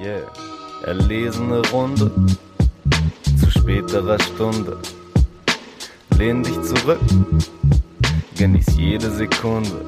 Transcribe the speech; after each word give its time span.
Yeah. 0.00 0.30
Erlesene 0.84 1.60
Runde 1.72 2.10
zu 3.40 3.50
späterer 3.50 4.18
Stunde. 4.20 4.78
Lehn 6.16 6.44
dich 6.44 6.60
zurück, 6.62 7.00
genieß 8.36 8.76
jede 8.76 9.10
Sekunde. 9.10 9.86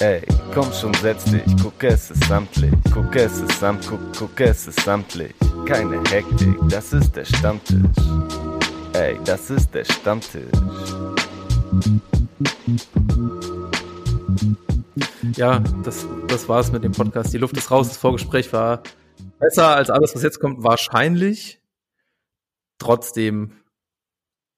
Ey, 0.00 0.22
komm 0.54 0.72
schon, 0.72 0.94
setz 0.94 1.24
dich, 1.24 1.42
guck 1.62 1.84
es 1.84 2.10
ist 2.10 2.24
samtlich, 2.24 2.72
guck 2.92 3.14
es 3.14 3.38
ist 3.38 3.60
samt, 3.60 3.86
guck, 3.86 4.00
guck 4.18 4.40
es 4.40 4.68
ist 4.68 4.80
samtlich. 4.80 5.34
Keine 5.66 6.02
Hektik, 6.10 6.56
das 6.70 6.94
ist 6.94 7.14
der 7.14 7.26
Stammtisch. 7.26 7.78
Ey, 8.94 9.18
das 9.24 9.50
ist 9.50 9.74
der 9.74 9.84
Stammtisch. 9.84 10.50
Ja, 15.32 15.60
das, 15.84 16.06
das 16.28 16.48
war's 16.48 16.70
mit 16.72 16.84
dem 16.84 16.92
Podcast. 16.92 17.32
Die 17.32 17.38
Luft 17.38 17.56
ist 17.56 17.70
raus. 17.70 17.88
Das 17.88 17.96
Vorgespräch 17.96 18.52
war 18.52 18.82
besser 19.38 19.74
als 19.74 19.90
alles, 19.90 20.14
was 20.14 20.22
jetzt 20.22 20.38
kommt, 20.40 20.62
wahrscheinlich. 20.62 21.60
Trotzdem 22.78 23.52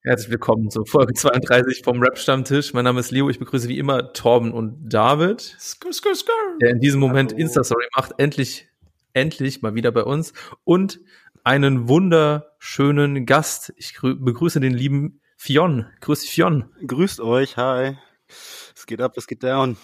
herzlich 0.03 0.31
willkommen 0.31 0.71
zur 0.71 0.87
Folge 0.87 1.15
32 1.15 1.83
vom 1.85 2.03
Rap-Stammtisch. 2.03 2.73
Mein 2.75 2.85
Name 2.85 3.01
ist 3.01 3.11
Leo. 3.11 3.29
Ich 3.31 3.39
begrüße 3.39 3.69
wie 3.69 3.79
immer 3.79 4.13
Torben 4.13 4.53
und 4.53 4.89
David, 4.93 5.41
Skur, 5.59 5.93
skur, 5.93 6.15
skur. 6.15 6.35
der 6.61 6.71
in 6.71 6.81
diesem 6.81 7.01
Moment. 7.01 7.33
Insta-Story 7.33 7.87
macht. 7.97 8.13
Endlich, 8.19 8.69
endlich 9.13 9.63
mal 9.63 9.75
wieder 9.75 9.93
bei 9.93 10.03
uns. 10.03 10.33
Und 10.65 11.01
einen 11.45 11.89
wunderschönen 11.89 13.25
Gast. 13.27 13.73
Ich 13.77 13.91
grü- 13.93 14.23
begrüße 14.23 14.61
den 14.61 14.75
lieben 14.75 15.21
Fion. 15.37 15.87
Grüß 16.01 16.21
dich, 16.23 16.31
Fion. 16.31 16.71
Grüßt 16.87 17.21
euch, 17.21 17.57
hi. 17.57 17.97
Es 18.29 18.87
geht 18.87 19.01
ab, 19.01 19.13
es 19.17 19.27
geht 19.27 19.43
down. 19.45 19.77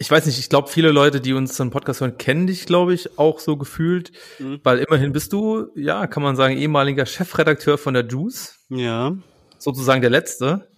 Ich 0.00 0.08
weiß 0.10 0.26
nicht, 0.26 0.38
ich 0.38 0.48
glaube, 0.48 0.68
viele 0.68 0.92
Leute, 0.92 1.20
die 1.20 1.32
uns 1.32 1.54
zum 1.54 1.70
Podcast 1.70 2.00
hören, 2.00 2.18
kennen 2.18 2.46
dich, 2.46 2.66
glaube 2.66 2.94
ich, 2.94 3.18
auch 3.18 3.40
so 3.40 3.56
gefühlt, 3.56 4.12
Mhm. 4.38 4.60
weil 4.62 4.78
immerhin 4.78 5.12
bist 5.12 5.32
du, 5.32 5.72
ja, 5.74 6.06
kann 6.06 6.22
man 6.22 6.36
sagen, 6.36 6.56
ehemaliger 6.56 7.04
Chefredakteur 7.04 7.78
von 7.78 7.94
der 7.94 8.06
Juice, 8.06 8.60
Ja. 8.68 9.16
sozusagen 9.58 10.00
der 10.00 10.10
letzte. 10.10 10.68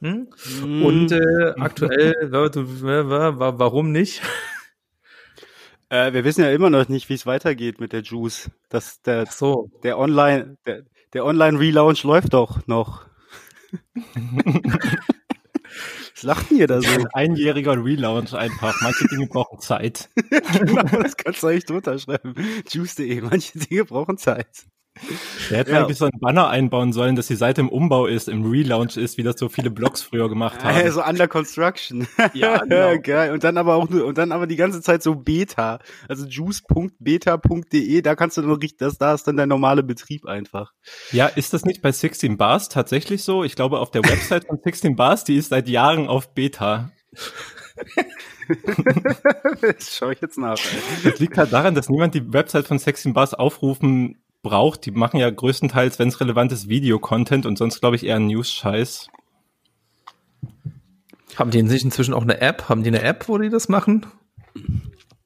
Hm? 0.00 0.28
Mhm. 0.62 0.82
Und 0.84 1.12
äh, 1.12 1.52
aktuell, 1.58 2.14
warum 2.32 3.92
nicht? 3.92 4.20
äh, 5.90 6.12
wir 6.12 6.24
wissen 6.24 6.42
ja 6.42 6.50
immer 6.50 6.70
noch 6.70 6.88
nicht, 6.88 7.08
wie 7.08 7.14
es 7.14 7.26
weitergeht 7.26 7.78
mit 7.80 7.92
der 7.92 8.02
Juice. 8.02 8.50
Das, 8.68 9.00
der, 9.02 9.26
so, 9.26 9.70
der 9.84 9.96
Online, 9.98 10.56
der, 10.66 10.82
der 11.12 11.24
Online-Relaunch 11.24 12.02
läuft 12.02 12.32
doch 12.34 12.66
noch. 12.66 13.06
Was 16.20 16.24
lacht 16.24 16.50
denn 16.50 16.58
ihr 16.58 16.66
da 16.66 16.82
so? 16.82 16.90
Ein 16.90 17.06
einjähriger 17.14 17.82
Relaunch 17.82 18.34
einfach. 18.34 18.78
Manche 18.82 19.08
Dinge 19.08 19.26
brauchen 19.26 19.58
Zeit. 19.60 20.10
genau, 20.28 20.82
das 21.02 21.16
kannst 21.16 21.42
du 21.42 21.46
eigentlich 21.46 21.64
drunter 21.64 21.98
schreiben. 21.98 22.34
Juice.de, 22.70 23.22
manche 23.22 23.58
Dinge 23.58 23.86
brauchen 23.86 24.18
Zeit. 24.18 24.66
Der 25.50 25.58
hätte 25.58 25.70
Ja. 25.72 25.80
eigentlich 25.80 25.98
so 25.98 26.04
einen 26.04 26.18
Banner 26.20 26.48
einbauen 26.48 26.92
sollen, 26.92 27.14
dass 27.16 27.28
die 27.28 27.36
Seite 27.36 27.60
im 27.60 27.68
Umbau 27.68 28.06
ist, 28.06 28.28
im 28.28 28.44
Relaunch 28.44 28.96
ist, 28.96 29.18
wie 29.18 29.22
das 29.22 29.38
so 29.38 29.48
viele 29.48 29.70
Blogs 29.70 30.02
früher 30.02 30.28
gemacht 30.28 30.62
haben. 30.64 30.90
So 30.90 31.02
under 31.02 31.28
construction. 31.28 32.06
Ja, 32.34 32.58
genau. 32.58 32.98
Geil. 33.02 33.32
Und 33.32 33.44
dann 33.44 33.56
aber 33.56 33.76
auch 33.76 33.88
nur, 33.88 34.04
und 34.04 34.18
dann 34.18 34.32
aber 34.32 34.46
die 34.46 34.56
ganze 34.56 34.82
Zeit 34.82 35.02
so 35.02 35.14
Beta. 35.14 35.78
Also 36.08 36.26
juice.beta.de, 36.26 38.02
da 38.02 38.14
kannst 38.14 38.36
du 38.36 38.42
dann 38.42 38.50
richtig, 38.52 38.78
das, 38.78 38.98
da 38.98 39.14
ist 39.14 39.26
dann 39.26 39.36
der 39.36 39.46
normale 39.46 39.82
Betrieb 39.82 40.26
einfach. 40.26 40.72
Ja, 41.12 41.26
ist 41.26 41.52
das 41.54 41.64
nicht 41.64 41.82
bei 41.82 41.92
16 41.92 42.36
Bars 42.36 42.68
tatsächlich 42.68 43.22
so? 43.22 43.44
Ich 43.44 43.54
glaube, 43.56 43.78
auf 43.78 43.90
der 43.90 44.04
Website 44.04 44.46
von 44.46 44.58
16 44.62 44.96
Bars, 44.96 45.24
die 45.24 45.36
ist 45.36 45.48
seit 45.50 45.68
Jahren 45.68 46.08
auf 46.08 46.34
Beta. 46.34 46.90
das 49.62 49.96
schaue 49.96 50.12
ich 50.12 50.20
jetzt 50.20 50.38
nach. 50.38 50.58
Ey. 50.58 51.10
Das 51.10 51.20
liegt 51.20 51.38
halt 51.38 51.52
daran, 51.52 51.74
dass 51.74 51.88
niemand 51.88 52.14
die 52.14 52.32
Website 52.32 52.66
von 52.66 52.78
16 52.78 53.12
Bars 53.14 53.34
aufrufen 53.34 54.20
braucht. 54.42 54.86
Die 54.86 54.90
machen 54.90 55.18
ja 55.18 55.30
größtenteils, 55.30 55.98
wenn 55.98 56.08
es 56.08 56.20
relevant 56.20 56.52
ist, 56.52 56.68
Video-Content 56.68 57.46
und 57.46 57.58
sonst 57.58 57.80
glaube 57.80 57.96
ich 57.96 58.04
eher 58.04 58.18
News-Scheiß. 58.18 59.08
haben 61.36 61.50
die 61.50 61.62
nicht 61.62 61.84
inzwischen 61.84 62.14
auch 62.14 62.22
eine 62.22 62.40
App? 62.40 62.68
Haben 62.68 62.82
die 62.82 62.88
eine 62.88 63.02
App, 63.02 63.28
wo 63.28 63.38
die 63.38 63.50
das 63.50 63.68
machen? 63.68 64.06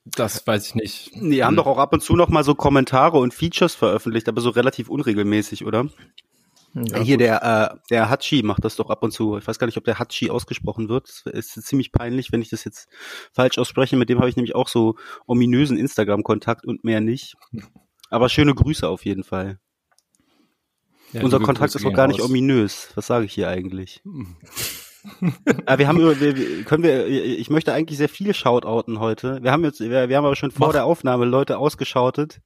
Das 0.05 0.47
weiß 0.47 0.67
ich 0.69 0.75
nicht. 0.75 1.11
Die 1.15 1.43
haben 1.43 1.57
doch 1.57 1.67
auch 1.67 1.79
ab 1.79 1.93
und 1.93 2.03
zu 2.03 2.15
noch 2.15 2.29
mal 2.29 2.45
so 2.45 2.55
Kommentare 2.55 3.19
und 3.19 3.35
Features 3.35 3.75
veröffentlicht, 3.75 4.29
aber 4.29 4.41
so 4.41 4.51
relativ 4.51 4.89
unregelmäßig, 4.89 5.65
oder? 5.65 5.89
Ja, 6.75 7.01
Hier 7.01 7.19
der, 7.19 7.43
äh, 7.73 7.79
der 7.91 8.11
Hachi 8.11 8.43
macht 8.43 8.65
das 8.65 8.75
doch 8.75 8.91
ab 8.91 9.05
und 9.05 9.13
zu. 9.13 9.39
Ich 9.39 9.47
weiß 9.47 9.61
gar 9.61 9.67
nicht, 9.67 9.77
ob 9.77 9.85
der 9.85 10.01
Hachi 10.01 10.31
ausgesprochen 10.31 10.89
wird. 10.89 11.09
Es 11.33 11.57
ist 11.57 11.67
ziemlich 11.67 11.93
peinlich, 11.93 12.33
wenn 12.33 12.43
ich 12.43 12.49
das 12.49 12.65
jetzt 12.65 12.89
falsch 13.33 13.59
ausspreche. 13.59 13.97
Mit 13.97 14.09
dem 14.09 14.19
habe 14.19 14.29
ich 14.29 14.35
nämlich 14.35 14.57
auch 14.57 14.67
so 14.67 14.97
ominösen 15.27 15.77
Instagram-Kontakt 15.77 16.67
und 16.67 16.83
mehr 16.83 17.01
nicht. 17.01 17.37
Aber 18.11 18.29
schöne 18.29 18.55
Grüße 18.55 18.89
auf 18.89 19.05
jeden 19.05 19.25
Fall. 19.25 19.59
Ja, 21.13 21.23
Unser 21.23 21.39
Kontakt 21.41 21.73
Grüße 21.73 21.79
ist 21.79 21.87
auch 21.87 21.95
gar 21.97 22.07
nicht 22.09 22.21
raus. 22.21 22.29
ominös. 22.29 22.89
Was 22.95 23.07
sage 23.07 23.25
ich 23.27 23.33
hier 23.33 23.49
eigentlich? 23.49 24.03
ah, 25.67 25.79
wir 25.79 25.87
haben 25.89 26.01
über, 26.01 26.19
wir, 26.21 26.37
wir- 26.37 26.65
können 26.65 26.83
wir, 26.83 27.07
ich 27.07 27.51
möchte 27.51 27.73
eigentlich 27.73 27.99
sehr 27.99 28.09
viele 28.09 28.35
shoutouten 28.35 29.01
heute. 29.01 29.43
Wir 29.43 29.53
haben 29.53 29.65
jetzt, 29.65 29.81
wir, 29.81 30.09
wir 30.09 30.17
haben 30.17 30.25
aber 30.25 30.37
schon 30.37 30.51
vor 30.51 30.69
Mach. 30.69 30.73
der 30.73 30.85
Aufnahme 30.85 31.25
Leute 31.25 31.59
ausgeschautet. 31.59 32.41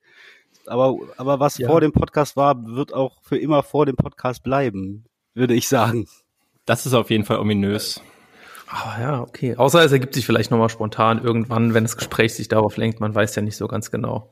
Aber, 0.66 0.96
aber 1.16 1.40
was 1.40 1.56
Ja. 1.58 1.68
vor 1.68 1.80
dem 1.80 1.92
Podcast 1.92 2.36
war, 2.36 2.54
wird 2.66 2.92
auch 2.92 3.22
für 3.22 3.38
immer 3.38 3.62
vor 3.62 3.86
dem 3.86 3.96
Podcast 3.96 4.42
bleiben, 4.42 5.04
würde 5.34 5.54
ich 5.54 5.66
sagen. 5.68 6.06
Das 6.66 6.84
ist 6.84 6.92
auf 6.94 7.10
jeden 7.10 7.24
Fall 7.24 7.38
ominös. 7.38 8.02
Ah, 8.68 9.00
ja, 9.00 9.22
okay. 9.22 9.56
Außer 9.56 9.82
es 9.82 9.92
ergibt 9.92 10.12
sich 10.12 10.26
vielleicht 10.26 10.50
nochmal 10.50 10.68
spontan 10.68 11.24
irgendwann, 11.24 11.72
wenn 11.72 11.84
das 11.84 11.96
Gespräch 11.96 12.34
sich 12.34 12.48
darauf 12.48 12.76
lenkt. 12.76 13.00
Man 13.00 13.14
weiß 13.14 13.34
ja 13.34 13.40
nicht 13.40 13.56
so 13.56 13.66
ganz 13.66 13.90
genau. 13.90 14.30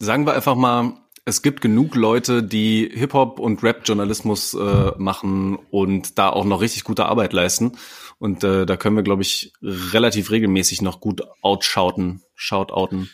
Sagen 0.00 0.26
wir 0.26 0.34
einfach 0.34 0.54
mal, 0.54 0.94
es 1.24 1.42
gibt 1.42 1.60
genug 1.60 1.94
Leute, 1.96 2.42
die 2.42 2.88
Hip-Hop 2.92 3.40
und 3.40 3.62
Rap-Journalismus 3.62 4.54
äh, 4.54 4.92
machen 4.96 5.56
und 5.70 6.18
da 6.18 6.30
auch 6.30 6.44
noch 6.44 6.60
richtig 6.60 6.84
gute 6.84 7.06
Arbeit 7.06 7.32
leisten. 7.32 7.72
Und 8.18 8.44
äh, 8.44 8.64
da 8.64 8.76
können 8.76 8.96
wir, 8.96 9.02
glaube 9.02 9.22
ich, 9.22 9.52
relativ 9.60 10.30
regelmäßig 10.30 10.82
noch 10.82 11.00
gut 11.00 11.22
outshouten, 11.42 12.22
shoutouten. 12.34 13.10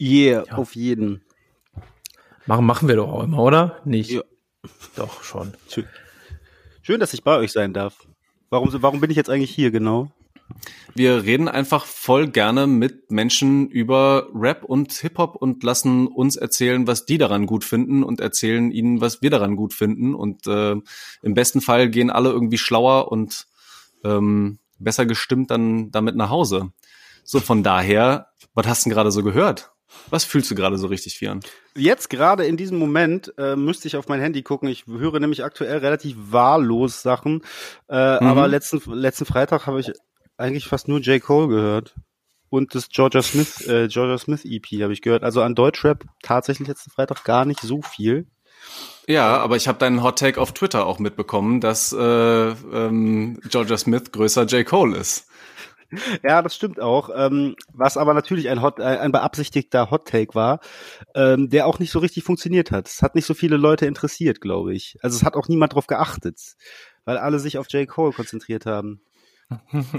Yeah, 0.00 0.44
auf 0.56 0.74
jeden. 0.74 1.22
Machen, 2.46 2.66
machen 2.66 2.88
wir 2.88 2.96
doch 2.96 3.08
auch 3.12 3.22
immer, 3.22 3.38
oder? 3.38 3.80
Nicht? 3.84 4.10
Ja. 4.10 4.22
Doch, 4.96 5.22
schon. 5.22 5.54
Schön. 5.68 5.86
Schön, 6.82 7.00
dass 7.00 7.14
ich 7.14 7.22
bei 7.22 7.36
euch 7.36 7.52
sein 7.52 7.72
darf. 7.72 8.06
Warum, 8.48 8.70
warum 8.82 9.00
bin 9.00 9.10
ich 9.10 9.16
jetzt 9.16 9.30
eigentlich 9.30 9.54
hier 9.54 9.70
genau? 9.70 10.10
Wir 10.94 11.24
reden 11.24 11.48
einfach 11.48 11.84
voll 11.84 12.28
gerne 12.28 12.66
mit 12.66 13.10
Menschen 13.10 13.68
über 13.68 14.28
Rap 14.34 14.64
und 14.64 14.92
Hip-Hop 14.92 15.36
und 15.36 15.62
lassen 15.62 16.06
uns 16.06 16.36
erzählen, 16.36 16.86
was 16.86 17.04
die 17.04 17.18
daran 17.18 17.46
gut 17.46 17.64
finden 17.64 18.02
und 18.02 18.20
erzählen 18.20 18.70
ihnen, 18.70 19.00
was 19.00 19.20
wir 19.20 19.30
daran 19.30 19.56
gut 19.56 19.74
finden. 19.74 20.14
Und 20.14 20.46
äh, 20.46 20.72
im 21.22 21.34
besten 21.34 21.60
Fall 21.60 21.90
gehen 21.90 22.10
alle 22.10 22.30
irgendwie 22.30 22.58
schlauer 22.58 23.12
und 23.12 23.46
ähm, 24.04 24.58
besser 24.78 25.06
gestimmt 25.06 25.50
dann 25.50 25.90
damit 25.90 26.16
nach 26.16 26.30
Hause. 26.30 26.72
So, 27.24 27.40
von 27.40 27.62
daher, 27.62 28.28
was 28.54 28.66
hast 28.66 28.84
du 28.84 28.88
denn 28.88 28.94
gerade 28.94 29.10
so 29.10 29.22
gehört? 29.22 29.70
Was 30.10 30.24
fühlst 30.24 30.50
du 30.50 30.54
gerade 30.54 30.78
so 30.78 30.88
richtig, 30.88 31.16
Fian? 31.16 31.40
Jetzt 31.74 32.10
gerade 32.10 32.44
in 32.44 32.56
diesem 32.56 32.78
Moment 32.78 33.32
äh, 33.38 33.56
müsste 33.56 33.88
ich 33.88 33.96
auf 33.96 34.08
mein 34.08 34.20
Handy 34.20 34.42
gucken. 34.42 34.68
Ich 34.68 34.86
höre 34.86 35.20
nämlich 35.20 35.44
aktuell 35.44 35.78
relativ 35.78 36.16
wahllos 36.18 37.02
Sachen. 37.02 37.42
Äh, 37.88 38.20
Mhm. 38.20 38.26
Aber 38.26 38.48
letzten, 38.48 38.80
letzten 38.92 39.24
Freitag 39.26 39.66
habe 39.66 39.80
ich 39.80 39.92
eigentlich 40.36 40.66
fast 40.66 40.88
nur 40.88 41.00
J. 41.00 41.22
Cole 41.22 41.48
gehört. 41.48 41.94
Und 42.48 42.74
das 42.74 42.88
Georgia 42.88 43.22
Smith, 43.22 43.66
äh, 43.66 43.88
Georgia 43.88 44.18
Smith 44.18 44.44
EP 44.44 44.82
habe 44.82 44.92
ich 44.92 45.02
gehört. 45.02 45.24
Also 45.24 45.42
an 45.42 45.54
Deutschrap 45.54 46.04
tatsächlich 46.22 46.68
letzten 46.68 46.90
Freitag 46.90 47.24
gar 47.24 47.44
nicht 47.44 47.60
so 47.60 47.82
viel. 47.82 48.26
Ja, 49.08 49.38
aber 49.38 49.56
ich 49.56 49.68
habe 49.68 49.78
deinen 49.78 50.02
Hot 50.02 50.18
Take 50.18 50.40
auf 50.40 50.52
Twitter 50.52 50.86
auch 50.86 50.98
mitbekommen, 50.98 51.60
dass 51.60 51.92
äh, 51.92 51.98
ähm, 51.98 53.40
Georgia 53.48 53.76
Smith 53.76 54.12
größer 54.12 54.44
J. 54.44 54.66
Cole 54.66 54.96
ist. 54.96 55.28
Ja, 56.24 56.42
das 56.42 56.56
stimmt 56.56 56.80
auch. 56.80 57.10
Ähm, 57.14 57.54
was 57.72 57.96
aber 57.96 58.12
natürlich 58.12 58.48
ein, 58.48 58.60
Hot, 58.60 58.80
ein 58.80 59.12
beabsichtigter 59.12 59.90
Hot 59.90 60.08
Take 60.08 60.34
war, 60.34 60.60
ähm, 61.14 61.48
der 61.48 61.66
auch 61.66 61.78
nicht 61.78 61.92
so 61.92 62.00
richtig 62.00 62.24
funktioniert 62.24 62.72
hat. 62.72 62.88
Es 62.88 63.02
hat 63.02 63.14
nicht 63.14 63.26
so 63.26 63.34
viele 63.34 63.56
Leute 63.56 63.86
interessiert, 63.86 64.40
glaube 64.40 64.74
ich. 64.74 64.96
Also 65.02 65.16
es 65.16 65.24
hat 65.24 65.34
auch 65.34 65.48
niemand 65.48 65.74
drauf 65.74 65.86
geachtet, 65.86 66.40
weil 67.04 67.18
alle 67.18 67.38
sich 67.38 67.58
auf 67.58 67.68
J. 67.70 67.88
Cole 67.88 68.12
konzentriert 68.12 68.66
haben. 68.66 69.00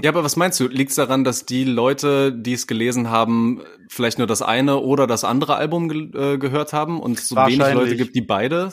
Ja, 0.02 0.10
aber 0.10 0.24
was 0.24 0.36
meinst 0.36 0.60
du? 0.60 0.68
Liegt 0.68 0.90
es 0.90 0.96
daran, 0.96 1.24
dass 1.24 1.46
die 1.46 1.64
Leute, 1.64 2.32
die 2.32 2.52
es 2.52 2.66
gelesen 2.66 3.08
haben, 3.08 3.62
vielleicht 3.88 4.18
nur 4.18 4.26
das 4.26 4.42
eine 4.42 4.78
oder 4.78 5.06
das 5.06 5.24
andere 5.24 5.56
Album 5.56 5.88
ge 5.88 6.34
äh, 6.34 6.38
gehört 6.38 6.72
haben 6.72 7.00
und 7.00 7.18
es 7.18 7.28
so 7.28 7.36
wenig. 7.36 7.58
Leute 7.58 7.96
gibt, 7.96 8.14
die 8.14 8.20
beide? 8.20 8.72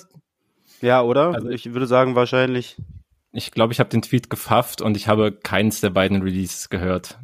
Ja, 0.81 1.01
oder? 1.01 1.33
Also- 1.33 1.49
ich 1.49 1.73
würde 1.73 1.87
sagen, 1.87 2.15
wahrscheinlich. 2.15 2.77
Ich 3.31 3.51
glaube, 3.51 3.73
ich 3.73 3.79
habe 3.79 3.89
den 3.89 4.01
Tweet 4.01 4.29
gefafft 4.29 4.81
und 4.81 4.95
ich 4.95 5.07
habe 5.07 5.31
keins 5.31 5.81
der 5.81 5.89
beiden 5.89 6.21
Releases 6.21 6.69
gehört. 6.69 7.19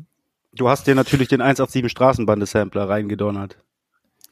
Du 0.54 0.68
hast 0.68 0.86
dir 0.88 0.96
natürlich 0.96 1.30
den 1.30 1.42
187 1.42 1.90
Straßenbande-Sampler 1.90 2.90
reingedonnert. 2.90 3.58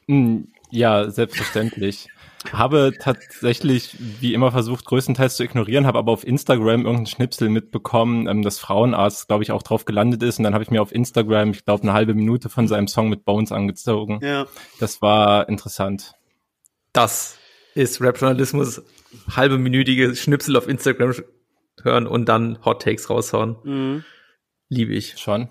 Hm, 0.06 0.48
ja, 0.70 1.10
selbstverständlich. 1.10 2.08
habe 2.52 2.92
tatsächlich, 2.98 3.96
wie 4.20 4.32
immer, 4.32 4.50
versucht, 4.50 4.86
größtenteils 4.86 5.36
zu 5.36 5.44
ignorieren, 5.44 5.86
habe 5.86 5.98
aber 5.98 6.12
auf 6.12 6.26
Instagram 6.26 6.80
irgendeinen 6.80 7.06
Schnipsel 7.06 7.50
mitbekommen, 7.50 8.26
ähm, 8.26 8.42
dass 8.42 8.58
Frauenarzt, 8.58 9.28
glaube 9.28 9.42
ich, 9.42 9.52
auch 9.52 9.62
drauf 9.62 9.84
gelandet 9.84 10.22
ist. 10.22 10.38
Und 10.38 10.44
dann 10.44 10.54
habe 10.54 10.64
ich 10.64 10.70
mir 10.70 10.80
auf 10.80 10.92
Instagram, 10.92 11.50
ich 11.50 11.64
glaube, 11.64 11.82
eine 11.82 11.92
halbe 11.92 12.14
Minute 12.14 12.48
von 12.48 12.66
seinem 12.66 12.88
Song 12.88 13.08
mit 13.08 13.24
Bones 13.24 13.52
angezogen. 13.52 14.20
Ja. 14.22 14.46
Das 14.78 15.02
war 15.02 15.48
interessant. 15.48 16.14
Das 16.92 17.38
ist 17.74 18.00
Rap-Journalismus. 18.00 18.82
Halbe 19.36 19.58
minütige 19.58 20.14
Schnipsel 20.16 20.56
auf 20.56 20.68
Instagram 20.68 21.14
hören 21.82 22.06
und 22.06 22.28
dann 22.28 22.64
Hot 22.64 22.82
Takes 22.82 23.10
raushauen. 23.10 23.56
Mhm. 23.64 24.04
Liebe 24.68 24.94
ich. 24.94 25.18
Schon. 25.18 25.50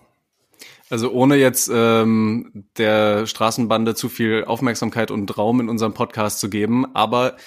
Also 0.89 1.11
ohne 1.11 1.35
jetzt 1.35 1.69
ähm, 1.71 2.65
der 2.77 3.27
Straßenbande 3.27 3.93
zu 3.93 4.09
viel 4.09 4.43
Aufmerksamkeit 4.45 5.11
und 5.11 5.37
Raum 5.37 5.61
in 5.61 5.69
unserem 5.69 5.93
Podcast 5.93 6.39
zu 6.39 6.49
geben, 6.49 6.95
aber 6.95 7.37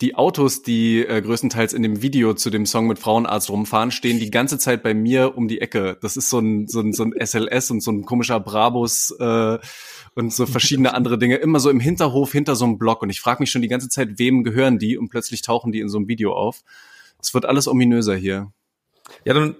die 0.00 0.14
Autos, 0.14 0.62
die 0.62 1.00
äh, 1.00 1.22
größtenteils 1.22 1.72
in 1.72 1.82
dem 1.82 2.02
Video 2.02 2.34
zu 2.34 2.50
dem 2.50 2.66
Song 2.66 2.86
mit 2.86 2.98
Frauenarzt 2.98 3.48
rumfahren, 3.48 3.90
stehen 3.90 4.18
die 4.20 4.30
ganze 4.30 4.58
Zeit 4.58 4.82
bei 4.82 4.92
mir 4.92 5.36
um 5.36 5.48
die 5.48 5.60
Ecke. 5.60 5.96
Das 6.02 6.16
ist 6.16 6.28
so 6.28 6.38
ein, 6.38 6.68
so 6.68 6.80
ein, 6.80 6.92
so 6.92 7.02
ein 7.04 7.14
SLS 7.18 7.70
und 7.70 7.82
so 7.82 7.92
ein 7.92 8.04
komischer 8.04 8.38
Brabus 8.38 9.10
äh, 9.18 9.58
und 10.14 10.34
so 10.34 10.44
verschiedene 10.44 10.92
andere 10.92 11.18
Dinge. 11.18 11.36
Immer 11.36 11.60
so 11.60 11.70
im 11.70 11.80
Hinterhof 11.80 12.30
hinter 12.30 12.56
so 12.56 12.66
einem 12.66 12.78
Block. 12.78 13.02
Und 13.02 13.10
ich 13.10 13.20
frage 13.20 13.42
mich 13.42 13.50
schon 13.50 13.62
die 13.62 13.68
ganze 13.68 13.88
Zeit, 13.88 14.18
wem 14.18 14.44
gehören 14.44 14.78
die? 14.78 14.98
Und 14.98 15.08
plötzlich 15.08 15.40
tauchen 15.40 15.72
die 15.72 15.80
in 15.80 15.88
so 15.88 15.96
einem 15.96 16.08
Video 16.08 16.34
auf. 16.34 16.62
Es 17.20 17.32
wird 17.32 17.46
alles 17.46 17.66
ominöser 17.66 18.16
hier. 18.16 18.52
Ja, 19.24 19.32
dann 19.32 19.56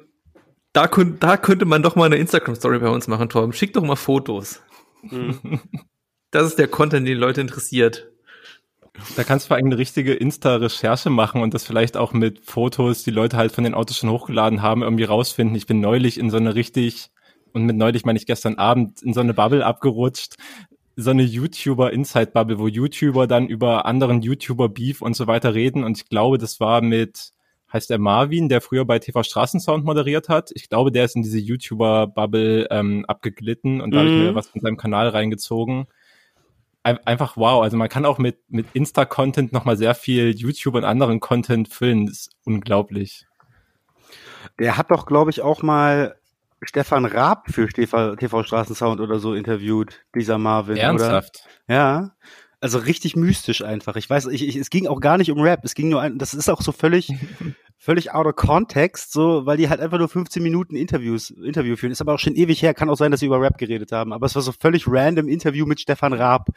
da, 0.77 0.87
da 0.87 1.37
könnte 1.39 1.65
man 1.65 1.83
doch 1.83 1.97
mal 1.97 2.05
eine 2.05 2.17
Instagram-Story 2.17 2.81
bei 2.81 2.91
uns 2.91 3.09
machen, 3.09 3.31
Torben. 3.31 3.55
Schick 3.55 3.73
doch 3.73 3.83
mal 3.83 3.97
Fotos. 3.97 4.63
Mhm. 5.03 5.61
Das 6.33 6.45
ist 6.49 6.59
der 6.59 6.69
Content, 6.69 7.07
den 7.07 7.15
die 7.15 7.19
Leute 7.19 7.41
interessiert. 7.41 8.09
Da 9.15 9.23
kannst 9.23 9.47
du 9.47 9.49
vor 9.49 9.57
allem 9.57 9.67
eine 9.67 9.79
richtige 9.79 10.13
Insta-Recherche 10.13 11.09
machen 11.09 11.41
und 11.41 11.55
das 11.55 11.65
vielleicht 11.65 11.97
auch 11.97 12.13
mit 12.13 12.41
Fotos, 12.45 13.05
die 13.05 13.13
Leute 13.13 13.37
halt 13.37 13.53
von 13.53 13.65
den 13.65 13.75
Autos 13.75 13.97
schon 13.97 14.11
hochgeladen 14.11 14.61
haben, 14.61 14.83
irgendwie 14.83 15.05
rausfinden. 15.05 15.57
Ich 15.57 15.67
bin 15.67 15.81
neulich 15.81 16.19
in 16.19 16.29
so 16.29 16.37
eine 16.37 16.55
richtig, 16.55 17.11
und 17.53 17.65
mit 17.65 17.77
neulich 17.77 18.05
meine 18.05 18.19
ich 18.19 18.27
gestern 18.27 18.57
Abend, 18.57 19.01
in 19.03 19.15
so 19.15 19.21
eine 19.21 19.33
Bubble 19.35 19.65
abgerutscht. 19.65 20.35
So 20.97 21.11
eine 21.11 21.23
YouTuber-Inside-Bubble, 21.23 22.59
wo 22.59 22.67
YouTuber 22.67 23.27
dann 23.27 23.47
über 23.47 23.87
anderen 23.87 24.21
YouTuber-Beef 24.21 25.01
und 25.01 25.15
so 25.17 25.27
weiter 25.29 25.55
reden. 25.55 25.85
Und 25.85 25.97
ich 25.97 26.09
glaube, 26.09 26.39
das 26.39 26.61
war 26.61 26.83
mit, 26.83 27.31
heißt 27.73 27.91
der 27.91 27.99
Marvin, 27.99 28.49
der 28.49 28.61
früher 28.61 28.85
bei 28.85 28.99
TV 28.99 29.23
Straßensound 29.23 29.85
moderiert 29.85 30.29
hat. 30.29 30.51
Ich 30.55 30.69
glaube, 30.69 30.93
der 30.93 31.05
ist 31.05 31.17
in 31.17 31.23
diese 31.23 31.39
YouTuber-Bubble 31.39 32.69
ähm, 32.71 33.05
abgeglitten 33.07 33.81
und 33.81 33.91
da 33.93 33.99
habe 34.01 34.09
ich 34.09 34.15
mir 34.15 34.31
Mhm. 34.33 34.35
was 34.35 34.49
von 34.49 34.61
seinem 34.61 34.77
Kanal 34.77 35.09
reingezogen. 35.09 35.87
Ein- 36.83 37.05
Einfach 37.07 37.37
wow, 37.37 37.63
also 37.63 37.77
man 37.77 37.89
kann 37.89 38.05
auch 38.05 38.19
mit, 38.19 38.39
mit 38.49 38.67
Insta-Content 38.73 39.53
nochmal 39.53 39.77
sehr 39.77 39.95
viel 39.97 40.31
YouTube 40.37 40.75
und 40.77 40.85
anderen 40.85 41.19
Content 41.21 41.69
füllen. 41.69 42.07
Das 42.07 42.15
ist 42.19 42.31
unglaublich. 42.45 43.27
Der 44.59 44.77
hat 44.79 44.91
doch, 44.91 45.07
glaube 45.07 45.31
ich, 45.31 45.43
auch 45.43 45.63
mal 45.63 46.17
Stefan 46.63 47.05
Raab 47.05 47.51
für 47.51 47.69
TV, 47.69 48.17
TV 48.17 48.43
Straßensound 48.43 49.01
oder 49.01 49.19
so 49.19 49.35
interviewt, 49.35 50.05
dieser 50.15 50.39
Marvin, 50.39 50.77
Ernsthaft. 50.77 51.43
oder? 51.69 51.75
Ja. 51.77 52.11
Also 52.61 52.79
richtig 52.79 53.17
mystisch 53.17 53.63
einfach. 53.63 53.97
Ich 53.97 54.09
weiß, 54.09 54.27
ich, 54.29 54.47
ich, 54.47 54.57
es 54.57 54.71
ging 54.71 54.87
auch 54.87 55.01
gar 55.01 55.19
nicht 55.19 55.31
um 55.31 55.41
Rap. 55.41 55.61
Es 55.65 55.75
ging 55.75 55.89
nur 55.91 56.01
ein, 56.01 56.19
das 56.19 56.33
ist 56.35 56.49
auch 56.49 56.63
so 56.63 56.73
völlig, 56.73 57.13
völlig 57.79 58.13
out 58.13 58.27
of 58.27 58.35
context, 58.37 59.13
so, 59.13 59.45
weil 59.45 59.59
die 59.59 59.69
halt 59.69 59.81
einfach 59.81 59.99
nur 59.99 60.09
15 60.09 60.43
Minuten 60.43 60.75
Interviews, 60.75 61.31
Interview 61.31 61.77
führen. 61.77 61.93
Ist 61.93 62.01
aber 62.01 62.15
auch 62.15 62.19
schon 62.19 62.35
ewig 62.35 62.63
her. 62.63 62.73
Kann 62.75 62.89
auch 62.89 62.97
sein, 62.97 63.11
dass 63.11 63.21
sie 63.21 63.27
über 63.27 63.41
Rap 63.41 63.59
geredet 63.59 63.93
haben. 63.93 64.13
Aber 64.13 64.25
es 64.27 64.35
war 64.35 64.43
so 64.43 64.53
völlig 64.53 64.85
random 64.89 65.29
Interview 65.29 65.67
mit 65.67 65.81
Stefan 65.81 66.13
Raab. 66.15 66.49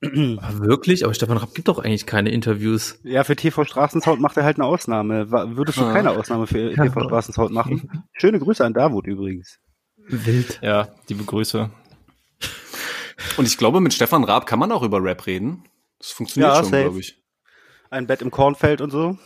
Aber 0.00 0.60
wirklich? 0.60 1.04
Aber 1.04 1.12
Stefan 1.12 1.38
Rapp 1.38 1.54
gibt 1.54 1.66
doch 1.68 1.80
eigentlich 1.80 2.06
keine 2.06 2.30
Interviews. 2.30 3.00
Ja, 3.02 3.24
für 3.24 3.34
TV 3.34 3.64
Straßensound 3.64 4.20
macht 4.20 4.36
er 4.36 4.44
halt 4.44 4.56
eine 4.56 4.64
Ausnahme. 4.64 5.30
Würdest 5.30 5.78
du 5.78 5.84
Ah. 5.84 5.92
keine 5.92 6.10
Ausnahme 6.12 6.46
für. 6.46 6.72
TV 6.72 7.00
Straßensound 7.04 7.50
machen? 7.52 8.04
Schöne 8.12 8.38
Grüße 8.38 8.64
an 8.64 8.74
Davut 8.74 9.06
übrigens. 9.08 9.58
Wild. 10.06 10.60
Ja, 10.62 10.88
liebe 11.08 11.24
Grüße. 11.24 11.70
Und 13.36 13.46
ich 13.46 13.58
glaube, 13.58 13.80
mit 13.80 13.94
Stefan 13.94 14.24
Raab 14.24 14.46
kann 14.46 14.58
man 14.58 14.72
auch 14.72 14.82
über 14.82 15.02
Rap 15.02 15.26
reden. 15.26 15.64
Das 15.98 16.10
funktioniert 16.12 16.52
Ja, 16.52 16.62
schon, 16.62 16.70
glaube 16.70 17.00
ich. 17.00 17.22
Ein 17.90 18.06
Bett 18.06 18.22
im 18.22 18.30
Kornfeld 18.30 18.80
und 18.80 18.90
so. 18.90 19.18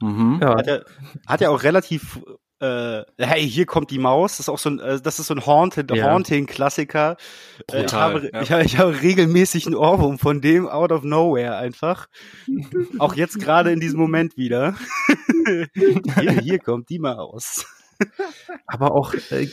Mhm. 0.00 0.38
Ja. 0.40 0.56
Hat 0.56 0.66
ja, 0.66 0.80
hat 1.26 1.40
ja 1.40 1.50
auch 1.50 1.62
relativ, 1.64 2.20
äh, 2.60 3.02
hey, 3.18 3.48
hier 3.48 3.66
kommt 3.66 3.90
die 3.90 3.98
Maus. 3.98 4.32
Das 4.32 4.40
ist 4.40 4.48
auch 4.48 4.58
so 4.58 4.70
ein, 4.70 4.78
äh, 4.78 5.00
das 5.00 5.18
ist 5.18 5.26
so 5.26 5.34
ein 5.34 5.44
Haunted, 5.44 5.90
Ja. 5.94 6.10
Haunting-Klassiker. 6.12 7.16
Äh, 7.70 7.84
ich 7.84 7.92
habe, 7.92 8.30
ja. 8.32 8.40
ich 8.42 8.52
habe, 8.52 8.62
ich 8.64 8.78
habe 8.78 9.02
regelmäßig 9.02 9.66
einen 9.66 9.74
Ohrwurm 9.74 10.18
von 10.18 10.40
dem 10.40 10.68
out 10.68 10.92
of 10.92 11.02
nowhere 11.02 11.56
einfach. 11.56 12.06
auch 12.98 13.14
jetzt 13.14 13.40
gerade 13.40 13.72
in 13.72 13.80
diesem 13.80 13.98
Moment 13.98 14.36
wieder. 14.36 14.76
hier, 16.20 16.30
hier 16.40 16.58
kommt 16.60 16.88
die 16.88 16.98
Maus. 17.00 17.66
Aber 18.66 18.92
auch, 18.92 19.12
äh, 19.30 19.48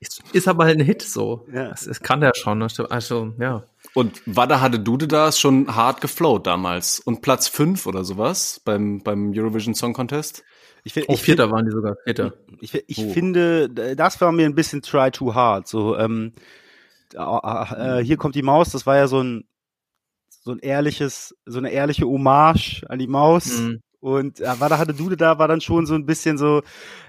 ist, 0.00 0.22
ist 0.32 0.48
aber 0.48 0.64
halt 0.64 0.78
ein 0.78 0.84
Hit 0.84 1.02
so. 1.02 1.46
Ja. 1.52 1.68
Das, 1.70 1.84
das 1.84 2.00
kann 2.00 2.20
der 2.20 2.32
schon. 2.34 2.58
ne? 2.58 2.68
Also, 2.90 3.32
ja. 3.38 3.64
Und 3.94 4.20
Wada 4.26 4.60
hatte 4.60 4.78
Dude 4.78 5.08
da 5.08 5.32
schon 5.32 5.74
hart 5.74 6.00
geflowt 6.00 6.46
damals. 6.46 7.00
Und 7.00 7.20
Platz 7.22 7.48
fünf 7.48 7.86
oder 7.86 8.04
sowas 8.04 8.60
beim, 8.64 9.02
beim 9.02 9.32
Eurovision 9.34 9.74
Song 9.74 9.92
Contest. 9.94 10.44
Ich, 10.84 10.92
find- 10.92 11.06
Oh, 11.08 11.14
ich, 11.14 11.22
Vierter 11.22 11.50
waren 11.50 11.64
die 11.66 11.72
sogar. 11.72 11.96
Vierter. 12.04 12.34
Ich, 12.60 12.74
ich 12.74 12.98
Oh. 12.98 13.10
finde, 13.10 13.68
das 13.96 14.20
war 14.20 14.30
mir 14.32 14.46
ein 14.46 14.54
bisschen 14.54 14.82
try 14.82 15.10
too 15.10 15.34
hard. 15.34 15.66
So, 15.66 15.96
ähm, 15.98 16.32
äh, 17.14 17.98
äh, 18.00 18.04
hier 18.04 18.16
kommt 18.16 18.34
die 18.34 18.42
Maus. 18.42 18.70
Das 18.70 18.86
war 18.86 18.96
ja 18.96 19.08
so 19.08 19.20
ein 19.22 19.44
so 20.40 20.52
ein 20.52 20.60
ehrliches, 20.60 21.34
so 21.44 21.58
eine 21.58 21.70
ehrliche 21.70 22.06
Hommage 22.06 22.84
an 22.88 22.98
die 22.98 23.06
Maus. 23.08 23.58
Mhm. 23.58 23.80
Und 24.00 24.40
äh, 24.40 24.60
war 24.60 24.68
da 24.68 24.78
hatte 24.78 24.94
Dude 24.94 25.16
da, 25.16 25.38
war 25.38 25.48
dann 25.48 25.60
schon 25.60 25.84
so 25.84 25.94
ein 25.94 26.06
bisschen 26.06 26.38
so, 26.38 26.62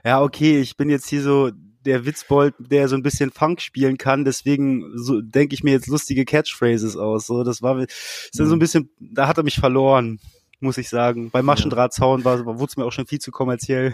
ja 0.03 0.21
okay, 0.21 0.59
ich 0.59 0.75
bin 0.75 0.89
jetzt 0.89 1.07
hier 1.07 1.21
so 1.21 1.51
der 1.89 2.05
Witzbold, 2.05 2.53
der 2.59 2.87
so 2.87 2.95
ein 2.95 3.03
bisschen 3.03 3.31
Funk 3.31 3.61
spielen 3.61 3.97
kann. 3.97 4.23
Deswegen 4.23 4.85
so 4.95 5.21
denke 5.21 5.55
ich 5.55 5.63
mir 5.63 5.71
jetzt 5.71 5.87
lustige 5.87 6.23
Catchphrases 6.23 6.95
aus. 6.95 7.25
So, 7.25 7.43
das 7.43 7.61
war 7.61 7.79
ist 7.79 8.31
dann 8.37 8.47
so 8.47 8.55
ein 8.55 8.59
bisschen, 8.59 8.89
da 8.99 9.27
hat 9.27 9.37
er 9.37 9.43
mich 9.43 9.59
verloren, 9.59 10.19
muss 10.59 10.77
ich 10.77 10.89
sagen. 10.89 11.31
Bei 11.31 11.41
Maschendrahtzaun 11.41 12.23
war, 12.23 12.45
wurde 12.45 12.65
es 12.69 12.77
mir 12.77 12.85
auch 12.85 12.91
schon 12.91 13.07
viel 13.07 13.19
zu 13.19 13.31
kommerziell. 13.31 13.93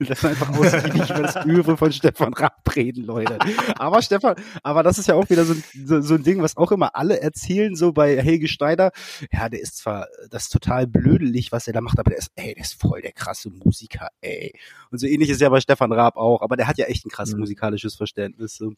Das 0.00 0.22
war 0.24 0.30
einfach 0.30 0.50
ausgiebig 0.50 1.08
über 1.08 1.22
das 1.22 1.44
Übel 1.46 1.76
von 1.76 1.92
Stefan 1.92 2.34
Rapp 2.34 2.74
reden, 2.74 3.04
Leute. 3.04 3.38
Aber 3.78 4.02
Stefan, 4.02 4.34
aber 4.64 4.82
das 4.82 4.98
ist 4.98 5.06
ja 5.06 5.14
auch 5.14 5.30
wieder 5.30 5.44
so, 5.44 5.52
ein- 5.54 5.64
so, 5.86 6.00
so 6.00 6.14
ein 6.14 6.22
Ding, 6.24 6.42
was 6.42 6.56
auch 6.56 6.72
immer 6.72 6.96
alle 6.96 7.20
erzählen, 7.20 7.76
so 7.76 7.92
bei 7.92 8.20
Helge 8.20 8.48
Schneider. 8.48 8.90
Ja, 9.32 9.48
der 9.48 9.60
ist 9.60 9.76
zwar, 9.78 10.08
das 10.30 10.44
ist 10.44 10.48
total 10.50 10.86
blödelig, 10.88 11.52
was 11.52 11.66
er 11.68 11.72
da 11.72 11.80
macht, 11.80 11.98
aber 12.00 12.10
der 12.10 12.18
ist, 12.18 12.30
ey, 12.34 12.54
der 12.54 12.64
ist 12.64 12.80
voll 12.80 13.02
der 13.02 13.12
krasse 13.12 13.50
Musiker, 13.50 14.08
ey. 14.20 14.52
Und 14.90 14.98
so 14.98 15.06
ähnlich 15.06 15.30
ist 15.30 15.40
ja 15.40 15.48
bei 15.48 15.60
Stefan 15.60 15.92
Raab 15.92 16.16
auch, 16.16 16.42
aber 16.42 16.56
der 16.56 16.66
hat 16.66 16.76
ja 16.78 16.86
echt 16.86 17.06
ein 17.06 17.10
krasses 17.10 17.34
Mhm. 17.34 17.40
musikalisches 17.40 17.94
Verständnis. 17.94 18.56
So. 18.56 18.72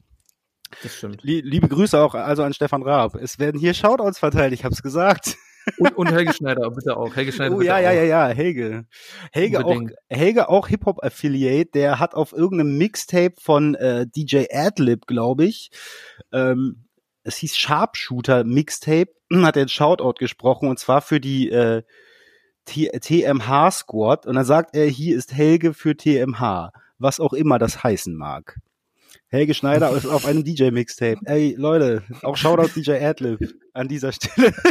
Das 0.82 0.94
stimmt. 0.96 1.23
Lie- 1.23 1.40
Liebe 1.42 1.68
Grüße 1.68 1.99
auch 1.99 2.14
also 2.14 2.42
an 2.42 2.52
Stefan 2.52 2.82
Raab. 2.82 3.14
Es 3.14 3.38
werden 3.38 3.58
hier 3.58 3.73
Shoutouts 3.73 4.18
verteilt, 4.18 4.52
ich 4.52 4.64
hab's 4.64 4.82
gesagt. 4.82 5.37
Und, 5.78 5.96
und 5.96 6.12
Helge 6.12 6.32
Schneider, 6.32 6.70
bitte 6.70 6.96
auch. 6.96 7.14
Helge 7.16 7.32
Schneider 7.32 7.56
Oh 7.56 7.61
ja, 7.61 7.76
auch. 7.76 7.80
ja, 7.80 7.92
ja, 7.92 8.02
ja, 8.04 8.28
Helge. 8.28 8.87
Helge 9.32 9.64
auch, 9.64 9.70
Unbedingt. 9.70 9.94
Helge 10.08 10.49
auch 10.49 10.68
Hip-Hop-Affiliate, 10.68 11.70
der 11.73 11.99
hat 11.99 12.14
auf 12.14 12.32
irgendeinem 12.32 12.78
Mixtape 12.78 13.35
von 13.40 13.75
äh, 13.75 14.06
DJ 14.06 14.44
Adlib, 14.52 15.06
glaube 15.06 15.44
ich, 15.44 15.70
ähm, 16.32 16.85
es 17.25 17.37
hieß 17.38 17.56
Sharpshooter 17.56 18.44
Mixtape, 18.44 19.11
hat 19.42 19.56
er 19.56 19.62
einen 19.62 19.68
Shoutout 19.68 20.14
gesprochen 20.18 20.68
und 20.68 20.78
zwar 20.78 21.02
für 21.02 21.20
die 21.20 21.50
äh, 21.50 21.82
TMH 22.66 23.70
Squad 23.70 24.26
und 24.26 24.35
dann 24.35 24.44
sagt 24.44 24.75
er, 24.75 24.87
hier 24.87 25.16
ist 25.16 25.35
Helge 25.35 25.75
für 25.75 25.96
TMH, 25.96 26.73
was 26.99 27.20
auch 27.20 27.32
immer 27.32 27.58
das 27.58 27.82
heißen 27.82 28.14
mag. 28.14 28.56
Helge 29.28 29.54
Schneider 29.54 29.90
ist 29.96 30.06
auf 30.06 30.25
einem 30.26 30.44
DJ 30.44 30.70
Mixtape. 30.70 31.18
Ey, 31.25 31.54
Leute, 31.58 32.02
auch 32.23 32.37
Shoutout 32.37 32.70
DJ 32.75 33.04
Adlib 33.04 33.40
an 33.73 33.88
dieser 33.88 34.12
Stelle. 34.12 34.54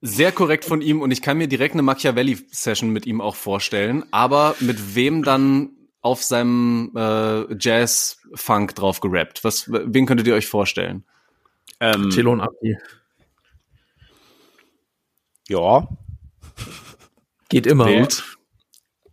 Sehr 0.00 0.32
korrekt 0.32 0.64
von 0.64 0.80
ihm 0.80 1.00
und 1.00 1.10
ich 1.10 1.22
kann 1.22 1.38
mir 1.38 1.46
direkt 1.46 1.74
eine 1.74 1.82
Machiavelli-Session 1.82 2.90
mit 2.90 3.06
ihm 3.06 3.20
auch 3.20 3.36
vorstellen. 3.36 4.04
Aber 4.10 4.56
mit 4.60 4.94
wem 4.96 5.22
dann 5.22 5.70
auf 6.00 6.22
seinem 6.22 6.90
äh, 6.96 7.54
Jazz-Funk 7.54 8.74
drauf 8.74 9.00
gerappt? 9.00 9.44
Was, 9.44 9.70
wen 9.70 10.06
könntet 10.06 10.26
ihr 10.26 10.34
euch 10.34 10.48
vorstellen? 10.48 11.04
Ähm, 11.78 12.10
Cello 12.10 12.32
und 12.32 12.40
Abdi. 12.40 12.76
ja, 15.48 15.88
Geht 17.52 17.66
immer. 17.66 17.84
Wild. 17.84 18.24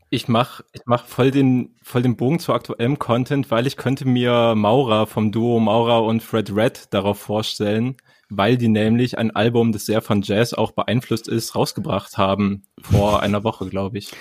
Ich 0.09 0.29
mach, 0.29 0.61
ich 0.71 0.83
mach 0.85 1.05
voll 1.05 1.29
den, 1.29 1.75
voll 1.83 2.01
den 2.01 2.15
Bogen 2.15 2.39
zu 2.39 2.53
aktuellem 2.53 2.97
Content, 2.97 3.51
weil 3.51 3.67
ich 3.67 3.75
könnte 3.75 4.07
mir 4.07 4.55
Maura 4.55 5.05
vom 5.05 5.33
Duo 5.33 5.59
Maura 5.59 5.97
und 5.97 6.23
Fred 6.23 6.55
Red 6.55 6.93
darauf 6.93 7.19
vorstellen, 7.19 7.97
weil 8.29 8.57
die 8.57 8.67
nämlich 8.67 9.17
ein 9.17 9.31
Album, 9.31 9.71
das 9.71 9.85
sehr 9.85 10.01
von 10.01 10.21
Jazz 10.21 10.53
auch 10.53 10.71
beeinflusst 10.71 11.27
ist, 11.27 11.55
rausgebracht 11.55 12.17
haben 12.17 12.63
vor 12.81 13.21
einer 13.23 13.43
Woche, 13.43 13.67
glaube 13.67 13.97
ich. 13.97 14.11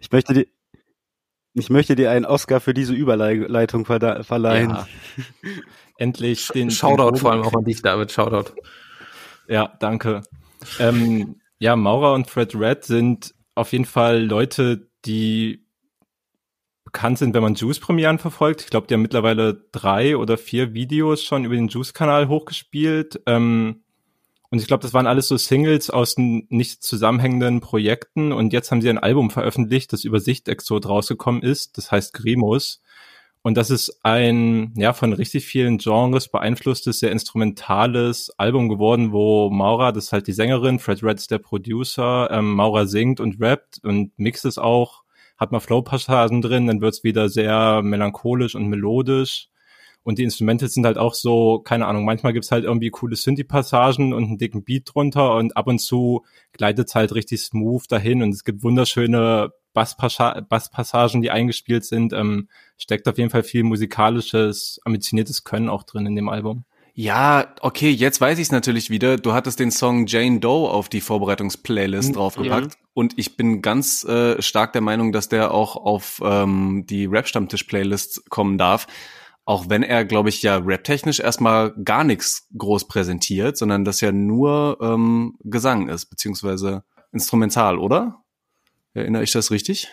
Ich 0.00 0.10
möchte 0.10 0.34
dir, 0.34 0.46
ich 1.54 1.70
möchte 1.70 1.96
dir 1.96 2.10
einen 2.10 2.24
Oscar 2.24 2.60
für 2.60 2.74
diese 2.74 2.94
Überleitung 2.94 3.84
verleihen. 3.84 4.70
Ja. 4.70 4.88
Endlich 5.98 6.48
den 6.48 6.70
Shoutout 6.70 7.12
den 7.12 7.20
vor 7.20 7.32
allem 7.32 7.42
auch 7.42 7.54
an 7.54 7.64
dich, 7.64 7.82
David. 7.82 8.10
Shoutout. 8.10 8.54
Ja, 9.48 9.76
danke. 9.80 10.22
Ähm, 10.78 11.40
ja, 11.58 11.76
Maura 11.76 12.14
und 12.14 12.30
Fred 12.30 12.54
Red 12.54 12.84
sind 12.84 13.34
auf 13.54 13.72
jeden 13.72 13.84
Fall 13.84 14.24
Leute, 14.24 14.88
die 15.04 15.59
bekannt 16.92 17.18
sind, 17.18 17.34
wenn 17.34 17.42
man 17.42 17.54
Juice-Premieren 17.54 18.18
verfolgt. 18.18 18.62
Ich 18.62 18.70
glaube, 18.70 18.88
die 18.88 18.94
haben 18.94 19.02
mittlerweile 19.02 19.64
drei 19.70 20.16
oder 20.16 20.36
vier 20.36 20.74
Videos 20.74 21.22
schon 21.22 21.44
über 21.44 21.54
den 21.54 21.68
Juice-Kanal 21.68 22.28
hochgespielt. 22.28 23.20
Ähm, 23.26 23.82
und 24.50 24.60
ich 24.60 24.66
glaube, 24.66 24.82
das 24.82 24.92
waren 24.92 25.06
alles 25.06 25.28
so 25.28 25.36
Singles 25.36 25.90
aus 25.90 26.16
nicht 26.16 26.82
zusammenhängenden 26.82 27.60
Projekten. 27.60 28.32
Und 28.32 28.52
jetzt 28.52 28.72
haben 28.72 28.82
sie 28.82 28.90
ein 28.90 28.98
Album 28.98 29.30
veröffentlicht, 29.30 29.92
das 29.92 30.02
über 30.02 30.18
Sichtexot 30.18 30.88
rausgekommen 30.88 31.42
ist. 31.42 31.78
Das 31.78 31.92
heißt 31.92 32.12
Grimus. 32.12 32.82
Und 33.42 33.56
das 33.56 33.70
ist 33.70 34.00
ein, 34.02 34.74
ja, 34.76 34.92
von 34.92 35.12
richtig 35.12 35.46
vielen 35.46 35.78
Genres 35.78 36.28
beeinflusstes, 36.28 36.98
sehr 36.98 37.12
instrumentales 37.12 38.30
Album 38.36 38.68
geworden, 38.68 39.12
wo 39.12 39.48
Maura, 39.48 39.92
das 39.92 40.06
ist 40.06 40.12
halt 40.12 40.26
die 40.26 40.32
Sängerin, 40.32 40.78
Fred 40.78 41.02
Red 41.02 41.18
ist 41.18 41.30
der 41.30 41.38
Producer, 41.38 42.28
ähm, 42.30 42.52
Maura 42.52 42.84
singt 42.84 43.18
und 43.18 43.40
rappt 43.40 43.82
und 43.82 44.12
mixt 44.18 44.44
es 44.44 44.58
auch, 44.58 45.04
hat 45.40 45.52
mal 45.52 45.60
Flow-Passagen 45.60 46.42
drin, 46.42 46.66
dann 46.66 46.82
wird's 46.82 47.02
wieder 47.02 47.30
sehr 47.30 47.82
melancholisch 47.82 48.54
und 48.54 48.66
melodisch. 48.68 49.48
Und 50.02 50.18
die 50.18 50.22
Instrumente 50.22 50.68
sind 50.68 50.86
halt 50.86 50.96
auch 50.96 51.14
so, 51.14 51.60
keine 51.60 51.86
Ahnung, 51.86 52.04
manchmal 52.04 52.32
gibt's 52.32 52.50
halt 52.50 52.64
irgendwie 52.64 52.90
coole 52.90 53.16
Synthi-Passagen 53.16 54.12
und 54.12 54.24
einen 54.24 54.38
dicken 54.38 54.64
Beat 54.64 54.90
drunter 54.94 55.34
und 55.34 55.56
ab 55.56 55.66
und 55.66 55.78
zu 55.78 56.24
gleitet's 56.52 56.94
halt 56.94 57.14
richtig 57.14 57.40
smooth 57.40 57.84
dahin 57.88 58.22
und 58.22 58.30
es 58.30 58.44
gibt 58.44 58.62
wunderschöne 58.62 59.52
Basspassagen, 59.72 61.22
die 61.22 61.30
eingespielt 61.30 61.84
sind. 61.84 62.12
Ähm, 62.12 62.48
steckt 62.76 63.08
auf 63.08 63.18
jeden 63.18 63.30
Fall 63.30 63.42
viel 63.42 63.62
musikalisches, 63.62 64.80
ambitioniertes 64.84 65.44
Können 65.44 65.68
auch 65.68 65.82
drin 65.84 66.06
in 66.06 66.16
dem 66.16 66.28
Album. 66.28 66.64
Ja, 67.02 67.54
okay, 67.62 67.88
jetzt 67.88 68.20
weiß 68.20 68.38
ich 68.38 68.48
es 68.48 68.52
natürlich 68.52 68.90
wieder. 68.90 69.16
Du 69.16 69.32
hattest 69.32 69.58
den 69.58 69.70
Song 69.70 70.04
Jane 70.04 70.38
Doe 70.38 70.68
auf 70.68 70.90
die 70.90 71.00
Vorbereitungsplaylist 71.00 72.14
draufgepackt. 72.14 72.74
Ja. 72.74 72.80
Und 72.92 73.18
ich 73.18 73.38
bin 73.38 73.62
ganz 73.62 74.04
äh, 74.04 74.42
stark 74.42 74.74
der 74.74 74.82
Meinung, 74.82 75.10
dass 75.10 75.30
der 75.30 75.54
auch 75.54 75.76
auf 75.76 76.20
ähm, 76.22 76.84
die 76.86 77.06
Rap-Stammtisch-Playlist 77.06 78.28
kommen 78.28 78.58
darf. 78.58 78.86
Auch 79.46 79.70
wenn 79.70 79.82
er, 79.82 80.04
glaube 80.04 80.28
ich, 80.28 80.42
ja 80.42 80.58
rap-technisch 80.58 81.20
erstmal 81.20 81.72
gar 81.84 82.04
nichts 82.04 82.48
groß 82.58 82.86
präsentiert, 82.86 83.56
sondern 83.56 83.86
das 83.86 84.02
ja 84.02 84.12
nur 84.12 84.76
ähm, 84.82 85.38
Gesang 85.42 85.88
ist, 85.88 86.04
beziehungsweise 86.10 86.84
instrumental, 87.12 87.78
oder? 87.78 88.22
Erinnere 88.92 89.22
ich 89.22 89.32
das 89.32 89.50
richtig? 89.50 89.88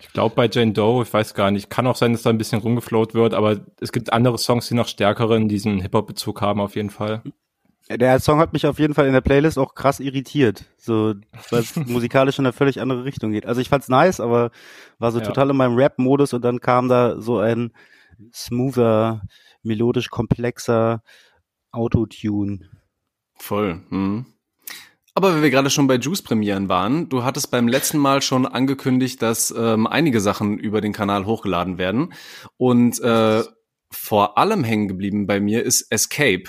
Ich 0.00 0.12
glaube 0.12 0.34
bei 0.34 0.48
Jane 0.50 0.72
Doe, 0.72 1.02
ich 1.02 1.12
weiß 1.12 1.34
gar 1.34 1.50
nicht, 1.50 1.70
kann 1.70 1.86
auch 1.86 1.96
sein, 1.96 2.12
dass 2.12 2.22
da 2.22 2.30
ein 2.30 2.38
bisschen 2.38 2.60
rumgeflowt 2.60 3.14
wird, 3.14 3.34
aber 3.34 3.60
es 3.80 3.90
gibt 3.90 4.12
andere 4.12 4.38
Songs, 4.38 4.68
die 4.68 4.74
noch 4.74 4.86
stärkeren 4.86 5.48
diesen 5.48 5.80
Hip-Hop-Bezug 5.80 6.40
haben 6.40 6.60
auf 6.60 6.76
jeden 6.76 6.90
Fall. 6.90 7.22
Der 7.90 8.20
Song 8.20 8.38
hat 8.38 8.52
mich 8.52 8.66
auf 8.66 8.78
jeden 8.78 8.92
Fall 8.92 9.06
in 9.06 9.14
der 9.14 9.22
Playlist 9.22 9.58
auch 9.58 9.74
krass 9.74 9.98
irritiert, 9.98 10.64
so 10.76 11.14
weil 11.50 11.60
es 11.60 11.74
musikalisch 11.86 12.38
in 12.38 12.44
eine 12.44 12.52
völlig 12.52 12.80
andere 12.80 13.04
Richtung 13.04 13.32
geht. 13.32 13.46
Also 13.46 13.60
ich 13.60 13.70
fand's 13.70 13.88
nice, 13.88 14.20
aber 14.20 14.50
war 14.98 15.10
so 15.10 15.20
ja. 15.20 15.24
total 15.24 15.50
in 15.50 15.56
meinem 15.56 15.74
Rap-Modus 15.74 16.34
und 16.34 16.44
dann 16.44 16.60
kam 16.60 16.88
da 16.88 17.20
so 17.20 17.38
ein 17.38 17.72
smoother, 18.32 19.22
melodisch 19.62 20.10
komplexer 20.10 21.02
Autotune. 21.72 22.68
Voll. 23.36 23.80
Hm. 23.88 24.26
Aber 25.18 25.34
wenn 25.34 25.42
wir 25.42 25.50
gerade 25.50 25.68
schon 25.68 25.88
bei 25.88 25.96
Juice-Premieren 25.96 26.68
waren, 26.68 27.08
du 27.08 27.24
hattest 27.24 27.50
beim 27.50 27.66
letzten 27.66 27.98
Mal 27.98 28.22
schon 28.22 28.46
angekündigt, 28.46 29.20
dass 29.20 29.50
ähm, 29.50 29.88
einige 29.88 30.20
Sachen 30.20 30.58
über 30.58 30.80
den 30.80 30.92
Kanal 30.92 31.26
hochgeladen 31.26 31.76
werden. 31.76 32.12
Und 32.56 33.00
äh, 33.00 33.42
vor 33.90 34.38
allem 34.38 34.62
hängen 34.62 34.86
geblieben 34.86 35.26
bei 35.26 35.40
mir 35.40 35.64
ist 35.64 35.90
Escape, 35.90 36.44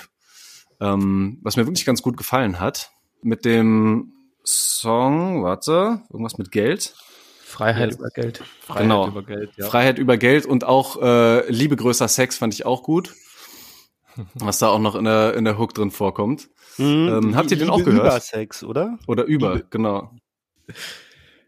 ähm, 0.80 1.40
was 1.42 1.56
mir 1.56 1.66
wirklich 1.66 1.84
ganz 1.84 2.00
gut 2.00 2.16
gefallen 2.16 2.60
hat. 2.60 2.92
Mit 3.22 3.44
dem 3.44 4.12
Song, 4.44 5.42
warte, 5.42 6.02
irgendwas 6.08 6.38
mit 6.38 6.52
Geld. 6.52 6.94
Freiheit 7.42 7.94
über 7.94 8.10
Geld. 8.10 8.44
Freiheit 8.60 8.82
genau. 8.82 9.08
über 9.08 9.24
Geld, 9.24 9.50
ja. 9.56 9.66
Freiheit 9.66 9.98
über 9.98 10.16
Geld 10.16 10.46
und 10.46 10.62
auch 10.62 11.02
äh, 11.02 11.50
Liebe 11.50 11.74
größer 11.74 12.06
Sex 12.06 12.38
fand 12.38 12.54
ich 12.54 12.66
auch 12.66 12.84
gut. 12.84 13.16
Was 14.34 14.58
da 14.58 14.68
auch 14.68 14.78
noch 14.78 14.94
in 14.94 15.04
der, 15.04 15.34
in 15.34 15.44
der 15.44 15.58
Hook 15.58 15.74
drin 15.74 15.90
vorkommt. 15.90 16.48
Mhm, 16.78 17.08
ähm, 17.08 17.36
habt 17.36 17.50
ihr 17.50 17.58
den 17.58 17.70
auch 17.70 17.78
gehört? 17.78 18.06
Über 18.06 18.20
Sex, 18.20 18.62
oder? 18.62 18.98
Oder 19.06 19.24
über, 19.24 19.54
Liebe. 19.54 19.66
genau. 19.70 20.10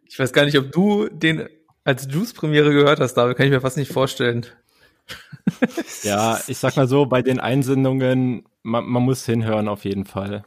Ich 0.06 0.18
weiß 0.18 0.32
gar 0.32 0.44
nicht, 0.44 0.58
ob 0.58 0.72
du 0.72 1.08
den 1.08 1.48
als 1.84 2.06
Juice-Premiere 2.10 2.72
gehört 2.72 3.00
hast, 3.00 3.14
da 3.14 3.32
kann 3.34 3.46
ich 3.46 3.52
mir 3.52 3.60
fast 3.60 3.76
nicht 3.76 3.92
vorstellen. 3.92 4.46
ja, 6.02 6.38
ich 6.46 6.58
sag 6.58 6.76
mal 6.76 6.86
so, 6.86 7.06
bei 7.06 7.22
den 7.22 7.40
Einsendungen, 7.40 8.44
man, 8.62 8.84
man 8.84 9.02
muss 9.02 9.26
hinhören 9.26 9.68
auf 9.68 9.84
jeden 9.84 10.04
Fall. 10.04 10.44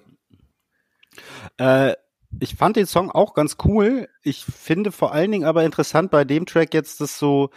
Äh, 1.58 1.94
ich 2.40 2.56
fand 2.56 2.76
den 2.76 2.86
Song 2.86 3.12
auch 3.12 3.34
ganz 3.34 3.58
cool. 3.66 4.10
Ich 4.24 4.46
finde 4.46 4.92
vor 4.92 5.14
allen 5.14 5.32
Dingen 5.32 5.46
aber 5.46 5.64
interessant 5.64 6.12
bei 6.12 6.24
dem 6.24 6.46
Track 6.46 6.74
jetzt, 6.74 7.02
dass 7.02 7.18
so, 7.18 7.50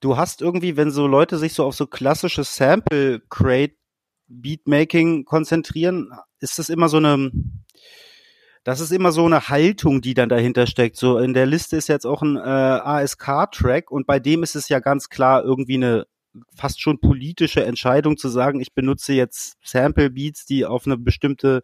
du 0.00 0.16
hast 0.16 0.42
irgendwie, 0.42 0.76
wenn 0.76 0.90
so 0.90 1.06
Leute 1.06 1.38
sich 1.38 1.54
so 1.54 1.64
auf 1.64 1.74
so 1.74 1.86
klassische 1.86 2.44
Sample 2.44 3.20
Crate 3.28 3.74
Beatmaking 4.40 5.24
konzentrieren, 5.24 6.10
ist 6.40 6.58
das 6.58 6.68
immer 6.68 6.88
so 6.88 6.98
eine, 6.98 7.30
das 8.64 8.80
ist 8.80 8.92
immer 8.92 9.12
so 9.12 9.24
eine 9.26 9.48
Haltung, 9.48 10.00
die 10.00 10.14
dann 10.14 10.28
dahinter 10.28 10.66
steckt. 10.66 10.96
So 10.96 11.18
in 11.18 11.34
der 11.34 11.46
Liste 11.46 11.76
ist 11.76 11.88
jetzt 11.88 12.06
auch 12.06 12.22
ein 12.22 12.36
äh, 12.36 12.40
ASK-Track 12.40 13.90
und 13.90 14.06
bei 14.06 14.18
dem 14.18 14.42
ist 14.42 14.56
es 14.56 14.68
ja 14.68 14.80
ganz 14.80 15.08
klar 15.08 15.44
irgendwie 15.44 15.76
eine 15.76 16.06
fast 16.54 16.80
schon 16.80 16.98
politische 16.98 17.64
Entscheidung 17.64 18.16
zu 18.16 18.28
sagen, 18.28 18.60
ich 18.60 18.74
benutze 18.74 19.12
jetzt 19.12 19.56
Sample 19.62 20.10
Beats, 20.10 20.46
die 20.46 20.64
auf 20.64 20.86
eine 20.86 20.96
bestimmte 20.96 21.62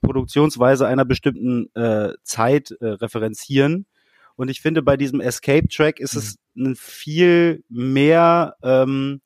Produktionsweise 0.00 0.86
einer 0.86 1.04
bestimmten 1.04 1.74
äh, 1.74 2.14
Zeit 2.22 2.70
äh, 2.80 2.86
referenzieren. 2.86 3.86
Und 4.36 4.48
ich 4.48 4.60
finde, 4.60 4.82
bei 4.82 4.96
diesem 4.96 5.20
Escape 5.20 5.68
Track 5.68 6.00
ist 6.00 6.14
es 6.14 6.38
mhm. 6.54 6.66
ein 6.66 6.76
viel 6.76 7.64
mehr 7.68 8.56
ähm, 8.62 9.20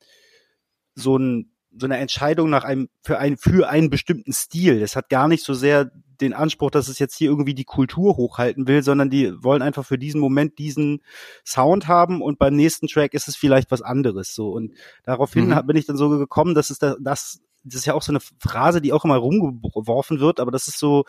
so 0.94 1.16
ein 1.16 1.50
so 1.80 1.87
eine 1.87 1.99
Entscheidung 1.99 2.50
nach 2.50 2.64
einem 2.64 2.88
für 3.02 3.18
einen 3.18 3.37
für 3.37 3.68
einen 3.68 3.90
bestimmten 3.90 4.32
Stil. 4.32 4.82
Es 4.82 4.96
hat 4.96 5.08
gar 5.08 5.28
nicht 5.28 5.44
so 5.44 5.54
sehr 5.54 5.90
den 6.20 6.34
Anspruch, 6.34 6.70
dass 6.70 6.88
es 6.88 6.99
jetzt 6.99 7.16
hier 7.16 7.30
irgendwie 7.30 7.54
die 7.54 7.64
Kultur 7.64 8.16
hochhalten 8.16 8.68
will, 8.68 8.82
sondern 8.82 9.10
die 9.10 9.32
wollen 9.42 9.62
einfach 9.62 9.87
für 9.87 9.99
diesen 9.99 10.20
Moment 10.20 10.58
diesen 10.58 11.02
Sound 11.44 11.88
haben 11.88 12.20
und 12.20 12.38
beim 12.38 12.54
nächsten 12.54 12.87
Track 12.87 13.14
ist 13.14 13.28
es 13.28 13.37
vielleicht 13.37 13.70
was 13.70 13.82
anderes 13.82 14.34
so 14.34 14.50
und 14.50 14.75
daraufhin 15.04 15.49
mhm. 15.49 15.66
bin 15.66 15.76
ich 15.76 15.87
dann 15.87 15.96
so 15.96 16.10
gekommen, 16.10 16.54
dass 16.54 16.70
es 16.70 16.78
da, 16.78 16.96
das 17.00 17.40
das 17.62 17.75
ist 17.80 17.87
ja 17.87 17.94
auch 17.94 18.02
so 18.02 18.12
eine 18.12 18.20
Phrase, 18.20 18.80
die 18.80 18.92
auch 18.92 19.04
immer 19.04 19.16
rumgeworfen 19.16 20.20
wird, 20.20 20.40
aber 20.40 20.50
das 20.50 20.68
ist 20.68 20.78
so 20.78 21.04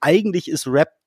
eigentlich 0.00 0.48
ist 0.48 0.66
Rap 0.66 0.97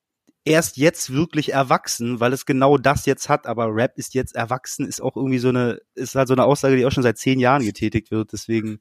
erst 0.44 0.76
jetzt 0.76 1.12
wirklich 1.12 1.52
erwachsen, 1.52 2.20
weil 2.20 2.32
es 2.32 2.46
genau 2.46 2.76
das 2.76 3.06
jetzt 3.06 3.28
hat, 3.28 3.46
aber 3.46 3.66
Rap 3.74 3.96
ist 3.96 4.14
jetzt 4.14 4.34
erwachsen, 4.34 4.86
ist 4.86 5.00
auch 5.00 5.16
irgendwie 5.16 5.38
so 5.38 5.48
eine, 5.48 5.80
ist 5.94 6.14
halt 6.14 6.28
so 6.28 6.34
eine 6.34 6.44
Aussage, 6.44 6.76
die 6.76 6.84
auch 6.86 6.92
schon 6.92 7.02
seit 7.02 7.18
zehn 7.18 7.38
Jahren 7.38 7.64
getätigt 7.64 8.10
wird. 8.10 8.32
Deswegen, 8.32 8.80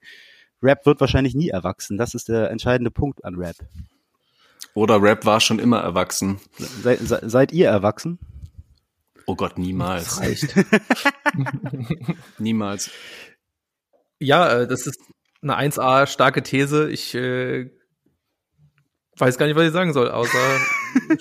Rap 0.61 0.85
wird 0.85 0.99
wahrscheinlich 0.99 1.35
nie 1.35 1.49
erwachsen. 1.49 1.97
Das 1.97 2.13
ist 2.13 2.29
der 2.29 2.49
entscheidende 2.51 2.91
Punkt 2.91 3.23
an 3.25 3.35
Rap. 3.35 3.55
Oder 4.73 5.01
Rap 5.01 5.25
war 5.25 5.39
schon 5.39 5.59
immer 5.59 5.79
erwachsen. 5.79 6.39
Se, 6.57 6.97
se, 6.97 7.21
seid 7.23 7.51
ihr 7.51 7.67
erwachsen? 7.67 8.19
Oh 9.25 9.35
Gott, 9.35 9.57
niemals. 9.57 10.17
Das 10.17 10.19
reicht. 10.19 10.55
niemals. 12.39 12.89
Ja, 14.19 14.61
äh, 14.61 14.67
das 14.67 14.87
ist 14.87 14.99
eine 15.41 15.57
1A 15.57 16.07
starke 16.07 16.43
These. 16.43 16.89
Ich 16.89 17.13
äh, 17.15 17.69
weiß 19.21 19.37
gar 19.37 19.45
nicht, 19.45 19.55
was 19.55 19.67
ich 19.67 19.73
sagen 19.73 19.93
soll, 19.93 20.09
außer 20.09 20.39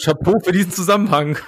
Chapeau 0.03 0.41
für 0.41 0.53
diesen 0.53 0.73
Zusammenhang. 0.73 1.39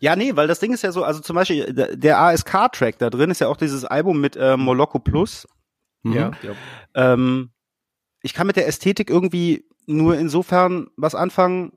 Ja, 0.00 0.16
nee, 0.16 0.34
weil 0.34 0.48
das 0.48 0.60
Ding 0.60 0.72
ist 0.72 0.82
ja 0.82 0.92
so, 0.92 1.04
also 1.04 1.20
zum 1.20 1.36
Beispiel 1.36 1.72
der 1.72 2.18
ASK-Track 2.18 2.98
da 2.98 3.10
drin 3.10 3.30
ist 3.30 3.40
ja 3.40 3.48
auch 3.48 3.58
dieses 3.58 3.84
Album 3.84 4.20
mit 4.20 4.34
äh, 4.34 4.56
Moloko 4.56 4.98
Plus. 4.98 5.46
Mhm. 6.02 6.14
Ja. 6.14 6.32
Ähm, 6.94 7.50
ich 8.22 8.32
kann 8.32 8.46
mit 8.46 8.56
der 8.56 8.66
Ästhetik 8.66 9.10
irgendwie 9.10 9.66
nur 9.86 10.16
insofern 10.16 10.88
was 10.96 11.14
anfangen, 11.14 11.72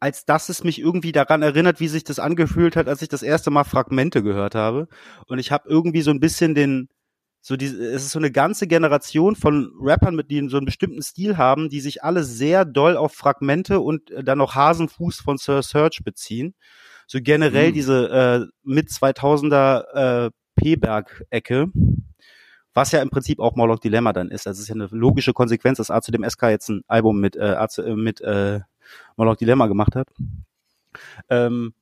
als 0.00 0.24
dass 0.24 0.48
es 0.48 0.64
mich 0.64 0.80
irgendwie 0.80 1.12
daran 1.12 1.42
erinnert, 1.42 1.80
wie 1.80 1.88
sich 1.88 2.04
das 2.04 2.18
angefühlt 2.18 2.76
hat, 2.76 2.88
als 2.88 3.02
ich 3.02 3.08
das 3.08 3.22
erste 3.22 3.50
Mal 3.50 3.64
Fragmente 3.64 4.22
gehört 4.22 4.54
habe. 4.54 4.88
Und 5.26 5.38
ich 5.38 5.50
habe 5.50 5.68
irgendwie 5.68 6.02
so 6.02 6.10
ein 6.10 6.20
bisschen 6.20 6.54
den, 6.54 6.88
so 7.42 7.56
die, 7.56 7.66
es 7.66 8.04
ist 8.04 8.10
so 8.10 8.18
eine 8.18 8.30
ganze 8.30 8.66
Generation 8.66 9.34
von 9.34 9.72
Rappern, 9.80 10.14
mit 10.14 10.30
denen 10.30 10.50
so 10.50 10.58
einen 10.58 10.66
bestimmten 10.66 11.02
Stil 11.02 11.38
haben, 11.38 11.70
die 11.70 11.80
sich 11.80 12.04
alle 12.04 12.22
sehr 12.22 12.64
doll 12.64 12.96
auf 12.96 13.14
Fragmente 13.14 13.80
und 13.80 14.10
äh, 14.10 14.22
dann 14.22 14.38
noch 14.38 14.54
Hasenfuß 14.54 15.20
von 15.20 15.38
Sir 15.38 15.62
Search 15.62 16.00
beziehen. 16.04 16.54
So 17.06 17.18
generell 17.22 17.70
mhm. 17.70 17.74
diese 17.74 18.10
äh, 18.10 18.46
mit 18.62 18.88
2000er 18.88 20.26
äh, 20.26 20.30
P-Berg-Ecke, 20.56 21.68
was 22.74 22.92
ja 22.92 23.00
im 23.00 23.10
Prinzip 23.10 23.40
auch 23.40 23.56
Morlock 23.56 23.80
Dilemma 23.80 24.12
dann 24.12 24.30
ist. 24.30 24.44
Das 24.46 24.58
ist 24.58 24.68
ja 24.68 24.74
eine 24.74 24.88
logische 24.90 25.32
Konsequenz, 25.32 25.78
dass 25.78 25.90
A 25.90 26.02
zu 26.02 26.12
dem 26.12 26.28
SK 26.28 26.44
jetzt 26.44 26.68
ein 26.68 26.82
Album 26.86 27.20
mit, 27.20 27.36
äh, 27.36 27.54
A 27.56 27.68
zu, 27.68 27.82
äh, 27.82 27.96
mit 27.96 28.20
äh, 28.20 28.60
Morlock 29.16 29.38
Dilemma 29.38 29.66
gemacht 29.66 29.96
hat. 29.96 30.08
Ähm, 31.30 31.72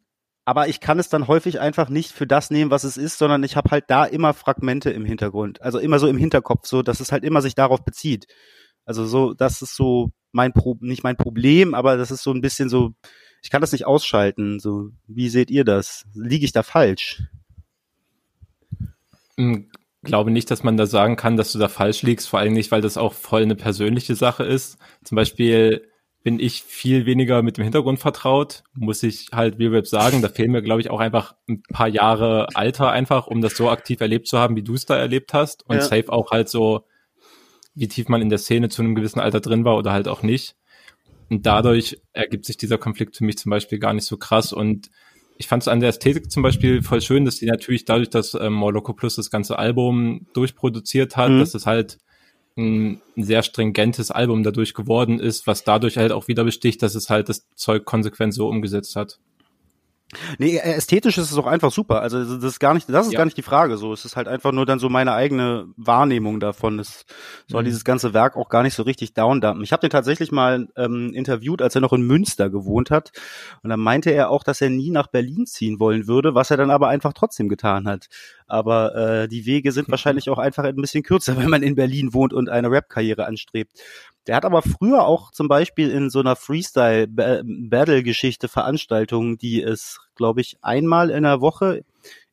aber 0.48 0.66
ich 0.66 0.80
kann 0.80 0.98
es 0.98 1.10
dann 1.10 1.28
häufig 1.28 1.60
einfach 1.60 1.90
nicht 1.90 2.12
für 2.12 2.26
das 2.26 2.50
nehmen, 2.50 2.70
was 2.70 2.82
es 2.82 2.96
ist, 2.96 3.18
sondern 3.18 3.44
ich 3.44 3.54
habe 3.54 3.70
halt 3.70 3.84
da 3.88 4.06
immer 4.06 4.32
Fragmente 4.32 4.88
im 4.88 5.04
Hintergrund, 5.04 5.60
also 5.60 5.78
immer 5.78 5.98
so 5.98 6.06
im 6.06 6.16
Hinterkopf, 6.16 6.66
so 6.66 6.80
dass 6.80 7.00
es 7.00 7.12
halt 7.12 7.22
immer 7.22 7.42
sich 7.42 7.54
darauf 7.54 7.84
bezieht. 7.84 8.26
Also 8.86 9.04
so, 9.04 9.34
das 9.34 9.60
ist 9.60 9.76
so 9.76 10.10
mein 10.32 10.54
Pro 10.54 10.78
nicht 10.80 11.04
mein 11.04 11.18
Problem, 11.18 11.74
aber 11.74 11.98
das 11.98 12.10
ist 12.10 12.22
so 12.22 12.32
ein 12.32 12.40
bisschen 12.40 12.70
so, 12.70 12.94
ich 13.42 13.50
kann 13.50 13.60
das 13.60 13.72
nicht 13.72 13.86
ausschalten. 13.86 14.58
So, 14.58 14.88
wie 15.06 15.28
seht 15.28 15.50
ihr 15.50 15.64
das? 15.64 16.06
Liege 16.14 16.46
ich 16.46 16.52
da 16.52 16.62
falsch? 16.62 17.24
Ich 18.80 19.36
hm, 19.36 19.70
glaube 20.02 20.30
nicht, 20.30 20.50
dass 20.50 20.62
man 20.62 20.78
da 20.78 20.86
sagen 20.86 21.16
kann, 21.16 21.36
dass 21.36 21.52
du 21.52 21.58
da 21.58 21.68
falsch 21.68 22.00
liegst, 22.00 22.26
vor 22.26 22.38
allem 22.38 22.54
nicht, 22.54 22.70
weil 22.70 22.80
das 22.80 22.96
auch 22.96 23.12
voll 23.12 23.42
eine 23.42 23.54
persönliche 23.54 24.14
Sache 24.14 24.44
ist. 24.44 24.78
Zum 25.04 25.16
Beispiel 25.16 25.87
bin 26.24 26.40
ich 26.40 26.62
viel 26.62 27.06
weniger 27.06 27.42
mit 27.42 27.56
dem 27.56 27.64
Hintergrund 27.64 28.00
vertraut, 28.00 28.64
muss 28.74 29.02
ich 29.02 29.28
halt 29.32 29.58
wie 29.58 29.70
Web 29.70 29.86
sagen. 29.86 30.20
Da 30.20 30.28
fehlen 30.28 30.50
mir, 30.50 30.62
glaube 30.62 30.80
ich, 30.80 30.90
auch 30.90 31.00
einfach 31.00 31.36
ein 31.48 31.62
paar 31.62 31.88
Jahre 31.88 32.48
Alter 32.54 32.90
einfach, 32.90 33.26
um 33.28 33.40
das 33.40 33.56
so 33.56 33.70
aktiv 33.70 34.00
erlebt 34.00 34.26
zu 34.26 34.38
haben, 34.38 34.56
wie 34.56 34.62
du 34.62 34.74
es 34.74 34.84
da 34.84 34.96
erlebt 34.96 35.32
hast. 35.32 35.64
Und 35.68 35.76
ja. 35.76 35.82
safe 35.82 36.12
auch 36.12 36.30
halt 36.30 36.48
so, 36.48 36.84
wie 37.74 37.88
tief 37.88 38.08
man 38.08 38.20
in 38.20 38.28
der 38.28 38.38
Szene 38.38 38.68
zu 38.68 38.82
einem 38.82 38.94
gewissen 38.94 39.20
Alter 39.20 39.40
drin 39.40 39.64
war 39.64 39.76
oder 39.76 39.92
halt 39.92 40.08
auch 40.08 40.22
nicht. 40.22 40.56
Und 41.30 41.46
dadurch 41.46 42.00
ergibt 42.12 42.46
sich 42.46 42.56
dieser 42.56 42.78
Konflikt 42.78 43.16
für 43.16 43.24
mich 43.24 43.38
zum 43.38 43.50
Beispiel 43.50 43.78
gar 43.78 43.92
nicht 43.92 44.06
so 44.06 44.16
krass. 44.16 44.52
Und 44.52 44.90
ich 45.36 45.46
fand 45.46 45.62
es 45.62 45.68
an 45.68 45.80
der 45.80 45.90
Ästhetik 45.90 46.30
zum 46.30 46.42
Beispiel 46.42 46.82
voll 46.82 47.00
schön, 47.00 47.24
dass 47.24 47.36
die 47.36 47.46
natürlich 47.46 47.84
dadurch, 47.84 48.10
dass 48.10 48.34
ähm, 48.34 48.54
Moloko 48.54 48.92
Plus 48.92 49.14
das 49.14 49.30
ganze 49.30 49.58
Album 49.58 50.26
durchproduziert 50.34 51.16
hat, 51.16 51.30
mhm. 51.30 51.38
dass 51.38 51.54
es 51.54 51.64
halt 51.64 51.98
ein, 52.58 53.00
sehr 53.16 53.42
stringentes 53.42 54.10
Album 54.10 54.42
dadurch 54.42 54.74
geworden 54.74 55.20
ist, 55.20 55.46
was 55.46 55.64
dadurch 55.64 55.96
halt 55.96 56.12
auch 56.12 56.28
wieder 56.28 56.44
besticht, 56.44 56.82
dass 56.82 56.94
es 56.94 57.08
halt 57.08 57.28
das 57.28 57.46
Zeug 57.54 57.84
konsequent 57.84 58.34
so 58.34 58.48
umgesetzt 58.48 58.96
hat. 58.96 59.18
Nee, 60.38 60.56
ästhetisch 60.56 61.18
ist 61.18 61.30
es 61.30 61.36
auch 61.36 61.46
einfach 61.46 61.70
super. 61.70 62.00
Also 62.00 62.24
das 62.36 62.42
ist 62.42 62.58
gar 62.58 62.72
nicht, 62.72 62.88
das 62.88 63.06
ist 63.06 63.12
ja. 63.12 63.18
gar 63.18 63.26
nicht 63.26 63.36
die 63.36 63.42
Frage. 63.42 63.76
So, 63.76 63.92
es 63.92 64.06
ist 64.06 64.16
halt 64.16 64.26
einfach 64.26 64.52
nur 64.52 64.64
dann 64.64 64.78
so 64.78 64.88
meine 64.88 65.12
eigene 65.12 65.66
Wahrnehmung 65.76 66.40
davon. 66.40 66.78
Es 66.78 67.04
soll 67.46 67.62
mhm. 67.62 67.66
dieses 67.66 67.84
ganze 67.84 68.14
Werk 68.14 68.34
auch 68.36 68.48
gar 68.48 68.62
nicht 68.62 68.74
so 68.74 68.84
richtig 68.84 69.12
downdumpen. 69.12 69.62
Ich 69.62 69.72
habe 69.72 69.80
den 69.80 69.90
tatsächlich 69.90 70.32
mal 70.32 70.68
ähm, 70.76 71.12
interviewt, 71.12 71.60
als 71.60 71.74
er 71.74 71.82
noch 71.82 71.92
in 71.92 72.02
Münster 72.02 72.48
gewohnt 72.48 72.90
hat, 72.90 73.12
und 73.62 73.68
dann 73.68 73.80
meinte 73.80 74.10
er 74.10 74.30
auch, 74.30 74.44
dass 74.44 74.62
er 74.62 74.70
nie 74.70 74.90
nach 74.90 75.08
Berlin 75.08 75.44
ziehen 75.46 75.78
wollen 75.78 76.06
würde, 76.06 76.34
was 76.34 76.50
er 76.50 76.56
dann 76.56 76.70
aber 76.70 76.88
einfach 76.88 77.12
trotzdem 77.12 77.50
getan 77.50 77.86
hat. 77.86 78.08
Aber 78.46 78.94
äh, 78.94 79.28
die 79.28 79.44
Wege 79.44 79.72
sind 79.72 79.90
wahrscheinlich 79.90 80.30
auch 80.30 80.38
einfach 80.38 80.64
ein 80.64 80.76
bisschen 80.76 81.02
kürzer, 81.02 81.36
wenn 81.38 81.50
man 81.50 81.62
in 81.62 81.74
Berlin 81.74 82.14
wohnt 82.14 82.32
und 82.32 82.48
eine 82.48 82.70
Rap-Karriere 82.70 83.26
anstrebt. 83.26 83.72
Der 84.28 84.36
hat 84.36 84.44
aber 84.44 84.62
früher 84.62 85.04
auch 85.06 85.32
zum 85.32 85.48
Beispiel 85.48 85.90
in 85.90 86.10
so 86.10 86.20
einer 86.20 86.36
Freestyle-Battle-Geschichte 86.36 88.46
Veranstaltungen, 88.48 89.38
die 89.38 89.62
es, 89.62 90.00
glaube 90.14 90.42
ich, 90.42 90.58
einmal 90.60 91.08
in 91.08 91.22
der 91.22 91.40
Woche 91.40 91.82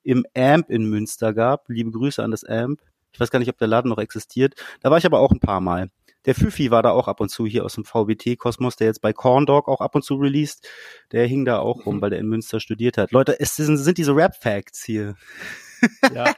im 0.03 0.25
AMP 0.35 0.69
in 0.69 0.89
Münster 0.89 1.33
gab. 1.33 1.69
Liebe 1.69 1.91
Grüße 1.91 2.21
an 2.21 2.31
das 2.31 2.43
AMP. 2.43 2.81
Ich 3.13 3.19
weiß 3.19 3.31
gar 3.31 3.39
nicht, 3.39 3.47
ob 3.47 3.57
der 3.57 3.69
Laden 3.69 3.87
noch 3.87 3.97
existiert. 3.97 4.55
Da 4.81 4.91
war 4.91 4.97
ich 4.97 5.05
aber 5.05 5.21
auch 5.21 5.31
ein 5.31 5.39
paar 5.39 5.61
Mal. 5.61 5.89
Der 6.25 6.35
Füfi 6.35 6.69
war 6.69 6.83
da 6.83 6.91
auch 6.91 7.07
ab 7.07 7.21
und 7.21 7.29
zu 7.29 7.45
hier 7.45 7.63
aus 7.63 7.75
dem 7.75 7.85
VBT-Kosmos, 7.85 8.75
der 8.75 8.87
jetzt 8.87 9.01
bei 9.01 9.13
Corn 9.13 9.45
Dog 9.45 9.69
auch 9.69 9.79
ab 9.79 9.95
und 9.95 10.03
zu 10.03 10.15
released. 10.15 10.67
Der 11.13 11.25
hing 11.27 11.45
da 11.45 11.59
auch 11.59 11.85
rum, 11.85 11.97
mhm. 11.97 12.01
weil 12.01 12.09
der 12.09 12.19
in 12.19 12.27
Münster 12.27 12.59
studiert 12.59 12.97
hat. 12.97 13.11
Leute, 13.11 13.39
es 13.39 13.55
sind, 13.55 13.77
sind 13.77 13.97
diese 13.97 14.13
Rap-Facts 14.13 14.83
hier. 14.83 15.15
Ja. 16.13 16.33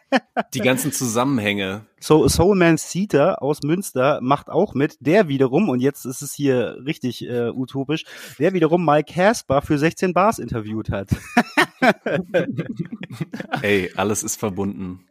Die 0.53 0.59
ganzen 0.59 0.91
Zusammenhänge. 0.91 1.85
So, 1.99 2.27
Soulman 2.27 2.77
Seater 2.77 3.41
aus 3.41 3.63
Münster 3.63 4.19
macht 4.21 4.49
auch 4.49 4.73
mit, 4.73 4.97
der 4.99 5.27
wiederum, 5.27 5.69
und 5.69 5.79
jetzt 5.79 6.05
ist 6.05 6.21
es 6.21 6.33
hier 6.33 6.77
richtig 6.85 7.27
äh, 7.27 7.49
utopisch, 7.49 8.05
der 8.39 8.53
wiederum 8.53 8.85
Mike 8.85 9.13
Casper 9.13 9.61
für 9.61 9.77
16 9.77 10.13
Bars 10.13 10.39
interviewt 10.39 10.89
hat. 10.89 11.09
Ey, 13.61 13.91
alles 13.95 14.23
ist 14.23 14.39
verbunden. 14.39 15.07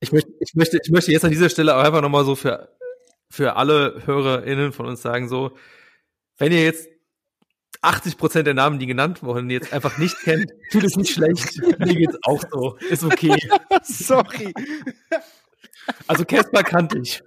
Ich 0.00 0.12
möchte, 0.12 0.30
ich 0.40 0.54
möchte, 0.54 0.78
ich 0.82 0.90
möchte 0.90 1.12
jetzt 1.12 1.24
an 1.24 1.30
dieser 1.30 1.48
Stelle 1.48 1.76
auch 1.76 1.82
einfach 1.82 2.02
nochmal 2.02 2.24
so 2.24 2.34
für, 2.34 2.68
für 3.30 3.56
alle 3.56 4.02
HörerInnen 4.04 4.72
von 4.72 4.86
uns 4.86 5.02
sagen, 5.02 5.28
so, 5.28 5.56
wenn 6.36 6.52
ihr 6.52 6.62
jetzt 6.62 6.88
80 7.84 8.16
Prozent 8.16 8.46
der 8.46 8.54
Namen, 8.54 8.78
die 8.78 8.86
genannt 8.86 9.22
wurden, 9.22 9.50
jetzt 9.50 9.72
einfach 9.72 9.98
nicht 9.98 10.16
kennt, 10.20 10.50
tut 10.70 10.84
es 10.84 10.96
nicht 10.96 11.12
schlecht. 11.12 11.60
Mir 11.78 11.94
geht's 11.94 12.18
auch 12.22 12.42
so. 12.50 12.76
Ist 12.90 13.04
okay. 13.04 13.36
Sorry. 13.82 14.52
Also 16.06 16.24
Casper 16.24 16.62
kannte 16.62 16.98
ich. 16.98 17.22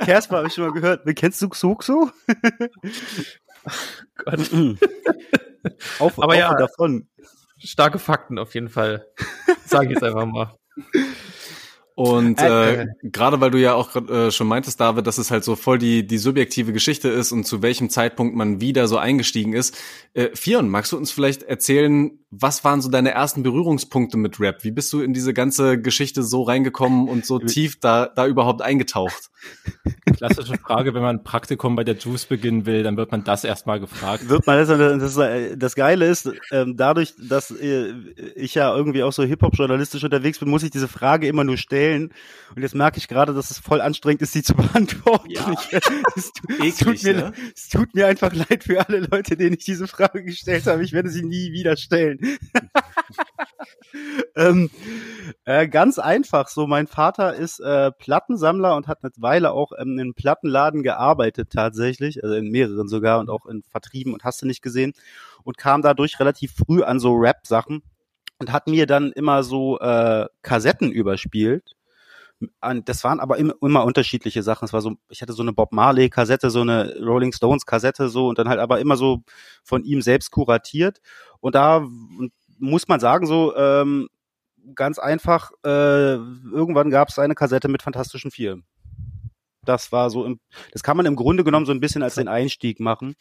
Casper 0.00 0.38
habe 0.38 0.48
ich 0.48 0.54
schon 0.54 0.64
mal 0.64 0.72
gehört. 0.72 1.02
Kennst 1.16 1.40
du 1.40 1.48
Xuxo? 1.48 2.10
Gott. 4.16 4.50
auf, 5.98 6.18
Aber 6.18 6.32
auf 6.32 6.38
ja, 6.38 6.54
davon. 6.54 7.06
Starke 7.58 7.98
Fakten 7.98 8.38
auf 8.38 8.54
jeden 8.54 8.68
Fall. 8.68 9.06
Sag 9.64 9.84
ich 9.84 9.90
jetzt 9.90 10.02
einfach 10.02 10.26
mal. 10.26 10.56
Und 11.98 12.40
äh, 12.40 12.82
äh, 12.82 12.86
gerade 13.02 13.40
weil 13.40 13.50
du 13.50 13.58
ja 13.58 13.74
auch 13.74 13.96
äh, 13.96 14.30
schon 14.30 14.46
meintest, 14.46 14.80
David, 14.80 15.04
dass 15.08 15.18
es 15.18 15.32
halt 15.32 15.42
so 15.42 15.56
voll 15.56 15.78
die, 15.78 16.06
die 16.06 16.18
subjektive 16.18 16.72
Geschichte 16.72 17.08
ist 17.08 17.32
und 17.32 17.42
zu 17.42 17.60
welchem 17.60 17.90
Zeitpunkt 17.90 18.36
man 18.36 18.60
wieder 18.60 18.86
so 18.86 18.98
eingestiegen 18.98 19.52
ist. 19.52 19.76
Äh, 20.14 20.28
Fion, 20.32 20.68
magst 20.68 20.92
du 20.92 20.96
uns 20.96 21.10
vielleicht 21.10 21.42
erzählen, 21.42 22.16
was 22.30 22.62
waren 22.62 22.82
so 22.82 22.90
deine 22.90 23.12
ersten 23.12 23.42
Berührungspunkte 23.42 24.18
mit 24.18 24.38
Rap? 24.38 24.62
Wie 24.62 24.70
bist 24.70 24.92
du 24.92 25.00
in 25.00 25.14
diese 25.14 25.32
ganze 25.32 25.80
Geschichte 25.80 26.22
so 26.22 26.42
reingekommen 26.42 27.08
und 27.08 27.24
so 27.24 27.38
tief 27.38 27.80
da, 27.80 28.06
da 28.06 28.26
überhaupt 28.26 28.60
eingetaucht? 28.60 29.30
Klassische 30.16 30.58
Frage, 30.58 30.94
wenn 30.94 31.02
man 31.02 31.16
ein 31.16 31.24
Praktikum 31.24 31.76
bei 31.76 31.84
der 31.84 31.96
Juice 31.96 32.26
beginnen 32.26 32.66
will, 32.66 32.82
dann 32.82 32.96
wird 32.96 33.12
man 33.12 33.24
das 33.24 33.44
erstmal 33.44 33.80
gefragt. 33.80 34.28
Wird 34.28 34.46
man 34.46 34.58
das, 34.58 35.16
das, 35.16 35.56
das 35.56 35.74
Geile 35.74 36.06
ist, 36.06 36.30
ähm, 36.50 36.76
dadurch, 36.76 37.14
dass 37.18 37.50
äh, 37.50 37.92
ich 38.34 38.54
ja 38.54 38.74
irgendwie 38.74 39.02
auch 39.02 39.12
so 39.12 39.22
Hip-Hop-journalistisch 39.22 40.04
unterwegs 40.04 40.38
bin, 40.38 40.50
muss 40.50 40.62
ich 40.62 40.70
diese 40.70 40.88
Frage 40.88 41.28
immer 41.28 41.44
nur 41.44 41.56
stellen. 41.56 42.12
Und 42.54 42.62
jetzt 42.62 42.74
merke 42.74 42.98
ich 42.98 43.08
gerade, 43.08 43.32
dass 43.32 43.50
es 43.50 43.58
voll 43.58 43.80
anstrengend 43.80 44.22
ist, 44.22 44.32
sie 44.32 44.42
zu 44.42 44.54
beantworten. 44.54 45.30
Ja. 45.30 45.54
Es, 46.16 46.32
Eklig, 46.48 46.68
es, 46.68 46.78
tut 46.78 47.02
mir, 47.04 47.14
ne? 47.14 47.32
es 47.54 47.68
tut 47.68 47.94
mir 47.94 48.06
einfach 48.06 48.34
leid 48.34 48.64
für 48.64 48.86
alle 48.86 49.00
Leute, 49.00 49.36
denen 49.36 49.56
ich 49.58 49.64
diese 49.64 49.86
Frage 49.86 50.24
gestellt 50.24 50.66
habe. 50.66 50.82
Ich 50.82 50.92
werde 50.92 51.10
sie 51.10 51.22
nie 51.22 51.52
wieder 51.52 51.76
stellen. 51.76 52.17
ähm, 54.36 54.70
äh, 55.44 55.68
ganz 55.68 55.98
einfach 55.98 56.48
so. 56.48 56.66
Mein 56.66 56.86
Vater 56.86 57.34
ist 57.34 57.60
äh, 57.60 57.92
Plattensammler 57.92 58.76
und 58.76 58.88
hat 58.88 58.98
eine 59.02 59.12
Weile 59.16 59.52
auch 59.52 59.72
ähm, 59.78 59.94
in 59.94 60.00
einem 60.00 60.14
Plattenladen 60.14 60.82
gearbeitet 60.82 61.50
tatsächlich, 61.52 62.22
also 62.22 62.34
in 62.34 62.50
mehreren 62.50 62.88
sogar 62.88 63.20
und 63.20 63.30
auch 63.30 63.46
in 63.46 63.62
Vertrieben 63.62 64.12
und 64.12 64.24
hast 64.24 64.42
du 64.42 64.46
nicht 64.46 64.62
gesehen 64.62 64.92
und 65.44 65.58
kam 65.58 65.82
dadurch 65.82 66.20
relativ 66.20 66.54
früh 66.54 66.82
an 66.82 67.00
so 67.00 67.14
Rap-Sachen 67.14 67.82
und 68.38 68.52
hat 68.52 68.66
mir 68.66 68.86
dann 68.86 69.12
immer 69.12 69.42
so 69.42 69.78
äh, 69.80 70.26
Kassetten 70.42 70.92
überspielt 70.92 71.74
das 72.84 73.02
waren 73.02 73.18
aber 73.18 73.36
immer, 73.38 73.54
immer 73.60 73.84
unterschiedliche 73.84 74.42
Sachen. 74.42 74.64
Es 74.64 74.72
war 74.72 74.80
so, 74.80 74.96
ich 75.08 75.22
hatte 75.22 75.32
so 75.32 75.42
eine 75.42 75.52
Bob 75.52 75.72
Marley 75.72 76.08
Kassette, 76.08 76.50
so 76.50 76.60
eine 76.60 76.96
Rolling 77.00 77.32
Stones 77.32 77.66
Kassette 77.66 78.08
so 78.08 78.28
und 78.28 78.38
dann 78.38 78.48
halt 78.48 78.60
aber 78.60 78.78
immer 78.78 78.96
so 78.96 79.22
von 79.64 79.84
ihm 79.84 80.02
selbst 80.02 80.30
kuratiert. 80.30 81.00
Und 81.40 81.54
da 81.54 81.86
muss 82.58 82.88
man 82.88 83.00
sagen 83.00 83.26
so 83.26 83.56
ähm, 83.56 84.08
ganz 84.74 84.98
einfach, 84.98 85.52
äh, 85.64 86.14
irgendwann 86.14 86.90
gab 86.90 87.08
es 87.08 87.18
eine 87.18 87.34
Kassette 87.34 87.68
mit 87.68 87.82
Fantastischen 87.82 88.30
Vier. 88.30 88.60
Das 89.64 89.92
war 89.92 90.10
so, 90.10 90.24
im, 90.24 90.40
das 90.72 90.82
kann 90.82 90.96
man 90.96 91.06
im 91.06 91.16
Grunde 91.16 91.44
genommen 91.44 91.66
so 91.66 91.72
ein 91.72 91.80
bisschen 91.80 92.02
als 92.02 92.14
den 92.14 92.28
Einstieg 92.28 92.80
machen. 92.80 93.14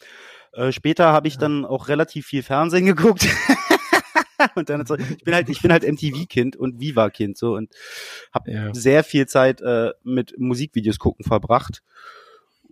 Äh, 0.53 0.71
später 0.71 1.11
habe 1.11 1.27
ich 1.27 1.37
dann 1.37 1.65
auch 1.65 1.87
relativ 1.89 2.25
viel 2.25 2.43
Fernsehen 2.43 2.85
geguckt. 2.95 3.27
und 4.55 4.69
dann 4.69 4.85
so, 4.85 4.95
ich 4.95 5.23
bin 5.23 5.33
halt, 5.33 5.49
ich 5.49 5.61
bin 5.61 5.71
halt 5.71 5.83
MTV-Kind 5.83 6.55
und 6.55 6.79
Viva-Kind 6.79 7.37
so 7.37 7.55
und 7.55 7.73
habe 8.33 8.51
ja. 8.51 8.73
sehr 8.73 9.03
viel 9.03 9.27
Zeit 9.27 9.61
äh, 9.61 9.91
mit 10.03 10.35
Musikvideos 10.37 10.99
gucken 10.99 11.25
verbracht. 11.25 11.81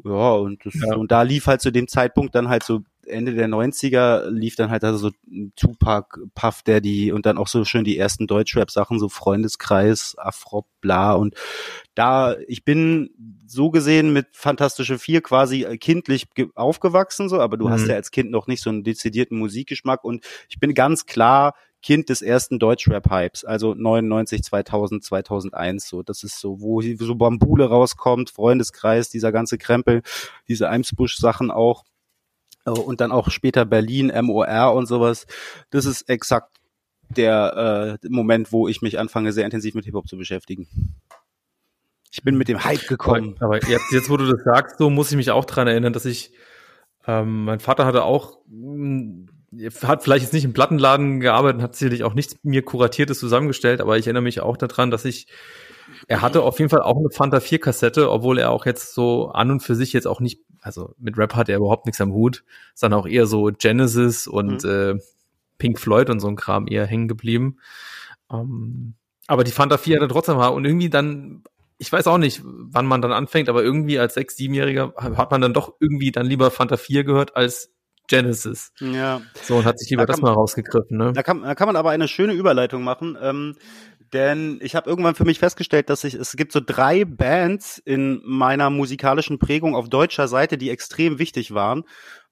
Ja, 0.03 0.31
und, 0.33 0.65
das, 0.65 0.73
ja. 0.75 0.95
und 0.95 1.11
da 1.11 1.21
lief 1.21 1.47
halt 1.47 1.61
zu 1.61 1.71
dem 1.71 1.87
Zeitpunkt 1.87 2.35
dann 2.35 2.49
halt 2.49 2.63
so 2.63 2.81
Ende 3.07 3.33
der 3.33 3.47
90er 3.47 4.29
lief 4.29 4.55
dann 4.55 4.69
halt 4.69 4.83
also 4.83 5.09
so 5.09 5.11
Tupac, 5.55 6.19
Puff 6.33 6.63
Daddy 6.63 7.11
und 7.11 7.25
dann 7.25 7.37
auch 7.37 7.47
so 7.47 7.63
schön 7.65 7.83
die 7.83 7.97
ersten 7.97 8.27
Deutschrap-Sachen, 8.27 8.99
so 8.99 9.09
Freundeskreis, 9.09 10.15
Afro, 10.17 10.65
bla 10.81 11.13
und 11.13 11.35
da, 11.93 12.35
ich 12.47 12.65
bin 12.65 13.09
so 13.47 13.71
gesehen 13.71 14.13
mit 14.13 14.27
Fantastische 14.33 14.99
Vier 14.99 15.21
quasi 15.21 15.77
kindlich 15.79 16.27
aufgewachsen, 16.55 17.29
so, 17.29 17.39
aber 17.39 17.57
du 17.57 17.67
mhm. 17.67 17.71
hast 17.71 17.87
ja 17.87 17.95
als 17.95 18.11
Kind 18.11 18.31
noch 18.31 18.47
nicht 18.47 18.61
so 18.61 18.69
einen 18.69 18.83
dezidierten 18.83 19.37
Musikgeschmack 19.37 20.03
und 20.03 20.25
ich 20.49 20.59
bin 20.59 20.73
ganz 20.73 21.05
klar 21.05 21.53
Kind 21.85 22.09
des 22.09 22.23
ersten 22.23 22.57
Deutschrap-Hypes, 22.57 23.45
also 23.45 23.75
99, 23.75 24.41
2000, 24.41 25.03
2001, 25.03 25.87
so. 25.87 26.01
Das 26.01 26.23
ist 26.23 26.39
so, 26.39 26.59
wo 26.59 26.81
so 26.81 27.13
Bambule 27.13 27.69
rauskommt, 27.69 28.31
Freundeskreis, 28.31 29.11
dieser 29.11 29.31
ganze 29.31 29.59
Krempel, 29.59 30.01
diese 30.47 30.67
Eimsbusch-Sachen 30.67 31.51
auch 31.51 31.83
äh, 31.83 31.94
und 32.71 33.01
dann 33.01 33.11
auch 33.11 33.29
später 33.29 33.65
Berlin, 33.65 34.11
MOR 34.21 34.73
und 34.73 34.87
sowas. 34.87 35.27
Das 35.69 35.85
ist 35.85 36.09
exakt 36.09 36.57
der 37.09 37.99
äh, 38.03 38.07
Moment, 38.09 38.51
wo 38.51 38.67
ich 38.67 38.81
mich 38.81 38.99
anfange, 38.99 39.31
sehr 39.31 39.45
intensiv 39.45 39.75
mit 39.75 39.85
Hip-Hop 39.85 40.07
zu 40.07 40.17
beschäftigen. 40.17 40.67
Ich 42.11 42.23
bin 42.23 42.37
mit 42.37 42.47
dem 42.47 42.63
Hype 42.63 42.87
gekommen. 42.87 43.35
Aber, 43.39 43.57
aber 43.57 43.67
jetzt, 43.67 43.91
jetzt, 43.91 44.09
wo 44.09 44.17
du 44.17 44.25
das 44.25 44.43
sagst, 44.43 44.77
so 44.77 44.89
muss 44.89 45.11
ich 45.11 45.17
mich 45.17 45.31
auch 45.31 45.45
dran 45.45 45.67
erinnern, 45.67 45.93
dass 45.93 46.05
ich, 46.05 46.31
ähm, 47.07 47.45
mein 47.45 47.59
Vater 47.59 47.85
hatte 47.85 48.03
auch, 48.03 48.39
mh, 48.47 48.75
hm, 48.75 49.27
hat 49.83 50.03
vielleicht 50.03 50.23
jetzt 50.23 50.33
nicht 50.33 50.43
im 50.43 50.53
Plattenladen 50.53 51.19
gearbeitet, 51.19 51.61
hat 51.61 51.75
sicherlich 51.75 52.03
auch 52.03 52.13
nichts 52.13 52.35
mir 52.43 52.61
kuratiertes 52.61 53.19
zusammengestellt, 53.19 53.79
aber 53.79 53.97
ich 53.97 54.05
erinnere 54.05 54.23
mich 54.23 54.41
auch 54.41 54.57
daran, 54.57 54.91
dass 54.91 55.05
ich 55.05 55.27
er 56.07 56.21
hatte 56.21 56.41
auf 56.41 56.59
jeden 56.59 56.69
Fall 56.69 56.81
auch 56.81 56.97
eine 56.97 57.09
Fanta 57.09 57.39
4 57.39 57.59
Kassette, 57.59 58.11
obwohl 58.11 58.39
er 58.39 58.51
auch 58.51 58.65
jetzt 58.65 58.93
so 58.93 59.29
an 59.29 59.51
und 59.51 59.61
für 59.61 59.75
sich 59.75 59.93
jetzt 59.93 60.07
auch 60.07 60.19
nicht 60.19 60.41
also 60.65 60.93
mit 60.97 61.17
Rap 61.17 61.35
hat 61.35 61.47
er 61.47 61.57
überhaupt 61.57 61.85
nichts 61.85 62.01
am 62.01 62.11
Hut, 62.11 62.43
sondern 62.73 62.99
auch 62.99 63.07
eher 63.07 63.25
so 63.27 63.51
Genesis 63.57 64.27
und 64.27 64.63
Mhm. 64.63 64.69
äh, 64.69 64.99
Pink 65.57 65.79
Floyd 65.79 66.09
und 66.09 66.19
so 66.19 66.27
ein 66.27 66.35
Kram 66.35 66.67
eher 66.67 66.85
hängen 66.85 67.07
geblieben. 67.07 67.57
Ähm, 68.31 68.95
aber 69.27 69.43
die 69.43 69.51
Fanta 69.51 69.77
4 69.77 69.97
hatte 69.97 70.07
trotzdem 70.07 70.35
mal 70.37 70.49
und 70.49 70.65
irgendwie 70.65 70.89
dann, 70.89 71.43
ich 71.77 71.91
weiß 71.91 72.07
auch 72.07 72.17
nicht, 72.17 72.41
wann 72.43 72.85
man 72.85 73.01
dann 73.01 73.11
anfängt, 73.11 73.49
aber 73.49 73.63
irgendwie 73.63 73.99
als 73.99 74.13
sechs, 74.15 74.35
siebenjähriger 74.35 74.93
hat 74.97 75.31
man 75.31 75.41
dann 75.41 75.53
doch 75.53 75.73
irgendwie 75.79 76.11
dann 76.11 76.25
lieber 76.25 76.51
Fanta 76.51 76.77
4 76.77 77.03
gehört 77.03 77.35
als 77.35 77.71
Genesis. 78.07 78.71
Ja. 78.79 79.21
So 79.41 79.55
und 79.57 79.65
hat 79.65 79.79
sich 79.79 79.89
lieber 79.89 80.03
Da 80.03 80.07
das 80.07 80.17
kann- 80.17 80.25
mal 80.25 80.33
rausgegriffen, 80.33 80.95
ne? 80.97 81.13
Da 81.13 81.23
kann, 81.23 81.41
da 81.41 81.55
kann 81.55 81.67
man 81.67 81.75
aber 81.75 81.89
eine 81.89 82.07
schöne 82.07 82.33
Überleitung 82.33 82.83
machen, 82.83 83.17
ähm, 83.19 83.55
denn 84.13 84.59
ich 84.61 84.75
habe 84.75 84.89
irgendwann 84.89 85.15
für 85.15 85.25
mich 85.25 85.39
festgestellt, 85.39 85.89
dass 85.89 86.03
ich 86.03 86.13
es 86.13 86.35
gibt 86.35 86.51
so 86.51 86.59
drei 86.65 87.05
Bands 87.05 87.77
in 87.77 88.21
meiner 88.25 88.69
musikalischen 88.69 89.39
Prägung 89.39 89.75
auf 89.75 89.89
deutscher 89.89 90.27
Seite, 90.27 90.57
die 90.57 90.69
extrem 90.69 91.19
wichtig 91.19 91.53
waren, 91.53 91.83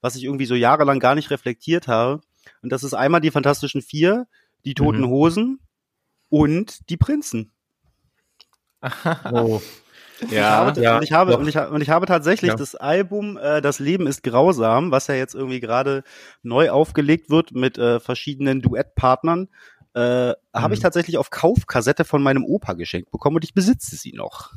was 0.01 0.15
ich 0.15 0.23
irgendwie 0.23 0.45
so 0.45 0.55
jahrelang 0.55 0.99
gar 0.99 1.15
nicht 1.15 1.31
reflektiert 1.31 1.87
habe. 1.87 2.21
Und 2.61 2.71
das 2.71 2.83
ist 2.83 2.93
einmal 2.93 3.21
die 3.21 3.31
Fantastischen 3.31 3.81
Vier, 3.81 4.27
die 4.65 4.73
Toten 4.73 5.01
Mhm. 5.01 5.07
Hosen 5.07 5.59
und 6.29 6.89
die 6.89 6.97
Prinzen. 6.97 7.51
Oh. 9.31 9.61
ich 10.29 10.39
habe, 10.39 10.81
ja, 10.81 10.97
und 10.97 11.03
ich 11.03 11.11
habe 11.11 11.37
und 11.37 11.47
ich, 11.47 11.57
und 11.57 11.81
ich 11.81 11.89
habe 11.89 12.05
tatsächlich 12.05 12.49
Ja. 12.49 12.55
das 12.55 12.75
Album 12.75 13.37
äh, 13.37 13.61
Das 13.61 13.79
Leben 13.79 14.07
ist 14.07 14.23
grausam, 14.23 14.91
was 14.91 15.07
ja 15.07 15.15
jetzt 15.15 15.35
irgendwie 15.35 15.59
gerade 15.59 16.03
neu 16.43 16.69
aufgelegt 16.69 17.29
wird 17.29 17.51
mit 17.53 17.77
äh, 17.77 17.99
verschiedenen 17.99 18.61
Duettpartnern, 18.61 19.49
äh, 19.93 20.33
habe 20.53 20.73
ich 20.73 20.79
Mhm. 20.79 20.83
tatsächlich 20.83 21.17
auf 21.17 21.29
Kaufkassette 21.29 22.05
von 22.05 22.21
meinem 22.23 22.43
Opa 22.45 22.73
geschenkt 22.73 23.11
bekommen 23.11 23.35
und 23.37 23.43
ich 23.43 23.53
besitze 23.53 23.95
sie 23.95 24.13
noch. 24.13 24.51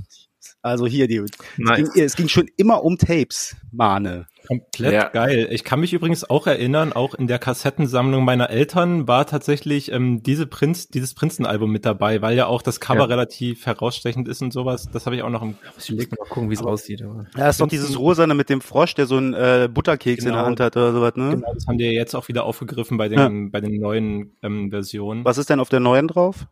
Also 0.63 0.87
hier 0.87 1.09
die. 1.09 1.21
Nice. 1.57 1.81
Es, 1.89 1.93
ging, 1.93 2.05
es 2.05 2.17
ging 2.17 2.29
schon 2.29 2.49
immer 2.57 2.83
um 2.85 2.99
Tapes, 2.99 3.57
Mahne. 3.73 4.27
Komplett 4.47 4.93
Ja. 4.93 5.09
geil. 5.09 5.49
Ich 5.51 5.65
kann 5.65 5.81
mich 5.81 5.93
übrigens 5.93 6.29
auch 6.29 6.47
erinnern, 6.47 6.93
auch 6.93 7.15
in 7.15 7.27
der 7.27 7.39
Kassettensammlung 7.39 8.25
meiner 8.25 8.51
Eltern 8.51 9.09
war 9.09 9.27
tatsächlich 9.27 9.91
ähm, 9.93 10.23
diese 10.23 10.47
Prinz, 10.47 10.89
dieses 10.89 11.15
Prinzenalbum 11.15 11.71
mit 11.71 11.85
dabei, 11.85 12.23
weil 12.23 12.37
ja 12.37 12.47
auch 12.47 12.63
das 12.63 12.79
Cover 12.81 13.01
Ja. 13.01 13.05
relativ 13.07 13.67
herausstechend 13.67 14.29
ist 14.29 14.43
und 14.43 14.53
sowas. 14.53 14.89
Das 14.93 15.07
habe 15.07 15.17
ich 15.17 15.23
auch 15.23 15.31
noch 15.31 15.43
im 15.43 15.57
Ich 15.79 15.91
muss 15.93 16.11
mal 16.11 16.17
gucken, 16.29 16.51
wie 16.51 16.55
es 16.55 16.63
aussieht. 16.63 17.03
Aber. 17.03 17.27
Ja, 17.37 17.49
ist 17.49 17.61
doch 17.61 17.69
dieses 17.69 17.99
Rosane 17.99 18.35
mit 18.35 18.49
dem 18.49 18.61
Frosch, 18.61 18.95
der 18.95 19.07
so 19.07 19.17
einen 19.17 19.35
äh, 19.35 19.69
Butterkeks 19.73 20.21
in 20.25 20.27
der 20.31 20.35
Genau. 20.37 20.47
Hand 20.47 20.61
hat 20.61 20.77
oder 20.77 20.93
sowas, 20.93 21.15
ne? 21.17 21.31
Genau, 21.31 21.53
das 21.55 21.67
haben 21.67 21.79
die 21.79 21.85
ja 21.85 21.91
jetzt 21.93 22.15
auch 22.15 22.29
wieder 22.29 22.45
aufgegriffen 22.45 22.97
bei 22.99 23.09
den, 23.09 23.51
bei 23.51 23.61
den 23.61 23.81
neuen 23.81 24.37
ähm, 24.43 24.71
Versionen. 24.71 25.25
Was 25.25 25.39
ist 25.39 25.51
denn 25.51 25.61
auf 25.61 25.69
der 25.69 25.81
neuen 25.81 26.09
drauf? 26.09 26.47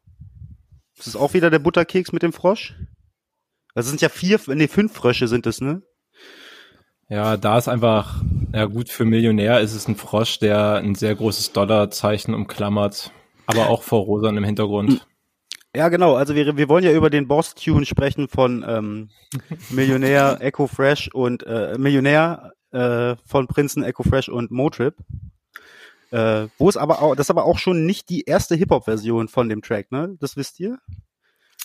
Ist 0.96 1.06
es 1.06 1.16
auch 1.16 1.34
wieder 1.34 1.50
der 1.50 1.58
Butterkeks 1.58 2.12
mit 2.12 2.22
dem 2.22 2.32
Frosch? 2.32 2.74
Das 3.74 3.86
sind 3.88 4.00
ja 4.00 4.08
vier, 4.08 4.38
nee, 4.48 4.68
fünf 4.68 4.92
Frösche 4.92 5.26
sind 5.26 5.46
es, 5.46 5.60
ne? 5.60 5.82
Ja, 7.08 7.36
da 7.36 7.58
ist 7.58 7.68
einfach, 7.68 8.22
ja 8.52 8.64
gut, 8.64 8.88
für 8.88 9.04
Millionär 9.04 9.60
ist 9.60 9.74
es 9.74 9.86
ein 9.88 9.96
Frosch, 9.96 10.38
der 10.38 10.76
ein 10.76 10.94
sehr 10.94 11.14
großes 11.14 11.52
Dollarzeichen 11.52 12.34
umklammert, 12.34 13.12
aber 13.46 13.68
auch 13.68 13.82
vor 13.82 14.04
Rosan 14.04 14.36
im 14.36 14.44
Hintergrund. 14.44 15.06
Ja, 15.76 15.88
genau. 15.88 16.14
Also 16.14 16.34
wir, 16.34 16.56
wir 16.56 16.68
wollen 16.68 16.84
ja 16.84 16.92
über 16.92 17.10
den 17.10 17.26
Boss-Tune 17.28 17.84
sprechen 17.84 18.28
von 18.28 18.64
ähm, 18.66 19.10
Millionär, 19.70 20.38
Echo 20.40 20.66
Fresh 20.66 21.08
und 21.12 21.42
äh, 21.46 21.76
Millionär 21.78 22.52
äh, 22.70 23.16
von 23.26 23.48
Prinzen, 23.48 23.82
Echo 23.82 24.02
Fresh 24.04 24.28
und 24.28 24.50
Motrip. 24.50 24.94
Äh, 26.12 26.46
wo 26.58 26.68
es 26.68 26.76
aber 26.76 27.02
auch, 27.02 27.16
das 27.16 27.26
ist 27.26 27.30
aber 27.30 27.44
auch 27.44 27.58
schon 27.58 27.86
nicht 27.86 28.08
die 28.08 28.22
erste 28.22 28.54
Hip-Hop-Version 28.54 29.26
von 29.28 29.48
dem 29.48 29.62
Track, 29.62 29.90
ne? 29.90 30.16
Das 30.20 30.36
wisst 30.36 30.60
ihr? 30.60 30.78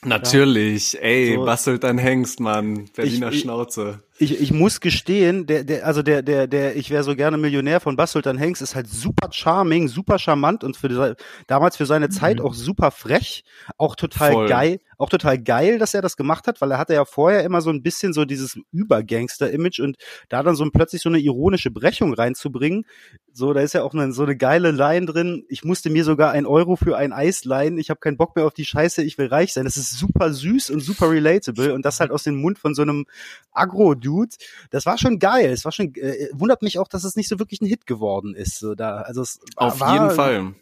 Natürlich, 0.04 0.98
ey, 1.02 1.36
So. 1.36 1.46
bastelt 1.46 1.84
dein 1.84 1.98
Hengst, 2.00 2.40
Mann. 2.40 2.86
Berliner 2.96 3.30
Ich- 3.30 3.36
ich- 3.36 3.42
Schnauze. 3.42 4.00
Ich, 4.22 4.42
ich 4.42 4.52
muss 4.52 4.82
gestehen, 4.82 5.46
der, 5.46 5.64
der, 5.64 5.86
also 5.86 6.04
der, 6.04 6.22
der, 6.22 6.46
der, 6.46 6.76
ich 6.76 6.90
wäre 6.90 7.04
so 7.04 7.16
gerne 7.16 7.38
Millionär 7.38 7.80
von 7.80 7.96
Bas 7.96 8.12
Sultan 8.12 8.38
Hengst 8.38 8.62
ist 8.62 8.76
halt 8.76 8.88
super 8.90 9.30
charming, 9.32 9.88
super 9.88 10.20
charmant 10.20 10.66
und 10.66 10.76
für 10.76 11.16
damals 11.48 11.78
für 11.78 11.86
seine 11.86 12.10
Zeit 12.10 12.42
auch 12.42 12.54
super 12.54 12.92
frech, 12.92 13.46
auch 13.78 13.96
total 13.96 14.34
Voll. 14.34 14.50
geil, 14.50 14.80
auch 14.98 15.08
total 15.08 15.42
geil, 15.42 15.80
dass 15.80 15.94
er 15.94 16.02
das 16.02 16.18
gemacht 16.18 16.48
hat, 16.48 16.60
weil 16.60 16.72
er 16.72 16.78
hatte 16.78 16.94
ja 16.94 17.06
vorher 17.06 17.46
immer 17.46 17.62
so 17.62 17.70
ein 17.70 17.82
bisschen 17.82 18.12
so 18.12 18.26
dieses 18.26 18.60
Übergangster-Image 18.74 19.80
und 19.80 19.96
da 20.28 20.44
dann 20.44 20.56
so 20.56 20.70
plötzlich 20.70 21.02
so 21.02 21.08
eine 21.08 21.20
ironische 21.20 21.72
Brechung 21.72 22.14
reinzubringen, 22.14 22.86
so, 23.32 23.54
da 23.54 23.62
ist 23.62 23.74
ja 23.74 23.84
auch 23.84 23.94
eine, 23.94 24.12
so 24.12 24.24
eine 24.24 24.36
geile 24.36 24.72
Line 24.72 25.06
drin, 25.06 25.46
ich 25.48 25.64
musste 25.64 25.90
mir 25.90 26.04
sogar 26.04 26.32
ein 26.32 26.46
Euro 26.46 26.76
für 26.76 26.98
ein 26.98 27.14
Eis 27.14 27.46
leihen, 27.46 27.78
ich 27.78 27.90
habe 27.90 28.02
keinen 28.02 28.18
Bock 28.18 28.36
mehr 28.36 28.46
auf 28.46 28.54
die 28.54 28.66
Scheiße, 28.66 29.02
ich 29.02 29.18
will 29.18 29.28
reich 29.28 29.54
sein. 29.54 29.64
Das 29.64 29.78
ist 29.78 29.98
super 29.98 30.34
süß 30.34 30.72
und 30.72 30.82
super 30.82 31.10
relatable 31.10 31.74
und 31.74 31.86
das 31.86 32.02
halt 32.02 32.12
aus 32.12 32.24
dem 32.24 32.36
Mund 32.36 32.60
von 32.60 32.76
so 32.76 32.82
einem 32.82 33.06
Agro-Dude. 33.54 34.09
Das 34.70 34.86
war 34.86 34.98
schon 34.98 35.20
geil. 35.20 35.50
Es 35.52 35.66
war 35.66 35.72
schon, 35.72 35.94
äh, 35.96 36.30
wundert 36.34 36.62
mich 36.62 36.80
auch, 36.80 36.88
dass 36.88 37.04
es 37.04 37.16
nicht 37.16 37.30
so 37.30 37.40
wirklich 37.40 37.62
ein 37.62 37.68
Hit 37.68 37.86
geworden 37.86 38.36
ist. 38.36 38.60
So 38.60 38.76
da, 38.76 38.98
also 39.02 39.22
es 39.22 39.40
Auf 39.56 39.80
war, 39.80 39.94
jeden 39.94 40.12
Fall. 40.12 40.56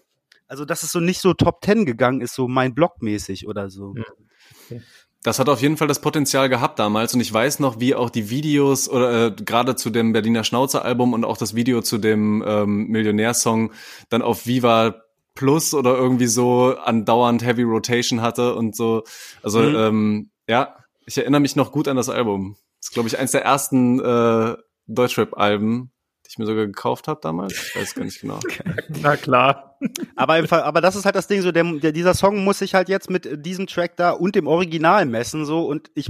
Also, 0.47 0.65
dass 0.65 0.83
es 0.83 0.91
so 0.91 0.99
nicht 0.99 1.19
so 1.19 1.33
Top 1.33 1.61
Ten 1.61 1.85
gegangen 1.85 2.21
ist, 2.21 2.33
so 2.33 2.47
mein 2.47 2.73
Blog-mäßig 2.73 3.47
oder 3.47 3.69
so. 3.69 3.95
Ja. 3.97 4.77
Das 5.23 5.39
hat 5.39 5.49
auf 5.49 5.61
jeden 5.61 5.75
Fall 5.75 5.87
das 5.87 5.99
Potenzial 5.99 6.47
gehabt 6.47 6.79
damals 6.79 7.13
und 7.13 7.19
ich 7.19 7.33
weiß 7.33 7.59
noch, 7.59 7.79
wie 7.81 7.95
auch 7.95 8.09
die 8.09 8.29
Videos 8.29 8.87
oder 8.87 9.25
äh, 9.25 9.31
gerade 9.31 9.75
zu 9.75 9.89
dem 9.89 10.13
Berliner 10.13 10.45
Schnauzer 10.45 10.85
Album 10.85 11.11
und 11.11 11.25
auch 11.25 11.37
das 11.37 11.53
Video 11.53 11.81
zu 11.81 11.97
dem 11.97 12.43
ähm, 12.47 12.87
Millionärsong 12.87 13.73
dann 14.09 14.21
auf 14.21 14.45
Viva 14.45 15.01
Plus 15.35 15.73
oder 15.73 15.97
irgendwie 15.97 16.27
so 16.27 16.75
andauernd 16.77 17.45
Heavy 17.45 17.63
Rotation 17.63 18.21
hatte 18.21 18.55
und 18.55 18.75
so. 18.75 19.03
Also 19.43 19.59
Mhm. 19.59 19.75
ähm, 19.75 20.29
ja, 20.47 20.75
ich 21.05 21.17
erinnere 21.17 21.41
mich 21.41 21.55
noch 21.55 21.71
gut 21.71 21.87
an 21.87 21.97
das 21.97 22.09
Album. 22.09 22.55
Das 22.79 22.89
ist, 22.89 22.93
glaube 22.93 23.09
ich, 23.09 23.17
eins 23.17 23.31
der 23.31 23.43
ersten 23.43 23.99
äh, 23.99 24.55
Deutschrap-Alben, 24.87 25.91
die 26.25 26.29
ich 26.29 26.37
mir 26.37 26.45
sogar 26.45 26.65
gekauft 26.65 27.07
habe 27.07 27.19
damals. 27.21 27.53
Ich 27.53 27.75
weiß 27.75 27.95
gar 27.95 28.05
nicht 28.05 28.21
genau. 28.21 28.39
Na 28.89 29.17
klar. 29.17 29.77
Aber, 30.15 30.37
im 30.37 30.47
Fall, 30.47 30.63
aber 30.63 30.81
das 30.81 30.95
ist 30.95 31.05
halt 31.05 31.15
das 31.15 31.27
Ding, 31.27 31.41
so 31.41 31.51
der, 31.51 31.63
der, 31.63 31.91
dieser 31.91 32.13
Song 32.13 32.43
muss 32.43 32.59
sich 32.59 32.75
halt 32.75 32.89
jetzt 32.89 33.09
mit 33.09 33.45
diesem 33.45 33.67
Track 33.67 33.95
da 33.97 34.11
und 34.11 34.35
dem 34.35 34.47
Original 34.47 35.05
messen, 35.05 35.45
so 35.45 35.65
und 35.67 35.89
ich, 35.95 36.09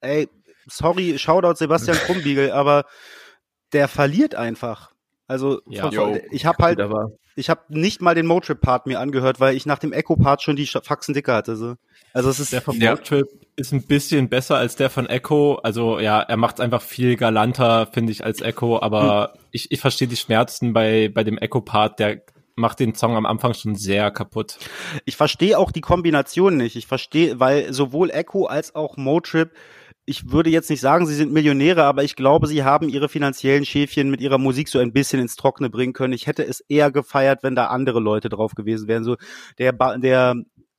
ey, 0.00 0.28
sorry, 0.66 1.18
Shoutout 1.18 1.56
Sebastian 1.56 1.96
Krumbiegel, 1.96 2.50
aber 2.52 2.84
der 3.72 3.88
verliert 3.88 4.34
einfach. 4.34 4.93
Also 5.26 5.60
Ja. 5.68 5.82
von, 5.82 5.92
Jo. 5.92 6.18
ich 6.30 6.46
habe 6.46 6.62
halt, 6.62 6.80
Aber 6.80 7.12
ich 7.36 7.50
habe 7.50 7.62
nicht 7.68 8.00
mal 8.02 8.14
den 8.14 8.26
Motrip-Part 8.26 8.86
mir 8.86 9.00
angehört, 9.00 9.40
weil 9.40 9.56
ich 9.56 9.66
nach 9.66 9.78
dem 9.78 9.92
Echo-Part 9.92 10.42
schon 10.42 10.56
die 10.56 10.66
Faxen 10.66 11.14
dicker 11.14 11.34
hatte. 11.34 11.56
So. 11.56 11.74
Also 12.12 12.30
es 12.30 12.38
ist 12.40 12.52
Der 12.52 12.62
von 12.62 12.78
Ja. 12.80 12.90
Roadtrip 12.92 13.26
ist 13.56 13.72
ein 13.72 13.82
bisschen 13.86 14.28
besser 14.28 14.56
als 14.56 14.76
der 14.76 14.90
von 14.90 15.06
Echo. 15.06 15.54
Also 15.56 15.98
ja, 15.98 16.20
er 16.20 16.36
macht 16.36 16.56
es 16.56 16.60
einfach 16.60 16.82
viel 16.82 17.16
galanter, 17.16 17.88
finde 17.92 18.12
ich, 18.12 18.24
als 18.24 18.40
Echo. 18.40 18.80
Aber 18.80 19.34
ich, 19.50 19.72
ich 19.72 19.80
verstehe 19.80 20.08
die 20.08 20.16
Schmerzen 20.16 20.72
bei, 20.72 21.10
bei 21.12 21.24
dem 21.24 21.38
Echo-Part. 21.38 21.98
Der 21.98 22.22
macht 22.56 22.78
den 22.78 22.94
Song 22.94 23.16
am 23.16 23.26
Anfang 23.26 23.52
schon 23.54 23.74
sehr 23.74 24.12
kaputt. 24.12 24.58
ich 25.04 25.16
verstehe 25.16 25.58
auch 25.58 25.72
die 25.72 25.80
Kombination 25.80 26.56
nicht. 26.56 26.76
Ich 26.76 26.86
verstehe, 26.86 27.40
weil 27.40 27.72
sowohl 27.72 28.10
Echo 28.10 28.46
als 28.46 28.76
auch 28.76 28.96
Motrip, 28.96 29.50
ich 30.06 30.30
würde 30.30 30.50
jetzt 30.50 30.70
nicht 30.70 30.80
sagen, 30.80 31.06
sie 31.06 31.14
sind 31.14 31.32
Millionäre, 31.32 31.84
aber 31.84 32.04
ich 32.04 32.16
glaube, 32.16 32.46
sie 32.46 32.64
haben 32.64 32.88
ihre 32.88 33.08
finanziellen 33.08 33.64
Schäfchen 33.64 34.10
mit 34.10 34.20
ihrer 34.20 34.38
Musik 34.38 34.68
so 34.68 34.78
ein 34.78 34.92
bisschen 34.92 35.20
ins 35.20 35.36
Trockene 35.36 35.70
bringen 35.70 35.92
können. 35.92 36.12
Ich 36.12 36.26
hätte 36.26 36.46
es 36.46 36.60
eher 36.60 36.90
gefeiert, 36.90 37.42
wenn 37.42 37.54
da 37.54 37.66
andere 37.66 38.00
Leute 38.00 38.28
drauf 38.28 38.54
gewesen 38.54 38.88
wären. 38.88 39.04
So 39.04 39.16
der 39.58 39.72
ba 39.72 39.96
der 39.96 40.34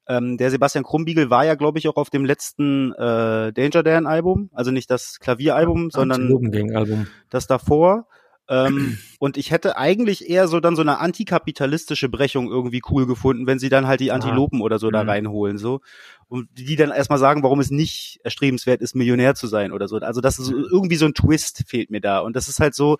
ähm, 0.07 0.37
der 0.37 0.51
Sebastian 0.51 0.83
Krumbiegel 0.83 1.29
war 1.29 1.45
ja, 1.45 1.55
glaube 1.55 1.79
ich, 1.79 1.87
auch 1.87 1.95
auf 1.95 2.11
dem 2.11 2.25
letzten 2.25 2.91
äh, 2.93 3.51
Danger 3.51 3.81
Dan 3.81 4.05
Album, 4.05 4.49
also 4.53 4.69
nicht 4.69 4.91
das 4.91 5.17
Klavieralbum, 5.19 5.89
sondern 5.89 6.21
Album. 6.21 7.07
das 7.29 7.47
davor. 7.47 8.07
Ähm, 8.47 8.97
und 9.19 9.37
ich 9.37 9.49
hätte 9.49 9.75
eigentlich 9.77 10.29
eher 10.29 10.47
so 10.47 10.59
dann 10.59 10.75
so 10.75 10.81
eine 10.83 10.99
antikapitalistische 10.99 12.09
Brechung 12.09 12.47
irgendwie 12.47 12.81
cool 12.91 13.07
gefunden, 13.07 13.47
wenn 13.47 13.57
sie 13.57 13.69
dann 13.69 13.87
halt 13.87 13.99
die 14.01 14.11
Antilopen 14.11 14.61
oder 14.61 14.77
so 14.77 14.91
da 14.91 15.03
Mhm. 15.03 15.09
reinholen, 15.09 15.57
so. 15.57 15.81
Und 16.27 16.47
die 16.57 16.75
dann 16.75 16.91
erstmal 16.91 17.17
sagen, 17.19 17.41
warum 17.43 17.59
es 17.59 17.71
nicht 17.71 18.19
erstrebenswert 18.23 18.81
ist, 18.81 18.95
Millionär 18.95 19.33
zu 19.35 19.47
sein 19.47 19.71
oder 19.71 19.87
so. 19.87 19.97
Also 19.97 20.21
das 20.21 20.37
ist 20.37 20.45
so- 20.47 20.55
irgendwie 20.57 20.95
so 20.95 21.05
ein 21.05 21.13
Twist 21.15 21.63
fehlt 21.67 21.89
mir 21.89 22.01
da. 22.01 22.19
Und 22.19 22.35
das 22.35 22.47
ist 22.47 22.59
halt 22.59 22.75
so, 22.75 22.97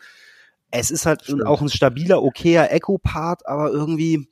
es 0.72 0.90
ist 0.90 1.06
halt 1.06 1.24
Stimmt. 1.24 1.46
auch 1.46 1.62
ein 1.62 1.70
stabiler, 1.70 2.24
okayer 2.24 2.72
Echo-Part, 2.72 3.46
aber 3.48 3.70
irgendwie, 3.72 4.28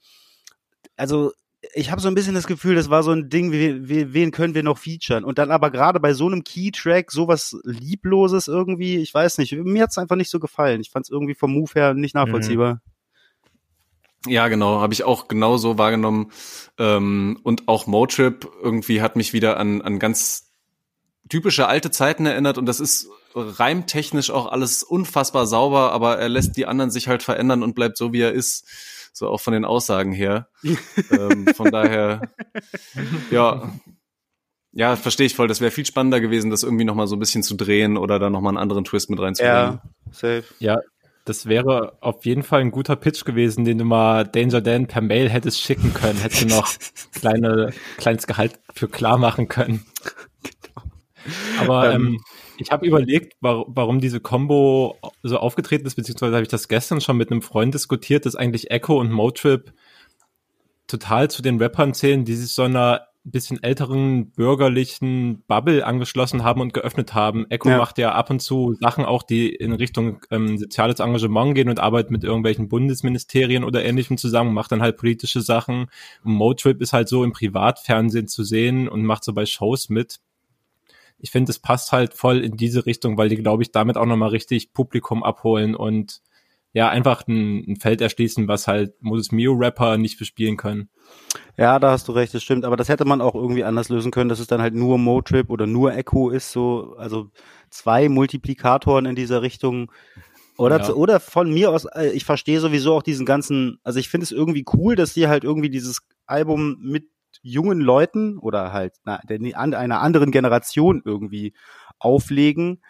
also 0.98 1.32
ich 1.74 1.92
habe 1.92 2.02
so 2.02 2.08
ein 2.08 2.16
bisschen 2.16 2.36
das 2.36 2.48
Gefühl, 2.48 2.76
das 2.76 2.90
war 2.90 3.04
so 3.04 3.12
ein 3.12 3.30
Ding, 3.30 3.52
wie, 3.52 3.88
wie, 3.88 4.14
wen 4.14 4.32
können 4.32 4.54
wir 4.54 4.64
noch 4.64 4.78
featuren? 4.78 5.24
Und 5.24 5.38
dann 5.38 5.52
aber 5.52 5.72
gerade 5.72 6.00
bei 6.00 6.14
so 6.14 6.28
einem 6.28 6.44
Key-Track 6.44 7.12
sowas 7.12 7.58
Liebloses 7.64 8.48
irgendwie, 8.48 8.98
ich 8.98 9.14
weiß 9.14 9.38
nicht, 9.38 9.54
mir 9.54 9.84
hat's 9.84 9.98
einfach 9.98 10.16
nicht 10.16 10.30
so 10.30 10.40
gefallen. 10.40 10.82
Ich 10.82 10.92
fand 10.92 11.06
es 11.06 11.12
irgendwie 11.12 11.36
vom 11.36 11.54
Move 11.54 11.72
her 11.74 11.94
nicht 11.94 12.16
nachvollziehbar. 12.16 12.82
Ja, 14.26 14.48
genau, 14.48 14.80
habe 14.80 14.94
ich 14.94 15.04
auch 15.04 15.28
genauso 15.28 15.78
wahrgenommen. 15.78 16.32
Ähm, 16.78 17.40
und 17.44 17.68
auch 17.68 17.88
Motrip 17.88 18.50
irgendwie 18.62 19.02
hat 19.02 19.16
mich 19.16 19.34
wieder 19.34 19.58
an, 19.58 19.82
an 19.82 20.00
ganz 20.00 20.52
typische 21.30 21.68
alte 21.68 21.92
Zeiten 21.92 22.26
erinnert 22.26 22.58
und 22.58 22.66
das 22.66 22.80
ist 22.80 23.08
reimtechnisch 23.36 24.30
auch 24.30 24.52
alles 24.52 24.84
unfassbar 24.84 25.48
sauber, 25.48 25.92
aber 25.92 26.20
er 26.20 26.30
lässt 26.30 26.58
die 26.58 26.66
anderen 26.66 26.92
sich 26.92 27.08
halt 27.08 27.24
verändern 27.24 27.64
und 27.64 27.74
bleibt 27.74 27.98
so, 27.98 28.14
wie 28.14 28.22
er 28.22 28.32
ist. 28.32 28.66
So 29.14 29.30
auch 29.30 29.40
von 29.40 29.54
den 29.54 29.64
Aussagen 29.64 30.12
her. 30.12 30.50
ähm, 31.12 31.48
von 31.56 31.72
daher, 31.72 32.22
ja, 33.32 33.72
Ja, 34.76 34.96
verstehe 34.96 35.28
ich 35.28 35.36
voll. 35.36 35.48
Das 35.48 35.62
wäre 35.62 35.70
viel 35.72 35.86
spannender 35.86 36.20
gewesen, 36.20 36.50
das 36.50 36.64
irgendwie 36.64 36.84
nochmal 36.84 37.08
so 37.08 37.16
ein 37.16 37.20
bisschen 37.20 37.44
zu 37.44 37.56
drehen 37.56 37.96
oder 37.96 38.18
da 38.18 38.30
nochmal 38.32 38.52
einen 38.52 38.58
anderen 38.58 38.84
Twist 38.84 39.10
mit 39.12 39.20
reinzubringen. 39.20 39.56
Ja, 39.56 39.82
safe. 40.12 40.46
Ja, 40.58 40.80
das 41.26 41.46
wäre 41.46 41.98
auf 42.02 42.26
jeden 42.26 42.44
Fall 42.44 42.62
ein 42.62 42.72
guter 42.72 42.96
Pitch 42.96 43.24
gewesen, 43.24 43.66
den 43.66 43.78
du 43.78 43.86
mal 43.86 44.26
Danger 44.26 44.62
Dan 44.62 44.88
per 44.88 45.02
Mail 45.02 45.30
hättest 45.30 45.62
schicken 45.62 45.94
können. 45.94 46.20
Hättest 46.20 46.42
du 46.42 46.48
noch 46.48 46.74
kleine, 47.14 47.72
kleines 47.98 48.26
Gehalt 48.28 48.60
für 48.74 48.88
klar 48.88 49.18
machen 49.18 49.48
können. 49.48 49.86
Aber 51.60 51.94
ähm, 51.94 52.20
ich 52.58 52.72
habe 52.72 52.86
überlegt, 52.86 53.36
war, 53.42 53.66
warum 53.68 54.00
diese 54.00 54.20
Combo 54.20 54.98
so 55.24 55.38
aufgetreten 55.38 55.86
ist, 55.86 55.96
beziehungsweise 55.96 56.34
habe 56.34 56.44
ich 56.44 56.50
das 56.50 56.68
gestern 56.68 57.02
schon 57.02 57.18
mit 57.18 57.32
einem 57.32 57.42
Freund 57.42 57.74
diskutiert, 57.74 58.26
dass 58.26 58.36
eigentlich 58.36 58.72
Echo 58.72 59.00
und 59.00 59.12
Motrip 59.12 59.74
total 60.88 61.30
zu 61.30 61.42
den 61.42 61.62
Rappern 61.62 61.94
zählen, 61.94 62.26
die 62.26 62.36
sich 62.36 62.54
so 62.54 62.64
einer 62.64 63.08
bisschen 63.26 63.64
älteren 63.64 64.32
bürgerlichen 64.32 65.44
Bubble 65.48 65.86
angeschlossen 65.86 66.44
haben 66.44 66.60
und 66.60 66.74
geöffnet 66.74 67.14
haben. 67.14 67.50
Echo 67.50 67.70
Ja. 67.70 67.78
macht 67.78 67.98
ja 67.98 68.12
ab 68.12 68.30
und 68.30 68.42
zu 68.42 68.76
Sachen 68.82 69.06
auch, 69.06 69.24
die 69.24 69.50
in 69.50 69.72
Richtung 69.72 70.20
ähm, 70.30 70.58
soziales 70.58 71.00
Engagement 71.00 71.56
gehen 71.56 71.70
und 71.70 71.80
arbeitet 71.80 72.12
mit 72.12 72.26
irgendwelchen 72.26 72.68
Bundesministerien 72.68 73.64
oder 73.64 73.86
ähnlichem 73.86 74.18
zusammen, 74.18 74.54
macht 74.54 74.74
dann 74.74 74.82
halt 74.82 74.98
politische 74.98 75.42
Sachen. 75.42 75.88
Und 76.24 76.34
Motrip 76.34 76.82
ist 76.82 76.92
halt 76.92 77.08
so 77.08 77.24
im 77.24 77.32
Privatfernsehen 77.32 78.28
zu 78.28 78.44
sehen 78.44 78.90
und 78.90 79.06
macht 79.06 79.24
so 79.24 79.34
bei 79.34 79.46
Shows 79.46 79.88
mit. 79.88 80.20
Ich 81.24 81.32
finde, 81.32 81.52
es 81.52 81.60
passt 81.60 81.94
halt 81.94 82.14
voll 82.14 82.40
in 82.44 82.58
diese 82.58 82.86
Richtung, 82.86 83.18
weil 83.18 83.30
die, 83.30 83.38
glaube 83.38 83.64
ich, 83.64 83.72
damit 83.72 83.96
auch 83.96 84.06
nochmal 84.06 84.30
richtig 84.30 84.74
Publikum 84.74 85.24
abholen 85.24 85.74
und 85.74 86.22
ja, 86.74 86.90
einfach 86.90 87.26
ein, 87.28 87.64
ein 87.66 87.76
Feld 87.78 88.02
erschließen, 88.02 88.48
was 88.50 88.68
halt 88.68 88.96
Moses 89.00 89.32
Mio 89.32 89.54
Rapper 89.54 89.98
nicht 89.98 90.20
bespielen 90.20 90.58
können. 90.58 90.90
Ja, 91.56 91.80
da 91.80 91.92
hast 91.92 92.10
du 92.10 92.12
recht, 92.12 92.34
das 92.34 92.44
stimmt. 92.44 92.66
Aber 92.66 92.76
das 92.76 92.90
hätte 92.90 93.06
man 93.06 93.22
auch 93.22 93.36
irgendwie 93.36 93.64
anders 93.64 93.88
lösen 93.88 94.12
können, 94.12 94.28
dass 94.28 94.40
es 94.40 94.48
dann 94.48 94.62
halt 94.62 94.74
nur 94.74 94.98
Motrip 94.98 95.50
oder 95.50 95.66
nur 95.66 95.96
Echo 95.96 96.30
ist, 96.30 96.52
so, 96.52 96.96
also 96.98 97.30
zwei 97.70 98.10
Multiplikatoren 98.10 99.06
in 99.06 99.16
dieser 99.16 99.42
Richtung. 99.44 99.92
Oder, 100.58 100.82
Ja. 100.82 100.94
oder 100.94 101.20
von 101.22 101.54
mir 101.54 101.72
aus, 101.72 101.86
äh, 101.86 102.10
ich 102.10 102.26
verstehe 102.26 102.60
sowieso 102.60 102.96
auch 102.96 103.04
diesen 103.04 103.26
ganzen, 103.26 103.80
also 103.84 104.00
ich 104.00 104.10
finde 104.10 104.26
es 104.26 104.32
irgendwie 104.32 104.66
cool, 104.74 104.96
dass 104.96 105.14
die 105.14 105.28
halt 105.28 105.44
irgendwie 105.46 105.70
dieses 105.70 106.02
Album 106.26 106.78
mit 106.82 107.06
jungen 107.42 107.82
Leuten 107.82 108.38
oder 108.38 108.74
halt 108.74 108.96
einer 109.06 110.02
anderen 110.02 110.32
Generation 110.32 111.02
irgendwie 111.04 111.54
auflegen. 112.00 112.82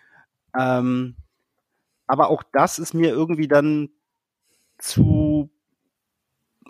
Ähm, 0.58 1.15
aber 2.08 2.29
auch 2.29 2.43
das 2.51 2.79
ist 2.79 2.93
mir 2.93 3.10
irgendwie 3.10 3.47
dann 3.47 3.89
zu 4.77 5.49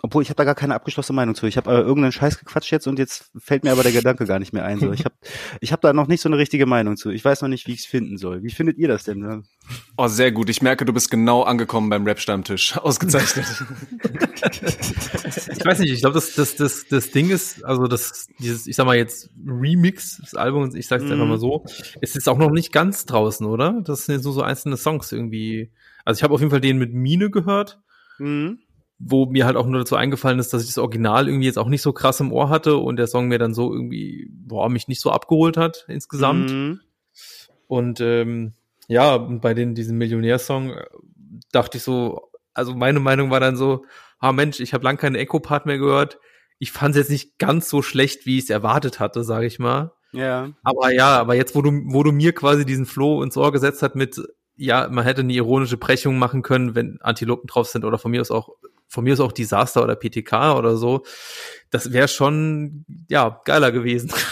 obwohl 0.04 0.22
ich 0.22 0.28
habe 0.28 0.36
da 0.36 0.44
gar 0.44 0.54
keine 0.54 0.74
abgeschlossene 0.74 1.16
Meinung 1.16 1.34
zu. 1.34 1.46
Ich 1.46 1.56
habe 1.56 1.70
äh, 1.70 1.78
irgendeinen 1.80 2.12
Scheiß 2.12 2.38
gequatscht 2.38 2.70
jetzt 2.70 2.86
und 2.86 2.98
jetzt 2.98 3.30
fällt 3.38 3.64
mir 3.64 3.72
aber 3.72 3.82
der 3.82 3.92
Gedanke 3.92 4.26
gar 4.26 4.38
nicht 4.38 4.52
mehr 4.52 4.62
ein. 4.66 4.78
So, 4.78 4.92
ich 4.92 5.06
habe 5.06 5.14
ich 5.62 5.72
hab 5.72 5.80
da 5.80 5.94
noch 5.94 6.08
nicht 6.08 6.20
so 6.20 6.28
eine 6.28 6.36
richtige 6.36 6.66
Meinung 6.66 6.98
zu. 6.98 7.08
Ich 7.08 7.24
weiß 7.24 7.40
noch 7.40 7.48
nicht, 7.48 7.66
wie 7.66 7.72
ich 7.72 7.80
es 7.80 7.86
finden 7.86 8.18
soll. 8.18 8.42
Wie 8.42 8.50
findet 8.50 8.76
ihr 8.76 8.86
das 8.88 9.04
denn? 9.04 9.20
Ne? 9.20 9.44
Oh, 9.96 10.06
sehr 10.08 10.30
gut. 10.30 10.50
Ich 10.50 10.60
merke, 10.60 10.84
du 10.84 10.92
bist 10.92 11.10
genau 11.10 11.42
angekommen 11.44 11.88
beim 11.88 12.04
Rap-Stammtisch. 12.04 12.76
Ausgezeichnet. 12.82 13.46
Ich 15.56 15.64
weiß 15.64 15.78
nicht, 15.78 15.92
ich 15.92 16.00
glaube, 16.00 16.14
das, 16.14 16.34
das, 16.34 16.56
das, 16.56 16.86
das 16.88 17.10
Ding 17.10 17.30
ist, 17.30 17.64
also 17.64 17.86
das, 17.86 18.28
dieses, 18.38 18.66
ich 18.66 18.76
sag 18.76 18.84
mal 18.86 18.96
jetzt 18.96 19.30
Remix 19.46 20.18
des 20.18 20.34
Albums, 20.34 20.74
ich 20.74 20.86
sag's 20.86 21.04
Mhm. 21.04 21.12
einfach 21.12 21.26
mal 21.26 21.38
so, 21.38 21.64
es 22.00 22.14
ist 22.14 22.28
auch 22.28 22.38
noch 22.38 22.50
nicht 22.50 22.72
ganz 22.72 23.06
draußen, 23.06 23.46
oder? 23.46 23.80
Das 23.84 24.04
sind 24.06 24.16
jetzt 24.16 24.24
nur 24.24 24.34
so 24.34 24.42
einzelne 24.42 24.76
Songs 24.76 25.12
irgendwie. 25.12 25.70
Also 26.04 26.18
ich 26.18 26.22
habe 26.22 26.34
auf 26.34 26.40
jeden 26.40 26.50
Fall 26.50 26.60
den 26.60 26.78
mit 26.78 26.92
Mine 26.92 27.30
gehört, 27.30 27.80
Mhm. 28.18 28.58
Wo 28.98 29.26
mir 29.26 29.44
halt 29.44 29.56
auch 29.56 29.66
nur 29.66 29.80
dazu 29.80 29.96
eingefallen 29.96 30.38
ist, 30.38 30.52
dass 30.52 30.62
ich 30.62 30.68
das 30.68 30.78
Original 30.78 31.28
irgendwie 31.28 31.46
jetzt 31.46 31.58
auch 31.58 31.68
nicht 31.68 31.82
so 31.82 31.92
krass 31.92 32.20
im 32.20 32.32
Ohr 32.32 32.48
hatte 32.48 32.76
und 32.76 32.96
der 32.96 33.06
Song 33.06 33.28
mir 33.28 33.38
dann 33.38 33.54
so 33.54 33.72
irgendwie, 33.72 34.28
boah, 34.30 34.68
mich 34.68 34.88
nicht 34.88 35.00
so 35.00 35.10
abgeholt 35.10 35.56
hat 35.56 35.84
insgesamt. 35.88 36.50
Mhm. 36.50 36.80
Und 37.66 38.00
ähm, 38.00 38.52
ja, 38.88 39.16
bei 39.16 39.54
den 39.54 39.74
diesem 39.74 39.98
Millionärsong 39.98 40.70
äh, 40.70 40.84
dachte 41.52 41.78
ich 41.78 41.82
so, 41.82 42.30
also 42.52 42.74
meine 42.74 43.00
Meinung 43.00 43.30
war 43.30 43.40
dann 43.40 43.56
so, 43.56 43.84
ah 44.18 44.32
Mensch, 44.32 44.60
ich 44.60 44.74
habe 44.74 44.84
lang 44.84 44.96
keine 44.96 45.18
Echo-Part 45.18 45.66
mehr 45.66 45.78
gehört. 45.78 46.18
Ich 46.58 46.72
fand 46.72 46.94
es 46.94 47.00
jetzt 47.00 47.10
nicht 47.10 47.38
ganz 47.38 47.68
so 47.68 47.82
schlecht, 47.82 48.26
wie 48.26 48.38
ich 48.38 48.44
es 48.44 48.50
erwartet 48.50 49.00
hatte, 49.00 49.24
sage 49.24 49.46
ich 49.46 49.58
mal. 49.58 49.92
Ja. 50.12 50.52
Aber 50.62 50.92
ja, 50.92 51.18
aber 51.18 51.34
jetzt, 51.34 51.56
wo 51.56 51.62
du, 51.62 51.72
wo 51.86 52.02
du 52.04 52.12
mir 52.12 52.32
quasi 52.32 52.64
diesen 52.64 52.86
Flow 52.86 53.22
ins 53.22 53.36
Ohr 53.36 53.50
gesetzt 53.50 53.82
hat 53.82 53.96
mit, 53.96 54.22
ja, 54.56 54.88
man 54.88 55.04
hätte 55.04 55.22
eine 55.22 55.32
ironische 55.32 55.76
Brechung 55.76 56.18
machen 56.18 56.42
können, 56.42 56.76
wenn 56.76 56.98
Antilopen 57.02 57.48
drauf 57.48 57.66
sind 57.66 57.84
oder 57.84 57.98
von 57.98 58.12
mir 58.12 58.20
aus 58.20 58.30
auch, 58.30 58.50
von 58.94 59.04
mir 59.04 59.12
aus 59.12 59.20
auch 59.20 59.32
Disaster 59.32 59.82
oder 59.82 59.96
PTK 59.96 60.56
oder 60.56 60.76
so. 60.76 61.04
Das 61.70 61.92
wäre 61.92 62.08
schon, 62.08 62.84
ja, 63.08 63.40
geiler 63.44 63.72
gewesen. 63.72 64.10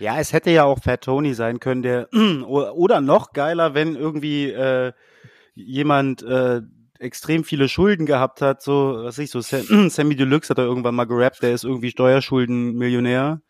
Ja, 0.00 0.18
es 0.18 0.32
hätte 0.32 0.50
ja 0.50 0.64
auch 0.64 0.80
Fat 0.82 1.02
Tony 1.02 1.34
sein 1.34 1.60
können, 1.60 1.82
der 1.82 2.08
oder 2.46 3.00
noch 3.00 3.32
geiler, 3.32 3.74
wenn 3.74 3.94
irgendwie 3.94 4.50
äh, 4.50 4.92
jemand 5.54 6.20
äh, 6.24 6.62
extrem 6.98 7.44
viele 7.44 7.68
Schulden 7.68 8.04
gehabt 8.04 8.42
hat, 8.42 8.60
so 8.60 8.98
was 9.04 9.18
ich 9.18 9.30
so 9.30 9.40
Sam, 9.40 9.88
Sammy 9.90 10.16
Deluxe 10.16 10.50
hat 10.50 10.58
da 10.58 10.62
irgendwann 10.64 10.96
mal 10.96 11.04
gerappt, 11.04 11.42
der 11.42 11.54
ist 11.54 11.62
irgendwie 11.62 11.92
Steuerschuldenmillionär 11.92 13.40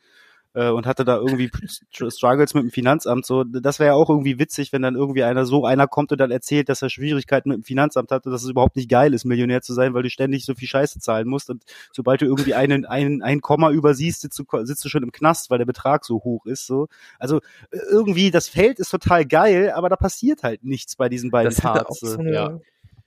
äh, 0.55 0.71
und 0.71 0.87
hatte 0.87 1.05
da 1.05 1.17
irgendwie 1.17 1.49
Str- 1.49 2.11
Struggles 2.11 2.55
mit 2.55 2.62
dem 2.64 2.71
Finanzamt 2.71 3.27
so, 3.27 3.45
das 3.45 3.79
wäre 3.79 3.88
ja 3.90 3.95
auch 3.95 4.09
irgendwie 4.09 4.38
witzig, 4.38 4.73
wenn 4.73 4.83
dann 4.83 4.95
irgendwie 4.95 5.25
einer 5.25 5.45
so 5.45 5.67
einer 5.67 5.87
kommt 5.87 6.12
und 6.12 6.19
dann 6.21 6.31
erzählt, 6.31 6.69
dass 6.69 6.83
er 6.83 6.90
Schwierigkeiten 6.90 7.51
mit 7.51 7.59
dem 7.59 7.64
Finanzamt 7.64 8.11
hat 8.11 8.27
und 8.27 8.33
dass 8.33 8.43
es 8.43 8.49
überhaupt 8.49 8.77
nicht 8.77 8.88
geil 8.88 9.14
ist, 9.14 9.25
Millionär 9.25 9.62
zu 9.62 9.75
sein, 9.75 9.95
weil 9.95 10.03
du 10.03 10.11
ständig 10.11 10.45
so 10.45 10.55
viel 10.55 10.69
Scheiße 10.69 11.01
zahlen 11.01 11.29
musst 11.29 11.51
und 11.51 11.64
sobald 11.93 12.23
du 12.23 12.27
irgendwie 12.27 12.55
einen 12.55 12.87
ein, 12.87 13.23
ein 13.23 13.40
Komma 13.40 13.71
übersiehst, 13.71 14.23
sitzt 14.23 14.38
du, 14.38 14.45
sitzt 14.64 14.85
du 14.85 14.88
schon 14.88 15.03
im 15.03 15.12
Knast, 15.12 15.51
weil 15.51 15.59
der 15.59 15.64
Betrag 15.67 16.05
so 16.05 16.17
hoch 16.25 16.47
ist 16.47 16.67
so. 16.67 16.88
Also 17.19 17.38
äh, 17.71 17.79
irgendwie 17.90 18.31
das 18.31 18.49
Feld 18.49 18.79
ist 18.79 18.90
total 18.90 19.27
geil, 19.27 19.73
aber 19.73 19.88
da 19.88 19.97
passiert 19.97 20.43
halt 20.43 20.64
nichts 20.64 20.97
bei 20.97 21.09
diesen 21.09 21.31
beiden 21.31 21.51
Das 21.53 21.61
Parts. 21.61 22.01
so 22.01 22.21
ja. 22.23 22.59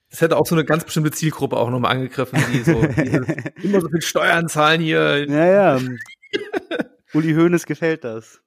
das 0.09 0.21
hätte 0.21 0.37
auch 0.37 0.45
so 0.45 0.55
eine 0.55 0.65
ganz 0.65 0.83
bestimmte 0.83 1.11
Zielgruppe 1.11 1.57
auch 1.57 1.69
nochmal 1.69 1.91
angegriffen, 1.91 2.39
die 2.53 2.59
so 2.63 2.81
dieses, 2.81 3.25
immer 3.63 3.81
so 3.81 3.89
viel 3.89 4.01
Steuern 4.01 4.47
zahlen 4.49 4.81
hier. 4.81 5.27
Ja, 5.29 5.45
ja. 5.77 5.79
Uli 7.13 7.33
Hoeneß 7.33 7.65
gefällt 7.65 8.03
das. 8.03 8.41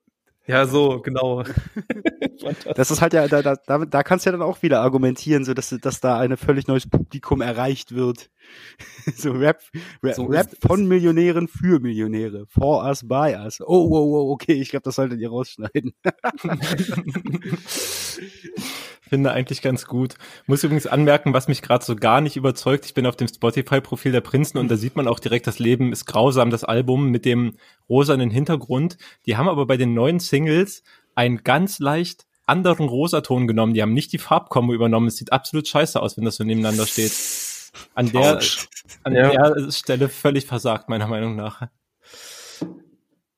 Ja, 0.46 0.66
so, 0.66 1.00
genau. 1.00 1.44
Das 2.74 2.90
ist 2.90 3.02
halt 3.02 3.12
ja, 3.12 3.28
da, 3.28 3.42
da, 3.42 3.54
da, 3.54 3.84
da 3.84 4.02
kannst 4.02 4.24
du 4.24 4.30
ja 4.30 4.32
dann 4.32 4.40
auch 4.40 4.62
wieder 4.62 4.80
argumentieren, 4.80 5.44
so 5.44 5.52
dass, 5.52 5.68
dass 5.68 6.00
da 6.00 6.18
ein 6.18 6.38
völlig 6.38 6.66
neues 6.66 6.88
Publikum 6.88 7.42
erreicht 7.42 7.94
wird. 7.94 8.30
so 9.14 9.32
Rap, 9.32 9.60
Rap, 10.02 10.14
So 10.14 10.24
Rap 10.24 10.48
von 10.66 10.88
Millionären 10.88 11.48
für 11.48 11.80
Millionäre. 11.80 12.46
For 12.48 12.82
us, 12.86 13.06
by 13.06 13.36
us. 13.38 13.60
Oh, 13.60 13.66
oh, 13.66 14.14
oh, 14.14 14.32
okay, 14.32 14.54
ich 14.54 14.70
glaube, 14.70 14.84
das 14.84 14.94
solltet 14.94 15.20
ihr 15.20 15.28
rausschneiden. 15.28 15.92
Finde 19.10 19.32
eigentlich 19.32 19.60
ganz 19.60 19.86
gut. 19.86 20.14
Muss 20.46 20.62
übrigens 20.62 20.86
anmerken, 20.86 21.32
was 21.34 21.48
mich 21.48 21.62
gerade 21.62 21.84
so 21.84 21.96
gar 21.96 22.20
nicht 22.20 22.36
überzeugt. 22.36 22.86
Ich 22.86 22.94
bin 22.94 23.06
auf 23.06 23.16
dem 23.16 23.26
Spotify-Profil 23.26 24.12
der 24.12 24.20
Prinzen 24.20 24.56
und 24.56 24.70
da 24.70 24.76
sieht 24.76 24.94
man 24.94 25.08
auch 25.08 25.18
direkt, 25.18 25.48
das 25.48 25.58
Leben 25.58 25.92
ist 25.92 26.04
grausam, 26.06 26.50
das 26.50 26.62
Album 26.62 27.08
mit 27.10 27.24
dem 27.24 27.56
rosanen 27.88 28.30
Hintergrund. 28.30 28.98
Die 29.26 29.36
haben 29.36 29.48
aber 29.48 29.66
bei 29.66 29.76
den 29.76 29.94
neuen 29.94 30.20
Singles 30.20 30.84
einen 31.16 31.42
ganz 31.42 31.80
leicht 31.80 32.26
anderen 32.46 32.86
Rosaton 32.86 33.48
genommen. 33.48 33.74
Die 33.74 33.82
haben 33.82 33.94
nicht 33.94 34.12
die 34.12 34.18
Farbkombo 34.18 34.72
übernommen. 34.74 35.08
Es 35.08 35.16
sieht 35.16 35.32
absolut 35.32 35.66
scheiße 35.66 36.00
aus, 36.00 36.16
wenn 36.16 36.24
das 36.24 36.36
so 36.36 36.44
nebeneinander 36.44 36.86
steht. 36.86 37.12
An 37.94 38.12
der, 38.12 38.40
an 39.02 39.12
Ja. 39.12 39.50
der 39.50 39.72
Stelle 39.72 40.08
völlig 40.08 40.46
versagt, 40.46 40.88
meiner 40.88 41.08
Meinung 41.08 41.34
nach. 41.34 41.66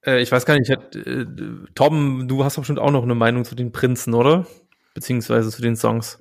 Äh, 0.05 0.21
ich 0.21 0.31
weiß 0.31 0.45
gar 0.45 0.59
nicht, 0.59 0.71
hat, 0.71 0.97
äh, 0.97 1.25
Tom, 1.75 2.29
du 2.29 2.45
hast 2.45 2.59
doch 2.59 2.63
bestimmt 2.63 2.79
auch 2.79 2.91
noch 2.91 3.05
eine 3.05 3.15
Meinung 3.15 3.47
zu 3.47 3.55
den 3.55 3.73
Prinzen, 3.73 4.13
oder? 4.13 4.47
Beziehungsweise 4.95 5.51
zu 5.51 5.63
den 5.63 5.77
Songs. 5.77 6.19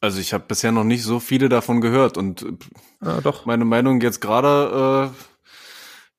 Also 0.00 0.18
ich 0.20 0.32
habe 0.32 0.44
bisher 0.48 0.72
noch 0.72 0.84
nicht 0.84 1.04
so 1.04 1.20
viele 1.20 1.48
davon 1.48 1.80
gehört 1.80 2.16
und 2.18 2.44
Ah, 3.00 3.20
doch. 3.20 3.46
meine 3.46 3.64
Meinung 3.64 4.00
jetzt 4.00 4.20
gerade, 4.20 5.12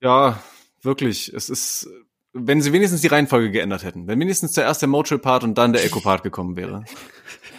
äh, 0.01 0.05
ja, 0.05 0.41
wirklich, 0.83 1.33
es 1.33 1.49
ist, 1.49 1.89
wenn 2.31 2.61
sie 2.61 2.71
wenigstens 2.71 3.01
die 3.01 3.07
Reihenfolge 3.07 3.51
geändert 3.51 3.83
hätten, 3.83 4.07
wenn 4.07 4.19
wenigstens 4.21 4.53
zuerst 4.53 4.81
der 4.81 4.89
Motrip-Part 4.89 5.43
und 5.43 5.57
dann 5.57 5.73
der 5.73 5.83
Echo-Part 5.83 6.23
gekommen 6.23 6.55
wäre. 6.55 6.85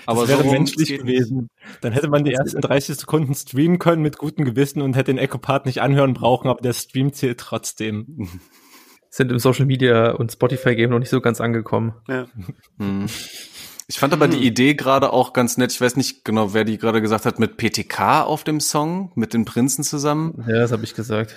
Aber 0.06 0.20
das 0.26 0.30
wäre 0.30 0.44
so 0.44 0.50
menschlich 0.50 0.98
gewesen. 0.98 1.48
Dann 1.82 1.92
hätte 1.92 2.08
man 2.08 2.24
die 2.24 2.32
ersten 2.32 2.60
30 2.60 2.96
Sekunden 2.96 3.34
streamen 3.34 3.78
können 3.78 4.00
mit 4.02 4.16
gutem 4.16 4.46
Gewissen 4.46 4.80
und 4.80 4.96
hätte 4.96 5.12
den 5.12 5.18
Echo-Part 5.18 5.66
nicht 5.66 5.82
anhören 5.82 6.14
brauchen, 6.14 6.48
aber 6.48 6.62
der 6.62 6.72
Stream 6.72 7.12
zählt 7.12 7.38
trotzdem. 7.38 8.28
Sind 9.10 9.30
im 9.30 9.38
Social 9.38 9.66
Media 9.66 10.10
und 10.10 10.32
Spotify 10.32 10.74
Game 10.74 10.90
noch 10.90 10.98
nicht 10.98 11.10
so 11.10 11.20
ganz 11.20 11.40
angekommen. 11.40 11.94
Ja. 12.08 12.26
Hm. 12.78 13.06
Ich 13.86 13.98
fand 13.98 14.12
aber 14.14 14.28
die 14.28 14.46
Idee 14.46 14.74
gerade 14.74 15.12
auch 15.12 15.32
ganz 15.32 15.56
nett. 15.58 15.72
Ich 15.72 15.80
weiß 15.80 15.96
nicht 15.96 16.24
genau, 16.24 16.54
wer 16.54 16.64
die 16.64 16.78
gerade 16.78 17.02
gesagt 17.02 17.26
hat, 17.26 17.38
mit 17.38 17.56
PTK 17.58 18.22
auf 18.22 18.42
dem 18.44 18.60
Song, 18.60 19.12
mit 19.14 19.34
den 19.34 19.44
Prinzen 19.44 19.84
zusammen. 19.84 20.42
Ja, 20.48 20.60
das 20.60 20.72
habe 20.72 20.84
ich 20.84 20.94
gesagt. 20.94 21.34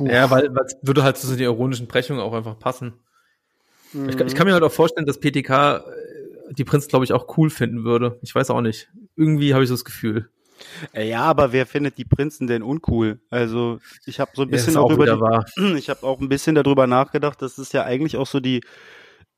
Ja, 0.00 0.30
weil 0.30 0.46
es 0.64 0.76
würde 0.82 1.02
halt 1.02 1.16
zu 1.18 1.26
den 1.28 1.40
ironischen 1.40 1.86
Brechungen 1.88 2.20
auch 2.22 2.32
einfach 2.32 2.58
passen. 2.58 2.94
Ich, 4.08 4.16
kann- 4.16 4.26
ich 4.26 4.34
kann 4.34 4.46
mir 4.46 4.54
halt 4.54 4.62
auch 4.62 4.72
vorstellen, 4.72 5.06
dass 5.06 5.18
PTK 5.20 5.78
äh, 5.78 5.82
die 6.54 6.64
Prinzen, 6.64 6.88
glaube 6.88 7.04
ich, 7.04 7.12
auch 7.12 7.36
cool 7.36 7.50
finden 7.50 7.84
würde. 7.84 8.18
Ich 8.22 8.34
weiß 8.34 8.50
auch 8.50 8.60
nicht. 8.60 8.88
Irgendwie 9.16 9.52
habe 9.52 9.64
ich 9.64 9.68
so 9.68 9.74
das 9.74 9.84
Gefühl. 9.84 10.28
Äh, 10.92 11.08
Ja, 11.08 11.22
aber 11.22 11.52
wer 11.52 11.66
findet 11.66 11.98
die 11.98 12.04
Prinzen 12.04 12.46
denn 12.46 12.62
uncool? 12.62 13.20
Also 13.28 13.80
ich 14.06 14.20
habe 14.20 14.30
so 14.34 14.42
ein 14.42 14.48
Ja, 14.48 14.52
bisschen 14.52 14.70
ist 14.74 14.76
auch 14.76 14.84
auch 14.86 14.94
über 14.94 15.04
wieder 15.04 15.16
die, 15.16 15.20
wahr. 15.20 15.44
ich 15.76 15.90
habe 15.90 16.02
auch 16.04 16.20
ein 16.20 16.28
bisschen 16.28 16.54
darüber 16.54 16.86
nachgedacht. 16.86 17.42
Das 17.42 17.58
ist 17.58 17.72
ja 17.74 17.84
eigentlich 17.84 18.16
auch 18.16 18.26
so 18.26 18.40
die, 18.40 18.62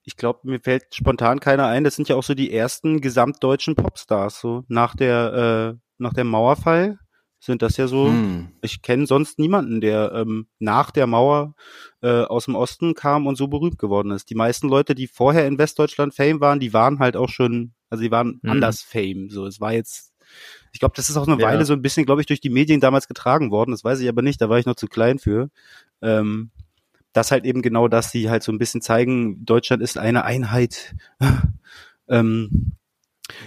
ich 0.04 0.16
glaube, 0.16 0.40
mir 0.44 0.60
fällt 0.60 0.94
spontan 0.94 1.40
keiner 1.40 1.66
ein. 1.66 1.84
Das 1.84 1.96
sind 1.96 2.08
ja 2.08 2.16
auch 2.16 2.22
so 2.22 2.34
die 2.34 2.52
ersten 2.52 3.00
gesamtdeutschen 3.00 3.74
Popstars. 3.74 4.40
So 4.40 4.64
nach 4.68 4.94
der 4.94 5.74
äh, 5.76 5.80
nach 5.98 6.12
dem 6.12 6.28
Mauerfall 6.28 6.98
sind 7.40 7.62
das 7.62 7.76
ja 7.76 7.86
so. 7.86 8.08
Hm. 8.08 8.48
Ich 8.62 8.82
kenne 8.82 9.06
sonst 9.06 9.38
niemanden, 9.38 9.80
der 9.80 10.12
ähm, 10.14 10.46
nach 10.58 10.90
der 10.90 11.06
Mauer 11.06 11.54
äh, 12.02 12.22
aus 12.22 12.46
dem 12.46 12.54
Osten 12.54 12.94
kam 12.94 13.26
und 13.26 13.36
so 13.36 13.48
berühmt 13.48 13.78
geworden 13.78 14.10
ist. 14.12 14.30
Die 14.30 14.34
meisten 14.34 14.68
Leute, 14.68 14.94
die 14.94 15.06
vorher 15.06 15.46
in 15.46 15.58
Westdeutschland 15.58 16.14
Fame 16.14 16.40
waren, 16.40 16.60
die 16.60 16.72
waren 16.72 16.98
halt 16.98 17.16
auch 17.16 17.28
schon, 17.28 17.74
also 17.90 18.02
die 18.02 18.10
waren 18.10 18.40
Mhm. 18.42 18.50
anders 18.50 18.82
Fame. 18.82 19.28
So, 19.30 19.46
es 19.46 19.60
war 19.60 19.72
jetzt, 19.72 20.14
ich 20.72 20.80
glaube, 20.80 20.94
das 20.96 21.10
ist 21.10 21.16
auch 21.16 21.28
eine 21.28 21.40
Ja. 21.40 21.48
Weile 21.48 21.64
so 21.64 21.74
ein 21.74 21.82
bisschen, 21.82 22.06
glaube 22.06 22.22
ich, 22.22 22.26
durch 22.26 22.40
die 22.40 22.50
Medien 22.50 22.80
damals 22.80 23.08
getragen 23.08 23.50
worden. 23.50 23.72
Das 23.72 23.84
weiß 23.84 24.00
ich 24.00 24.08
aber 24.08 24.22
nicht, 24.22 24.40
da 24.40 24.48
war 24.48 24.58
ich 24.58 24.66
noch 24.66 24.76
zu 24.76 24.86
klein 24.86 25.18
für. 25.18 25.50
Ähm, 26.02 26.50
das 27.14 27.30
halt 27.30 27.44
eben 27.46 27.62
genau 27.62 27.88
das, 27.88 28.10
die 28.10 28.28
halt 28.28 28.42
so 28.42 28.52
ein 28.52 28.58
bisschen 28.58 28.82
zeigen, 28.82 29.44
Deutschland 29.46 29.82
ist 29.82 29.96
eine 29.96 30.24
Einheit. 30.24 30.94
ähm, 32.08 32.72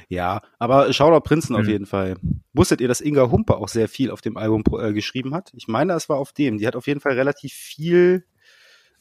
ja, 0.10 0.42
aber 0.58 0.92
Shoutout 0.92 1.22
Prinzen 1.22 1.56
auf 1.56 1.66
Mhm. 1.66 1.70
jeden 1.70 1.86
Fall. 1.86 2.16
Wusstet 2.54 2.82
ihr, 2.82 2.88
dass 2.88 3.02
Inga 3.02 3.30
Humpe 3.30 3.56
auch 3.58 3.68
sehr 3.68 3.88
viel 3.88 4.10
auf 4.10 4.22
dem 4.22 4.36
Album 4.36 4.64
äh, 4.80 4.92
geschrieben 4.94 5.36
hat? 5.36 5.52
Ich 5.56 5.68
meine, 5.68 5.94
es 5.94 6.10
war 6.10 6.18
auf 6.18 6.34
dem. 6.34 6.58
Die 6.58 6.66
hat 6.66 6.76
auf 6.76 6.88
jeden 6.88 7.00
Fall 7.00 7.14
relativ 7.14 7.54
viel 7.54 8.26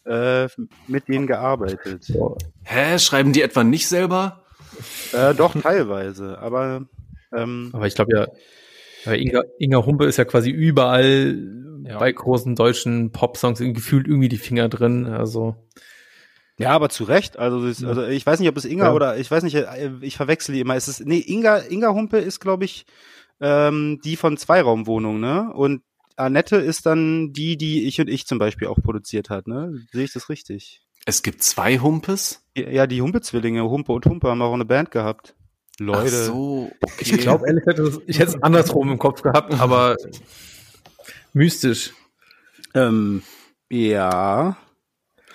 äh, 0.05 0.49
mit 0.87 1.09
denen 1.09 1.27
gearbeitet. 1.27 2.13
Hä, 2.65 2.99
schreiben 2.99 3.33
die 3.33 3.43
etwa 3.43 3.65
nicht 3.65 3.89
selber? 3.89 4.45
Äh, 5.13 5.35
doch, 5.35 5.55
teilweise, 5.61 6.39
aber 6.39 6.87
ähm, 7.35 7.71
Aber 7.73 7.87
ich 7.87 7.95
glaube 7.95 8.15
ja, 8.15 8.27
ja, 9.07 9.13
Inga, 9.15 9.43
Inga 9.59 9.85
Humpe 9.87 10.05
ist 10.05 10.17
ja 10.19 10.25
quasi 10.25 10.51
überall 10.51 11.39
Ja. 11.85 11.99
bei 11.99 12.11
großen 12.13 12.55
deutschen 12.55 13.13
Popsongs 13.13 13.61
irgendwie 13.61 13.81
gefühlt 13.81 14.07
irgendwie 14.07 14.29
die 14.29 14.39
Finger 14.39 14.69
drin. 14.69 15.07
Also 15.07 15.57
ja, 16.59 16.71
aber 16.71 16.89
zu 16.89 17.05
Recht. 17.05 17.39
Also, 17.39 17.67
ist, 17.67 17.85
also 17.85 18.05
ich 18.07 18.25
weiß 18.25 18.41
nicht, 18.41 18.49
ob 18.49 18.57
es 18.57 18.65
Inga 18.65 18.87
Ja. 18.87 18.93
oder 18.95 19.19
ich 19.19 19.31
weiß 19.31 19.43
nicht, 19.43 19.55
äh, 19.55 19.91
ich 20.01 20.17
verwechsel 20.17 20.55
die 20.55 20.61
immer. 20.61 20.75
Es 20.75 20.89
ist 20.89 21.05
nee, 21.05 21.23
Inga 21.27 21.59
Inga 21.69 21.93
Humpe 21.93 22.19
ist, 22.19 22.41
glaube 22.41 22.65
ich, 22.65 22.87
ähm, 23.41 24.01
die 24.05 24.17
von 24.17 24.37
Zweiraumwohnung, 24.39 25.21
ne? 25.21 25.53
Und 25.55 25.83
Annette 26.17 26.57
ist 26.57 26.87
dann 26.87 27.35
die, 27.35 27.59
die 27.59 27.87
ich 27.87 28.01
und 28.01 28.09
ich 28.09 28.27
zum 28.27 28.39
Beispiel 28.39 28.69
auch 28.69 28.81
produziert 28.83 29.29
hat, 29.29 29.47
ne? 29.47 29.71
Sehe 29.93 30.05
ich 30.05 30.13
das 30.15 30.31
richtig? 30.31 30.81
Es 31.05 31.23
gibt 31.23 31.43
zwei 31.43 31.79
Humpes? 31.79 32.43
Ja, 32.57 32.87
die 32.87 33.03
Humpe-Zwillinge, 33.03 33.63
Humpe 33.69 33.93
und 33.93 34.07
Humpe 34.07 34.29
haben 34.31 34.41
auch 34.41 34.55
eine 34.55 34.65
Band 34.65 34.91
gehabt. 34.91 35.37
Leute. 35.79 36.01
Ach 36.01 36.27
so, 36.27 36.71
okay. 36.81 36.95
ich 37.01 37.19
glaube 37.19 37.47
ehrlich 37.47 37.65
gesagt, 37.65 38.03
ich 38.07 38.19
hätte 38.19 38.31
es 38.37 38.43
andersrum 38.43 38.91
im 38.91 38.99
Kopf 38.99 39.23
gehabt, 39.23 39.55
aber 39.61 39.97
mystisch. 41.33 41.93
Ähm, 42.75 43.23
ja. 43.71 44.57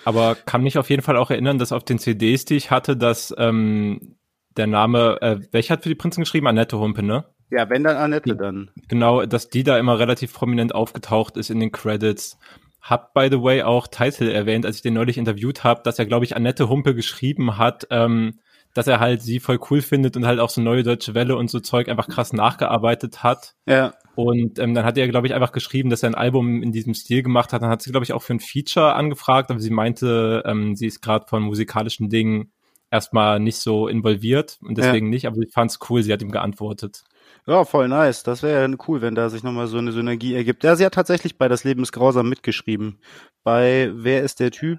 Aber 0.04 0.34
kann 0.34 0.62
mich 0.62 0.78
auf 0.78 0.90
jeden 0.90 1.02
Fall 1.02 1.16
auch 1.16 1.30
erinnern, 1.30 1.58
dass 1.58 1.72
auf 1.72 1.84
den 1.84 1.98
CDs, 1.98 2.44
die 2.44 2.56
ich 2.56 2.70
hatte, 2.70 2.96
dass 2.96 3.32
ähm, 3.38 4.16
der 4.56 4.66
Name, 4.66 5.18
äh, 5.22 5.38
welcher 5.52 5.74
hat 5.74 5.82
für 5.84 5.88
die 5.88 5.94
Prinzen 5.94 6.22
geschrieben? 6.22 6.48
Annette 6.48 6.78
Humpe, 6.78 7.02
ne? 7.02 7.24
Ja, 7.50 7.68
wenn 7.68 7.84
dann 7.84 7.96
Annette 7.96 8.34
dann. 8.34 8.70
Genau, 8.88 9.26
dass 9.26 9.48
die 9.48 9.62
da 9.62 9.78
immer 9.78 9.98
relativ 9.98 10.32
prominent 10.32 10.74
aufgetaucht 10.74 11.36
ist 11.36 11.50
in 11.50 11.60
den 11.60 11.70
Credits. 11.70 12.38
Hab, 12.80 13.14
by 13.14 13.28
the 13.30 13.42
way, 13.42 13.62
auch 13.62 13.86
Title 13.86 14.32
erwähnt, 14.32 14.66
als 14.66 14.76
ich 14.76 14.82
den 14.82 14.94
neulich 14.94 15.18
interviewt 15.18 15.62
habe, 15.62 15.82
dass 15.84 15.98
er, 15.98 16.06
glaube 16.06 16.24
ich, 16.24 16.34
Annette 16.34 16.68
Humpe 16.68 16.94
geschrieben 16.94 17.58
hat, 17.58 17.86
ähm, 17.90 18.40
dass 18.74 18.86
er 18.86 19.00
halt 19.00 19.22
sie 19.22 19.40
voll 19.40 19.58
cool 19.70 19.82
findet 19.82 20.16
und 20.16 20.26
halt 20.26 20.40
auch 20.40 20.50
so 20.50 20.60
neue 20.60 20.82
deutsche 20.82 21.14
Welle 21.14 21.36
und 21.36 21.50
so 21.50 21.60
Zeug 21.60 21.88
einfach 21.88 22.08
krass 22.08 22.32
nachgearbeitet 22.32 23.22
hat. 23.22 23.54
Ja. 23.66 23.94
Und 24.14 24.58
ähm, 24.58 24.74
dann 24.74 24.84
hat 24.84 24.98
er, 24.98 25.08
glaube 25.08 25.26
ich, 25.26 25.34
einfach 25.34 25.52
geschrieben, 25.52 25.90
dass 25.90 26.02
er 26.02 26.10
ein 26.10 26.14
Album 26.14 26.62
in 26.62 26.72
diesem 26.72 26.94
Stil 26.94 27.22
gemacht 27.22 27.52
hat. 27.52 27.62
Dann 27.62 27.70
hat 27.70 27.82
sie, 27.82 27.90
glaube 27.90 28.04
ich, 28.04 28.12
auch 28.12 28.22
für 28.22 28.34
ein 28.34 28.40
Feature 28.40 28.94
angefragt, 28.94 29.50
aber 29.50 29.60
sie 29.60 29.70
meinte, 29.70 30.42
ähm, 30.46 30.76
sie 30.76 30.86
ist 30.86 31.00
gerade 31.00 31.26
von 31.28 31.42
musikalischen 31.42 32.08
Dingen 32.10 32.52
erstmal 32.90 33.40
nicht 33.40 33.56
so 33.56 33.88
involviert 33.88 34.58
und 34.60 34.76
deswegen 34.76 35.08
nicht, 35.08 35.26
aber 35.26 35.38
ich 35.38 35.52
fand's 35.52 35.78
cool, 35.88 36.02
sie 36.02 36.12
hat 36.12 36.20
ihm 36.20 36.30
geantwortet. 36.30 37.04
Ja, 37.46 37.64
voll 37.64 37.88
nice. 37.88 38.22
Das 38.22 38.42
wäre 38.42 38.68
ja 38.68 38.76
cool, 38.86 39.00
wenn 39.00 39.14
da 39.14 39.28
sich 39.28 39.42
nochmal 39.42 39.66
so 39.66 39.78
eine 39.78 39.92
Synergie 39.92 40.34
ergibt. 40.34 40.62
Ja, 40.62 40.76
sie 40.76 40.84
hat 40.84 40.94
tatsächlich 40.94 41.38
bei 41.38 41.48
Das 41.48 41.64
Leben 41.64 41.82
ist 41.82 41.92
grausam 41.92 42.28
mitgeschrieben. 42.28 43.00
Bei 43.42 43.90
Wer 43.94 44.22
ist 44.22 44.38
der 44.38 44.52
Typ? 44.52 44.78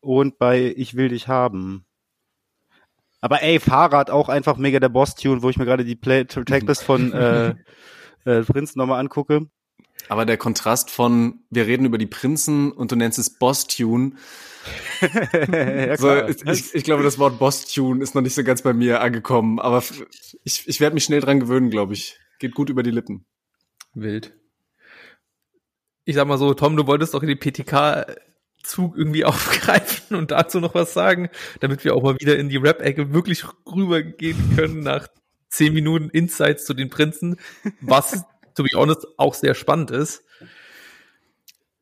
Und 0.00 0.38
bei 0.38 0.74
Ich 0.76 0.94
will 0.94 1.08
dich 1.08 1.26
haben. 1.26 1.86
Aber 3.24 3.42
ey, 3.42 3.58
Fahrrad 3.58 4.10
auch 4.10 4.28
einfach 4.28 4.58
mega 4.58 4.80
der 4.80 4.90
Boss-Tune, 4.90 5.42
wo 5.42 5.48
ich 5.48 5.56
mir 5.56 5.64
gerade 5.64 5.86
die 5.86 5.96
Play 5.96 6.26
Tracklist 6.26 6.82
von 6.82 7.10
äh, 7.14 7.54
äh, 8.26 8.42
Prinz 8.42 8.76
nochmal 8.76 9.00
angucke. 9.00 9.46
Aber 10.10 10.26
der 10.26 10.36
Kontrast 10.36 10.90
von, 10.90 11.40
wir 11.48 11.66
reden 11.66 11.86
über 11.86 11.96
die 11.96 12.04
Prinzen 12.04 12.70
und 12.70 12.92
du 12.92 12.96
nennst 12.96 13.18
es 13.18 13.38
Boss-Tune. 13.38 14.16
ja, 15.00 15.96
So, 15.96 16.14
ich, 16.52 16.74
ich 16.74 16.84
glaube, 16.84 17.02
das 17.02 17.18
Wort 17.18 17.38
Boss-Tune 17.38 18.02
ist 18.02 18.14
noch 18.14 18.20
nicht 18.20 18.34
so 18.34 18.44
ganz 18.44 18.60
bei 18.60 18.74
mir 18.74 19.00
angekommen, 19.00 19.58
aber 19.58 19.82
ich, 20.42 20.68
ich 20.68 20.80
werde 20.80 20.92
mich 20.92 21.04
schnell 21.04 21.20
dran 21.20 21.40
gewöhnen, 21.40 21.70
glaube 21.70 21.94
ich. 21.94 22.18
Geht 22.40 22.54
gut 22.54 22.68
über 22.68 22.82
die 22.82 22.90
Lippen. 22.90 23.24
Wild. 23.94 24.36
Ich 26.04 26.16
sag 26.16 26.28
mal 26.28 26.36
so, 26.36 26.52
Tom, 26.52 26.76
du 26.76 26.86
wolltest 26.86 27.14
doch 27.14 27.22
in 27.22 27.28
den 27.28 27.38
PTK-Zug 28.64 28.96
irgendwie 28.96 29.24
aufgreifen 29.24 30.16
und 30.16 30.30
dazu 30.30 30.60
noch 30.60 30.74
was 30.74 30.94
sagen, 30.94 31.28
damit 31.60 31.84
wir 31.84 31.94
auch 31.94 32.02
mal 32.02 32.16
wieder 32.18 32.38
in 32.38 32.48
die 32.48 32.56
Rap-Ecke 32.56 33.12
wirklich 33.12 33.44
rübergehen 33.66 34.56
können 34.56 34.80
nach 34.80 35.08
zehn 35.48 35.72
Minuten 35.72 36.10
Insights 36.10 36.64
zu 36.64 36.74
den 36.74 36.90
Prinzen, 36.90 37.36
was, 37.80 38.24
to 38.54 38.64
be 38.64 38.70
honest, 38.74 39.06
auch 39.18 39.34
sehr 39.34 39.54
spannend 39.54 39.90
ist. 39.92 40.24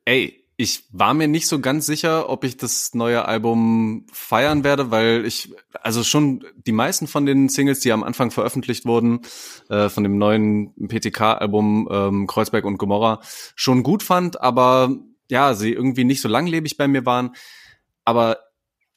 Ey, 0.05 0.39
ich 0.59 0.85
war 0.93 1.15
mir 1.15 1.27
nicht 1.27 1.49
so 1.49 1.61
ganz 1.61 1.87
sicher, 1.87 2.29
ob 2.29 2.45
ich 2.45 2.59
das 2.59 2.95
neue 2.95 3.25
Album 3.25 4.07
feiern 4.13 4.63
werde, 4.63 4.91
weil 4.91 5.25
ich, 5.25 5.53
also 5.81 6.05
schon 6.05 6.45
die 6.67 6.73
meisten 6.73 7.07
von 7.07 7.25
den 7.25 7.49
Singles, 7.49 7.81
die 7.81 7.91
am 7.91 8.05
Anfang 8.05 8.31
veröffentlicht 8.31 8.85
wurden, 8.85 9.21
äh, 9.71 9.89
von 9.89 10.03
dem 10.03 10.19
neuen 10.19 10.75
PTK-Album 10.75 11.89
ähm, 11.91 12.27
Kreuzberg 12.27 12.67
und 12.67 12.77
Gomorra, 12.77 13.21
schon 13.57 13.83
gut 13.83 14.03
fand, 14.03 14.41
aber 14.43 14.95
ja, 15.31 15.55
sie 15.55 15.73
irgendwie 15.73 16.05
nicht 16.05 16.21
so 16.21 16.29
langlebig 16.29 16.77
bei 16.77 16.89
mir 16.89 17.07
waren. 17.07 17.35
Aber 18.05 18.39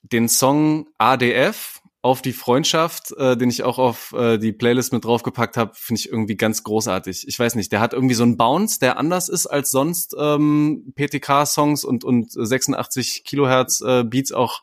den 0.01 0.29
Song 0.29 0.87
ADF 0.97 1.81
auf 2.05 2.21
die 2.21 2.33
Freundschaft, 2.33 3.13
äh, 3.17 3.35
den 3.35 3.49
ich 3.49 3.63
auch 3.63 3.79
auf 3.79 4.13
äh, 4.13 4.37
die 4.37 4.51
Playlist 4.51 4.93
mit 4.93 5.03
draufgepackt 5.05 5.57
habe, 5.57 5.71
finde 5.73 5.99
ich 6.01 6.09
irgendwie 6.09 6.37
ganz 6.37 6.63
großartig. 6.63 7.27
Ich 7.27 7.39
weiß 7.39 7.55
nicht, 7.55 7.71
der 7.71 7.79
hat 7.79 7.93
irgendwie 7.93 8.13
so 8.13 8.21
einen 8.21 8.37
Bounce, 8.37 8.79
der 8.79 8.99
anders 8.99 9.27
ist 9.27 9.47
als 9.47 9.71
sonst 9.71 10.15
ähm, 10.19 10.93
PTK-Songs 10.95 11.83
und 11.83 12.03
und 12.03 12.31
86 12.31 13.23
Kilohertz 13.23 13.81
äh, 13.81 14.03
Beats 14.03 14.31
auch 14.31 14.61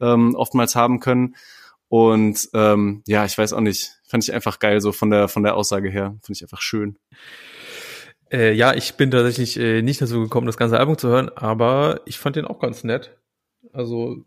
ähm, 0.00 0.34
oftmals 0.34 0.74
haben 0.74 0.98
können. 0.98 1.36
Und 1.86 2.48
ähm, 2.52 3.04
ja, 3.06 3.24
ich 3.24 3.38
weiß 3.38 3.52
auch 3.52 3.60
nicht, 3.60 3.92
fand 4.04 4.24
ich 4.24 4.34
einfach 4.34 4.58
geil 4.58 4.80
so 4.80 4.90
von 4.90 5.10
der 5.10 5.28
von 5.28 5.44
der 5.44 5.54
Aussage 5.54 5.88
her, 5.88 6.16
finde 6.24 6.36
ich 6.36 6.42
einfach 6.42 6.62
schön. 6.62 6.98
Äh, 8.30 8.52
ja, 8.52 8.74
ich 8.74 8.94
bin 8.94 9.10
tatsächlich 9.10 9.58
äh, 9.58 9.82
nicht 9.82 10.00
dazu 10.00 10.20
gekommen, 10.20 10.46
das 10.46 10.56
ganze 10.56 10.78
Album 10.78 10.98
zu 10.98 11.08
hören, 11.08 11.30
aber 11.34 12.00
ich 12.06 12.18
fand 12.18 12.36
den 12.36 12.44
auch 12.44 12.58
ganz 12.58 12.84
nett. 12.84 13.16
Also 13.72 14.24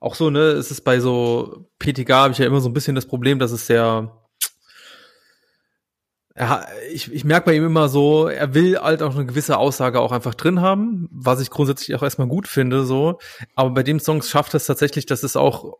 auch 0.00 0.14
so, 0.14 0.30
ne, 0.30 0.40
es 0.40 0.70
ist 0.70 0.80
bei 0.80 0.98
so 0.98 1.70
PTK 1.78 2.10
habe 2.10 2.32
ich 2.32 2.38
ja 2.38 2.46
immer 2.46 2.60
so 2.60 2.68
ein 2.68 2.72
bisschen 2.72 2.94
das 2.94 3.06
Problem, 3.06 3.38
dass 3.38 3.52
es 3.52 3.66
sehr 3.66 4.20
ja, 6.40 6.66
ich, 6.90 7.12
ich 7.12 7.24
merke 7.24 7.46
bei 7.46 7.54
ihm 7.54 7.66
immer 7.66 7.90
so, 7.90 8.26
er 8.26 8.54
will 8.54 8.78
halt 8.78 9.02
auch 9.02 9.14
eine 9.14 9.26
gewisse 9.26 9.58
Aussage 9.58 10.00
auch 10.00 10.10
einfach 10.10 10.34
drin 10.34 10.62
haben, 10.62 11.06
was 11.12 11.40
ich 11.40 11.50
grundsätzlich 11.50 11.94
auch 11.94 12.02
erstmal 12.02 12.28
gut 12.28 12.48
finde, 12.48 12.84
so. 12.86 13.18
Aber 13.56 13.70
bei 13.70 13.82
dem 13.82 14.00
Song 14.00 14.22
schafft 14.22 14.54
es 14.54 14.64
tatsächlich, 14.64 15.04
dass 15.04 15.22
es 15.22 15.36
auch 15.36 15.76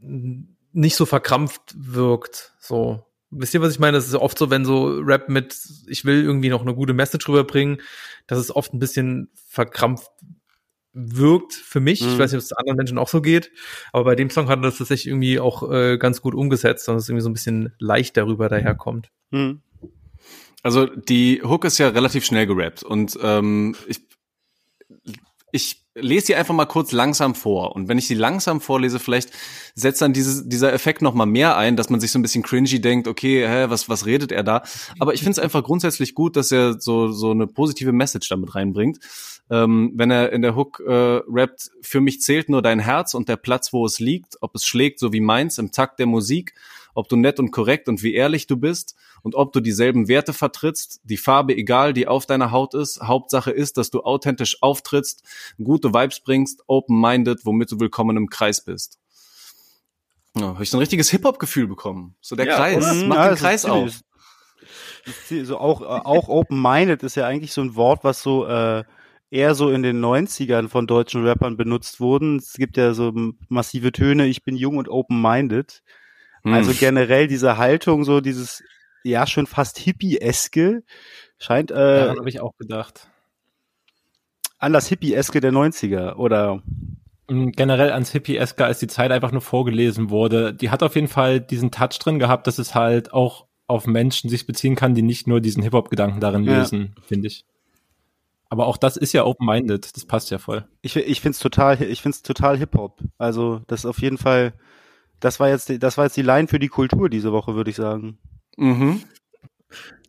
nicht 0.00 0.96
so 0.96 1.06
verkrampft 1.06 1.62
wirkt, 1.76 2.54
so. 2.58 3.04
Wisst 3.34 3.54
ihr, 3.54 3.62
was 3.62 3.72
ich 3.72 3.78
meine? 3.78 3.96
Das 3.96 4.06
ist 4.06 4.14
oft 4.14 4.38
so, 4.38 4.50
wenn 4.50 4.64
so 4.64 4.98
Rap 4.98 5.28
mit, 5.28 5.58
ich 5.86 6.04
will 6.04 6.22
irgendwie 6.22 6.50
noch 6.50 6.60
eine 6.62 6.74
gute 6.74 6.92
Message 6.92 7.26
rüberbringen, 7.28 7.80
dass 8.26 8.38
es 8.38 8.54
oft 8.54 8.74
ein 8.74 8.78
bisschen 8.78 9.30
verkrampft 9.48 10.10
wirkt 10.92 11.54
für 11.54 11.80
mich. 11.80 12.02
Ich 12.02 12.06
Mhm. 12.06 12.18
weiß 12.18 12.32
nicht, 12.32 12.38
ob 12.38 12.44
es 12.44 12.52
anderen 12.52 12.76
Menschen 12.76 12.98
auch 12.98 13.08
so 13.08 13.22
geht, 13.22 13.50
aber 13.92 14.04
bei 14.04 14.14
dem 14.14 14.28
Song 14.28 14.48
hat 14.48 14.58
er 14.58 14.62
das 14.64 14.76
tatsächlich 14.76 15.06
irgendwie 15.06 15.40
auch 15.40 15.70
äh, 15.72 15.96
ganz 15.96 16.20
gut 16.20 16.34
umgesetzt 16.34 16.86
und 16.90 16.96
es 16.96 17.08
irgendwie 17.08 17.22
so 17.22 17.30
ein 17.30 17.32
bisschen 17.32 17.72
leicht 17.78 18.18
darüber 18.18 18.50
daherkommt. 18.50 19.08
Hm. 19.30 19.62
Also 20.62 20.84
die 20.86 21.42
Hook 21.42 21.64
ist 21.64 21.78
ja 21.78 21.88
relativ 21.88 22.26
schnell 22.26 22.46
gerappt 22.46 22.82
und 22.82 23.18
ähm, 23.22 23.74
ich, 23.88 24.00
ich 25.50 25.81
lese 25.94 26.28
sie 26.28 26.34
einfach 26.34 26.54
mal 26.54 26.66
kurz 26.66 26.92
langsam 26.92 27.34
vor 27.34 27.76
und 27.76 27.88
wenn 27.88 27.98
ich 27.98 28.06
sie 28.06 28.14
langsam 28.14 28.60
vorlese, 28.60 28.98
vielleicht 28.98 29.30
setzt 29.74 30.00
dann 30.00 30.12
dieses, 30.12 30.48
dieser 30.48 30.72
Effekt 30.72 31.02
noch 31.02 31.14
mal 31.14 31.26
mehr 31.26 31.56
ein, 31.56 31.76
dass 31.76 31.90
man 31.90 32.00
sich 32.00 32.10
so 32.10 32.18
ein 32.18 32.22
bisschen 32.22 32.42
cringy 32.42 32.80
denkt, 32.80 33.08
okay, 33.08 33.46
hä, 33.46 33.66
was 33.68 33.88
was 33.88 34.06
redet 34.06 34.32
er 34.32 34.42
da? 34.42 34.62
Aber 34.98 35.14
ich 35.14 35.20
finde 35.20 35.32
es 35.32 35.38
einfach 35.38 35.62
grundsätzlich 35.62 36.14
gut, 36.14 36.36
dass 36.36 36.50
er 36.50 36.80
so 36.80 37.12
so 37.12 37.30
eine 37.30 37.46
positive 37.46 37.92
Message 37.92 38.28
damit 38.28 38.54
reinbringt. 38.54 39.00
Ähm, 39.50 39.92
wenn 39.94 40.10
er 40.10 40.32
in 40.32 40.40
der 40.40 40.56
Hook 40.56 40.80
äh, 40.86 41.20
rappt, 41.28 41.70
für 41.82 42.00
mich 42.00 42.20
zählt 42.22 42.48
nur 42.48 42.62
dein 42.62 42.78
Herz 42.78 43.12
und 43.12 43.28
der 43.28 43.36
Platz, 43.36 43.72
wo 43.72 43.84
es 43.84 43.98
liegt, 43.98 44.36
ob 44.40 44.54
es 44.54 44.64
schlägt, 44.64 44.98
so 44.98 45.12
wie 45.12 45.20
meins 45.20 45.58
im 45.58 45.72
Takt 45.72 45.98
der 45.98 46.06
Musik, 46.06 46.54
ob 46.94 47.08
du 47.08 47.16
nett 47.16 47.38
und 47.38 47.50
korrekt 47.50 47.88
und 47.88 48.02
wie 48.02 48.14
ehrlich 48.14 48.46
du 48.46 48.56
bist 48.56 48.94
Und 49.22 49.34
ob 49.36 49.52
du 49.52 49.60
dieselben 49.60 50.08
Werte 50.08 50.32
vertrittst, 50.32 51.00
die 51.04 51.16
Farbe 51.16 51.56
egal, 51.56 51.92
die 51.92 52.08
auf 52.08 52.26
deiner 52.26 52.50
Haut 52.50 52.74
ist, 52.74 53.00
Hauptsache 53.02 53.50
ist, 53.52 53.76
dass 53.78 53.90
du 53.90 54.02
authentisch 54.02 54.62
auftrittst, 54.62 55.22
gute 55.62 55.94
Vibes 55.94 56.20
bringst, 56.20 56.62
open-minded, 56.66 57.44
womit 57.44 57.70
du 57.70 57.80
willkommen 57.80 58.16
im 58.16 58.28
Kreis 58.28 58.64
bist. 58.64 58.98
Ja, 60.36 60.48
habe 60.48 60.62
ich 60.62 60.70
so 60.70 60.76
ein 60.76 60.80
richtiges 60.80 61.10
Hip-Hop-Gefühl 61.10 61.68
bekommen. 61.68 62.16
So 62.20 62.36
der 62.36 62.46
Ja, 62.46 62.56
Kreis, 62.56 62.78
oder? 62.84 63.06
mach 63.06 63.16
Ja, 63.16 63.28
den 63.28 63.36
Kreis 63.36 63.64
auf. 63.64 64.00
So 65.28 65.58
auch, 65.58 65.82
auch 65.82 66.28
open-minded 66.28 67.02
ist 67.02 67.16
ja 67.16 67.26
eigentlich 67.26 67.52
so 67.52 67.60
ein 67.60 67.74
Wort, 67.74 68.04
was 68.04 68.22
so 68.22 68.46
äh, 68.46 68.84
eher 69.30 69.54
so 69.54 69.70
in 69.70 69.82
den 69.82 70.00
90ern 70.04 70.68
von 70.68 70.86
deutschen 70.86 71.24
Rappern 71.26 71.56
benutzt 71.56 72.00
wurden. 72.00 72.36
Es 72.36 72.54
gibt 72.54 72.76
ja 72.76 72.94
so 72.94 73.12
massive 73.48 73.92
Töne, 73.92 74.26
ich 74.26 74.44
bin 74.44 74.56
jung 74.56 74.76
und 74.76 74.88
open-minded. 74.88 75.82
Hm. 76.44 76.54
Also 76.54 76.72
generell 76.72 77.26
diese 77.28 77.56
Haltung, 77.56 78.04
so 78.04 78.20
dieses, 78.20 78.62
ja, 79.04 79.26
schon 79.26 79.46
fast 79.46 79.78
Hippie-eske, 79.78 80.82
scheint 81.38 81.70
äh, 81.70 81.74
Daran 81.74 82.18
habe 82.18 82.28
ich 82.28 82.40
auch 82.40 82.56
gedacht. 82.58 83.08
an 84.58 84.72
das 84.72 84.88
Hippie-eske 84.88 85.40
der 85.40 85.52
90er, 85.52 86.14
oder? 86.16 86.62
Und 87.26 87.56
generell 87.56 87.90
ans 87.92 88.10
Hippie-esker, 88.12 88.66
als 88.66 88.78
die 88.78 88.86
Zeit 88.88 89.10
einfach 89.10 89.32
nur 89.32 89.40
vorgelesen 89.40 90.10
wurde. 90.10 90.52
Die 90.54 90.70
hat 90.70 90.82
auf 90.82 90.94
jeden 90.94 91.08
Fall 91.08 91.40
diesen 91.40 91.70
Touch 91.70 91.98
drin 91.98 92.18
gehabt, 92.18 92.46
dass 92.46 92.58
es 92.58 92.74
halt 92.74 93.12
auch 93.12 93.46
auf 93.66 93.86
Menschen 93.86 94.28
sich 94.28 94.46
beziehen 94.46 94.76
kann, 94.76 94.94
die 94.94 95.02
nicht 95.02 95.26
nur 95.26 95.40
diesen 95.40 95.62
Hip-Hop-Gedanken 95.62 96.20
darin 96.20 96.44
Ja. 96.44 96.58
lösen, 96.58 96.94
finde 97.06 97.28
ich. 97.28 97.44
Aber 98.50 98.66
auch 98.66 98.76
das 98.76 98.98
ist 98.98 99.14
ja 99.14 99.24
open-minded, 99.24 99.96
das 99.96 100.04
passt 100.04 100.30
ja 100.30 100.36
voll. 100.38 100.66
Ich, 100.82 100.94
ich 100.94 101.20
find's 101.22 101.38
total, 101.38 101.80
ich 101.80 102.02
find's 102.02 102.20
total 102.22 102.58
Hip-Hop. 102.58 103.00
Also, 103.16 103.62
das 103.66 103.80
ist 103.80 103.86
auf 103.86 104.00
jeden 104.00 104.18
Fall, 104.18 104.52
das 105.20 105.40
war 105.40 105.48
jetzt, 105.48 105.70
die- 105.70 105.78
das 105.78 105.96
war 105.96 106.04
jetzt 106.04 106.16
die 106.18 106.22
Line 106.22 106.48
für 106.48 106.58
die 106.58 106.68
Kultur 106.68 107.08
diese 107.08 107.32
Woche, 107.32 107.54
würde 107.54 107.70
ich 107.70 107.76
sagen. 107.76 108.18
Mhm. 108.56 109.02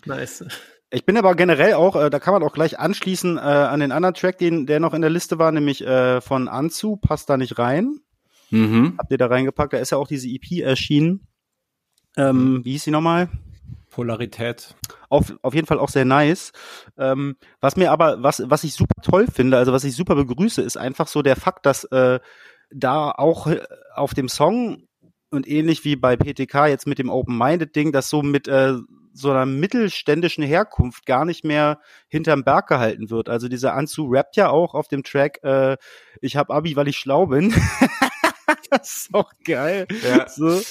Nice. 0.05 0.45
Ich 0.89 1.05
bin 1.05 1.17
aber 1.17 1.33
generell 1.35 1.73
auch, 1.73 1.95
äh, 1.95 2.09
da 2.09 2.19
kann 2.19 2.33
man 2.33 2.43
auch 2.43 2.53
gleich 2.53 2.77
anschließen 2.79 3.37
äh, 3.37 3.41
an 3.41 3.79
den 3.79 3.91
anderen 3.91 4.13
Track, 4.13 4.37
den, 4.37 4.67
der 4.67 4.79
noch 4.79 4.93
in 4.93 5.01
der 5.01 5.09
Liste 5.09 5.39
war, 5.39 5.51
nämlich 5.51 5.85
äh, 5.85 6.21
von 6.21 6.47
Anzu, 6.47 6.97
passt 6.97 7.29
da 7.29 7.37
nicht 7.37 7.57
rein. 7.57 7.99
Mhm. 8.51 8.95
Habt 8.99 9.11
ihr 9.11 9.17
da 9.17 9.25
reingepackt? 9.25 9.73
Da 9.73 9.77
ist 9.77 9.91
ja 9.91 9.97
auch 9.97 10.07
diese 10.07 10.27
EP 10.27 10.61
erschienen. 10.61 11.27
Ähm, 12.15 12.63
wie 12.63 12.73
hieß 12.73 12.83
sie 12.83 12.91
nochmal? 12.91 13.29
Polarität. 13.89 14.75
Auf, 15.09 15.33
auf 15.41 15.53
jeden 15.53 15.67
Fall 15.67 15.79
auch 15.79 15.89
sehr 15.89 16.05
nice. 16.05 16.51
Ähm, 16.97 17.37
was 17.59 17.75
mir 17.75 17.91
aber, 17.91 18.21
was, 18.21 18.43
was 18.45 18.63
ich 18.63 18.73
super 18.73 19.01
toll 19.01 19.27
finde, 19.27 19.57
also 19.57 19.71
was 19.71 19.83
ich 19.83 19.95
super 19.95 20.15
begrüße, 20.15 20.61
ist 20.61 20.77
einfach 20.77 21.07
so 21.07 21.21
der 21.21 21.35
Fakt, 21.35 21.65
dass 21.65 21.85
äh, 21.85 22.19
da 22.71 23.11
auch 23.11 23.47
äh, 23.47 23.61
auf 23.95 24.13
dem 24.13 24.29
Song 24.29 24.87
und 25.33 25.47
ähnlich 25.47 25.83
wie 25.83 25.95
bei 25.95 26.15
PTK 26.15 26.67
jetzt 26.67 26.87
mit 26.87 26.99
dem 26.99 27.09
Open-Minded-Ding, 27.09 27.91
das 27.91 28.09
so 28.09 28.21
mit 28.21 28.47
äh, 28.47 28.75
so 29.13 29.31
einer 29.31 29.45
mittelständischen 29.45 30.43
Herkunft 30.43 31.05
gar 31.05 31.25
nicht 31.25 31.43
mehr 31.43 31.79
hinterm 32.07 32.43
Berg 32.43 32.67
gehalten 32.67 33.09
wird. 33.09 33.29
Also 33.29 33.47
dieser 33.47 33.73
Anzu 33.73 34.07
rappt 34.07 34.35
ja 34.35 34.49
auch 34.49 34.73
auf 34.73 34.87
dem 34.87 35.03
Track, 35.03 35.39
äh, 35.43 35.77
ich 36.21 36.35
hab 36.35 36.49
Abi, 36.49 36.75
weil 36.75 36.87
ich 36.87 36.97
schlau 36.97 37.27
bin. 37.27 37.53
das 38.71 38.95
ist 38.95 39.13
auch 39.13 39.31
geil. 39.45 39.87
Ja. 40.03 40.27
So. 40.27 40.61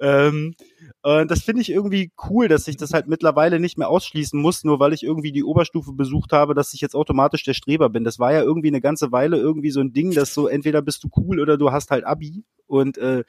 Ähm, 0.00 0.54
und 1.02 1.30
das 1.30 1.42
finde 1.42 1.62
ich 1.62 1.70
irgendwie 1.70 2.10
cool, 2.28 2.48
dass 2.48 2.66
ich 2.66 2.76
das 2.76 2.92
halt 2.92 3.06
mittlerweile 3.06 3.60
nicht 3.60 3.78
mehr 3.78 3.88
ausschließen 3.88 4.40
muss, 4.40 4.64
nur 4.64 4.80
weil 4.80 4.92
ich 4.92 5.04
irgendwie 5.04 5.32
die 5.32 5.44
Oberstufe 5.44 5.92
besucht 5.92 6.32
habe, 6.32 6.54
dass 6.54 6.74
ich 6.74 6.80
jetzt 6.80 6.96
automatisch 6.96 7.44
der 7.44 7.54
Streber 7.54 7.88
bin. 7.90 8.04
Das 8.04 8.18
war 8.18 8.32
ja 8.32 8.42
irgendwie 8.42 8.68
eine 8.68 8.80
ganze 8.80 9.12
Weile 9.12 9.36
irgendwie 9.36 9.70
so 9.70 9.80
ein 9.80 9.92
Ding, 9.92 10.12
dass 10.12 10.34
so 10.34 10.48
entweder 10.48 10.82
bist 10.82 11.04
du 11.04 11.08
cool 11.16 11.40
oder 11.40 11.56
du 11.56 11.70
hast 11.70 11.90
halt 11.90 12.04
Abi 12.04 12.44
und 12.66 12.98
äh, 12.98 13.24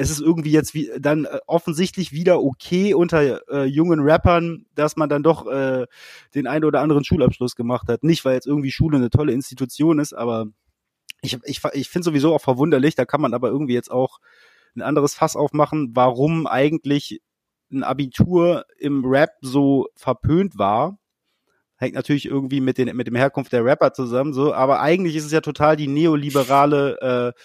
es 0.00 0.10
ist 0.10 0.20
irgendwie 0.20 0.52
jetzt 0.52 0.74
wie, 0.74 0.90
dann 1.00 1.24
äh, 1.24 1.40
offensichtlich 1.48 2.12
wieder 2.12 2.40
okay 2.40 2.94
unter 2.94 3.42
äh, 3.50 3.64
jungen 3.64 3.98
Rappern, 3.98 4.64
dass 4.76 4.96
man 4.96 5.08
dann 5.08 5.24
doch 5.24 5.48
äh, 5.48 5.86
den 6.36 6.46
einen 6.46 6.64
oder 6.64 6.80
anderen 6.80 7.04
Schulabschluss 7.04 7.56
gemacht 7.56 7.88
hat. 7.88 8.04
Nicht, 8.04 8.24
weil 8.24 8.34
jetzt 8.34 8.46
irgendwie 8.46 8.70
Schule 8.70 8.98
eine 8.98 9.10
tolle 9.10 9.32
Institution 9.32 9.98
ist, 9.98 10.12
aber 10.12 10.46
ich, 11.20 11.36
ich, 11.44 11.60
ich 11.72 11.88
finde 11.88 12.04
sowieso 12.04 12.32
auch 12.32 12.40
verwunderlich, 12.40 12.94
da 12.94 13.04
kann 13.06 13.20
man 13.20 13.34
aber 13.34 13.48
irgendwie 13.48 13.74
jetzt 13.74 13.90
auch 13.90 14.20
ein 14.76 14.82
anderes 14.82 15.14
Fass 15.14 15.34
aufmachen, 15.34 15.90
warum 15.94 16.46
eigentlich 16.46 17.20
ein 17.72 17.82
Abitur 17.82 18.66
im 18.78 19.04
Rap 19.04 19.32
so 19.40 19.88
verpönt 19.96 20.56
war. 20.58 21.00
Hängt 21.76 21.96
natürlich 21.96 22.26
irgendwie 22.26 22.60
mit, 22.60 22.78
den, 22.78 22.96
mit 22.96 23.08
dem 23.08 23.16
Herkunft 23.16 23.52
der 23.52 23.64
Rapper 23.64 23.92
zusammen, 23.92 24.32
so, 24.32 24.54
aber 24.54 24.80
eigentlich 24.80 25.16
ist 25.16 25.24
es 25.24 25.32
ja 25.32 25.40
total 25.40 25.74
die 25.74 25.88
neoliberale 25.88 27.34
äh, 27.34 27.40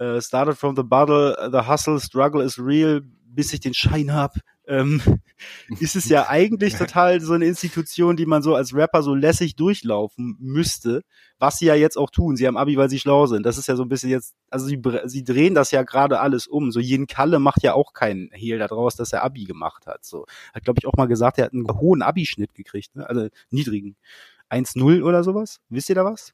äh, 0.00 0.20
Started 0.20 0.56
from 0.56 0.74
the 0.76 0.82
bottle, 0.82 1.36
the 1.52 1.68
hustle, 1.68 2.00
struggle 2.00 2.42
is 2.42 2.58
real, 2.58 3.02
bis 3.02 3.52
ich 3.52 3.60
den 3.60 3.74
Schein 3.74 4.12
hab. 4.12 4.34
Ähm, 4.66 5.02
ist 5.80 5.96
es 5.96 6.08
ja 6.08 6.28
eigentlich 6.28 6.74
total 6.74 7.20
so 7.20 7.34
eine 7.34 7.46
Institution, 7.46 8.16
die 8.16 8.26
man 8.26 8.42
so 8.42 8.54
als 8.54 8.74
Rapper 8.74 9.02
so 9.02 9.14
lässig 9.14 9.56
durchlaufen 9.56 10.36
müsste, 10.38 11.02
was 11.38 11.58
sie 11.58 11.66
ja 11.66 11.74
jetzt 11.74 11.98
auch 11.98 12.10
tun. 12.10 12.36
Sie 12.36 12.46
haben 12.46 12.56
Abi, 12.56 12.76
weil 12.76 12.88
sie 12.88 12.98
schlau 12.98 13.26
sind. 13.26 13.44
Das 13.44 13.58
ist 13.58 13.68
ja 13.68 13.76
so 13.76 13.82
ein 13.82 13.88
bisschen 13.88 14.10
jetzt, 14.10 14.34
also 14.48 14.66
sie, 14.66 14.80
sie 15.04 15.24
drehen 15.24 15.54
das 15.54 15.70
ja 15.70 15.82
gerade 15.82 16.20
alles 16.20 16.46
um. 16.46 16.70
So 16.70 16.80
Jen 16.80 17.06
Kalle 17.06 17.38
macht 17.38 17.62
ja 17.62 17.74
auch 17.74 17.92
keinen 17.92 18.30
Hehl 18.32 18.58
daraus, 18.58 18.96
dass 18.96 19.12
er 19.12 19.22
Abi 19.22 19.44
gemacht 19.44 19.86
hat. 19.86 20.04
So 20.04 20.24
hat 20.54 20.64
glaube 20.64 20.78
ich 20.80 20.86
auch 20.86 20.96
mal 20.96 21.08
gesagt, 21.08 21.38
er 21.38 21.46
hat 21.46 21.52
einen 21.52 21.68
hohen 21.68 22.02
Abi-Schnitt 22.02 22.54
gekriegt, 22.54 22.94
ne? 22.94 23.08
also 23.08 23.28
niedrigen 23.50 23.96
1-0 24.50 25.02
oder 25.02 25.24
sowas. 25.24 25.60
Wisst 25.68 25.88
ihr 25.88 25.94
da 25.94 26.04
was? 26.04 26.32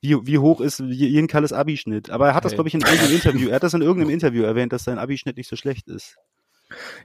Wie, 0.00 0.16
wie 0.26 0.38
hoch 0.38 0.60
ist 0.60 0.78
Jen 0.80 1.26
Kalles 1.26 1.52
Abi-Schnitt? 1.52 2.10
Aber 2.10 2.28
er 2.28 2.34
hat 2.34 2.44
das 2.44 2.52
Okay. 2.52 2.56
glaube 2.56 2.68
ich 2.68 2.74
in 2.74 2.80
irgendeinem 2.82 3.14
Interview. 3.14 3.48
Er 3.48 3.56
hat 3.56 3.62
das 3.62 3.74
in 3.74 3.82
irgendeinem 3.82 4.10
Interview 4.14 4.44
erwähnt, 4.44 4.72
dass 4.72 4.84
sein 4.84 4.98
Abi-Schnitt 4.98 5.36
nicht 5.36 5.48
so 5.48 5.56
schlecht 5.56 5.88
ist. 5.88 6.16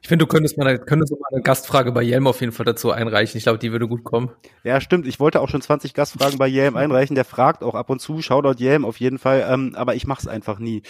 Ich 0.01 0.09
finde, 0.09 0.25
du 0.25 0.29
könntest 0.29 0.57
mal, 0.57 0.67
eine, 0.67 0.77
könntest 0.77 1.13
mal 1.13 1.19
eine 1.31 1.41
Gastfrage 1.41 1.93
bei 1.93 2.03
Jelm 2.03 2.27
auf 2.27 2.41
jeden 2.41 2.51
Fall 2.51 2.65
dazu 2.65 2.91
einreichen. 2.91 3.37
Ich 3.37 3.43
glaube, 3.43 3.59
die 3.59 3.71
würde 3.71 3.87
gut 3.87 4.03
kommen. 4.03 4.29
Ja, 4.63 4.81
stimmt. 4.81 5.07
Ich 5.07 5.21
wollte 5.21 5.39
auch 5.39 5.47
schon 5.47 5.61
20 5.61 5.93
Gastfragen 5.93 6.37
bei 6.37 6.47
Yam 6.47 6.75
einreichen. 6.75 7.15
Der 7.15 7.23
fragt 7.23 7.63
auch 7.63 7.73
ab 7.73 7.89
und 7.89 7.99
zu. 7.99 8.21
Shoutout 8.21 8.61
Yam 8.61 8.83
auf 8.83 8.99
jeden 8.99 9.19
Fall. 9.19 9.47
Ähm, 9.49 9.73
aber 9.75 9.95
ich 9.95 10.05
mach's 10.05 10.27
einfach 10.27 10.59
nie. 10.59 10.83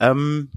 Ähm, 0.00 0.50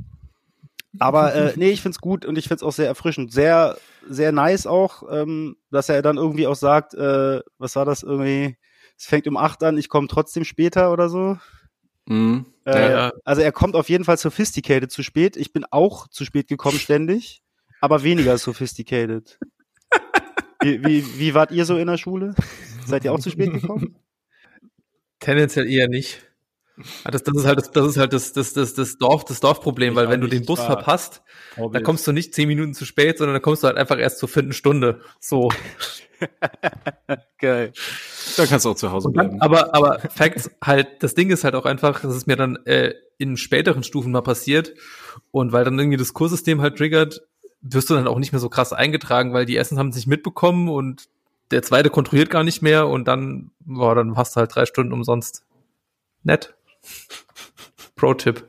aber 1.00 1.34
äh, 1.34 1.54
nee, 1.56 1.72
ich 1.72 1.82
find's 1.82 2.00
gut 2.00 2.26
und 2.26 2.38
ich 2.38 2.48
find's 2.48 2.64
auch 2.64 2.72
sehr 2.74 2.88
erfrischend. 2.88 3.32
Sehr, 3.32 3.78
sehr 4.10 4.32
nice 4.32 4.68
auch, 4.68 5.04
ähm, 5.10 5.56
dass 5.72 5.90
er 5.90 6.02
dann 6.02 6.18
irgendwie 6.18 6.48
auch 6.48 6.56
sagt, 6.56 6.94
äh, 6.94 7.42
was 7.58 7.76
war 7.76 7.86
das 7.86 8.04
irgendwie? 8.04 8.58
Es 8.98 9.06
fängt 9.06 9.28
um 9.28 9.38
acht 9.38 9.64
an, 9.64 9.78
ich 9.78 9.90
komme 9.90 10.08
trotzdem 10.08 10.44
später 10.44 10.92
oder 10.92 11.10
so. 11.10 11.38
Mhm. 12.08 12.46
Äh, 12.66 12.92
Ja. 12.92 13.12
Also 13.24 13.42
er 13.42 13.52
kommt 13.52 13.76
auf 13.76 13.90
jeden 13.90 14.04
Fall 14.06 14.18
sophisticated 14.18 14.92
zu 14.92 15.04
spät. 15.04 15.36
Ich 15.38 15.54
bin 15.54 15.66
auch 15.70 16.08
zu 16.08 16.26
spät 16.26 16.48
gekommen 16.48 16.80
ständig, 16.80 17.42
aber 17.82 18.04
weniger 18.04 18.38
sophisticated. 18.38 19.40
Wie, 20.62 20.84
wie, 20.84 21.20
wie 21.20 21.34
wart 21.36 21.52
ihr 21.52 21.64
so 21.64 21.78
in 21.78 21.86
der 21.86 21.98
Schule? 21.98 22.34
Seid 22.88 23.06
ihr 23.06 23.14
auch 23.14 23.20
zu 23.20 23.30
spät 23.30 23.52
gekommen? 23.54 24.00
Tendenziell 25.20 25.70
eher 25.70 25.88
nicht. 25.88 26.24
Ah, 27.04 27.12
Das, 27.12 27.24
das 27.24 27.36
ist 27.38 27.46
halt 27.46 27.58
das, 27.60 27.72
das 27.72 27.88
ist 27.88 27.98
halt 27.98 28.14
das, 28.14 28.34
das, 28.34 28.54
das, 28.54 28.74
das 28.74 28.98
Dorf, 28.98 29.26
das 29.26 29.40
Dorfproblem, 29.40 29.92
Ich 29.92 29.96
weil 29.96 30.10
wenn 30.10 30.22
du 30.22 30.28
den 30.28 30.46
Bus 30.46 30.62
verpasst, 30.62 31.22
dann 31.56 31.84
kommst 31.84 32.06
du 32.08 32.12
nicht 32.12 32.34
zehn 32.34 32.48
Minuten 32.48 32.74
zu 32.74 32.86
spät, 32.86 33.18
sondern 33.18 33.36
dann 33.36 33.42
kommst 33.42 33.64
du 33.64 33.68
halt 33.68 33.78
einfach 33.78 33.98
erst 33.98 34.20
zur 34.20 34.30
vierten 34.30 34.54
Stunde. 34.54 35.02
So. 35.20 35.50
Geil. 37.40 37.74
Da 38.38 38.46
kannst 38.46 38.66
du 38.66 38.72
auch 38.72 38.76
zu 38.76 38.92
Hause 38.92 39.10
dann, 39.14 39.28
bleiben. 39.30 39.42
aber, 39.42 39.76
aber 39.76 40.00
Facts 40.00 40.50
halt, 40.64 41.04
das 41.04 41.14
Ding 41.14 41.30
ist 41.30 41.44
halt 41.44 41.56
auch 41.56 41.66
einfach, 41.66 42.02
das 42.02 42.16
ist 42.16 42.28
mir 42.28 42.36
dann 42.36 42.58
äh, 42.66 42.94
in 43.18 43.38
späteren 43.38 43.84
Stufen 43.84 44.12
mal 44.12 44.22
passiert. 44.22 44.74
Und 45.32 45.52
weil 45.52 45.64
dann 45.64 45.78
irgendwie 45.80 45.98
das 45.98 46.14
Kurssystem 46.14 46.62
halt 46.62 46.78
triggert, 46.78 47.22
wirst 47.62 47.90
du 47.90 47.96
dann 47.96 48.08
auch 48.08 48.20
nicht 48.20 48.32
mehr 48.32 48.40
so 48.40 48.50
krass 48.50 48.74
eingetragen, 48.74 49.34
weil 49.34 49.46
die 49.46 49.58
Essen 49.58 49.78
haben 49.78 49.90
es 49.90 49.96
nicht 49.96 50.08
mitbekommen 50.08 50.70
und 50.70 51.08
der 51.52 51.62
zweite 51.62 51.90
kontrolliert 51.90 52.30
gar 52.30 52.44
nicht 52.44 52.62
mehr 52.62 52.88
und 52.88 53.08
dann, 53.08 53.52
boah, 53.60 53.96
dann 53.96 54.18
hast 54.18 54.36
du 54.36 54.40
halt 54.40 54.56
drei 54.56 54.66
Stunden 54.66 54.94
umsonst. 54.94 55.44
Nett. 56.24 56.55
Pro-Tipp. 57.96 58.48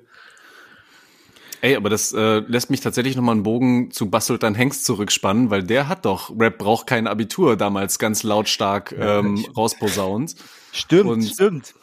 Ey, 1.63 1.75
aber 1.77 1.89
das 1.89 2.13
äh, 2.13 2.41
lässt 2.41 2.71
mich 2.71 2.81
tatsächlich 2.81 3.17
nochmal 3.17 3.35
einen 3.35 3.43
Bogen 3.43 3.91
zu 3.91 4.11
Bastelt 4.11 4.43
dein 4.43 4.55
Hengst 4.55 4.85
zurückspannen, 4.85 5.51
weil 5.51 5.63
der 5.63 5.89
hat 5.89 6.05
doch 6.05 6.31
Rap 6.39 6.59
braucht 6.59 6.87
kein 6.87 7.07
Abitur 7.07 7.57
damals 7.57 7.99
ganz 7.99 8.23
lautstark 8.23 8.95
ähm, 8.99 9.45
rausposaunt. 9.57 10.35
Stimmt, 10.73 11.11
Und- 11.11 11.23
stimmt. 11.25 11.75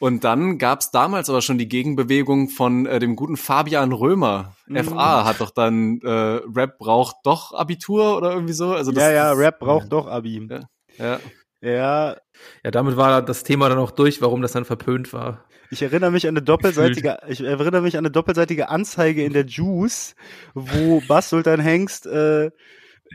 Und 0.00 0.22
dann 0.22 0.58
gab's 0.58 0.92
damals 0.92 1.28
aber 1.28 1.42
schon 1.42 1.58
die 1.58 1.68
Gegenbewegung 1.68 2.50
von 2.50 2.86
äh, 2.86 3.00
dem 3.00 3.16
guten 3.16 3.36
Fabian 3.36 3.90
Römer. 3.90 4.54
Mhm. 4.68 4.84
FA 4.84 5.24
hat 5.24 5.40
doch 5.40 5.50
dann 5.50 6.00
äh, 6.02 6.08
Rap 6.08 6.78
braucht 6.78 7.16
doch 7.24 7.52
Abitur 7.52 8.16
oder 8.16 8.32
irgendwie 8.32 8.52
so. 8.52 8.72
Also 8.74 8.92
das, 8.92 9.02
Ja, 9.02 9.10
ja, 9.10 9.32
Rap 9.32 9.58
braucht 9.58 9.92
doch 9.92 10.06
Abi. 10.06 10.46
Ja. 10.48 10.60
Ja. 10.98 11.20
Ja, 11.60 12.16
Ja, 12.62 12.70
damit 12.70 12.96
war 12.96 13.22
das 13.22 13.42
Thema 13.42 13.68
dann 13.68 13.78
auch 13.78 13.90
durch, 13.90 14.22
warum 14.22 14.40
das 14.40 14.52
dann 14.52 14.64
verpönt 14.64 15.12
war. 15.12 15.44
Ich 15.70 15.82
erinnere 15.82 16.10
mich 16.10 16.26
an 16.26 16.36
eine 16.36 16.42
doppelseitige, 16.42 17.18
ich 17.28 17.40
erinnere 17.40 17.82
mich 17.82 17.96
an 17.96 18.04
eine 18.04 18.10
doppelseitige 18.10 18.68
Anzeige 18.68 19.24
in 19.24 19.32
der 19.32 19.46
Juice, 19.46 20.14
wo 20.54 21.00
Bas 21.06 21.28
Sultan 21.28 21.60
Hengst 21.60 22.06
äh, 22.06 22.50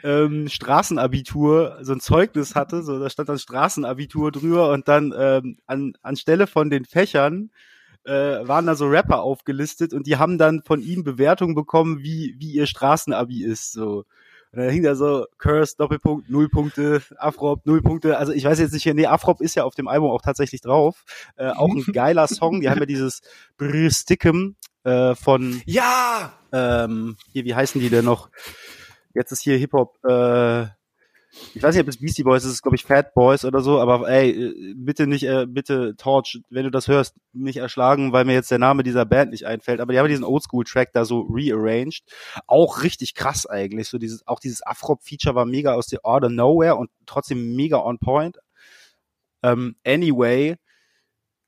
ähm, 0.03 0.47
Straßenabitur, 0.47 1.79
so 1.81 1.93
ein 1.93 1.99
Zeugnis 1.99 2.55
hatte, 2.55 2.83
so 2.83 2.99
da 2.99 3.09
stand 3.09 3.29
dann 3.29 3.39
Straßenabitur 3.39 4.31
drüber 4.31 4.71
und 4.71 4.87
dann 4.87 5.13
ähm, 5.17 5.57
an, 5.67 5.93
anstelle 6.01 6.47
von 6.47 6.69
den 6.69 6.85
Fächern 6.85 7.51
äh, 8.05 8.11
waren 8.47 8.65
da 8.65 8.75
so 8.75 8.87
Rapper 8.87 9.21
aufgelistet 9.21 9.93
und 9.93 10.07
die 10.07 10.17
haben 10.17 10.37
dann 10.37 10.61
von 10.63 10.81
ihm 10.81 11.03
Bewertungen 11.03 11.55
bekommen, 11.55 11.99
wie, 11.99 12.35
wie 12.37 12.51
ihr 12.51 12.65
Straßenabi 12.65 13.43
ist. 13.43 13.71
So. 13.71 14.05
Und 14.53 14.59
dann 14.59 14.69
hing 14.69 14.83
da 14.83 14.93
so 14.93 15.25
Curse, 15.39 15.75
Doppelpunkt, 15.77 16.29
null 16.29 16.47
Punkte, 16.47 17.01
Afrop, 17.17 17.65
null 17.65 17.81
Punkte. 17.81 18.17
Also 18.17 18.33
ich 18.33 18.45
weiß 18.45 18.59
jetzt 18.59 18.71
nicht, 18.71 18.85
nee, 18.85 19.07
Afrop 19.07 19.41
ist 19.41 19.55
ja 19.55 19.63
auf 19.63 19.73
dem 19.73 19.87
Album 19.87 20.11
auch 20.11 20.21
tatsächlich 20.21 20.61
drauf. 20.61 21.03
Äh, 21.35 21.47
auch 21.47 21.69
ein 21.69 21.83
geiler 21.91 22.27
Song. 22.27 22.61
Die 22.61 22.69
haben 22.69 22.79
ja 22.79 22.85
dieses 22.85 23.21
Brr 23.57 23.89
Stickem 23.89 24.55
äh, 24.83 25.15
von, 25.15 25.61
Ja! 25.65 26.33
ähm, 26.51 27.17
hier, 27.31 27.45
wie 27.45 27.55
heißen 27.55 27.81
die 27.81 27.89
denn 27.89 28.05
noch? 28.05 28.29
Jetzt 29.15 29.31
ist 29.31 29.41
hier 29.41 29.57
Hip-Hop, 29.57 29.97
äh, 30.05 30.67
ich 31.53 31.63
weiß 31.63 31.75
nicht, 31.75 31.83
ob 31.83 31.87
es 31.87 31.97
Beastie 31.97 32.23
Boys 32.23 32.45
ist, 32.45 32.61
glaube 32.61 32.75
ich 32.75 32.83
Fat 32.83 33.13
Boys 33.13 33.43
oder 33.45 33.61
so, 33.61 33.79
aber 33.79 34.07
ey, 34.07 34.29
äh, 34.29 34.73
bitte 34.75 35.07
nicht, 35.07 35.23
äh, 35.23 35.45
bitte 35.47 35.95
Torch, 35.95 36.39
wenn 36.49 36.63
du 36.63 36.71
das 36.71 36.87
hörst, 36.87 37.15
nicht 37.33 37.57
erschlagen, 37.57 38.13
weil 38.13 38.25
mir 38.25 38.33
jetzt 38.33 38.51
der 38.51 38.59
Name 38.59 38.83
dieser 38.83 39.05
Band 39.05 39.31
nicht 39.31 39.45
einfällt, 39.45 39.79
aber 39.79 39.93
die 39.93 39.99
haben 39.99 40.07
diesen 40.07 40.23
Oldschool-Track 40.23 40.91
da 40.93 41.05
so 41.05 41.21
rearranged. 41.21 42.03
Auch 42.47 42.83
richtig 42.83 43.15
krass 43.15 43.45
eigentlich, 43.45 43.89
so 43.89 43.97
dieses, 43.97 44.25
auch 44.27 44.39
dieses 44.39 44.65
Afrop-Feature 44.65 45.35
war 45.35 45.45
mega 45.45 45.73
aus 45.73 45.87
der 45.87 46.05
Order 46.05 46.29
Nowhere 46.29 46.75
und 46.75 46.89
trotzdem 47.05 47.55
mega 47.55 47.77
on 47.77 47.97
point. 47.99 48.37
Ähm, 49.41 49.75
anyway, 49.85 50.55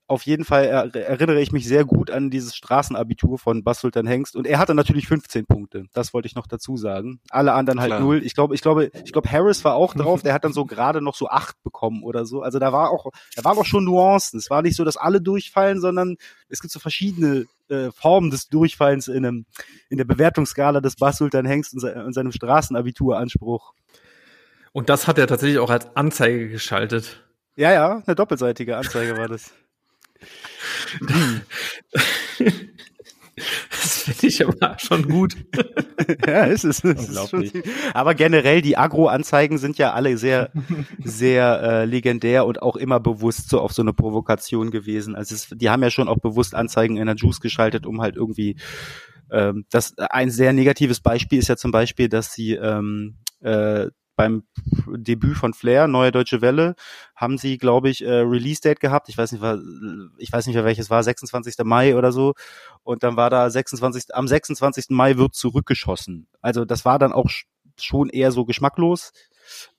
auf 0.07 0.23
jeden 0.23 0.45
Fall 0.45 0.65
er, 0.65 0.95
erinnere 0.95 1.41
ich 1.41 1.51
mich 1.51 1.67
sehr 1.67 1.83
gut 1.83 2.11
an 2.11 2.29
dieses 2.29 2.55
Straßenabitur 2.55 3.39
von 3.39 3.63
Bas 3.63 3.79
Sultan 3.79 4.05
Hengst 4.05 4.35
und 4.35 4.45
er 4.45 4.59
hatte 4.59 4.75
natürlich 4.75 5.07
15 5.07 5.45
Punkte. 5.45 5.85
Das 5.93 6.13
wollte 6.13 6.27
ich 6.27 6.35
noch 6.35 6.45
dazu 6.45 6.77
sagen. 6.77 7.19
Alle 7.29 7.53
anderen 7.53 7.79
halt 7.79 7.89
Klar. 7.89 7.99
null. 8.01 8.21
Ich 8.23 8.35
glaube, 8.35 8.53
ich 8.53 8.61
glaube, 8.61 8.91
ich 9.03 9.11
glaube 9.11 9.31
Harris 9.31 9.65
war 9.65 9.75
auch 9.75 9.95
drauf. 9.95 10.21
Der 10.23 10.33
hat 10.33 10.43
dann 10.43 10.53
so 10.53 10.65
gerade 10.65 11.01
noch 11.01 11.15
so 11.15 11.27
acht 11.27 11.61
bekommen 11.63 12.03
oder 12.03 12.25
so. 12.25 12.41
Also 12.41 12.59
da 12.59 12.71
war 12.71 12.91
auch, 12.91 13.11
da 13.35 13.43
waren 13.43 13.57
auch 13.57 13.65
schon 13.65 13.83
Nuancen. 13.83 14.37
Es 14.37 14.49
war 14.49 14.61
nicht 14.61 14.75
so, 14.75 14.83
dass 14.83 14.97
alle 14.97 15.21
durchfallen, 15.21 15.81
sondern 15.81 16.17
es 16.49 16.61
gibt 16.61 16.71
so 16.71 16.79
verschiedene 16.79 17.45
äh, 17.69 17.89
Formen 17.91 18.29
des 18.29 18.47
Durchfallens 18.47 19.07
in 19.07 19.25
einem 19.25 19.45
in 19.89 19.97
der 19.97 20.05
Bewertungsskala 20.05 20.81
des 20.81 20.97
Bas 20.97 21.17
Sultan 21.17 21.45
Hengst 21.45 21.73
und, 21.73 21.79
se 21.79 21.93
und 22.05 22.13
seinem 22.13 22.31
Straßenabituranspruch. 22.31 23.73
Und 24.71 24.89
das 24.89 25.07
hat 25.07 25.17
er 25.17 25.25
tatsächlich 25.25 25.57
auch 25.59 25.69
als 25.69 25.95
Anzeige 25.95 26.49
geschaltet. 26.49 27.23
Ja, 27.55 27.71
ja, 27.71 28.03
eine 28.05 28.15
doppelseitige 28.15 28.75
Anzeige 28.75 29.17
war 29.17 29.29
das. 29.29 29.53
Das 33.69 34.03
finde 34.03 34.27
ich 34.27 34.45
aber 34.47 34.77
schon 34.79 35.07
gut. 35.09 35.35
ja, 36.27 36.47
es 36.47 36.63
ist, 36.63 36.85
es 36.85 37.09
ist 37.09 37.29
schon, 37.29 37.41
Unglaublich. 37.41 37.63
aber 37.93 38.15
generell 38.15 38.61
die 38.61 38.77
Agro-Anzeigen 38.77 39.57
sind 39.57 39.77
ja 39.77 39.93
alle 39.93 40.17
sehr, 40.17 40.51
sehr 41.03 41.61
äh, 41.61 41.85
legendär 41.85 42.45
und 42.45 42.61
auch 42.61 42.77
immer 42.77 42.99
bewusst 42.99 43.49
so 43.49 43.59
auf 43.59 43.73
so 43.73 43.81
eine 43.81 43.93
Provokation 43.93 44.71
gewesen. 44.71 45.15
Also 45.15 45.35
es, 45.35 45.49
die 45.51 45.69
haben 45.69 45.83
ja 45.83 45.91
schon 45.91 46.07
auch 46.07 46.19
bewusst 46.19 46.55
Anzeigen 46.55 46.97
in 46.97 47.07
der 47.07 47.15
Juice 47.15 47.41
geschaltet, 47.41 47.85
um 47.85 48.01
halt 48.01 48.15
irgendwie 48.15 48.55
ähm, 49.31 49.65
das 49.69 49.97
ein 49.97 50.29
sehr 50.29 50.53
negatives 50.53 51.01
Beispiel 51.01 51.39
ist 51.39 51.49
ja 51.49 51.57
zum 51.57 51.71
Beispiel, 51.71 52.09
dass 52.09 52.31
sie 52.31 52.53
ähm, 52.53 53.17
äh, 53.41 53.87
beim 54.15 54.43
Debüt 54.87 55.37
von 55.37 55.53
Flair, 55.53 55.87
Neue 55.87 56.11
Deutsche 56.11 56.41
Welle, 56.41 56.75
haben 57.15 57.37
sie, 57.37 57.57
glaube 57.57 57.89
ich, 57.89 58.03
äh, 58.03 58.09
Release-Date 58.11 58.79
gehabt. 58.79 59.09
Ich 59.09 59.17
weiß 59.17 59.31
nicht, 59.31 59.41
war, 59.41 59.59
ich 60.17 60.31
weiß 60.31 60.45
nicht 60.47 60.55
mehr 60.55 60.65
welches 60.65 60.89
war, 60.89 61.03
26. 61.03 61.55
Mai 61.63 61.95
oder 61.95 62.11
so. 62.11 62.33
Und 62.83 63.03
dann 63.03 63.17
war 63.17 63.29
da 63.29 63.49
26. 63.49 64.13
am 64.15 64.27
26. 64.27 64.85
Mai 64.89 65.17
wird 65.17 65.35
zurückgeschossen. 65.35 66.27
Also 66.41 66.65
das 66.65 66.85
war 66.85 66.99
dann 66.99 67.13
auch 67.13 67.25
sch- 67.27 67.45
schon 67.79 68.09
eher 68.09 68.31
so 68.31 68.45
geschmacklos. 68.45 69.11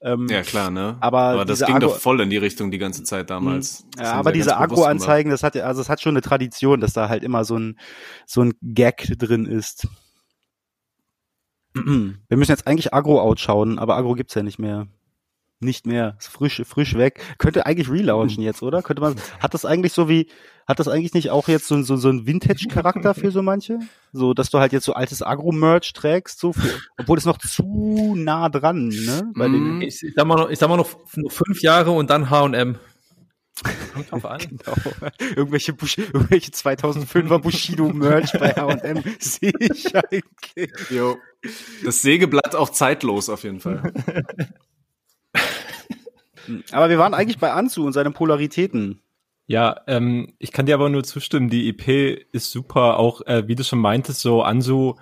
Ähm, 0.00 0.28
Ja, 0.30 0.42
klar, 0.42 0.70
ne? 0.70 0.96
Aber 1.00 1.20
Aber 1.20 1.44
das 1.44 1.58
ging 1.60 1.74
Agro- 1.74 1.88
doch 1.88 1.98
voll 1.98 2.20
in 2.20 2.30
die 2.30 2.36
Richtung 2.36 2.70
die 2.70 2.78
ganze 2.78 3.02
Zeit 3.02 3.30
damals. 3.30 3.84
Das 3.96 4.06
ja, 4.08 4.12
aber 4.12 4.30
diese 4.32 4.56
Agro-Anzeigen, 4.58 5.30
das 5.30 5.42
hat 5.42 5.54
ja, 5.56 5.64
also 5.64 5.80
es 5.80 5.88
hat 5.88 6.00
schon 6.00 6.12
eine 6.12 6.20
Tradition, 6.20 6.80
dass 6.80 6.92
da 6.92 7.08
halt 7.08 7.24
immer 7.24 7.44
so 7.44 7.58
ein 7.58 7.78
so 8.26 8.42
ein 8.42 8.52
Gag 8.62 9.08
drin 9.18 9.44
ist. 9.46 9.88
Wir 12.28 12.36
müssen 12.36 12.52
jetzt 12.52 12.66
eigentlich 12.66 12.94
Agro-Out 12.94 13.40
schauen, 13.40 13.78
aber 13.78 13.96
Agro 13.96 14.14
gibt's 14.14 14.34
ja 14.34 14.42
nicht 14.42 14.58
mehr. 14.58 14.86
Nicht 15.58 15.86
mehr. 15.86 16.16
Ist 16.18 16.28
frisch, 16.28 16.62
frisch 16.66 16.96
weg. 16.96 17.22
Könnte 17.38 17.64
eigentlich 17.64 17.88
relaunchen 17.90 18.42
jetzt, 18.42 18.62
oder? 18.62 18.82
Könnte 18.82 19.00
man, 19.00 19.16
hat 19.40 19.54
das 19.54 19.64
eigentlich 19.64 19.94
so 19.94 20.06
wie, 20.06 20.26
hat 20.66 20.78
das 20.78 20.86
eigentlich 20.88 21.14
nicht 21.14 21.30
auch 21.30 21.48
jetzt 21.48 21.66
so, 21.66 21.80
so, 21.80 21.96
so 21.96 22.10
ein 22.10 22.26
Vintage-Charakter 22.26 23.14
für 23.14 23.30
so 23.30 23.40
manche? 23.40 23.78
So, 24.12 24.34
dass 24.34 24.50
du 24.50 24.58
halt 24.58 24.72
jetzt 24.72 24.84
so 24.84 24.92
altes 24.92 25.22
Agro-Merch 25.22 25.94
trägst, 25.94 26.40
so 26.40 26.52
für, 26.52 26.78
obwohl 26.98 27.16
es 27.16 27.24
noch 27.24 27.38
zu 27.38 28.14
nah 28.16 28.50
dran, 28.50 28.88
ne? 28.88 29.32
Bei 29.34 29.48
den, 29.48 29.76
Mhm. 29.76 29.80
Ich, 29.82 30.02
ich 30.02 30.12
sag 30.14 30.26
mal 30.26 30.36
noch, 30.36 30.50
ich 30.50 30.58
sag 30.58 30.68
mal 30.68 30.76
noch, 30.76 30.90
noch 31.16 31.32
fünf 31.32 31.62
Jahre 31.62 31.92
und 31.92 32.10
dann 32.10 32.28
H&M. 32.28 32.76
Kommt 33.62 34.10
drauf 34.10 34.24
an. 34.24 34.40
Genau. 34.48 34.74
Irgendwelche, 35.34 35.72
Bush, 35.72 35.98
irgendwelche 35.98 36.50
2005er 36.50 37.38
Bushido-Merch 37.38 38.32
bei 38.32 38.50
H&M 38.56 39.02
sehe 39.18 39.52
ich 39.58 39.94
eigentlich. 39.94 40.70
Jo. 40.90 41.16
Das 41.84 42.02
Sägeblatt 42.02 42.54
auch 42.54 42.70
zeitlos 42.70 43.28
auf 43.28 43.44
jeden 43.44 43.60
Fall. 43.60 43.92
Aber 46.70 46.88
wir 46.88 46.98
waren 46.98 47.14
eigentlich 47.14 47.38
bei 47.38 47.52
Anzu 47.52 47.84
und 47.84 47.92
seinen 47.92 48.12
Polaritäten. 48.12 49.00
Ja, 49.46 49.80
ähm, 49.86 50.34
ich 50.38 50.52
kann 50.52 50.66
dir 50.66 50.74
aber 50.74 50.88
nur 50.88 51.04
zustimmen, 51.04 51.50
die 51.50 51.68
EP 51.68 52.24
ist 52.32 52.50
super, 52.50 52.98
auch 52.98 53.20
äh, 53.26 53.46
wie 53.48 53.54
du 53.54 53.64
schon 53.64 53.78
meintest, 53.78 54.20
so 54.20 54.42
Ansu 54.42 54.94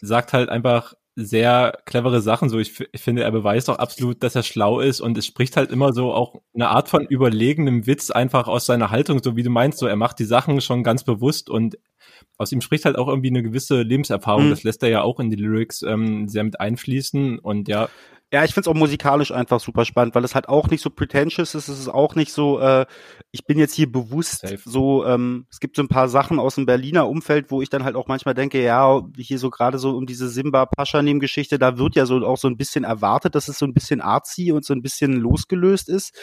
sagt 0.00 0.32
halt 0.32 0.48
einfach 0.48 0.94
sehr 1.14 1.78
clevere 1.84 2.22
Sachen, 2.22 2.48
so 2.48 2.58
ich, 2.58 2.80
ich 2.92 3.00
finde, 3.02 3.22
er 3.22 3.30
beweist 3.32 3.68
auch 3.68 3.78
absolut, 3.78 4.22
dass 4.22 4.34
er 4.34 4.42
schlau 4.42 4.80
ist 4.80 5.00
und 5.00 5.18
es 5.18 5.26
spricht 5.26 5.56
halt 5.56 5.70
immer 5.70 5.92
so 5.92 6.12
auch 6.12 6.40
eine 6.54 6.68
Art 6.68 6.88
von 6.88 7.04
überlegenem 7.06 7.86
Witz 7.86 8.10
einfach 8.10 8.48
aus 8.48 8.64
seiner 8.64 8.90
Haltung, 8.90 9.22
so 9.22 9.36
wie 9.36 9.42
du 9.42 9.50
meinst, 9.50 9.78
so 9.78 9.86
er 9.86 9.96
macht 9.96 10.18
die 10.18 10.24
Sachen 10.24 10.60
schon 10.62 10.82
ganz 10.82 11.04
bewusst 11.04 11.50
und 11.50 11.76
aus 12.38 12.50
ihm 12.50 12.62
spricht 12.62 12.86
halt 12.86 12.96
auch 12.96 13.08
irgendwie 13.08 13.28
eine 13.28 13.42
gewisse 13.42 13.82
Lebenserfahrung, 13.82 14.46
Mhm. 14.46 14.50
das 14.50 14.62
lässt 14.62 14.82
er 14.82 14.88
ja 14.88 15.02
auch 15.02 15.20
in 15.20 15.30
die 15.30 15.36
Lyrics 15.36 15.82
ähm, 15.82 16.28
sehr 16.28 16.44
mit 16.44 16.60
einfließen 16.60 17.38
und 17.38 17.68
ja, 17.68 17.88
Ja, 18.32 18.44
ich 18.44 18.54
find's 18.54 18.66
auch 18.66 18.74
musikalisch 18.74 19.30
einfach 19.30 19.60
super 19.60 19.84
spannend, 19.84 20.14
weil 20.14 20.24
es 20.24 20.34
halt 20.34 20.48
auch 20.48 20.70
nicht 20.70 20.80
so 20.80 20.88
pretentious 20.88 21.54
ist. 21.54 21.68
Es 21.68 21.78
ist 21.78 21.88
auch 21.88 22.14
nicht 22.14 22.32
so, 22.32 22.58
äh, 22.60 22.86
ich 23.30 23.44
bin 23.44 23.58
jetzt 23.58 23.74
hier 23.74 23.92
bewusst 23.92 24.40
Safe. 24.40 24.58
so, 24.64 25.04
ähm, 25.04 25.46
es 25.50 25.60
gibt 25.60 25.76
so 25.76 25.82
ein 25.82 25.88
paar 25.88 26.08
Sachen 26.08 26.38
aus 26.38 26.54
dem 26.54 26.64
Berliner 26.64 27.06
Umfeld, 27.08 27.50
wo 27.50 27.60
ich 27.60 27.68
dann 27.68 27.84
halt 27.84 27.94
auch 27.94 28.08
manchmal 28.08 28.32
denke, 28.34 28.62
ja, 28.62 29.02
hier 29.18 29.38
so 29.38 29.50
gerade 29.50 29.78
so 29.78 29.90
um 29.90 30.06
diese 30.06 30.30
Simba 30.30 30.64
Paschanim-Geschichte, 30.64 31.58
da 31.58 31.76
wird 31.76 31.94
ja 31.94 32.06
so 32.06 32.26
auch 32.26 32.38
so 32.38 32.48
ein 32.48 32.56
bisschen 32.56 32.84
erwartet, 32.84 33.34
dass 33.34 33.48
es 33.48 33.58
so 33.58 33.66
ein 33.66 33.74
bisschen 33.74 34.00
artsy 34.00 34.50
und 34.50 34.64
so 34.64 34.72
ein 34.72 34.80
bisschen 34.80 35.12
losgelöst 35.12 35.90
ist. 35.90 36.14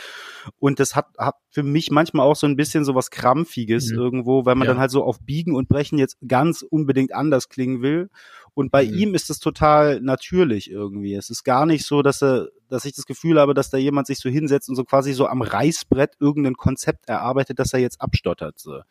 Und 0.58 0.80
das 0.80 0.96
hat, 0.96 1.06
hat 1.20 1.36
für 1.52 1.62
mich 1.62 1.92
manchmal 1.92 2.26
auch 2.26 2.36
so 2.36 2.48
ein 2.48 2.56
bisschen 2.56 2.86
so 2.86 2.96
was 2.96 3.12
Krampfiges 3.12 3.92
Mhm. 3.92 3.98
irgendwo, 4.00 4.46
weil 4.46 4.56
man 4.56 4.66
Ja. 4.68 4.74
dann 4.74 4.82
halt 4.82 4.90
so 4.90 5.04
auf 5.04 5.20
Biegen 5.20 5.54
und 5.56 5.70
Brechen 5.70 6.00
jetzt 6.00 6.18
ganz 6.28 6.64
unbedingt 6.64 7.14
anders 7.14 7.50
klingen 7.50 7.84
will. 7.84 8.10
Und 8.54 8.72
bei 8.72 8.86
Mhm. 8.86 8.94
ihm 8.94 9.16
ist 9.16 9.30
es 9.30 9.40
total 9.40 10.02
natürlich 10.02 10.70
irgendwie. 10.70 11.16
Es 11.16 11.30
ist 11.30 11.44
gar 11.44 11.66
nicht 11.66 11.86
so, 11.86 12.02
dass 12.02 12.22
er, 12.22 12.50
dass 12.70 12.86
ich 12.86 12.94
das 12.94 13.06
Gefühl 13.06 13.40
habe, 13.40 13.54
dass 13.54 13.70
da 13.70 13.78
jemand 13.78 14.08
sich 14.08 14.20
so 14.20 14.30
hinsetzt 14.30 14.70
und 14.70 14.76
so 14.76 14.84
quasi 14.84 15.14
so 15.14 15.28
am 15.28 15.42
Reißbrett 15.42 16.16
irgendein 16.20 16.56
Konzept 16.56 17.08
erarbeitet, 17.08 17.60
das 17.60 17.74
er 17.74 17.80
jetzt 17.80 18.02
abstottert. 18.02 18.60
So. 18.60 18.82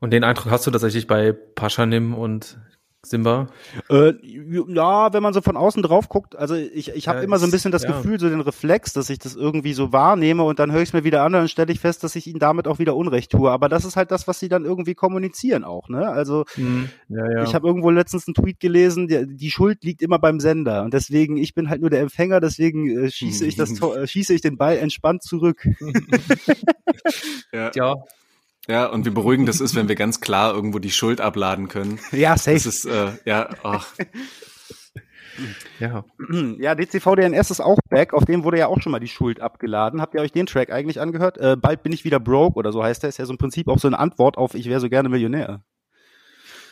Und 0.00 0.12
den 0.12 0.24
Eindruck 0.24 0.50
hast 0.50 0.66
du 0.66 0.70
tatsächlich 0.70 1.06
bei 1.06 1.32
Paschanim 1.32 2.14
und 2.14 2.58
Simba? 3.02 3.48
Äh, 3.88 4.12
ja, 4.22 5.12
wenn 5.12 5.22
man 5.22 5.32
so 5.32 5.40
von 5.40 5.56
außen 5.56 5.82
drauf 5.82 6.10
guckt, 6.10 6.36
also 6.36 6.54
ich, 6.54 6.90
ich 6.90 7.08
habe 7.08 7.18
Ja, 7.18 7.24
immer 7.24 7.38
so 7.38 7.46
ein 7.46 7.50
bisschen 7.50 7.72
das 7.72 7.82
ja. 7.82 7.92
Gefühl, 7.92 8.20
so 8.20 8.28
den 8.28 8.42
Reflex, 8.42 8.92
dass 8.92 9.08
ich 9.08 9.18
das 9.18 9.36
irgendwie 9.36 9.72
so 9.72 9.90
wahrnehme 9.90 10.42
und 10.42 10.58
dann 10.58 10.70
höre 10.70 10.82
ich 10.82 10.90
es 10.90 10.92
mir 10.92 11.02
wieder 11.02 11.22
an 11.22 11.34
und 11.34 11.40
dann 11.40 11.48
stelle 11.48 11.72
ich 11.72 11.80
fest, 11.80 12.04
dass 12.04 12.14
ich 12.14 12.26
ihnen 12.26 12.38
damit 12.38 12.68
auch 12.68 12.78
wieder 12.78 12.94
Unrecht 12.94 13.32
tue. 13.32 13.50
Aber 13.50 13.70
das 13.70 13.86
ist 13.86 13.96
halt 13.96 14.10
das, 14.10 14.28
was 14.28 14.38
sie 14.38 14.50
dann 14.50 14.66
irgendwie 14.66 14.94
kommunizieren 14.94 15.64
auch, 15.64 15.88
ne? 15.88 16.08
Also 16.08 16.44
Ja, 17.08 17.30
ja. 17.30 17.42
Ich 17.44 17.54
habe 17.54 17.66
irgendwo 17.66 17.88
letztens 17.90 18.28
einen 18.28 18.34
Tweet 18.34 18.60
gelesen, 18.60 19.08
der, 19.08 19.24
die 19.24 19.50
Schuld 19.50 19.82
liegt 19.82 20.02
immer 20.02 20.18
beim 20.18 20.38
Sender 20.38 20.82
und 20.82 20.92
deswegen 20.92 21.38
ich 21.38 21.54
bin 21.54 21.70
halt 21.70 21.80
nur 21.80 21.90
der 21.90 22.00
Empfänger, 22.02 22.40
deswegen 22.40 23.04
äh, 23.04 23.10
schieße 23.10 23.46
ich 23.46 23.56
das 23.56 23.70
äh, 23.80 24.06
schieße 24.06 24.34
ich 24.34 24.42
den 24.42 24.58
Ball 24.58 24.76
entspannt 24.76 25.22
zurück. 25.22 25.66
Ja. 27.52 27.94
Ja, 28.68 28.86
und 28.86 29.04
wie 29.06 29.10
beruhigend 29.10 29.48
das 29.48 29.60
ist, 29.60 29.74
wenn 29.74 29.88
wir 29.88 29.96
ganz 29.96 30.20
klar 30.20 30.54
irgendwo 30.54 30.78
die 30.78 30.90
Schuld 30.90 31.20
abladen 31.20 31.68
können. 31.68 31.98
ja, 32.12 32.32
Das 32.34 32.44
safe. 32.44 32.68
ist, 32.68 32.84
äh, 32.84 33.12
ja, 33.24 33.48
ach, 33.62 33.86
ja. 35.78 36.04
Ja, 36.58 36.74
DCV 36.74 37.14
DNS 37.16 37.50
ist 37.50 37.60
auch 37.60 37.78
back, 37.88 38.12
auf 38.12 38.24
dem 38.24 38.44
wurde 38.44 38.58
ja 38.58 38.66
auch 38.66 38.80
schon 38.82 38.92
mal 38.92 38.98
die 39.00 39.08
Schuld 39.08 39.40
abgeladen. 39.40 40.00
Habt 40.00 40.14
ihr 40.14 40.20
euch 40.20 40.32
den 40.32 40.46
Track 40.46 40.70
eigentlich 40.70 41.00
angehört? 41.00 41.38
Äh, 41.38 41.56
bald 41.56 41.82
bin 41.82 41.92
ich 41.92 42.04
wieder 42.04 42.20
broke 42.20 42.56
oder 42.56 42.72
so 42.72 42.82
heißt 42.82 43.02
der, 43.02 43.08
ist 43.08 43.18
ja 43.18 43.24
so 43.24 43.32
im 43.32 43.38
Prinzip 43.38 43.68
auch 43.68 43.78
so 43.78 43.88
eine 43.88 43.98
Antwort 43.98 44.36
auf 44.36 44.54
ich 44.54 44.66
wäre 44.66 44.80
so 44.80 44.88
gerne 44.90 45.08
Millionär. 45.08 45.62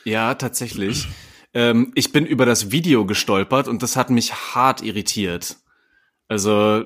ja, 0.04 0.34
tatsächlich. 0.34 1.08
Ähm, 1.54 1.92
ich 1.94 2.12
bin 2.12 2.26
über 2.26 2.44
das 2.44 2.70
Video 2.70 3.06
gestolpert 3.06 3.68
und 3.68 3.82
das 3.82 3.96
hat 3.96 4.10
mich 4.10 4.34
hart 4.34 4.82
irritiert. 4.82 5.56
Also, 6.28 6.84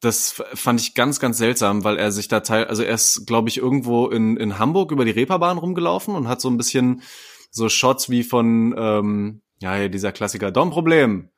das 0.00 0.42
fand 0.54 0.80
ich 0.80 0.94
ganz, 0.94 1.20
ganz 1.20 1.38
seltsam, 1.38 1.84
weil 1.84 1.96
er 1.98 2.10
sich 2.10 2.28
da 2.28 2.40
teil, 2.40 2.64
also 2.66 2.82
er 2.82 2.94
ist, 2.94 3.26
glaube 3.26 3.48
ich, 3.48 3.58
irgendwo 3.58 4.08
in, 4.08 4.36
in 4.36 4.58
Hamburg 4.58 4.92
über 4.92 5.04
die 5.04 5.10
Reeperbahn 5.10 5.58
rumgelaufen 5.58 6.14
und 6.14 6.26
hat 6.26 6.40
so 6.40 6.48
ein 6.48 6.56
bisschen 6.56 7.02
so 7.50 7.68
Shots 7.68 8.08
wie 8.08 8.22
von, 8.22 8.74
ähm, 8.78 9.42
ja, 9.60 9.88
dieser 9.88 10.12
Klassiker, 10.12 10.50
Dom-Problem. 10.50 11.28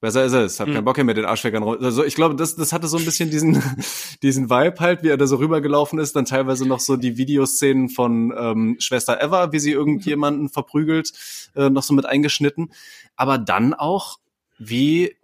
Besser 0.00 0.24
ist 0.24 0.32
es, 0.32 0.58
hab 0.58 0.66
Mhm. 0.68 0.72
keinen 0.72 0.84
Bock 0.86 0.96
hier 0.96 1.04
mit 1.04 1.18
den 1.18 1.26
Arschweckern 1.26 1.62
rum. 1.62 1.76
Also 1.82 2.04
ich 2.04 2.14
glaube, 2.14 2.34
das, 2.34 2.56
das 2.56 2.72
hatte 2.72 2.88
so 2.88 2.96
ein 2.96 3.04
bisschen 3.04 3.30
diesen, 3.30 3.62
diesen 4.22 4.48
Vibe 4.48 4.80
halt, 4.80 5.02
wie 5.02 5.08
er 5.08 5.18
da 5.18 5.26
so 5.26 5.36
rübergelaufen 5.36 5.98
ist. 5.98 6.16
Dann 6.16 6.24
teilweise 6.24 6.66
noch 6.66 6.80
so 6.80 6.96
die 6.96 7.18
Videoszenen 7.18 7.90
von 7.90 8.32
ähm, 8.36 8.76
Schwester 8.80 9.22
Eva, 9.22 9.52
wie 9.52 9.58
sie 9.60 9.72
irgendjemanden 9.72 10.48
verprügelt, 10.48 11.12
äh, 11.54 11.68
noch 11.68 11.82
so 11.82 11.92
mit 11.92 12.06
eingeschnitten. 12.06 12.72
Aber 13.14 13.36
dann 13.36 13.74
auch 13.74 14.18
wie 14.58 15.16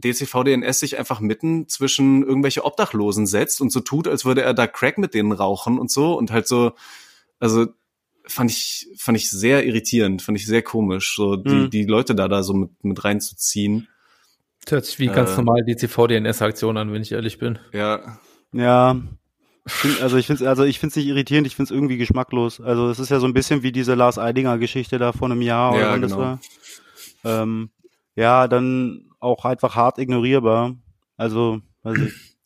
DCVDNS 0.00 0.80
sich 0.80 0.98
einfach 0.98 1.20
mitten 1.20 1.68
zwischen 1.68 2.22
irgendwelche 2.22 2.64
Obdachlosen 2.64 3.26
setzt 3.26 3.60
und 3.60 3.70
so 3.72 3.80
tut, 3.80 4.08
als 4.08 4.24
würde 4.24 4.42
er 4.42 4.54
da 4.54 4.66
Crack 4.66 4.98
mit 4.98 5.14
denen 5.14 5.32
rauchen 5.32 5.78
und 5.78 5.90
so 5.90 6.14
und 6.16 6.30
halt 6.30 6.46
so, 6.48 6.72
also 7.40 7.66
fand 8.26 8.50
ich, 8.50 8.88
fand 8.96 9.16
ich 9.16 9.30
sehr 9.30 9.66
irritierend, 9.66 10.20
fand 10.22 10.36
ich 10.38 10.46
sehr 10.46 10.62
komisch, 10.62 11.14
so 11.16 11.36
die, 11.36 11.50
Mhm. 11.54 11.70
die 11.70 11.84
Leute 11.84 12.14
da 12.14 12.28
da 12.28 12.42
so 12.42 12.52
mit, 12.54 12.70
mit 12.84 13.02
reinzuziehen. 13.04 13.88
Das 14.64 14.72
hört 14.72 14.84
sich 14.84 14.98
wie 14.98 15.06
ganz 15.06 15.30
Äh. 15.30 15.36
normal 15.36 15.64
die 15.64 15.76
CV-DNS-Aktion 15.76 16.76
an, 16.76 16.92
wenn 16.92 17.00
ich 17.02 17.12
ehrlich 17.12 17.38
bin. 17.38 17.58
Ja, 17.72 18.18
Ja. 18.52 19.00
Also 20.00 20.16
ich 20.16 20.26
finde 20.26 20.42
es 20.44 20.48
also 20.48 20.64
ich 20.64 20.78
find's 20.78 20.96
nicht 20.96 21.04
irritierend, 21.06 21.46
ich 21.46 21.54
finde 21.54 21.64
es 21.72 21.76
irgendwie 21.76 21.98
geschmacklos. 21.98 22.58
Also 22.58 22.88
es 22.88 22.98
ist 22.98 23.10
ja 23.10 23.20
so 23.20 23.26
ein 23.26 23.34
bisschen 23.34 23.62
wie 23.62 23.70
diese 23.70 23.94
Lars 23.94 24.18
Eidinger 24.18 24.56
Geschichte 24.56 24.96
da 24.98 25.12
vor 25.12 25.30
einem 25.30 25.42
Jahr 25.42 25.72
oder 25.72 25.80
Ja, 25.82 25.90
wann 25.92 26.00
das 26.00 26.12
genau. 26.12 26.22
war. 26.22 26.40
Ähm, 27.24 27.68
ja, 28.16 28.48
dann 28.48 29.07
auch 29.20 29.44
einfach 29.44 29.76
hart 29.76 29.98
ignorierbar. 29.98 30.74
Also, 31.16 31.60
ich. 31.84 32.36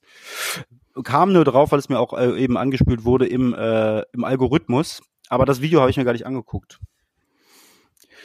Kam 1.04 1.32
nur 1.32 1.44
drauf, 1.44 1.72
weil 1.72 1.78
es 1.78 1.88
mir 1.88 1.98
auch 1.98 2.12
äh, 2.12 2.38
eben 2.38 2.56
angespült 2.56 3.04
wurde 3.04 3.26
im, 3.26 3.54
äh, 3.54 4.02
im 4.12 4.24
Algorithmus. 4.24 5.02
Aber 5.28 5.46
das 5.46 5.62
Video 5.62 5.80
habe 5.80 5.90
ich 5.90 5.96
mir 5.96 6.04
gar 6.04 6.12
nicht 6.12 6.26
angeguckt. 6.26 6.78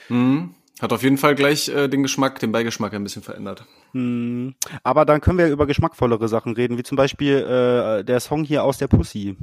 mhm. 0.10 0.56
hat 0.82 0.91
auf 0.91 1.04
jeden 1.04 1.18
Fall 1.18 1.36
gleich 1.36 1.70
äh, 1.70 1.88
den 1.88 2.04
Geschmack, 2.04 2.39
den 2.39 2.52
Beigeschmack 2.52 2.93
ein 2.93 3.04
bisschen 3.04 3.24
verändert. 3.24 3.66
Hm, 3.93 4.56
aber 4.84 5.06
dann 5.06 5.22
können 5.22 5.38
wir 5.38 5.48
über 5.48 5.66
geschmackvollere 5.66 6.28
Sachen 6.28 6.54
reden, 6.54 6.78
wie 6.78 6.84
zum 6.84 6.98
Beispiel 6.98 7.38
äh, 7.38 8.04
der 8.04 8.20
Song 8.20 8.43
hier 8.43 8.64
aus 8.64 8.78
der 8.78 8.88
Pussy. 8.88 9.38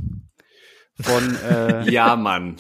Von 1.01 1.37
äh, 1.51 1.91
Ja, 1.91 2.17
Mann. 2.17 2.57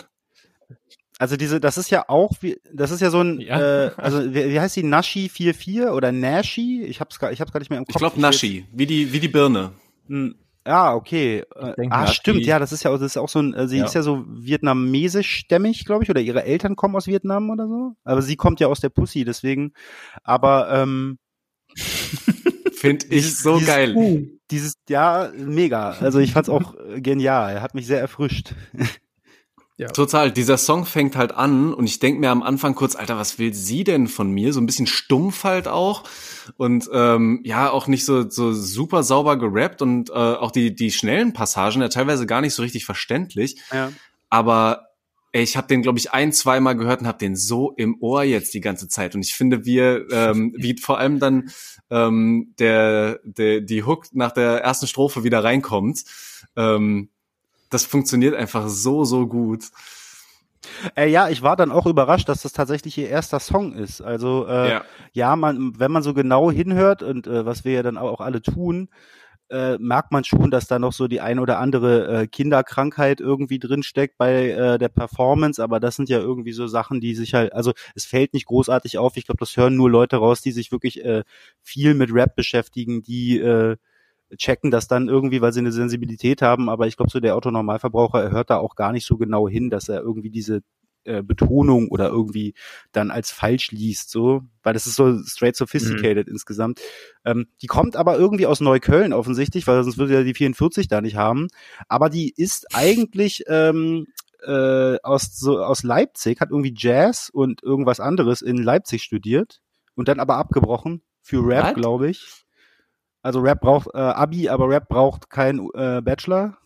Also 1.18 1.36
diese, 1.36 1.60
das 1.60 1.78
ist 1.78 1.90
ja 1.90 2.08
auch, 2.08 2.32
wie, 2.40 2.58
das 2.72 2.90
ist 2.90 3.00
ja 3.00 3.10
so 3.10 3.20
ein, 3.20 3.40
Ja. 3.40 3.86
äh, 3.86 3.90
also 3.96 4.34
wie, 4.34 4.50
wie 4.50 4.60
heißt 4.60 4.74
die 4.76 4.82
Nashi 4.82 5.28
44 5.28 5.86
oder 5.92 6.10
Nashi? 6.12 6.82
Ich 6.82 7.00
hab's 7.00 7.18
gar, 7.20 7.30
ich 7.32 7.40
hab's 7.40 7.52
gar 7.52 7.60
nicht 7.60 7.70
mehr 7.70 7.78
im 7.78 7.84
Kopf. 7.84 7.94
Ich 7.94 7.98
glaube 7.98 8.16
will 8.16 8.22
Naschi, 8.22 8.66
wie 8.72 8.86
die, 8.86 9.12
wie 9.12 9.20
die 9.20 9.28
Birne. 9.28 9.70
Hm, 10.08 10.34
Ja, 10.66 10.94
okay. 10.94 11.44
Äh, 11.54 11.74
denk 11.76 11.92
ah, 11.92 12.00
Nashi. 12.00 12.14
stimmt, 12.14 12.46
ja, 12.46 12.58
das 12.58 12.72
ist 12.72 12.82
ja, 12.82 12.90
auch- 12.90 12.98
das 12.98 13.12
ist 13.12 13.16
auch 13.16 13.28
so 13.28 13.38
ein, 13.38 13.54
äh, 13.54 13.68
sie 13.68 13.78
Ja. 13.78 13.84
ist 13.84 13.94
ja 13.94 14.02
so 14.02 14.24
vietnamesisch-stämmig, 14.26 15.84
glaube 15.84 16.02
ich, 16.04 16.10
oder 16.10 16.20
ihre 16.20 16.42
Eltern 16.44 16.74
kommen 16.74 16.96
aus 16.96 17.06
Vietnam 17.06 17.50
oder 17.50 17.68
so. 17.68 17.94
Aber 18.04 18.20
sie 18.22 18.36
kommt 18.36 18.58
ja 18.60 18.66
aus 18.66 18.80
der 18.80 18.88
Pussy, 18.88 19.24
deswegen. 19.24 19.72
Aber 20.24 20.68
ähm, 20.72 21.18
Find 22.72 23.10
ich 23.12 23.36
so 23.36 23.54
dieses 23.58 23.68
geil. 23.74 24.28
dieses, 24.50 24.74
ja, 24.88 25.30
mega. 25.36 25.90
Also 26.00 26.18
ich 26.18 26.32
fand's 26.32 26.48
auch 26.48 26.74
genial. 26.96 27.54
Er 27.54 27.62
hat 27.62 27.74
mich 27.74 27.86
sehr 27.86 28.00
erfrischt. 28.00 28.54
Total. 29.88 30.30
Dieser 30.30 30.56
Song 30.56 30.86
fängt 30.86 31.16
halt 31.16 31.32
an 31.32 31.74
und 31.74 31.86
ich 31.86 31.98
denk 31.98 32.20
mir 32.20 32.30
am 32.30 32.44
Anfang 32.44 32.76
kurz, 32.76 32.94
Alter, 32.94 33.16
was 33.18 33.40
will 33.40 33.52
sie 33.52 33.82
denn 33.82 34.06
von 34.06 34.30
mir? 34.30 34.52
So 34.52 34.60
ein 34.60 34.66
bisschen 34.66 34.86
stumpf 34.86 35.42
halt 35.42 35.66
auch 35.66 36.04
und 36.56 36.88
ähm, 36.92 37.40
ja 37.44 37.70
auch 37.70 37.88
nicht 37.88 38.04
so 38.04 38.28
so 38.30 38.52
super 38.52 39.02
sauber 39.02 39.36
gerappt 39.36 39.82
und 39.82 40.10
äh, 40.10 40.12
auch 40.12 40.52
die 40.52 40.76
die 40.76 40.92
schnellen 40.92 41.32
Passagen 41.32 41.82
ja 41.82 41.88
teilweise 41.88 42.26
gar 42.26 42.40
nicht 42.40 42.54
so 42.54 42.62
richtig 42.62 42.84
verständlich. 42.84 43.56
Ja. 43.72 43.92
Aber 44.30 44.90
ey, 45.32 45.42
ich 45.42 45.56
habe 45.56 45.66
den 45.66 45.82
glaube 45.82 45.98
ich 45.98 46.12
ein 46.12 46.32
zweimal 46.32 46.76
gehört 46.76 47.00
und 47.00 47.08
habe 47.08 47.18
den 47.18 47.34
so 47.34 47.72
im 47.72 47.96
Ohr 48.00 48.22
jetzt 48.22 48.54
die 48.54 48.60
ganze 48.60 48.86
Zeit 48.86 49.16
und 49.16 49.22
ich 49.22 49.34
finde 49.34 49.64
wir 49.64 50.06
ähm, 50.12 50.54
wie 50.56 50.76
vor 50.80 50.98
allem 50.98 51.18
dann 51.18 51.50
ähm, 51.90 52.54
der 52.60 53.18
der 53.24 53.60
die 53.60 53.82
Hook 53.82 54.06
nach 54.12 54.30
der 54.30 54.62
ersten 54.62 54.86
Strophe 54.86 55.24
wieder 55.24 55.42
reinkommt. 55.42 56.04
Ähm, 56.54 57.08
das 57.74 57.84
funktioniert 57.84 58.34
einfach 58.34 58.68
so, 58.68 59.04
so 59.04 59.26
gut. 59.26 59.64
Äh, 60.96 61.08
ja, 61.10 61.28
ich 61.28 61.42
war 61.42 61.56
dann 61.56 61.70
auch 61.70 61.86
überrascht, 61.86 62.28
dass 62.28 62.42
das 62.42 62.52
tatsächlich 62.52 62.96
ihr 62.96 63.08
erster 63.08 63.40
Song 63.40 63.74
ist. 63.74 64.00
Also 64.00 64.46
äh, 64.46 64.70
Ja. 64.70 64.84
ja, 65.12 65.36
man, 65.36 65.78
wenn 65.78 65.92
man 65.92 66.02
so 66.02 66.14
genau 66.14 66.50
hinhört 66.50 67.02
und 67.02 67.26
äh, 67.26 67.44
was 67.44 67.64
wir 67.64 67.72
ja 67.72 67.82
dann 67.82 67.98
auch 67.98 68.20
alle 68.20 68.40
tun, 68.40 68.88
äh, 69.50 69.76
merkt 69.78 70.10
man 70.10 70.24
schon, 70.24 70.50
dass 70.50 70.66
da 70.66 70.78
noch 70.78 70.92
so 70.92 71.06
die 71.06 71.20
ein 71.20 71.38
oder 71.38 71.58
andere 71.58 72.22
äh, 72.22 72.26
Kinderkrankheit 72.26 73.20
irgendwie 73.20 73.58
drin 73.58 73.82
steckt 73.82 74.16
bei 74.16 74.50
äh, 74.50 74.78
der 74.78 74.88
Performance, 74.88 75.62
aber 75.62 75.80
das 75.80 75.96
sind 75.96 76.08
ja 76.08 76.18
irgendwie 76.18 76.52
so 76.52 76.66
Sachen, 76.66 77.00
die 77.00 77.14
sich 77.14 77.34
halt, 77.34 77.52
also 77.52 77.72
es 77.94 78.06
fällt 78.06 78.32
nicht 78.32 78.46
großartig 78.46 78.96
auf. 78.96 79.16
Ich 79.16 79.26
glaube, 79.26 79.40
das 79.40 79.56
hören 79.56 79.76
nur 79.76 79.90
Leute 79.90 80.16
raus, 80.16 80.40
die 80.40 80.52
sich 80.52 80.72
wirklich 80.72 81.04
äh, 81.04 81.24
viel 81.62 81.94
mit 81.94 82.10
Rap 82.12 82.34
beschäftigen, 82.36 83.02
die 83.02 83.38
äh, 83.38 83.76
checken 84.36 84.70
das 84.70 84.88
dann 84.88 85.08
irgendwie, 85.08 85.40
weil 85.40 85.52
sie 85.52 85.60
eine 85.60 85.72
Sensibilität 85.72 86.42
haben, 86.42 86.68
aber 86.68 86.86
ich 86.86 86.96
glaube, 86.96 87.10
so 87.10 87.20
der 87.20 87.36
Autonormalverbraucher 87.36 88.22
er 88.22 88.30
hört 88.30 88.50
da 88.50 88.58
auch 88.58 88.74
gar 88.76 88.92
nicht 88.92 89.06
so 89.06 89.16
genau 89.16 89.48
hin, 89.48 89.70
dass 89.70 89.88
er 89.88 90.00
irgendwie 90.00 90.30
diese 90.30 90.62
äh, 91.04 91.22
Betonung 91.22 91.88
oder 91.88 92.08
irgendwie 92.08 92.54
dann 92.92 93.10
als 93.10 93.30
falsch 93.30 93.70
liest, 93.70 94.10
so, 94.10 94.42
weil 94.62 94.72
das 94.72 94.86
ist 94.86 94.96
so 94.96 95.18
straight 95.24 95.54
sophisticated 95.54 96.28
insgesamt. 96.28 96.80
Ähm, 97.24 97.46
die 97.60 97.66
kommt 97.66 97.96
aber 97.96 98.16
irgendwie 98.16 98.46
aus 98.46 98.60
Neukölln 98.60 99.12
offensichtlich, 99.12 99.66
weil 99.66 99.82
sonst 99.82 99.98
würde 99.98 100.14
ja 100.14 100.22
die 100.22 100.34
44 100.34 100.88
da 100.88 101.00
nicht 101.02 101.16
haben. 101.16 101.48
Aber 101.88 102.08
die 102.08 102.32
ist 102.34 102.74
eigentlich 102.74 103.44
ähm, 103.48 104.06
äh, 104.46 104.96
aus 105.02 105.36
so 105.36 105.62
aus 105.62 105.82
Leipzig, 105.82 106.40
hat 106.40 106.50
irgendwie 106.50 106.74
Jazz 106.76 107.28
und 107.30 107.62
irgendwas 107.62 108.00
anderes 108.00 108.40
in 108.42 108.56
Leipzig 108.56 109.02
studiert 109.02 109.60
und 109.94 110.08
dann 110.08 110.20
aber 110.20 110.36
abgebrochen 110.36 111.02
für 111.20 111.46
Rap, 111.46 111.74
glaube 111.74 112.08
ich. 112.08 112.43
Also 113.24 113.40
Rap 113.40 113.62
braucht 113.62 113.88
äh, 113.94 113.98
Abi, 113.98 114.50
aber 114.50 114.68
Rap 114.68 114.86
braucht 114.88 115.30
kein 115.30 115.58
äh, 115.72 116.02
Bachelor. 116.02 116.58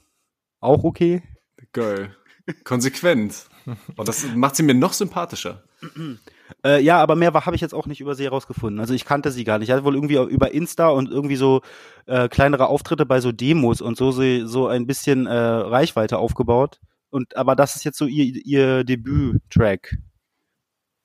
Auch 0.58 0.82
okay. 0.82 1.22
Geil. 1.72 2.16
Konsequent. 2.64 3.48
Und 3.96 4.08
das 4.08 4.26
macht 4.34 4.56
sie 4.56 4.64
mir 4.64 4.74
noch 4.74 4.92
sympathischer. 4.92 5.64
Äh, 6.64 6.82
ja, 6.82 6.98
aber 6.98 7.14
mehr 7.14 7.34
habe 7.34 7.54
ich 7.54 7.60
jetzt 7.60 7.74
auch 7.74 7.86
nicht 7.86 8.00
über 8.00 8.14
sie 8.14 8.24
herausgefunden. 8.24 8.80
Also 8.80 8.94
ich 8.94 9.04
kannte 9.04 9.30
sie 9.30 9.44
gar 9.44 9.58
nicht. 9.58 9.68
Er 9.68 9.76
hat 9.76 9.84
wohl 9.84 9.94
irgendwie 9.94 10.16
über 10.16 10.50
Insta 10.50 10.88
und 10.88 11.10
irgendwie 11.10 11.36
so 11.36 11.60
äh, 12.06 12.26
kleinere 12.30 12.68
Auftritte 12.68 13.04
bei 13.04 13.20
so 13.20 13.32
Demos 13.32 13.82
und 13.82 13.98
so 13.98 14.12
so, 14.12 14.46
so 14.46 14.66
ein 14.66 14.86
bisschen 14.86 15.26
äh, 15.26 15.30
Reichweite 15.30 16.16
aufgebaut. 16.16 16.80
Und 17.10 17.36
aber 17.36 17.54
das 17.54 17.76
ist 17.76 17.84
jetzt 17.84 17.98
so 17.98 18.06
ihr, 18.06 18.24
ihr 18.46 18.82
Debüt-Track. 18.82 19.98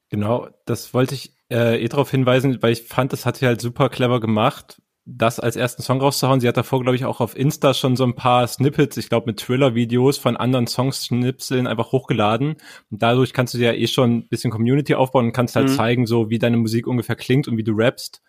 Genau, 0.07 0.47
das 0.65 0.93
wollte 0.93 1.13
ich 1.13 1.35
äh, 1.51 1.83
eh 1.83 1.89
darauf 1.89 2.09
hinweisen, 2.09 2.59
weil 2.61 2.71
ich 2.71 2.83
fand, 2.83 3.11
das 3.11 3.25
hat 3.25 3.35
sie 3.35 3.45
halt 3.45 3.59
super 3.59 3.89
clever 3.89 4.21
gemacht, 4.21 4.81
das 5.05 5.39
als 5.39 5.55
ersten 5.57 5.81
Song 5.81 5.99
rauszuhauen. 5.99 6.39
Sie 6.39 6.47
hat 6.47 6.55
davor, 6.55 6.81
glaube 6.81 6.95
ich, 6.95 7.03
auch 7.05 7.19
auf 7.19 7.35
Insta 7.35 7.73
schon 7.73 7.95
so 7.97 8.05
ein 8.05 8.15
paar 8.15 8.47
Snippets, 8.47 8.95
ich 8.97 9.09
glaube 9.09 9.27
mit 9.27 9.39
Thriller-Videos 9.39 10.17
von 10.17 10.37
anderen 10.37 10.65
Songs-Schnipseln 10.67 11.67
einfach 11.67 11.91
hochgeladen. 11.91 12.55
Und 12.89 13.01
dadurch 13.01 13.33
kannst 13.33 13.53
du 13.53 13.57
dir 13.57 13.73
ja 13.73 13.79
eh 13.79 13.87
schon 13.87 14.17
ein 14.17 14.27
bisschen 14.29 14.51
Community 14.51 14.95
aufbauen 14.95 15.25
und 15.25 15.33
kannst 15.33 15.55
halt 15.57 15.67
Mhm. 15.69 15.73
zeigen, 15.73 16.05
so 16.07 16.29
wie 16.29 16.39
deine 16.39 16.57
Musik 16.57 16.87
ungefähr 16.87 17.17
klingt 17.17 17.47
und 17.47 17.57
wie 17.57 17.63
du 17.63 17.73
rappst. 17.73 18.21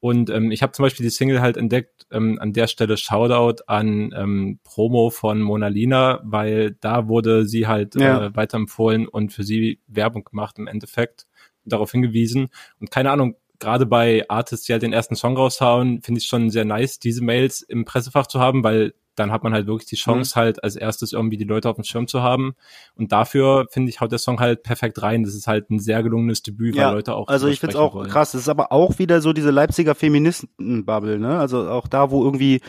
Und 0.00 0.30
ähm, 0.30 0.52
ich 0.52 0.62
habe 0.62 0.72
zum 0.72 0.84
Beispiel 0.84 1.02
die 1.04 1.10
Single 1.10 1.40
halt 1.40 1.56
entdeckt, 1.56 2.06
ähm, 2.12 2.38
an 2.40 2.52
der 2.52 2.68
Stelle 2.68 2.96
Shoutout 2.96 3.64
an 3.66 4.14
ähm, 4.16 4.60
Promo 4.62 5.10
von 5.10 5.40
Mona 5.40 5.68
Lina, 5.68 6.20
weil 6.24 6.76
da 6.80 7.08
wurde 7.08 7.46
sie 7.46 7.66
halt 7.66 7.96
Ja. 7.96 8.26
äh, 8.26 8.36
weiterempfohlen 8.36 9.08
und 9.08 9.32
für 9.32 9.42
sie 9.42 9.80
Werbung 9.88 10.24
gemacht 10.24 10.58
im 10.58 10.66
Endeffekt, 10.68 11.26
darauf 11.64 11.90
hingewiesen. 11.90 12.48
Und 12.80 12.90
keine 12.92 13.10
Ahnung, 13.10 13.34
gerade 13.58 13.86
bei 13.86 14.24
Artists, 14.28 14.66
die 14.66 14.72
halt 14.72 14.82
den 14.82 14.92
ersten 14.92 15.16
Song 15.16 15.36
raushauen, 15.36 16.02
finde 16.02 16.20
ich 16.20 16.26
schon 16.26 16.50
sehr 16.50 16.64
nice, 16.64 16.98
diese 16.98 17.22
Mails 17.22 17.62
im 17.62 17.84
Pressefach 17.84 18.26
zu 18.26 18.40
haben, 18.40 18.62
weil 18.64 18.94
dann 19.18 19.32
hat 19.32 19.42
man 19.42 19.52
halt 19.52 19.66
wirklich 19.66 19.88
die 19.88 19.96
Chance, 19.96 20.36
halt 20.36 20.62
als 20.62 20.76
erstes 20.76 21.12
irgendwie 21.12 21.36
die 21.36 21.44
Leute 21.44 21.68
auf 21.68 21.76
dem 21.76 21.84
Schirm 21.84 22.06
zu 22.06 22.22
haben. 22.22 22.54
Und 22.94 23.12
dafür, 23.12 23.66
finde 23.70 23.90
ich, 23.90 24.00
haut 24.00 24.12
der 24.12 24.18
Song 24.18 24.40
halt 24.40 24.62
perfekt 24.62 25.02
rein. 25.02 25.24
Das 25.24 25.34
ist 25.34 25.46
halt 25.46 25.70
ein 25.70 25.78
sehr 25.78 26.02
gelungenes 26.02 26.42
Debüt, 26.42 26.76
weil 26.76 26.92
Leute 26.92 27.14
auch 27.14 27.28
also 27.28 27.48
ich 27.48 27.60
find's 27.60 27.74
sprechen 27.74 27.88
auch 27.88 27.94
wollen. 27.94 28.10
krass. 28.10 28.32
Das 28.32 28.42
ist 28.42 28.48
aber 28.48 28.72
auch 28.72 28.98
wieder 28.98 29.20
so 29.20 29.32
diese 29.32 29.50
Leipziger 29.50 29.94
Feministen-Bubble, 29.94 31.18
ne? 31.18 31.38
Also 31.38 31.68
auch 31.68 31.88
da, 31.88 32.10
wo 32.10 32.24
irgendwie 32.24 32.60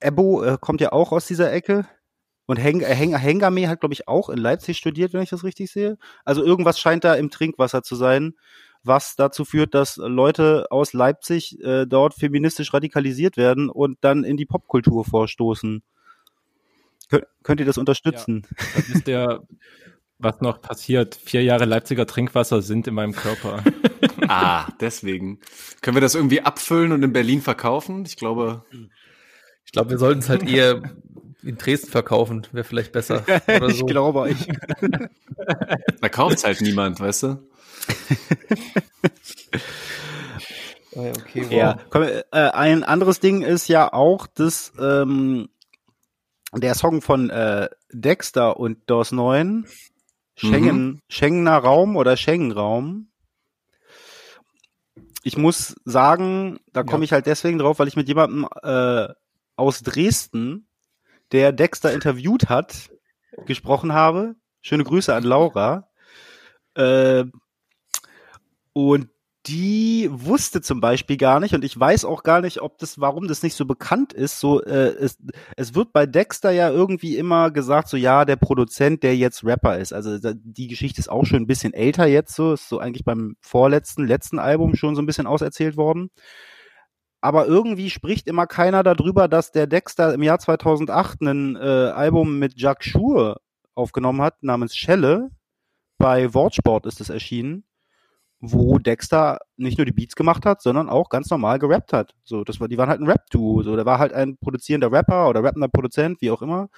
Ebo 0.00 0.44
äh, 0.44 0.58
kommt 0.60 0.80
ja 0.80 0.92
auch 0.92 1.12
aus 1.12 1.26
dieser 1.26 1.52
Ecke. 1.52 1.86
Und 2.46 2.56
Heng, 2.56 2.80
äh, 2.80 2.94
Heng, 2.94 3.14
Hengame 3.14 3.68
hat, 3.68 3.80
glaube 3.80 3.92
ich, 3.92 4.08
auch 4.08 4.30
in 4.30 4.38
Leipzig 4.38 4.78
studiert, 4.78 5.12
wenn 5.12 5.22
ich 5.22 5.30
das 5.30 5.44
richtig 5.44 5.70
sehe. 5.70 5.98
Also 6.24 6.42
irgendwas 6.42 6.78
scheint 6.78 7.04
da 7.04 7.14
im 7.14 7.30
Trinkwasser 7.30 7.82
zu 7.82 7.94
sein, 7.94 8.34
was 8.84 9.16
dazu 9.16 9.44
führt, 9.44 9.74
dass 9.74 9.96
Leute 9.96 10.66
aus 10.70 10.92
Leipzig 10.92 11.58
äh, 11.62 11.86
dort 11.86 12.14
feministisch 12.14 12.72
radikalisiert 12.72 13.36
werden 13.36 13.68
und 13.70 13.98
dann 14.00 14.24
in 14.24 14.36
die 14.36 14.46
Popkultur 14.46 15.04
vorstoßen. 15.04 15.82
Kön 17.10 17.22
könnt 17.42 17.60
ihr 17.60 17.66
das 17.66 17.78
unterstützen? 17.78 18.46
Das 18.74 18.88
ist 18.88 19.06
der, 19.06 19.42
was 20.18 20.40
noch 20.40 20.60
passiert. 20.60 21.14
Vier 21.14 21.42
Jahre 21.42 21.64
Leipziger 21.64 22.06
Trinkwasser 22.06 22.62
sind 22.62 22.86
in 22.86 22.94
meinem 22.94 23.12
Körper. 23.12 23.62
Ah, 24.30 24.68
deswegen. 24.78 25.40
Können 25.80 25.96
wir 25.96 26.02
das 26.02 26.14
irgendwie 26.14 26.42
abfüllen 26.42 26.92
und 26.92 27.02
in 27.02 27.14
Berlin 27.14 27.40
verkaufen? 27.40 28.04
Ich 28.04 28.16
glaube, 28.16 28.62
Ich 29.64 29.72
glaube, 29.72 29.90
wir 29.90 29.98
sollten 29.98 30.18
es 30.18 30.28
halt 30.28 30.46
eher 30.46 30.82
in 31.42 31.56
Dresden 31.56 31.90
verkaufen, 31.90 32.46
wäre 32.52 32.64
vielleicht 32.64 32.92
besser. 32.92 33.24
Oder 33.48 33.70
so. 33.70 33.86
ich 33.86 33.86
glaube 33.86 34.20
euch. 34.20 34.36
da 36.00 36.08
kauft's 36.10 36.44
halt 36.44 36.60
niemand, 36.60 37.00
weißt 37.00 37.22
du? 37.22 37.48
Ah, 40.96 41.10
okay, 41.10 41.44
wow. 41.44 41.52
Ja, 41.52 41.78
komm, 41.90 42.02
äh, 42.02 42.22
ein 42.32 42.82
anderes 42.82 43.20
Ding 43.20 43.42
ist 43.42 43.68
ja 43.68 43.92
auch, 43.92 44.26
dass 44.26 44.72
ähm, 44.80 45.48
der 46.52 46.74
Song 46.74 47.02
von 47.02 47.30
äh, 47.30 47.68
Dexter 47.92 48.58
und 48.58 48.78
DOS 48.90 49.12
9, 49.12 49.66
Schengen, 50.36 51.00
Schengener 51.08 51.58
Raum 51.58 51.96
oder 51.96 52.16
Schengen-Raum, 52.16 53.08
ich 55.22 55.36
muss 55.36 55.76
sagen, 55.84 56.58
da 56.72 56.82
komme 56.84 57.00
Ja. 57.00 57.04
ich 57.04 57.12
halt 57.12 57.26
deswegen 57.26 57.58
drauf, 57.58 57.78
weil 57.78 57.88
ich 57.88 57.96
mit 57.96 58.08
jemandem 58.08 58.48
äh, 58.62 59.08
aus 59.56 59.82
Dresden, 59.82 60.66
der 61.32 61.52
Dexter 61.52 61.92
interviewt 61.92 62.48
hat, 62.48 62.90
gesprochen 63.44 63.92
habe. 63.92 64.36
Schöne 64.62 64.84
Grüße 64.84 65.14
an 65.14 65.24
Laura. 65.24 65.88
Äh, 66.74 67.24
und 68.72 69.08
die 69.48 70.08
wusste 70.10 70.60
zum 70.60 70.80
Beispiel 70.80 71.16
gar 71.16 71.40
nicht, 71.40 71.54
und 71.54 71.64
ich 71.64 71.78
weiß 71.78 72.04
auch 72.04 72.22
gar 72.22 72.40
nicht, 72.40 72.60
ob 72.60 72.78
das, 72.78 73.00
warum 73.00 73.28
das 73.28 73.42
nicht 73.42 73.54
so 73.54 73.64
bekannt 73.64 74.12
ist. 74.12 74.40
So, 74.40 74.62
äh, 74.62 74.94
es, 74.98 75.18
es 75.56 75.74
wird 75.74 75.92
bei 75.92 76.06
Dexter 76.06 76.50
ja 76.50 76.70
irgendwie 76.70 77.16
immer 77.16 77.50
gesagt, 77.50 77.88
so 77.88 77.96
ja, 77.96 78.24
der 78.24 78.36
Produzent, 78.36 79.02
der 79.02 79.16
jetzt 79.16 79.44
Rapper 79.44 79.78
ist. 79.78 79.92
Also 79.92 80.18
die 80.34 80.68
Geschichte 80.68 81.00
ist 81.00 81.08
auch 81.08 81.24
schon 81.24 81.42
ein 81.42 81.46
bisschen 81.46 81.72
älter 81.72 82.06
jetzt, 82.06 82.34
so 82.34 82.52
ist 82.54 82.68
so 82.68 82.78
eigentlich 82.78 83.04
beim 83.04 83.36
vorletzten, 83.40 84.06
letzten 84.06 84.38
Album 84.38 84.74
schon 84.74 84.94
so 84.94 85.02
ein 85.02 85.06
bisschen 85.06 85.26
auserzählt 85.26 85.76
worden. 85.76 86.10
Aber 87.20 87.46
irgendwie 87.46 87.90
spricht 87.90 88.28
immer 88.28 88.46
keiner 88.46 88.82
darüber, 88.82 89.28
dass 89.28 89.50
der 89.50 89.66
Dexter 89.66 90.14
im 90.14 90.22
Jahr 90.22 90.38
2008 90.38 91.22
ein 91.22 91.56
äh, 91.56 91.58
Album 91.58 92.38
mit 92.38 92.60
Jacques 92.60 92.86
Schur 92.86 93.40
aufgenommen 93.74 94.22
hat, 94.22 94.42
namens 94.42 94.76
Schelle. 94.76 95.30
Bei 95.98 96.32
Wortsport 96.34 96.86
ist 96.86 97.00
es 97.00 97.08
erschienen 97.08 97.64
wo 98.40 98.78
Dexter 98.78 99.38
nicht 99.56 99.78
nur 99.78 99.84
die 99.84 99.92
Beats 99.92 100.14
gemacht 100.14 100.46
hat, 100.46 100.62
sondern 100.62 100.88
auch 100.88 101.08
ganz 101.08 101.28
normal 101.30 101.58
gerappt 101.58 101.92
hat. 101.92 102.14
So, 102.24 102.44
das 102.44 102.60
war, 102.60 102.68
die 102.68 102.78
waren 102.78 102.88
halt 102.88 103.00
ein 103.00 103.06
Rap-Duo. 103.06 103.62
So, 103.62 103.74
der 103.74 103.84
war 103.84 103.98
halt 103.98 104.12
ein 104.12 104.36
produzierender 104.38 104.92
Rapper 104.92 105.28
oder 105.28 105.42
rappender 105.42 105.68
Produzent, 105.68 106.20
wie 106.20 106.30
auch 106.30 106.42
immer. 106.42 106.68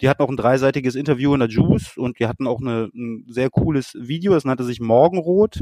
Die 0.00 0.08
hatten 0.08 0.22
auch 0.22 0.28
ein 0.28 0.36
dreiseitiges 0.36 0.94
Interview 0.94 1.34
in 1.34 1.40
der 1.40 1.48
Juice 1.48 1.96
und 1.96 2.20
die 2.20 2.26
hatten 2.26 2.46
auch 2.46 2.60
eine, 2.60 2.90
ein 2.94 3.24
sehr 3.28 3.50
cooles 3.50 3.94
Video. 3.98 4.32
Das 4.32 4.44
nannte 4.44 4.64
sich 4.64 4.80
Morgenrot. 4.80 5.60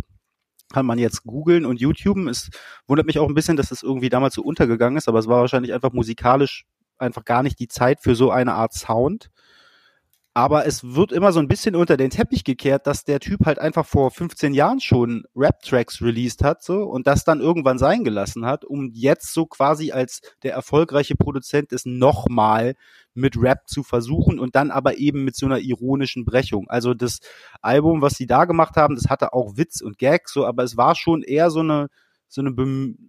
Kann 0.72 0.84
man 0.84 0.98
jetzt 0.98 1.22
googeln 1.22 1.64
und 1.64 1.80
YouTuben. 1.80 2.28
Es 2.28 2.50
wundert 2.88 3.06
mich 3.06 3.20
auch 3.20 3.28
ein 3.28 3.34
bisschen, 3.34 3.56
dass 3.56 3.70
es 3.70 3.84
irgendwie 3.84 4.08
damals 4.08 4.34
so 4.34 4.42
untergegangen 4.42 4.98
ist, 4.98 5.08
aber 5.08 5.20
es 5.20 5.28
war 5.28 5.40
wahrscheinlich 5.40 5.72
einfach 5.72 5.92
musikalisch 5.92 6.64
einfach 6.98 7.24
gar 7.24 7.42
nicht 7.42 7.60
die 7.60 7.68
Zeit 7.68 8.00
für 8.00 8.16
so 8.16 8.30
eine 8.30 8.54
Art 8.54 8.74
Sound. 8.74 9.30
Aber 10.36 10.66
es 10.66 10.94
wird 10.94 11.12
immer 11.12 11.32
so 11.32 11.40
ein 11.40 11.48
bisschen 11.48 11.74
unter 11.74 11.96
den 11.96 12.10
Teppich 12.10 12.44
gekehrt, 12.44 12.86
dass 12.86 13.04
der 13.04 13.20
Typ 13.20 13.46
halt 13.46 13.58
einfach 13.58 13.86
vor 13.86 14.10
15 14.10 14.52
Jahren 14.52 14.80
schon 14.80 15.24
Rap-Tracks 15.34 16.02
released 16.02 16.44
hat, 16.44 16.62
so, 16.62 16.82
und 16.82 17.06
das 17.06 17.24
dann 17.24 17.40
irgendwann 17.40 17.78
sein 17.78 18.04
gelassen 18.04 18.44
hat, 18.44 18.62
um 18.62 18.90
jetzt 18.92 19.32
so 19.32 19.46
quasi 19.46 19.92
als 19.92 20.20
der 20.42 20.52
erfolgreiche 20.52 21.14
Produzent 21.14 21.72
es 21.72 21.86
nochmal 21.86 22.74
mit 23.14 23.40
Rap 23.40 23.66
zu 23.66 23.82
versuchen 23.82 24.38
und 24.38 24.54
dann 24.56 24.70
aber 24.70 24.98
eben 24.98 25.24
mit 25.24 25.36
so 25.36 25.46
einer 25.46 25.58
ironischen 25.58 26.26
Brechung. 26.26 26.68
Also 26.68 26.92
das 26.92 27.20
Album, 27.62 28.02
was 28.02 28.12
sie 28.12 28.26
da 28.26 28.44
gemacht 28.44 28.76
haben, 28.76 28.94
das 28.94 29.08
hatte 29.08 29.32
auch 29.32 29.56
Witz 29.56 29.80
und 29.80 29.96
Gag, 29.96 30.28
so, 30.28 30.44
aber 30.44 30.64
es 30.64 30.76
war 30.76 30.96
schon 30.96 31.22
eher 31.22 31.50
so 31.50 31.60
eine, 31.60 31.88
so 32.28 32.42
eine, 32.42 32.54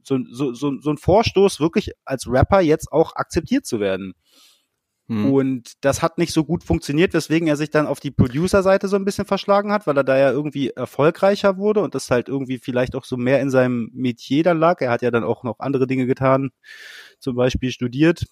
so, 0.03 0.17
so, 0.31 0.53
so 0.79 0.89
ein 0.89 0.97
Vorstoß, 0.97 1.59
wirklich 1.59 1.91
als 2.05 2.25
Rapper 2.29 2.61
jetzt 2.61 2.89
auch 2.89 3.17
akzeptiert 3.17 3.65
zu 3.65 3.81
werden. 3.81 4.13
Hm. 5.09 5.31
Und 5.31 5.73
das 5.81 6.01
hat 6.01 6.17
nicht 6.17 6.33
so 6.33 6.43
gut 6.43 6.63
funktioniert, 6.63 7.13
weswegen 7.13 7.47
er 7.47 7.55
sich 7.55 7.69
dann 7.69 7.87
auf 7.87 7.99
die 7.99 8.11
Producer-Seite 8.11 8.89
so 8.89 8.97
ein 8.97 9.05
bisschen 9.05 9.25
verschlagen 9.25 9.71
hat, 9.71 9.87
weil 9.87 9.95
er 9.95 10.03
da 10.03 10.17
ja 10.17 10.31
irgendwie 10.31 10.69
erfolgreicher 10.69 11.57
wurde 11.57 11.81
und 11.81 11.95
das 11.95 12.11
halt 12.11 12.27
irgendwie 12.27 12.57
vielleicht 12.57 12.95
auch 12.95 13.05
so 13.05 13.15
mehr 13.15 13.39
in 13.39 13.49
seinem 13.49 13.89
Metier 13.93 14.43
dann 14.43 14.59
lag. 14.59 14.81
Er 14.81 14.91
hat 14.91 15.01
ja 15.01 15.11
dann 15.11 15.23
auch 15.23 15.43
noch 15.43 15.59
andere 15.59 15.87
Dinge 15.87 16.07
getan, 16.07 16.49
zum 17.19 17.35
Beispiel 17.35 17.71
studiert. 17.71 18.25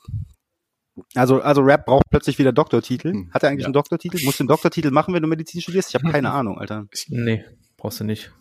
Also, 1.13 1.41
also 1.41 1.61
Rap 1.61 1.85
braucht 1.85 2.09
plötzlich 2.09 2.39
wieder 2.39 2.51
Doktortitel. 2.53 3.11
Hm, 3.11 3.31
Hat 3.33 3.43
er 3.43 3.49
eigentlich 3.49 3.61
ja. 3.61 3.67
einen 3.67 3.73
Doktortitel? 3.73 4.23
Musst 4.23 4.39
du 4.39 4.43
einen 4.43 4.49
Doktortitel 4.49 4.91
machen, 4.91 5.13
wenn 5.13 5.21
du 5.21 5.27
Medizin 5.27 5.61
studierst? 5.61 5.89
Ich 5.89 5.95
habe 5.95 6.11
keine 6.11 6.31
Ahnung, 6.33 6.57
Alter. 6.57 6.87
Nee, 7.07 7.45
brauchst 7.77 7.99
du 7.99 8.03
nicht. 8.03 8.31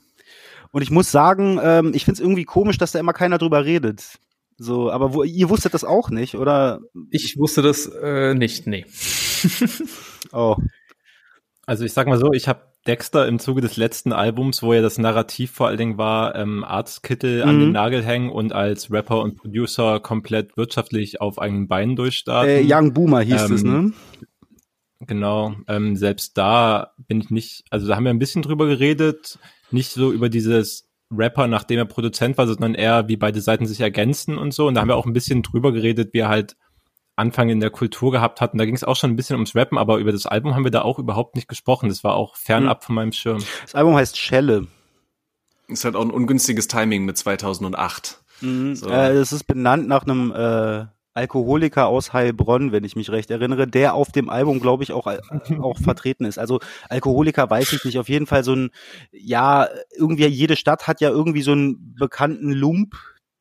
Und 0.71 0.83
ich 0.83 0.91
muss 0.91 1.13
sagen, 1.13 1.61
ähm, 1.63 1.93
ich 1.95 2.05
find's 2.05 2.21
irgendwie 2.21 2.45
komisch, 2.45 2.79
dass 2.79 2.93
da 2.93 2.99
immer 2.99 3.13
keiner 3.13 3.39
drüber 3.39 3.65
redet. 3.65 4.19
So, 4.57 4.91
aber 4.91 5.13
wo, 5.15 5.25
ihr 5.25 5.49
wusstet 5.51 5.75
das 5.75 5.85
auch 5.85 6.11
nicht, 6.11 6.37
oder? 6.37 6.81
Ich 7.11 7.37
wusste 7.39 7.63
das 7.63 7.87
äh, 7.87 8.35
nicht, 8.35 8.67
nee. 8.67 8.85
Oh. 10.33 10.57
Also 11.67 11.85
ich 11.85 11.93
sag 11.93 12.07
mal 12.09 12.19
so, 12.19 12.33
ich 12.33 12.49
habe 12.49 12.63
Dexter 12.87 13.27
im 13.27 13.39
Zuge 13.39 13.61
des 13.63 13.77
letzten 13.77 14.13
Albums, 14.13 14.63
wo 14.63 14.75
ja 14.75 14.83
das 14.83 14.99
Narrativ 14.99 15.53
vor 15.53 15.69
allen 15.69 15.79
Dingen 15.79 15.97
war, 15.99 16.35
ähm, 16.35 16.65
Arztkittel 16.65 17.43
an 17.43 17.57
Mhm. 17.57 17.61
den 17.61 17.73
Nagel 17.73 18.03
hängen 18.05 18.31
und 18.31 18.53
als 18.53 18.91
Rapper 18.91 19.23
und 19.23 19.37
Producer 19.37 20.01
komplett 20.01 20.57
wirtschaftlich 20.57 21.21
auf 21.21 21.39
eigenen 21.39 21.67
Beinen 21.69 21.97
durchstarten. 21.97 22.51
Äh, 22.51 22.65
Young 22.67 22.93
Boomer 22.93 23.21
hieß 23.23 23.49
Ähm, 23.49 23.55
es, 23.55 23.63
ne? 23.63 23.93
Genau, 25.01 25.55
ähm, 25.69 25.97
selbst 25.97 26.37
da 26.39 26.93
bin 27.09 27.21
ich 27.21 27.31
nicht, 27.31 27.65
also 27.71 27.87
da 27.87 27.97
haben 27.97 28.05
wir 28.05 28.11
ein 28.11 28.19
bisschen 28.19 28.43
drüber 28.43 28.67
geredet, 28.67 29.39
nicht 29.71 29.91
so 29.91 30.13
über 30.13 30.29
dieses 30.29 30.87
Rapper, 31.11 31.47
nachdem 31.47 31.79
er 31.79 31.85
Produzent 31.85 32.39
war, 32.39 32.47
sondern 32.47 32.75
eher, 32.75 33.09
wie 33.09 33.17
beide 33.17 33.41
Seiten 33.41 33.67
sich 33.67 33.81
ergänzen 33.81 34.39
und 34.39 34.53
so. 34.53 34.67
Und 34.67 34.75
da 34.75 34.81
haben 34.81 34.89
wir 34.89 34.97
auch 34.97 35.07
ein 35.07 35.13
bisschen 35.13 35.43
drüber 35.43 35.73
geredet, 35.73 36.13
wie 36.13 36.19
er 36.19 36.29
halt 36.29 36.57
Anfang 37.17 37.49
in 37.49 37.61
der 37.61 37.71
Kultur 37.71 38.11
gehabt 38.11 38.41
hat. 38.41 38.53
Und 38.53 38.59
da 38.59 38.65
ging 38.65 38.75
es 38.75 38.85
auch 38.85 38.97
schon 38.97 39.11
ein 39.11 39.17
bisschen 39.17 39.37
ums 39.37 39.55
Rappen, 39.55 39.79
aber 39.79 39.99
über 39.99 40.13
das 40.13 40.27
Album 40.27 40.55
haben 40.55 40.65
wir 40.65 40.71
da 40.71 40.83
auch 40.83 40.99
überhaupt 40.99 41.37
nicht 41.37 41.49
gesprochen. 41.49 41.89
Das 41.89 42.03
war 42.03 42.15
auch 42.15 42.37
fernab 42.37 42.85
von 42.85 42.95
meinem 42.95 43.13
Schirm. 43.13 43.43
Das 43.63 43.75
Album 43.75 43.95
heißt 43.95 44.19
Schelle. 44.19 44.67
Ist 45.69 45.85
halt 45.85 45.97
auch 45.97 46.03
ein 46.03 46.11
ungünstiges 46.11 46.69
Timing 46.69 47.05
mit 47.05 47.17
2008. 47.17 48.23
Mhm. 48.41 48.75
So. 48.75 48.89
Äh, 48.89 49.13
es 49.13 49.33
ist 49.33 49.45
benannt 49.45 49.87
nach 49.87 50.05
einem 50.05 50.33
äh, 50.33 50.87
Alkoholiker 51.15 51.87
aus 51.87 52.13
Heilbronn, 52.13 52.73
wenn 52.73 52.85
ich 52.85 52.97
mich 52.97 53.11
recht 53.11 53.31
erinnere, 53.31 53.67
der 53.67 53.95
auf 53.95 54.11
dem 54.13 54.29
Album, 54.29 54.61
glaube 54.61 54.83
ich, 54.83 54.93
auch, 54.93 55.07
äh, 55.07 55.19
auch 55.61 55.79
vertreten 55.83 56.25
ist. 56.25 56.39
Also 56.39 56.61
Alkoholiker 56.89 57.49
weiß 57.49 57.73
ich 57.73 57.85
nicht. 57.85 57.99
Auf 57.99 58.09
jeden 58.09 58.27
Fall 58.27 58.45
so 58.45 58.55
ein, 58.55 58.71
ja, 59.13 59.69
irgendwie 59.97 60.27
jede 60.27 60.57
Stadt 60.57 60.87
hat 60.89 61.01
ja 61.01 61.11
irgendwie 61.11 61.43
so 61.43 61.53
einen 61.53 61.95
bekannten 61.95 62.51
Lump, 62.51 62.95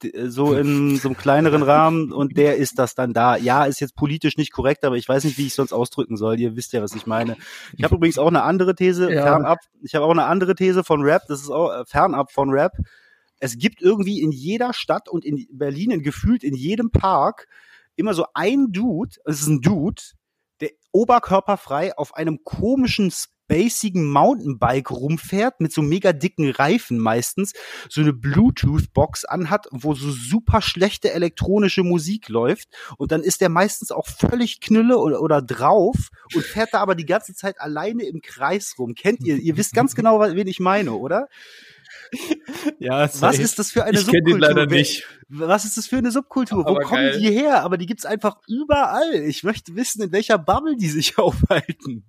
d- 0.04 0.28
so 0.30 0.54
in 0.54 0.98
so 0.98 1.08
einem 1.10 1.18
kleineren 1.18 1.64
Rahmen 1.64 2.12
und 2.12 2.38
der 2.38 2.58
ist 2.58 2.78
das 2.78 2.94
dann 2.94 3.12
da. 3.14 3.38
Ja, 3.38 3.66
ist 3.66 3.80
jetzt 3.80 3.96
politisch 3.96 4.38
nicht 4.38 4.52
korrekt, 4.54 4.86
aber 4.86 4.96
ich 4.98 5.10
weiß 5.10 5.24
nicht, 5.24 5.38
wie 5.40 5.48
ich 5.48 5.56
sonst 5.56 5.74
ausdrücken 5.74 6.16
soll. 6.16 6.40
Ihr 6.40 6.56
wisst 6.56 6.74
ja, 6.74 6.82
was 6.84 6.94
ich 6.94 7.08
meine. 7.08 7.38
Ich 7.76 7.84
habe 7.84 7.96
übrigens 7.96 8.20
auch 8.20 8.28
eine 8.28 8.44
andere 8.44 8.76
These, 8.76 9.12
Ja. 9.12 9.24
fernab. 9.24 9.60
Ich 9.82 9.96
habe 9.96 10.06
auch 10.06 10.12
eine 10.12 10.26
andere 10.26 10.54
These 10.56 10.84
von 10.84 11.02
Rap, 11.02 11.24
das 11.28 11.42
ist 11.42 11.50
auch 11.50 11.72
äh, 11.72 11.86
fernab 11.86 12.32
von 12.32 12.52
Rap 12.52 12.74
es 13.44 13.58
gibt 13.58 13.82
irgendwie 13.82 14.22
in 14.22 14.32
jeder 14.32 14.74
Stadt 14.74 15.10
und 15.10 15.26
in 15.26 15.46
Berlin 15.52 15.92
in 15.92 16.02
gefühlt 16.02 16.46
in 16.46 16.56
jedem 16.56 16.92
Park 16.92 17.50
immer 17.98 18.14
so 18.14 18.26
ein 18.34 18.72
Dude, 18.72 19.18
es 19.26 19.42
ist 19.42 19.48
ein 19.48 19.60
Dude, 19.60 20.02
der 20.62 20.70
oberkörperfrei 20.94 21.98
auf 21.98 22.16
einem 22.16 22.46
komischen 22.46 23.12
spacigen 23.12 24.10
Mountainbike 24.10 24.92
rumfährt 24.92 25.60
mit 25.60 25.74
so 25.74 25.82
mega 25.82 26.14
dicken 26.14 26.52
Reifen 26.52 27.00
meistens, 27.00 27.52
so 27.90 28.00
eine 28.00 28.14
Bluetooth-Box 28.14 29.26
anhat, 29.26 29.68
wo 29.72 29.94
so 29.94 30.10
super 30.10 30.62
schlechte 30.62 31.12
elektronische 31.12 31.84
Musik 31.84 32.30
läuft 32.30 32.70
und 32.98 33.12
dann 33.12 33.24
ist 33.24 33.42
der 33.42 33.50
meistens 33.50 33.92
auch 33.92 34.08
völlig 34.08 34.62
knülle 34.62 34.98
oder, 34.98 35.22
oder 35.22 35.42
drauf 35.42 36.12
und 36.34 36.46
fährt 36.46 36.74
da 36.74 36.80
aber 36.80 36.96
die 36.96 37.06
ganze 37.06 37.34
Zeit 37.36 37.60
alleine 37.60 38.06
im 38.06 38.22
Kreis 38.22 38.76
rum. 38.80 38.96
Kennt 38.96 39.20
ihr? 39.26 39.36
Ihr 39.36 39.58
wisst 39.58 39.74
ganz 39.74 39.96
genau, 39.96 40.22
wen 40.22 40.48
ich 40.48 40.62
meine, 40.62 40.94
oder? 40.94 41.28
Ja, 42.80 43.10
Was 43.22 43.40
ist 43.40 43.60
das 43.60 43.72
für 43.72 43.84
eine 43.84 43.98
Ich 44.00 44.06
kenne 44.08 44.30
Subkultur? 44.30 44.40
den 44.50 44.56
leider 44.56 44.66
nicht. 44.68 45.06
Was 45.30 45.66
ist 45.66 45.78
das 45.78 45.88
für 45.88 45.98
eine 45.98 46.12
Subkultur? 46.12 46.64
Wo 46.66 46.70
Aber 46.70 46.80
kommen 46.82 47.02
geil. 47.02 47.20
die 47.20 47.32
her? 47.32 47.64
Aber 47.64 47.78
die 47.78 47.86
gibt's 47.86 48.06
einfach 48.06 48.38
überall. 48.48 49.14
Ich 49.16 49.44
möchte 49.44 49.76
wissen, 49.76 50.02
in 50.04 50.12
welcher 50.12 50.38
Bubble 50.38 50.76
die 50.78 50.90
sich 50.90 51.18
aufhalten. 51.18 52.06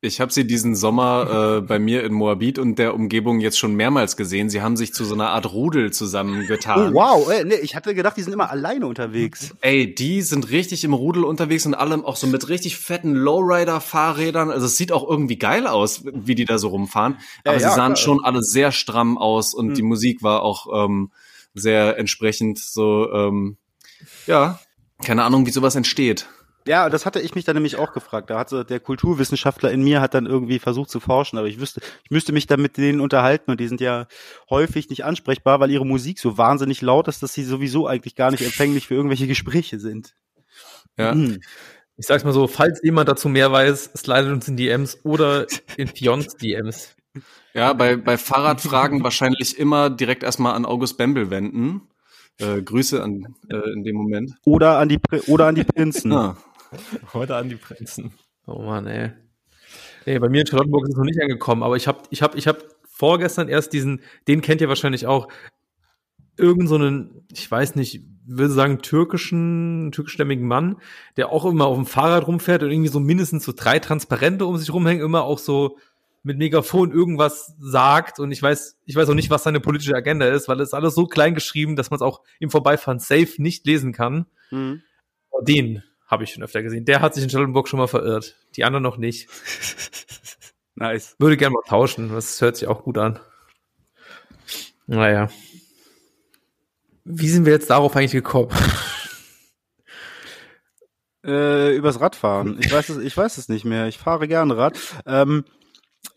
Ich 0.00 0.20
habe 0.20 0.32
sie 0.32 0.46
diesen 0.46 0.76
Sommer 0.76 1.56
äh, 1.56 1.60
bei 1.60 1.80
mir 1.80 2.04
in 2.04 2.12
Moabit 2.12 2.60
und 2.60 2.78
der 2.78 2.94
Umgebung 2.94 3.40
jetzt 3.40 3.58
schon 3.58 3.74
mehrmals 3.74 4.16
gesehen. 4.16 4.48
Sie 4.48 4.62
haben 4.62 4.76
sich 4.76 4.94
zu 4.94 5.04
so 5.04 5.14
einer 5.14 5.30
Art 5.30 5.52
Rudel 5.52 5.92
zusammengetan. 5.92 6.92
Oh, 6.92 6.94
wow. 6.94 7.28
Ey, 7.28 7.44
nee, 7.44 7.56
ich 7.56 7.74
hatte 7.74 7.96
gedacht, 7.96 8.16
die 8.16 8.22
sind 8.22 8.32
immer 8.32 8.48
alleine 8.48 8.86
unterwegs. 8.86 9.56
Ey, 9.60 9.92
die 9.92 10.22
sind 10.22 10.50
richtig 10.50 10.84
im 10.84 10.92
Rudel 10.94 11.24
unterwegs 11.24 11.66
und 11.66 11.74
allem 11.74 12.04
auch 12.04 12.14
so 12.14 12.28
mit 12.28 12.48
richtig 12.48 12.76
fetten 12.76 13.12
Lowrider-Fahrrädern. 13.12 14.52
Also 14.52 14.66
es 14.66 14.76
sieht 14.76 14.92
auch 14.92 15.08
irgendwie 15.08 15.36
geil 15.36 15.66
aus, 15.66 16.04
wie 16.04 16.36
die 16.36 16.44
da 16.44 16.58
so 16.58 16.68
rumfahren. 16.68 17.14
Ja, 17.44 17.50
Aber 17.50 17.60
ja, 17.60 17.68
sie 17.68 17.74
sahen 17.74 17.94
klar. 17.94 17.96
schon 17.96 18.24
alle 18.24 18.44
sehr 18.44 18.70
stramm 18.70 19.18
aus 19.18 19.52
und 19.52 19.70
Hm. 19.70 19.74
die 19.74 19.82
Musik 19.82 20.22
war 20.22 20.42
auch 20.42 20.68
ähm, 20.84 21.10
sehr 21.54 21.98
entsprechend 21.98 22.60
so, 22.60 23.10
ähm, 23.12 23.56
ja, 24.28 24.60
keine 25.02 25.24
Ahnung, 25.24 25.44
wie 25.46 25.50
sowas 25.50 25.74
entsteht. 25.74 26.28
Ja, 26.66 26.90
das 26.90 27.06
hatte 27.06 27.20
ich 27.20 27.34
mich 27.34 27.44
dann 27.44 27.56
nämlich 27.56 27.76
auch 27.76 27.92
gefragt. 27.92 28.28
Da 28.30 28.38
hat 28.38 28.50
so 28.50 28.62
der 28.62 28.80
Kulturwissenschaftler 28.80 29.70
in 29.70 29.82
mir 29.82 30.00
hat 30.00 30.14
dann 30.14 30.26
irgendwie 30.26 30.58
versucht 30.58 30.90
zu 30.90 31.00
forschen, 31.00 31.38
aber 31.38 31.48
ich 31.48 31.60
wüsste, 31.60 31.80
ich 32.04 32.10
müsste 32.10 32.32
mich 32.32 32.46
dann 32.46 32.60
mit 32.60 32.76
denen 32.76 33.00
unterhalten 33.00 33.50
und 33.50 33.60
die 33.60 33.68
sind 33.68 33.80
ja 33.80 34.06
häufig 34.50 34.90
nicht 34.90 35.04
ansprechbar, 35.04 35.60
weil 35.60 35.70
ihre 35.70 35.86
Musik 35.86 36.18
so 36.18 36.36
wahnsinnig 36.36 36.82
laut 36.82 37.08
ist, 37.08 37.22
dass 37.22 37.32
sie 37.32 37.44
sowieso 37.44 37.86
eigentlich 37.86 38.16
gar 38.16 38.30
nicht 38.30 38.42
empfänglich 38.42 38.86
für 38.86 38.94
irgendwelche 38.94 39.26
Gespräche 39.26 39.78
sind. 39.78 40.14
Ja. 40.98 41.14
Mhm. 41.14 41.40
Ich 41.96 42.06
sag's 42.06 42.24
mal 42.24 42.32
so, 42.32 42.46
falls 42.46 42.80
jemand 42.82 43.08
dazu 43.08 43.28
mehr 43.28 43.50
weiß, 43.50 43.90
slidet 43.96 44.32
uns 44.32 44.46
in 44.46 44.56
DMs 44.56 44.98
oder 45.04 45.46
in 45.76 45.88
Fions 45.88 46.36
DMs. 46.36 46.94
Ja, 47.54 47.72
bei, 47.72 47.96
bei 47.96 48.16
Fahrradfragen 48.16 49.02
wahrscheinlich 49.02 49.58
immer 49.58 49.90
direkt 49.90 50.22
erstmal 50.22 50.54
an 50.54 50.64
August 50.64 50.96
Bembel 50.96 51.30
wenden. 51.30 51.88
Äh, 52.38 52.62
Grüße 52.62 53.02
an 53.02 53.34
äh, 53.50 53.72
in 53.72 53.84
dem 53.84 53.96
Moment. 53.96 54.34
Oder 54.44 54.78
an 54.78 54.88
die 54.88 54.98
oder 55.26 55.46
an 55.46 55.54
die 55.54 55.64
Prinzen. 55.64 56.12
Ah. 56.12 56.36
Oder 57.14 57.38
an 57.38 57.48
die 57.48 57.56
Prinzen. 57.56 58.12
Oh 58.46 58.60
Mann, 58.60 58.86
ey. 58.86 59.12
Nee, 60.04 60.18
bei 60.18 60.28
mir 60.28 60.42
in 60.42 60.46
Charlottenburg 60.46 60.84
ist 60.84 60.90
es 60.90 60.96
noch 60.98 61.04
nicht 61.04 61.18
angekommen, 61.18 61.62
aber 61.62 61.76
ich 61.76 61.88
habe 61.88 62.00
ich 62.10 62.20
hab, 62.20 62.34
ich 62.34 62.46
hab 62.46 62.62
vorgestern 62.84 63.48
erst 63.48 63.72
diesen, 63.72 64.02
den 64.26 64.42
kennt 64.42 64.60
ihr 64.60 64.68
wahrscheinlich 64.68 65.06
auch, 65.06 65.28
irgend 66.36 66.68
so 66.68 66.76
einen, 66.76 67.26
ich 67.32 67.50
weiß 67.50 67.74
nicht, 67.74 68.02
würde 68.26 68.52
sagen, 68.52 68.80
türkischen, 68.80 69.90
türkischstämmigen 69.92 70.46
Mann, 70.46 70.76
der 71.16 71.30
auch 71.30 71.44
immer 71.44 71.66
auf 71.66 71.76
dem 71.76 71.86
Fahrrad 71.86 72.26
rumfährt 72.26 72.62
und 72.62 72.70
irgendwie 72.70 72.90
so 72.90 73.00
mindestens 73.00 73.44
so 73.44 73.52
drei 73.54 73.78
Transparente 73.78 74.46
um 74.46 74.56
sich 74.56 74.72
rumhängen, 74.72 75.04
immer 75.04 75.24
auch 75.24 75.38
so 75.38 75.78
mit 76.28 76.36
Megafon 76.36 76.92
irgendwas 76.92 77.54
sagt 77.58 78.20
und 78.20 78.30
ich 78.30 78.42
weiß, 78.42 78.78
ich 78.84 78.94
weiß 78.94 79.08
auch 79.08 79.14
nicht, 79.14 79.30
was 79.30 79.44
seine 79.44 79.60
politische 79.60 79.94
Agenda 79.94 80.26
ist, 80.26 80.46
weil 80.46 80.60
es 80.60 80.74
alles 80.74 80.94
so 80.94 81.06
klein 81.06 81.34
geschrieben, 81.34 81.74
dass 81.74 81.90
man 81.90 81.96
es 81.96 82.02
auch 82.02 82.22
im 82.38 82.50
Vorbeifahren 82.50 82.98
safe 82.98 83.32
nicht 83.38 83.66
lesen 83.66 83.94
kann. 83.94 84.26
Mhm. 84.50 84.82
Den 85.40 85.82
habe 86.06 86.24
ich 86.24 86.30
schon 86.34 86.42
öfter 86.42 86.62
gesehen. 86.62 86.84
Der 86.84 87.00
hat 87.00 87.14
sich 87.14 87.24
in 87.24 87.30
Charlottenburg 87.30 87.66
schon 87.66 87.78
mal 87.78 87.86
verirrt. 87.86 88.36
Die 88.56 88.64
anderen 88.64 88.82
noch 88.82 88.98
nicht. 88.98 89.28
nice. 90.74 91.16
Würde 91.18 91.38
gerne 91.38 91.54
mal 91.54 91.66
tauschen. 91.66 92.10
Das 92.12 92.38
hört 92.42 92.56
sich 92.56 92.68
auch 92.68 92.82
gut 92.82 92.98
an. 92.98 93.18
Naja. 94.86 95.30
Wie 97.04 97.28
sind 97.28 97.46
wir 97.46 97.54
jetzt 97.54 97.70
darauf 97.70 97.96
eigentlich 97.96 98.12
gekommen? 98.12 98.50
Äh, 101.24 101.74
übers 101.74 102.00
Radfahren. 102.00 102.58
Ich 102.60 102.70
weiß 102.70 102.90
es, 102.90 102.98
ich 102.98 103.16
weiß 103.16 103.38
es 103.38 103.48
nicht 103.48 103.64
mehr. 103.64 103.86
Ich 103.86 103.96
fahre 103.96 104.28
gerne 104.28 104.56
Rad. 104.56 104.78
Ähm, 105.06 105.44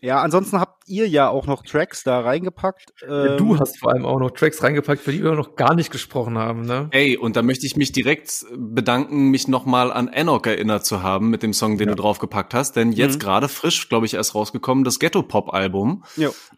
ja, 0.02 0.20
ansonsten 0.20 0.58
habt 0.58 0.82
ihr 0.88 1.08
ja 1.08 1.28
auch 1.28 1.46
noch 1.46 1.62
Tracks 1.62 2.02
da 2.02 2.18
reingepackt. 2.20 2.92
Ähm, 3.08 3.36
du 3.38 3.58
hast 3.58 3.78
vor 3.78 3.92
allem 3.92 4.04
auch 4.04 4.18
noch 4.18 4.32
Tracks 4.32 4.60
reingepackt, 4.60 5.00
für 5.00 5.12
die 5.12 5.22
wir 5.22 5.32
noch 5.32 5.54
gar 5.54 5.74
nicht 5.74 5.92
gesprochen 5.92 6.36
haben, 6.36 6.62
ne? 6.62 6.88
Ey, 6.90 7.16
und 7.16 7.36
da 7.36 7.42
möchte 7.42 7.66
ich 7.66 7.76
mich 7.76 7.92
direkt 7.92 8.44
bedanken, 8.56 9.30
mich 9.30 9.46
nochmal 9.46 9.92
an 9.92 10.08
Enoch 10.08 10.44
erinnert 10.44 10.84
zu 10.84 11.04
haben 11.04 11.30
mit 11.30 11.44
dem 11.44 11.52
Song, 11.52 11.78
den 11.78 11.88
ja. 11.88 11.94
du 11.94 12.02
draufgepackt 12.02 12.52
hast. 12.52 12.74
Denn 12.74 12.90
jetzt 12.90 13.14
mhm. 13.14 13.20
gerade 13.20 13.48
frisch, 13.48 13.88
glaube 13.88 14.06
ich, 14.06 14.14
erst 14.14 14.34
rausgekommen, 14.34 14.82
das 14.82 14.98
Ghetto-Pop-Album. 14.98 16.02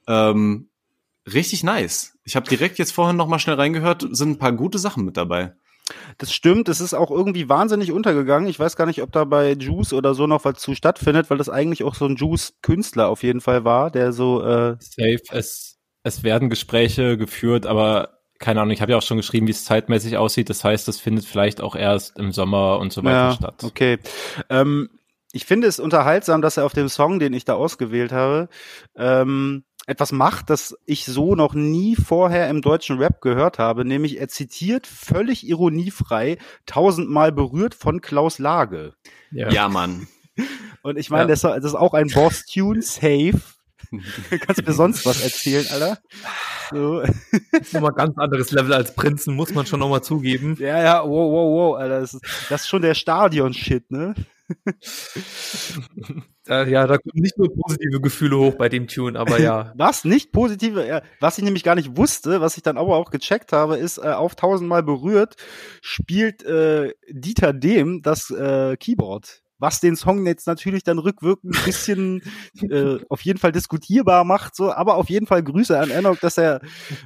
Ähm, 0.09 0.71
richtig 1.31 1.63
nice. 1.63 2.19
Ich 2.25 2.37
habe 2.37 2.49
direkt 2.49 2.79
jetzt 2.79 2.93
vorhin 2.93 3.17
nochmal 3.17 3.41
schnell 3.41 3.57
reingehört, 3.57 4.07
sind 4.11 4.31
ein 4.31 4.39
paar 4.39 4.53
gute 4.53 4.79
Sachen 4.79 5.05
mit 5.05 5.19
dabei. 5.19 5.53
Das 6.17 6.33
stimmt, 6.33 6.69
es 6.69 6.81
ist 6.81 6.95
auch 6.95 7.11
irgendwie 7.11 7.49
wahnsinnig 7.49 7.93
untergegangen. 7.93 8.49
Ich 8.49 8.59
weiß 8.59 8.77
gar 8.77 8.87
nicht, 8.87 9.03
ob 9.03 9.13
da 9.13 9.25
bei 9.25 9.53
Juice 9.53 9.93
oder 9.93 10.15
so 10.15 10.27
noch 10.27 10.45
was 10.45 10.59
zu 10.59 10.75
stattfindet, 10.75 11.29
weil 11.29 11.39
das 11.39 11.51
eigentlich 11.51 11.85
auch 11.85 11.95
so 11.95 12.07
ein 12.07 12.17
Juice-Künstler 12.17 13.09
auf 13.09 13.23
jeden 13.23 13.41
Fall 13.41 13.65
war, 13.65 13.91
der 13.91 14.13
so 14.13 14.43
äh 14.43 14.77
Safe, 14.81 15.21
es, 15.31 15.79
es 16.03 16.23
werden 16.23 16.49
Gespräche 16.49 17.19
geführt, 17.19 17.67
aber 17.67 18.21
keine 18.39 18.61
Ahnung, 18.61 18.73
ich 18.73 18.83
habe 18.83 18.93
ja 18.93 18.99
auch 18.99 19.03
schon 19.03 19.17
geschrieben, 19.17 19.47
wie 19.47 19.53
es 19.53 19.65
zeitmäßig 19.65 20.17
aussieht. 20.17 20.51
Das 20.51 20.65
heißt, 20.65 20.89
das 20.89 21.01
findet 21.01 21.25
vielleicht 21.25 21.61
auch 21.61 21.77
erst 21.77 22.19
im 22.19 22.33
Sommer 22.33 22.79
und 22.79 22.93
so 22.93 23.05
weiter 23.05 23.29
ja, 23.29 23.33
statt. 23.33 23.63
Okay. 23.63 23.99
Ähm, 24.51 24.91
ich 25.33 25.47
finde 25.47 25.67
es 25.67 25.81
unterhaltsam, 25.81 26.43
dass 26.43 26.57
er 26.57 26.65
auf 26.65 26.73
dem 26.73 26.89
Song, 26.89 27.19
den 27.19 27.33
ich 27.33 27.45
da 27.45 27.55
ausgewählt 27.55 28.13
habe, 28.13 28.49
ähm, 28.97 29.65
etwas 29.87 30.13
macht, 30.13 30.51
das 30.51 30.77
ich 30.87 31.05
so 31.05 31.35
noch 31.35 31.55
nie 31.55 31.97
vorher 31.97 32.49
im 32.49 32.63
deutschen 32.63 32.99
Rap 32.99 33.21
gehört 33.21 33.59
habe, 33.59 33.85
nämlich 33.85 34.19
er 34.19 34.29
zitiert 34.29 34.87
völlig 34.87 35.47
ironiefrei 35.47 36.39
tausendmal 36.67 37.33
berührt 37.33 37.75
von 37.75 38.01
Klaus 38.01 38.39
Lage. 38.39 38.95
Ja, 39.31 39.51
ja 39.51 39.69
Mann. 39.69 40.07
Und 40.83 40.99
ich 40.99 41.11
meine, 41.11 41.25
ja. 41.25 41.29
das, 41.29 41.43
das, 41.43 41.65
ist 41.65 41.75
auch 41.75 41.95
ein 41.95 42.09
Boss-Tune, 42.09 42.83
safe. 42.83 43.41
Kannst 44.41 44.61
du 44.61 44.65
mir 44.65 44.73
sonst 44.73 45.07
was 45.07 45.23
erzählen, 45.23 45.67
Alter? 45.71 45.99
So. 46.71 47.01
Das 47.01 47.61
ist 47.61 47.75
nochmal 47.75 47.93
ganz 47.93 48.17
anderes 48.19 48.51
Level 48.51 48.73
als 48.73 48.95
Prinzen, 48.95 49.35
muss 49.35 49.55
man 49.55 49.67
schon 49.67 49.81
nochmal 49.81 50.03
zugeben. 50.03 50.57
Ja, 50.59 50.83
ja, 50.83 51.03
wow, 51.05 51.31
wow, 51.31 51.73
wow, 51.73 51.77
Alter. 51.77 52.01
Das 52.01 52.15
ist, 52.15 52.25
das 52.49 52.63
ist 52.63 52.69
schon 52.69 52.83
der 52.83 52.95
Stadion-Shit, 52.95 53.91
ne? 53.91 54.15
ja, 56.49 56.87
da 56.87 56.99
kommen 56.99 57.23
nicht 57.23 57.39
nur 57.39 57.55
positive 57.55 58.01
Gefühle 58.01 58.39
hoch 58.39 58.55
bei 58.55 58.69
dem 58.69 58.87
Tune, 58.89 59.19
aber 59.19 59.41
ja. 59.41 59.73
Was? 59.79 60.05
Nicht 60.05 60.33
positive? 60.33 60.87
Ja, 60.87 61.03
was 61.21 61.39
ich 61.39 61.45
nämlich 61.45 61.65
gar 61.65 61.75
nicht 61.75 61.97
wusste, 61.97 62.41
was 62.41 62.57
ich 62.57 62.63
dann 62.63 62.77
aber 62.77 62.97
auch 62.97 63.11
gecheckt 63.11 63.53
habe, 63.53 63.77
ist, 63.77 63.99
äh, 63.99 64.03
auf 64.13 64.35
tausendmal 64.35 64.83
berührt 64.83 65.37
spielt 65.81 66.43
äh, 66.45 66.93
Dieter 67.11 67.53
Dehm 67.53 68.03
das 68.03 68.31
äh, 68.31 68.77
Keyboard. 68.77 69.43
Was 69.59 69.81
den 69.81 69.97
Song 69.97 70.27
jetzt 70.27 70.47
natürlich 70.47 70.83
dann 70.83 70.99
rückwirkend 70.99 71.57
ein 71.57 71.65
bisschen 71.65 72.23
äh, 72.71 72.99
auf 73.09 73.23
jeden 73.23 73.39
Fall 73.39 73.53
diskutierbar 73.53 74.25
macht, 74.25 74.57
so, 74.57 74.73
aber 74.73 74.97
auf 74.97 75.09
jeden 75.09 75.27
Fall 75.27 75.43
Grüße 75.43 75.79
an 75.79 75.91
Enoch, 75.91 76.19
dass 76.19 76.37
er 76.39 76.61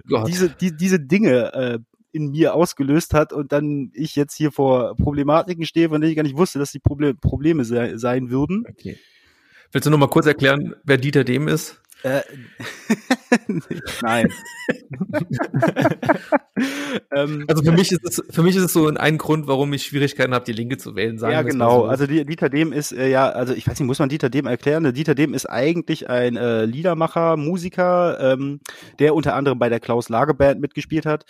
Gott. 0.08 0.26
diese, 0.26 0.48
die, 0.50 0.76
diese 0.76 0.98
Dinge 0.98 1.52
äh, 1.52 1.78
in 2.12 2.30
mir 2.30 2.54
ausgelöst 2.54 3.14
hat 3.14 3.32
und 3.32 3.52
dann 3.52 3.90
ich 3.94 4.16
jetzt 4.16 4.34
hier 4.34 4.52
vor 4.52 4.94
Problematiken 4.96 5.64
stehe, 5.64 5.88
von 5.88 6.00
denen 6.00 6.10
ich 6.10 6.16
gar 6.16 6.22
nicht 6.22 6.36
wusste, 6.36 6.58
dass 6.58 6.72
die 6.72 6.78
Proble 6.78 7.14
Probleme 7.14 7.64
se 7.64 7.98
sein 7.98 8.30
würden. 8.30 8.64
Okay. 8.68 8.98
Willst 9.72 9.86
du 9.86 9.90
noch 9.90 9.98
mal 9.98 10.08
kurz 10.08 10.26
erklären, 10.26 10.74
wer 10.84 10.96
Dieter 10.96 11.24
Dem 11.24 11.46
ist? 11.48 11.82
Äh, 12.02 12.22
Nein. 14.02 14.28
ähm, 17.12 17.44
also 17.48 17.62
für 17.62 17.72
mich 17.72 17.90
ist 17.90 18.04
es 18.04 18.22
für 18.30 18.42
mich 18.42 18.54
ist 18.54 18.62
es 18.62 18.72
so 18.72 18.86
ein 18.86 19.18
Grund, 19.18 19.48
warum 19.48 19.72
ich 19.72 19.84
Schwierigkeiten 19.84 20.32
habe, 20.32 20.44
die 20.44 20.52
Linke 20.52 20.78
zu 20.78 20.94
wählen. 20.94 21.18
Sagen 21.18 21.32
ja, 21.32 21.42
genau. 21.42 21.80
So. 21.80 21.86
Also 21.86 22.06
Dieter 22.06 22.50
Dem 22.50 22.72
ist 22.72 22.92
äh, 22.92 23.08
ja, 23.08 23.28
also 23.28 23.52
ich 23.52 23.66
weiß 23.66 23.80
nicht, 23.80 23.86
muss 23.86 23.98
man 23.98 24.08
Dieter 24.08 24.30
Dem 24.30 24.46
erklären? 24.46 24.92
Dieter 24.94 25.16
Dem 25.16 25.34
ist 25.34 25.46
eigentlich 25.46 26.08
ein 26.08 26.36
äh, 26.36 26.66
Liedermacher, 26.66 27.36
Musiker, 27.36 28.18
ähm, 28.20 28.60
der 29.00 29.14
unter 29.14 29.34
anderem 29.34 29.58
bei 29.58 29.68
der 29.68 29.80
Klaus 29.80 30.08
Lage 30.08 30.34
Band 30.34 30.60
mitgespielt 30.60 31.04
hat 31.04 31.24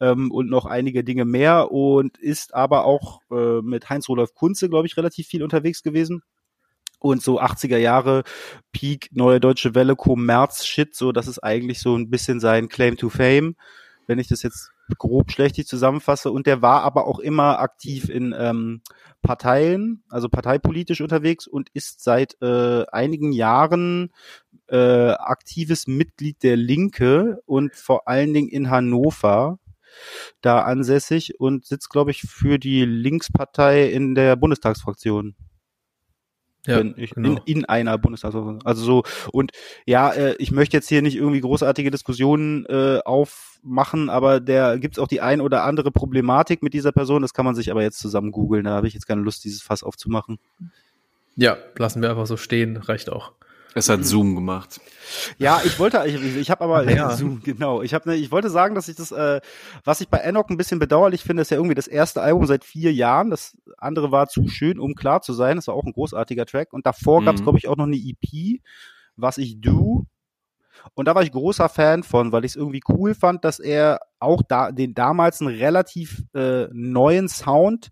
ähm, 0.00 0.30
und 0.30 0.48
noch 0.48 0.64
einige 0.64 1.04
Dinge 1.04 1.26
mehr 1.26 1.70
und 1.70 2.16
ist 2.16 2.54
aber 2.54 2.86
auch 2.86 3.20
äh, 3.30 3.60
mit 3.60 3.90
Heinz 3.90 4.08
Rudolf 4.08 4.32
Kunze, 4.34 4.70
glaube 4.70 4.86
ich, 4.86 4.96
relativ 4.96 5.26
viel 5.26 5.42
unterwegs 5.42 5.82
gewesen 5.82 6.22
und 7.04 7.22
so 7.22 7.38
80er 7.38 7.76
Jahre 7.76 8.24
Peak 8.72 9.10
Neue 9.12 9.38
Deutsche 9.38 9.74
Welle 9.74 9.94
Kommerz 9.94 10.64
Shit, 10.64 10.96
so 10.96 11.12
das 11.12 11.28
ist 11.28 11.38
eigentlich 11.38 11.80
so 11.80 11.94
ein 11.94 12.08
bisschen 12.08 12.40
sein 12.40 12.70
Claim 12.70 12.96
to 12.96 13.10
Fame, 13.10 13.56
wenn 14.06 14.18
ich 14.18 14.28
das 14.28 14.42
jetzt 14.42 14.70
grob 14.98 15.30
schlechtig 15.30 15.66
zusammenfasse 15.66 16.30
und 16.30 16.46
der 16.46 16.62
war 16.62 16.82
aber 16.82 17.06
auch 17.06 17.18
immer 17.18 17.58
aktiv 17.58 18.08
in 18.08 18.34
ähm, 18.36 18.80
Parteien, 19.20 20.02
also 20.08 20.30
parteipolitisch 20.30 21.02
unterwegs 21.02 21.46
und 21.46 21.68
ist 21.74 22.02
seit 22.02 22.40
äh, 22.40 22.86
einigen 22.90 23.32
Jahren 23.32 24.10
äh, 24.68 25.10
aktives 25.10 25.86
Mitglied 25.86 26.42
der 26.42 26.56
Linke 26.56 27.42
und 27.44 27.74
vor 27.74 28.08
allen 28.08 28.32
Dingen 28.32 28.48
in 28.48 28.70
Hannover 28.70 29.58
da 30.40 30.62
ansässig 30.62 31.38
und 31.38 31.66
sitzt 31.66 31.90
glaube 31.90 32.12
ich 32.12 32.22
für 32.22 32.58
die 32.58 32.86
Linkspartei 32.86 33.90
in 33.90 34.14
der 34.14 34.36
Bundestagsfraktion. 34.36 35.36
Ja, 36.66 36.80
ich, 36.96 37.10
genau. 37.10 37.40
in, 37.44 37.58
in 37.58 37.64
einer 37.64 37.98
Bundestagsversammlung. 37.98 38.62
Also 38.64 38.84
so, 38.84 39.02
und 39.32 39.52
ja, 39.84 40.10
äh, 40.10 40.34
ich 40.38 40.50
möchte 40.50 40.76
jetzt 40.76 40.88
hier 40.88 41.02
nicht 41.02 41.16
irgendwie 41.16 41.40
großartige 41.40 41.90
Diskussionen 41.90 42.64
äh, 42.66 43.00
aufmachen, 43.04 44.08
aber 44.08 44.40
der 44.40 44.78
gibt's 44.78 44.98
auch 44.98 45.08
die 45.08 45.20
ein 45.20 45.40
oder 45.40 45.64
andere 45.64 45.90
Problematik 45.90 46.62
mit 46.62 46.72
dieser 46.72 46.92
Person, 46.92 47.22
das 47.22 47.34
kann 47.34 47.44
man 47.44 47.54
sich 47.54 47.70
aber 47.70 47.82
jetzt 47.82 47.98
zusammen 47.98 48.32
googeln, 48.32 48.64
da 48.64 48.70
habe 48.70 48.88
ich 48.88 48.94
jetzt 48.94 49.06
keine 49.06 49.20
Lust, 49.20 49.44
dieses 49.44 49.62
Fass 49.62 49.82
aufzumachen. 49.82 50.38
Ja, 51.36 51.58
lassen 51.76 52.00
wir 52.00 52.10
einfach 52.10 52.26
so 52.26 52.36
stehen, 52.36 52.76
reicht 52.76 53.10
auch. 53.10 53.32
Es 53.74 53.88
hat 53.88 54.04
Zoom 54.04 54.34
gemacht. 54.36 54.80
Ja, 55.38 55.60
ich 55.64 55.78
wollte, 55.78 56.02
ich, 56.06 56.36
ich 56.36 56.50
habe 56.50 56.64
aber 56.64 56.90
ja. 56.90 57.10
Zoom, 57.16 57.42
genau. 57.42 57.82
Ich 57.82 57.92
habe, 57.92 58.08
ne, 58.08 58.16
ich 58.16 58.30
wollte 58.30 58.50
sagen, 58.50 58.74
dass 58.74 58.88
ich 58.88 58.96
das, 58.96 59.12
äh, 59.12 59.40
was 59.84 60.00
ich 60.00 60.08
bei 60.08 60.18
Enoch 60.18 60.48
ein 60.48 60.56
bisschen 60.56 60.78
bedauerlich 60.78 61.22
finde, 61.22 61.42
ist 61.42 61.50
ja 61.50 61.56
irgendwie 61.56 61.74
das 61.74 61.88
erste 61.88 62.22
Album 62.22 62.46
seit 62.46 62.64
vier 62.64 62.92
Jahren. 62.92 63.30
Das 63.30 63.56
andere 63.78 64.12
war 64.12 64.28
zu 64.28 64.48
schön, 64.48 64.78
um 64.78 64.94
klar 64.94 65.22
zu 65.22 65.32
sein. 65.32 65.56
Das 65.56 65.66
war 65.66 65.74
auch 65.74 65.84
ein 65.84 65.92
großartiger 65.92 66.46
Track. 66.46 66.72
Und 66.72 66.86
davor 66.86 67.20
mhm. 67.20 67.26
gab 67.26 67.34
es, 67.34 67.42
glaube 67.42 67.58
ich, 67.58 67.68
auch 67.68 67.76
noch 67.76 67.86
eine 67.86 67.96
EP, 67.96 68.60
was 69.16 69.38
ich 69.38 69.60
do. 69.60 70.06
Und 70.94 71.06
da 71.06 71.14
war 71.14 71.22
ich 71.22 71.32
großer 71.32 71.68
Fan 71.68 72.02
von, 72.02 72.32
weil 72.32 72.44
ich 72.44 72.52
es 72.52 72.56
irgendwie 72.56 72.82
cool 72.88 73.14
fand, 73.14 73.44
dass 73.44 73.58
er 73.58 74.00
auch 74.18 74.42
da 74.46 74.70
den 74.70 74.94
damals 74.94 75.40
einen 75.40 75.56
relativ 75.56 76.22
äh, 76.34 76.66
neuen 76.72 77.28
Sound, 77.28 77.88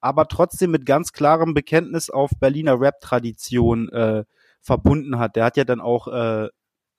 aber 0.00 0.28
trotzdem 0.28 0.70
mit 0.70 0.86
ganz 0.86 1.12
klarem 1.12 1.54
Bekenntnis 1.54 2.08
auf 2.08 2.30
Berliner 2.38 2.80
Rap-Tradition 2.80 3.88
äh, 3.88 4.24
verbunden 4.66 5.18
hat. 5.18 5.36
Der 5.36 5.44
hat 5.44 5.56
ja 5.56 5.64
dann 5.64 5.80
auch 5.80 6.08
äh, 6.08 6.48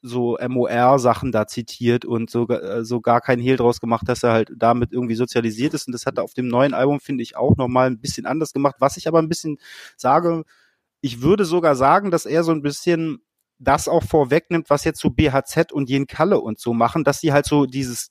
so 0.01 0.37
MOR-Sachen 0.47 1.31
da 1.31 1.47
zitiert 1.47 2.05
und 2.05 2.29
so, 2.29 2.47
äh, 2.47 2.83
so 2.83 3.01
gar 3.01 3.21
keinen 3.21 3.41
Hehl 3.41 3.57
draus 3.57 3.79
gemacht, 3.79 4.07
dass 4.07 4.23
er 4.23 4.31
halt 4.31 4.51
damit 4.55 4.91
irgendwie 4.93 5.15
sozialisiert 5.15 5.73
ist. 5.73 5.87
Und 5.87 5.93
das 5.93 6.05
hat 6.05 6.17
er 6.17 6.23
auf 6.23 6.33
dem 6.33 6.47
neuen 6.47 6.73
Album, 6.73 6.99
finde 6.99 7.23
ich, 7.23 7.35
auch 7.35 7.57
nochmal 7.57 7.87
ein 7.87 7.99
bisschen 7.99 8.25
anders 8.25 8.53
gemacht. 8.53 8.75
Was 8.79 8.97
ich 8.97 9.07
aber 9.07 9.19
ein 9.19 9.29
bisschen 9.29 9.57
sage, 9.97 10.43
ich 11.01 11.21
würde 11.21 11.45
sogar 11.45 11.75
sagen, 11.75 12.11
dass 12.11 12.25
er 12.25 12.43
so 12.43 12.51
ein 12.51 12.61
bisschen 12.61 13.19
das 13.59 13.87
auch 13.87 14.03
vorwegnimmt, 14.03 14.69
was 14.69 14.83
jetzt 14.83 14.99
so 14.99 15.09
BHZ 15.09 15.71
und 15.71 15.89
Jen 15.89 16.07
Kalle 16.07 16.39
und 16.39 16.59
so 16.59 16.73
machen, 16.73 17.03
dass 17.03 17.19
sie 17.19 17.33
halt 17.33 17.45
so 17.45 17.65
dieses 17.65 18.09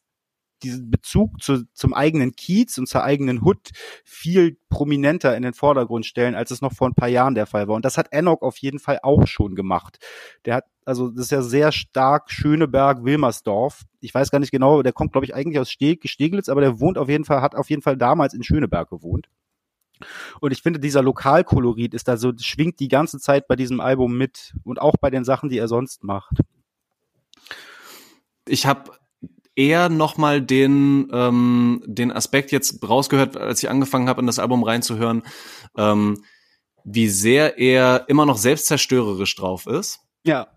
diesen 0.63 0.91
Bezug 0.91 1.43
zu, 1.43 1.65
zum 1.73 1.95
eigenen 1.95 2.33
Kiez 2.33 2.79
und 2.79 2.89
zur 2.89 3.05
eigenen 3.05 3.43
Hood 3.43 3.71
viel 4.05 4.59
prominenter 4.69 5.37
in 5.37 5.43
den 5.43 5.55
Vordergrund 5.55 6.07
stellen, 6.07 6.35
als 6.35 6.51
es 6.51 6.61
noch 6.61 6.73
vor 6.73 6.89
ein 6.89 6.95
paar 6.95 7.09
Jahren 7.09 7.35
der 7.35 7.47
Fall 7.47 7.69
war. 7.69 7.77
Und 7.77 7.85
das 7.85 7.99
hat 7.99 8.13
Enoch 8.13 8.43
auf 8.43 8.57
jeden 8.59 8.79
Fall 8.79 9.01
auch 9.03 9.27
schon 9.27 9.55
gemacht. 9.55 9.99
Der 10.45 10.57
hat, 10.57 10.65
also 10.85 11.11
das 11.11 11.27
ist 11.27 11.31
ja 11.31 11.43
sehr 11.43 11.73
stark 11.73 12.31
Schöneberg, 12.31 13.05
Wilmersdorf. 13.05 13.83
Ich 14.01 14.15
weiß 14.15 14.31
gar 14.31 14.39
nicht 14.39 14.53
genau, 14.53 14.83
der 14.83 14.93
kommt, 14.93 15.13
glaube 15.13 15.25
ich, 15.25 15.35
eigentlich 15.35 15.59
aus 15.59 15.71
Steg, 15.71 16.09
Steglitz, 16.09 16.49
aber 16.49 16.61
der 16.61 16.81
wohnt 16.81 16.99
auf 16.99 17.09
jeden 17.09 17.25
Fall, 17.25 17.43
hat 17.43 17.55
auf 17.55 17.71
jeden 17.71 17.83
Fall 17.83 17.97
damals 17.97 18.35
in 18.35 18.43
Schöneberg 18.43 18.89
gewohnt. 18.91 19.29
Und 20.41 20.53
ich 20.53 20.63
finde, 20.63 20.79
dieser 20.79 21.03
Lokalkolorit 21.03 21.95
ist 21.95 22.09
da 22.09 22.17
so, 22.17 22.33
schwingt 22.39 22.81
die 22.81 22.89
ganze 22.89 23.19
Zeit 23.19 23.49
bei 23.49 23.57
diesem 23.57 23.81
Album 23.81 24.17
mit 24.17 24.55
und 24.65 24.81
auch 24.81 24.95
bei 25.01 25.11
den 25.11 25.25
Sachen, 25.25 25.49
die 25.49 25.59
er 25.59 25.69
sonst 25.69 26.05
macht. 26.05 26.41
Ich 28.47 28.67
habe 28.67 28.93
eher 29.57 29.89
nochmal 29.89 30.43
den, 30.43 31.09
ähm, 31.13 31.83
den 31.87 32.13
Aspekt 32.13 32.53
jetzt 32.53 32.87
rausgehört, 32.87 33.37
als 33.37 33.63
ich 33.63 33.71
angefangen 33.71 34.09
habe, 34.09 34.21
in 34.21 34.27
das 34.27 34.39
Album 34.39 34.63
reinzuhören, 34.63 35.23
ähm, 35.77 36.23
wie 36.85 37.09
sehr 37.09 37.59
er 37.59 38.05
immer 38.09 38.27
noch 38.27 38.37
selbstzerstörerisch 38.37 39.35
drauf 39.35 39.67
ist. 39.67 40.01
Ja. 40.25 40.49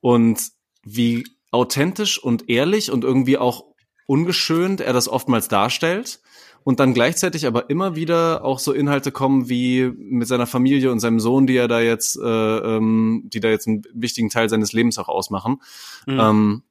Und 0.00 0.50
wie 0.82 1.24
authentisch 1.52 2.22
und 2.22 2.50
ehrlich 2.50 2.90
und 2.90 3.04
irgendwie 3.04 3.38
auch 3.38 3.64
ungeschönt 4.06 4.80
er 4.80 4.92
das 4.92 5.08
oftmals 5.08 5.48
darstellt. 5.48 6.20
Und 6.64 6.80
dann 6.80 6.94
gleichzeitig 6.94 7.46
aber 7.46 7.68
immer 7.68 7.94
wieder 7.94 8.42
auch 8.42 8.58
so 8.58 8.72
Inhalte 8.72 9.12
kommen 9.12 9.50
wie 9.50 9.92
mit 9.96 10.26
seiner 10.28 10.46
Familie 10.46 10.90
und 10.90 10.98
seinem 10.98 11.20
Sohn, 11.20 11.46
die 11.46 11.56
er 11.56 11.68
da 11.68 11.80
jetzt, 11.80 12.16
äh, 12.16 12.22
ähm, 12.26 13.28
die 13.32 13.40
da 13.40 13.48
jetzt 13.48 13.68
einen 13.68 13.82
wichtigen 13.92 14.30
Teil 14.30 14.48
seines 14.48 14.72
Lebens 14.72 14.98
auch 14.98 15.08
ausmachen. 15.08 15.60
Mhm. 16.06 16.20
Ähm, 16.20 16.62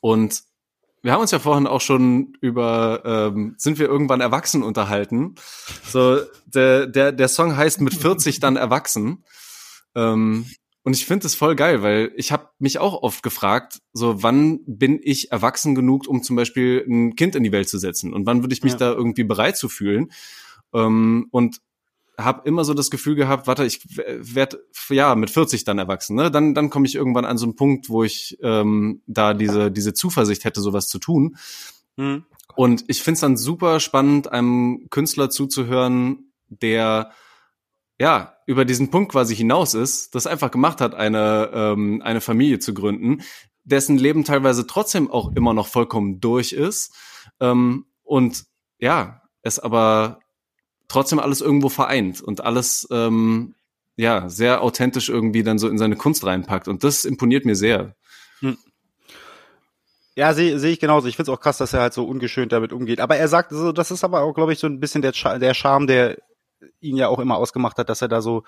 und 0.00 0.42
wir 1.02 1.12
haben 1.12 1.20
uns 1.20 1.30
ja 1.32 1.38
vorhin 1.38 1.66
auch 1.66 1.80
schon 1.80 2.36
über 2.40 3.02
ähm, 3.04 3.54
sind 3.58 3.78
wir 3.78 3.86
irgendwann 3.88 4.20
erwachsen 4.20 4.62
unterhalten. 4.62 5.34
So 5.84 6.18
der 6.46 6.86
der 6.86 7.12
der 7.12 7.28
Song 7.28 7.56
heißt 7.56 7.80
mit 7.80 7.94
40 7.94 8.40
dann 8.40 8.56
erwachsen. 8.56 9.24
Ähm, 9.94 10.46
und 10.84 10.94
ich 10.96 11.06
finde 11.06 11.26
es 11.26 11.34
voll 11.36 11.54
geil, 11.54 11.82
weil 11.82 12.12
ich 12.16 12.32
habe 12.32 12.48
mich 12.58 12.78
auch 12.80 13.02
oft 13.02 13.22
gefragt, 13.22 13.78
so 13.92 14.22
wann 14.22 14.60
bin 14.66 14.98
ich 15.02 15.30
erwachsen 15.30 15.74
genug, 15.76 16.08
um 16.08 16.22
zum 16.24 16.34
Beispiel 16.34 16.84
ein 16.88 17.14
Kind 17.14 17.36
in 17.36 17.44
die 17.44 17.52
Welt 17.52 17.68
zu 17.68 17.78
setzen 17.78 18.12
und 18.12 18.26
wann 18.26 18.42
würde 18.42 18.52
ich 18.54 18.62
mich 18.62 18.72
Ja. 18.72 18.78
da 18.78 18.92
irgendwie 18.92 19.24
bereit 19.24 19.56
zu 19.56 19.68
fühlen? 19.68 20.10
Ähm, 20.74 21.28
und 21.30 21.58
habe 22.18 22.46
immer 22.46 22.64
so 22.64 22.74
das 22.74 22.90
Gefühl 22.90 23.14
gehabt, 23.14 23.46
warte, 23.46 23.64
ich 23.64 23.80
werde 23.96 24.64
ja 24.90 25.14
mit 25.14 25.30
40 25.30 25.64
dann 25.64 25.78
erwachsen, 25.78 26.16
ne? 26.16 26.30
Dann 26.30 26.54
dann 26.54 26.70
komme 26.70 26.86
ich 26.86 26.94
irgendwann 26.94 27.24
an 27.24 27.38
so 27.38 27.46
einen 27.46 27.56
Punkt, 27.56 27.88
wo 27.88 28.04
ich 28.04 28.38
ähm, 28.42 29.02
da 29.06 29.34
diese 29.34 29.70
diese 29.70 29.94
Zuversicht 29.94 30.44
hätte, 30.44 30.60
sowas 30.60 30.88
zu 30.88 30.98
tun. 30.98 31.36
Mhm. 31.96 32.24
Und 32.54 32.84
ich 32.88 33.02
finde 33.02 33.14
es 33.14 33.20
dann 33.20 33.36
super 33.36 33.80
spannend, 33.80 34.30
einem 34.30 34.88
Künstler 34.90 35.30
zuzuhören, 35.30 36.32
der 36.48 37.12
ja 37.98 38.34
über 38.46 38.64
diesen 38.64 38.90
Punkt 38.90 39.12
quasi 39.12 39.34
hinaus 39.34 39.74
ist, 39.74 40.14
das 40.14 40.26
einfach 40.26 40.50
gemacht 40.50 40.80
hat, 40.80 40.94
eine 40.94 41.50
ähm, 41.54 42.02
eine 42.04 42.20
Familie 42.20 42.58
zu 42.58 42.74
gründen, 42.74 43.22
dessen 43.64 43.96
Leben 43.96 44.24
teilweise 44.24 44.66
trotzdem 44.66 45.10
auch 45.10 45.34
immer 45.34 45.54
noch 45.54 45.66
vollkommen 45.66 46.20
durch 46.20 46.52
ist 46.52 46.94
ähm, 47.40 47.86
und 48.02 48.44
ja 48.78 49.22
es 49.42 49.58
aber 49.58 50.21
trotzdem 50.92 51.18
alles 51.18 51.40
irgendwo 51.40 51.68
vereint 51.68 52.20
und 52.20 52.42
alles 52.42 52.86
ähm, 52.90 53.54
ja 53.96 54.28
sehr 54.28 54.62
authentisch 54.62 55.08
irgendwie 55.08 55.42
dann 55.42 55.58
so 55.58 55.68
in 55.68 55.78
seine 55.78 55.96
Kunst 55.96 56.24
reinpackt 56.24 56.68
und 56.68 56.84
das 56.84 57.04
imponiert 57.04 57.44
mir 57.44 57.56
sehr. 57.56 57.94
Ja, 60.14 60.34
sehe 60.34 60.58
seh 60.58 60.70
ich 60.70 60.80
genauso. 60.80 61.08
Ich 61.08 61.16
find's 61.16 61.30
auch 61.30 61.40
krass, 61.40 61.56
dass 61.56 61.72
er 61.72 61.80
halt 61.80 61.94
so 61.94 62.04
ungeschönt 62.04 62.52
damit 62.52 62.72
umgeht. 62.72 63.00
Aber 63.00 63.16
er 63.16 63.28
sagt, 63.28 63.50
so, 63.50 63.72
das 63.72 63.90
ist 63.90 64.04
aber 64.04 64.20
auch, 64.20 64.34
glaube 64.34 64.52
ich, 64.52 64.58
so 64.58 64.66
ein 64.66 64.78
bisschen 64.78 65.00
der, 65.00 65.12
Cha- 65.12 65.38
der 65.38 65.54
Charme, 65.54 65.86
der 65.86 66.18
ihn 66.80 66.98
ja 66.98 67.08
auch 67.08 67.18
immer 67.18 67.38
ausgemacht 67.38 67.78
hat, 67.78 67.88
dass 67.88 68.02
er 68.02 68.08
da 68.08 68.20
so 68.20 68.44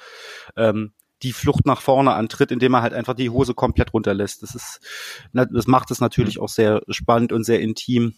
ähm, 0.56 0.92
die 1.22 1.32
Flucht 1.32 1.64
nach 1.64 1.80
vorne 1.80 2.12
antritt, 2.12 2.50
indem 2.50 2.74
er 2.74 2.82
halt 2.82 2.92
einfach 2.92 3.14
die 3.14 3.30
Hose 3.30 3.54
komplett 3.54 3.94
runterlässt. 3.94 4.42
Das 4.42 4.54
ist, 4.54 4.80
das 5.32 5.66
macht 5.66 5.90
es 5.90 6.00
natürlich 6.00 6.38
auch 6.38 6.50
sehr 6.50 6.82
spannend 6.88 7.32
und 7.32 7.44
sehr 7.44 7.60
intim. 7.60 8.14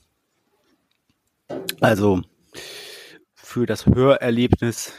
Also 1.80 2.22
für 3.56 3.64
das 3.64 3.86
Hörerlebnis 3.86 4.92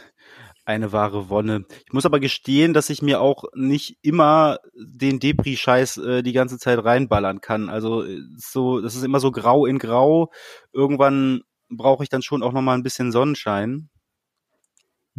eine 0.64 0.90
wahre 0.90 1.30
Wonne. 1.30 1.64
Ich 1.86 1.92
muss 1.92 2.04
aber 2.04 2.18
gestehen, 2.18 2.74
dass 2.74 2.90
ich 2.90 3.02
mir 3.02 3.20
auch 3.20 3.44
nicht 3.54 3.98
immer 4.02 4.58
den 4.74 5.20
Depri-Scheiß 5.20 5.98
äh, 5.98 6.22
die 6.24 6.32
ganze 6.32 6.58
Zeit 6.58 6.82
reinballern 6.82 7.40
kann. 7.40 7.68
Also 7.68 8.02
äh, 8.02 8.18
so, 8.36 8.80
das 8.80 8.96
ist 8.96 9.04
immer 9.04 9.20
so 9.20 9.30
grau 9.30 9.64
in 9.64 9.78
grau. 9.78 10.32
Irgendwann 10.72 11.42
brauche 11.68 12.02
ich 12.02 12.08
dann 12.08 12.22
schon 12.22 12.42
auch 12.42 12.52
noch 12.52 12.60
mal 12.60 12.74
ein 12.74 12.82
bisschen 12.82 13.12
Sonnenschein. 13.12 13.90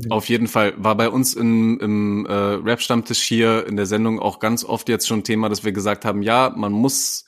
Auf 0.10 0.28
jeden 0.28 0.50
Fall 0.50 0.74
war 0.76 0.96
bei 0.96 1.08
uns 1.08 1.34
im, 1.34 1.80
im 1.80 2.26
äh, 2.26 2.34
Rap-Stammtisch 2.34 3.22
hier 3.22 3.66
in 3.68 3.78
der 3.78 3.86
Sendung 3.86 4.20
auch 4.20 4.40
ganz 4.40 4.66
oft 4.66 4.90
jetzt 4.90 5.08
schon 5.08 5.24
Thema, 5.24 5.48
dass 5.48 5.64
wir 5.64 5.72
gesagt 5.72 6.04
haben, 6.04 6.24
ja, 6.24 6.52
man 6.54 6.74
muss 6.74 7.26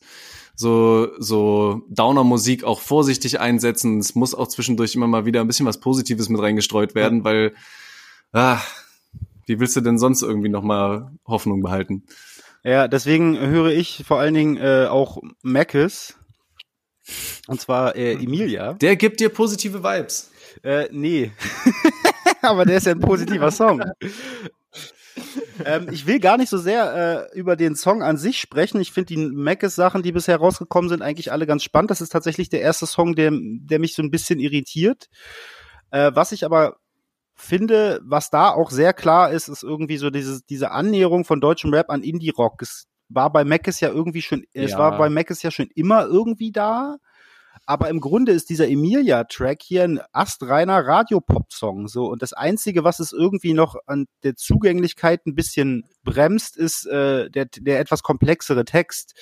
so 0.62 1.10
so 1.20 1.82
Downer-Musik 1.90 2.64
auch 2.64 2.80
vorsichtig 2.80 3.40
einsetzen. 3.40 4.00
Es 4.00 4.16
muss 4.16 4.36
auch 4.36 4.48
zwischendurch 4.48 4.96
immer 4.96 5.08
mal 5.08 5.26
wieder 5.26 5.42
ein 5.42 5.48
bisschen 5.48 5.66
was 5.66 5.80
Positives 5.80 6.30
mit 6.30 6.42
reingestreut 6.42 6.96
werden, 6.96 7.24
weil 7.24 7.54
ah, 8.32 8.60
wie 9.48 9.60
willst 9.60 9.76
du 9.76 9.82
denn 9.82 9.98
sonst 9.98 10.22
irgendwie 10.22 10.50
noch 10.50 10.64
mal 10.64 11.12
Hoffnung 11.26 11.62
behalten? 11.62 12.04
Ja, 12.64 12.88
deswegen 12.88 13.40
höre 13.40 13.72
ich 13.72 14.04
vor 14.06 14.20
allen 14.20 14.36
Dingen 14.36 14.58
äh, 14.58 14.86
auch 14.88 15.18
Mackes. 15.42 16.16
Und 17.48 17.60
zwar 17.60 17.96
äh, 17.96 18.14
Emilia. 18.14 18.74
Der 18.74 18.96
gibt 18.96 19.20
dir 19.20 19.30
positive 19.30 19.84
Vibes. 19.84 20.32
Äh, 20.64 20.88
nee. 20.92 21.32
Aber 22.42 22.66
der 22.66 22.78
ist 22.78 22.86
ja 22.86 22.92
ein 22.92 23.00
positiver 23.00 23.50
Song. 23.52 23.82
Ähm, 25.66 25.88
ich 25.92 26.08
will 26.08 26.20
gar 26.20 26.38
nicht 26.38 26.50
so 26.50 26.58
sehr 26.58 27.30
äh, 27.34 27.38
über 27.38 27.56
den 27.56 27.76
Song 27.76 28.04
an 28.04 28.18
sich 28.18 28.40
sprechen. 28.40 28.82
Ich 28.82 28.92
finde 28.92 29.14
die 29.14 29.18
Mackes-Sachen, 29.18 30.04
die 30.04 30.12
bisher 30.12 30.38
rausgekommen 30.38 30.90
sind, 30.90 31.02
eigentlich 31.02 31.32
alle 31.32 31.46
ganz 31.46 31.64
spannend. 31.64 31.92
Das 31.92 32.02
ist 32.02 32.12
tatsächlich 32.12 32.50
der 32.50 32.62
erste 32.62 32.86
Song, 32.86 33.16
der, 33.16 33.32
der 33.34 33.80
mich 33.80 33.96
so 33.96 34.02
ein 34.02 34.12
bisschen 34.12 34.40
irritiert. 34.40 35.08
Äh, 35.92 36.12
was 36.14 36.32
ich 36.32 36.46
aber 36.46 36.78
finde, 37.34 38.00
was 38.04 38.30
da 38.30 38.50
auch 38.50 38.70
sehr 38.72 38.94
klar 38.94 39.32
ist, 39.32 39.48
ist 39.48 39.64
irgendwie 39.64 39.98
so 39.98 40.10
diese, 40.10 40.42
diese 40.50 40.72
Annäherung 40.72 41.26
von 41.26 41.42
deutschem 41.42 41.74
Rap 41.74 41.90
an 41.90 42.04
Indie-Rock. 42.04 42.62
Es 42.62 42.86
war 43.10 43.32
bei 43.32 43.44
Mackes 43.44 43.80
ja 43.80 43.90
irgendwie 43.90 44.22
schon, 44.22 44.44
es 44.54 44.72
Ja. 44.72 44.78
war 44.78 44.98
bei 44.98 45.10
Mackes 45.10 45.42
ja 45.42 45.52
schon 45.52 45.68
immer 45.76 46.06
irgendwie 46.06 46.52
da. 46.52 46.98
Aber 47.66 47.90
im 47.90 48.00
Grunde 48.00 48.32
ist 48.32 48.50
dieser 48.50 48.68
Emilia-Track 48.68 49.62
hier 49.62 49.84
ein 49.84 50.02
astreiner 50.12 50.86
Radio-Pop-Song. 50.86 51.88
So. 51.88 52.06
Und 52.08 52.22
das 52.22 52.34
Einzige, 52.34 52.84
was 52.84 53.00
es 53.00 53.14
irgendwie 53.14 53.54
noch 53.54 53.76
an 53.86 54.08
der 54.24 54.36
Zugänglichkeit 54.36 55.26
ein 55.26 55.36
bisschen 55.36 55.84
bremst, 56.04 56.58
ist 56.58 56.86
äh, 56.88 57.30
der, 57.30 57.46
der 57.46 57.80
etwas 57.80 58.04
komplexere 58.04 58.66
Text. 58.66 59.16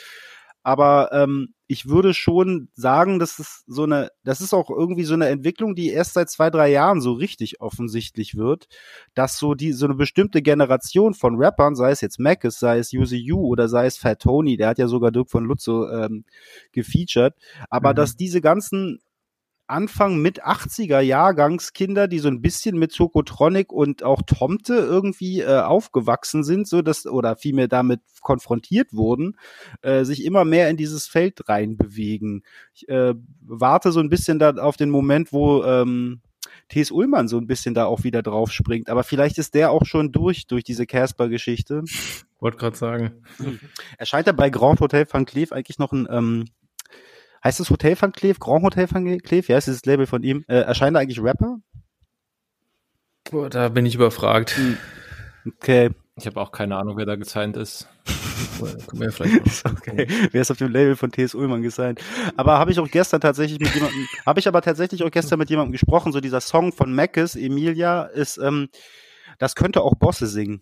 Aber 0.64 1.10
ähm, 1.14 1.54
ich 1.68 1.88
würde 1.88 2.14
schon 2.14 2.70
sagen, 2.74 3.20
dass 3.20 3.40
es 3.40 3.64
so 3.68 3.84
eine, 3.84 4.10
das 4.24 4.42
ist 4.42 4.54
auch 4.54 4.70
irgendwie 4.70 5.04
so 5.04 5.14
eine 5.14 5.28
Entwicklung, 5.28 5.76
die 5.76 5.90
erst 5.90 6.14
seit 6.14 6.30
zwei, 6.30 6.50
drei 6.50 6.70
Jahren 6.72 7.00
so 7.00 7.14
richtig 7.14 7.62
offensichtlich 7.62 8.36
wird, 8.36 8.68
dass 9.14 9.38
so 9.38 9.54
die, 9.54 9.72
so 9.72 9.86
eine 9.86 9.96
bestimmte 9.96 10.42
Generation 10.42 11.14
von 11.14 11.36
Rappern, 11.38 11.76
sei 11.76 11.92
es 11.92 12.02
jetzt 12.02 12.20
Mackes, 12.20 12.60
sei 12.60 12.80
es 12.80 12.92
Yuzi 12.92 13.32
U 13.32 13.46
oder 13.48 13.70
sei 13.70 13.86
es 13.86 13.98
Fat 13.98 14.22
Tony, 14.22 14.58
der 14.58 14.70
hat 14.70 14.80
ja 14.80 14.88
sogar 14.88 15.12
Dirk 15.12 15.30
von 15.30 15.46
Lutzo 15.46 15.90
ähm, 15.90 16.26
gefeatured, 16.72 17.36
aber 17.70 17.92
Mhm. 17.92 17.96
dass 17.96 18.16
diese 18.18 18.42
ganzen 18.42 19.00
Anfang 19.70 20.18
mit 20.22 20.44
80er 20.44 21.00
Jahrgangskinder, 21.00 22.08
die 22.08 22.20
so 22.20 22.28
ein 22.28 22.42
bisschen 22.42 22.78
mit 22.78 22.96
Tokotronic 22.96 23.72
und 23.72 24.04
auch 24.04 24.22
Tomte 24.22 24.76
irgendwie 24.76 25.42
äh, 25.42 25.60
aufgewachsen 25.60 26.44
sind, 26.44 26.68
so 26.68 26.82
dass 26.82 27.06
oder 27.06 27.36
vielmehr 27.36 27.68
damit 27.68 28.02
konfrontiert 28.22 28.94
wurden, 28.94 29.38
äh, 29.82 30.04
sich 30.04 30.26
immer 30.26 30.46
mehr 30.46 30.70
in 30.70 30.78
dieses 30.78 31.08
Feld 31.08 31.48
reinbewegen. 31.48 32.44
Ich 32.74 32.90
äh, 32.90 33.14
warte 33.42 33.92
so 33.92 34.00
ein 34.00 34.10
bisschen 34.10 34.40
da 34.40 34.52
auf 34.56 34.78
den 34.78 34.90
Moment, 34.90 35.32
wo 35.32 35.64
ähm, 35.64 36.22
T.S. 36.70 36.92
Ullmann 36.92 37.28
so 37.28 37.38
ein 37.38 37.48
bisschen 37.48 37.74
da 37.74 37.86
auch 37.86 38.04
wieder 38.04 38.22
drauf 38.22 38.52
springt, 38.52 38.90
aber 38.90 39.04
vielleicht 39.04 39.38
ist 39.38 39.56
der 39.56 39.72
auch 39.72 39.86
schon 39.86 40.12
durch 40.12 40.48
durch 40.48 40.64
diese 40.64 40.86
Casper-Geschichte. 40.86 41.84
Wollte 42.40 42.58
gerade 42.58 42.78
sagen. 42.78 43.12
Erscheint 43.98 44.28
er 44.28 44.34
bei 44.34 44.50
Grand 44.50 44.80
Hotel 44.80 45.06
Van 45.10 45.26
Cleef 45.26 45.52
eigentlich 45.52 45.80
noch 45.80 45.92
ein 45.92 46.08
ähm, 46.10 46.46
Heißt 47.44 47.60
es 47.60 47.70
Hotel 47.70 47.96
Van 48.00 48.12
Cleef? 48.12 48.40
Grand 48.40 48.64
Hotel 48.64 48.88
Van 48.92 49.18
Cleef? 49.20 49.48
Ja, 49.48 49.58
ist 49.58 49.68
dieses 49.68 49.86
Label 49.86 50.06
von 50.06 50.24
ihm. 50.24 50.44
Äh, 50.48 50.62
erscheint 50.62 50.96
da 50.96 51.00
eigentlich 51.00 51.22
Rapper? 51.22 51.60
Boah, 53.32 53.50
da 53.50 53.70
bin 53.70 53.86
ich 53.86 53.96
überfragt. 53.96 54.58
Hm. 54.58 54.78
Okay. 55.48 55.92
Ich 56.18 56.26
habe 56.26 56.42
auch 56.42 56.52
keine 56.52 56.76
Ahnung, 56.76 56.98
wer 56.98 57.06
da 57.06 57.16
gesigned 57.16 57.56
ist. 57.56 57.88
Boah, 58.60 58.70
da 58.70 58.86
kommen 58.86 59.02
wir 59.02 59.12
vielleicht 59.12 59.66
noch. 59.66 59.72
okay. 59.72 60.06
Wer 60.32 60.42
ist 60.42 60.52
auf 60.52 60.58
dem 60.58 60.72
Label 60.72 60.96
von 60.98 61.12
T.S. 61.12 61.34
Ullmann 61.34 61.62
gesigned? 61.62 62.02
Aber 62.36 62.60
habe 62.60 62.72
ich 62.72 62.80
auch 62.80 62.90
gestern 62.90 63.22
tatsächlich 63.22 63.60
mit 63.60 63.74
jemandem, 63.74 64.06
habe 64.26 64.40
ich 64.40 64.48
aber 64.48 64.62
tatsächlich 64.62 65.04
auch 65.04 65.12
gestern 65.12 65.40
mit 65.40 65.50
jemandem 65.50 65.72
gesprochen, 65.72 66.12
so 66.12 66.20
dieser 66.20 66.42
Song 66.42 66.74
von 66.74 66.94
Mackes, 66.94 67.36
Emilia, 67.36 68.04
ist, 68.04 68.38
ähm, 68.38 68.68
das 69.38 69.56
könnte 69.56 69.82
auch 69.82 69.96
Bosse 69.96 70.28
singen. 70.28 70.62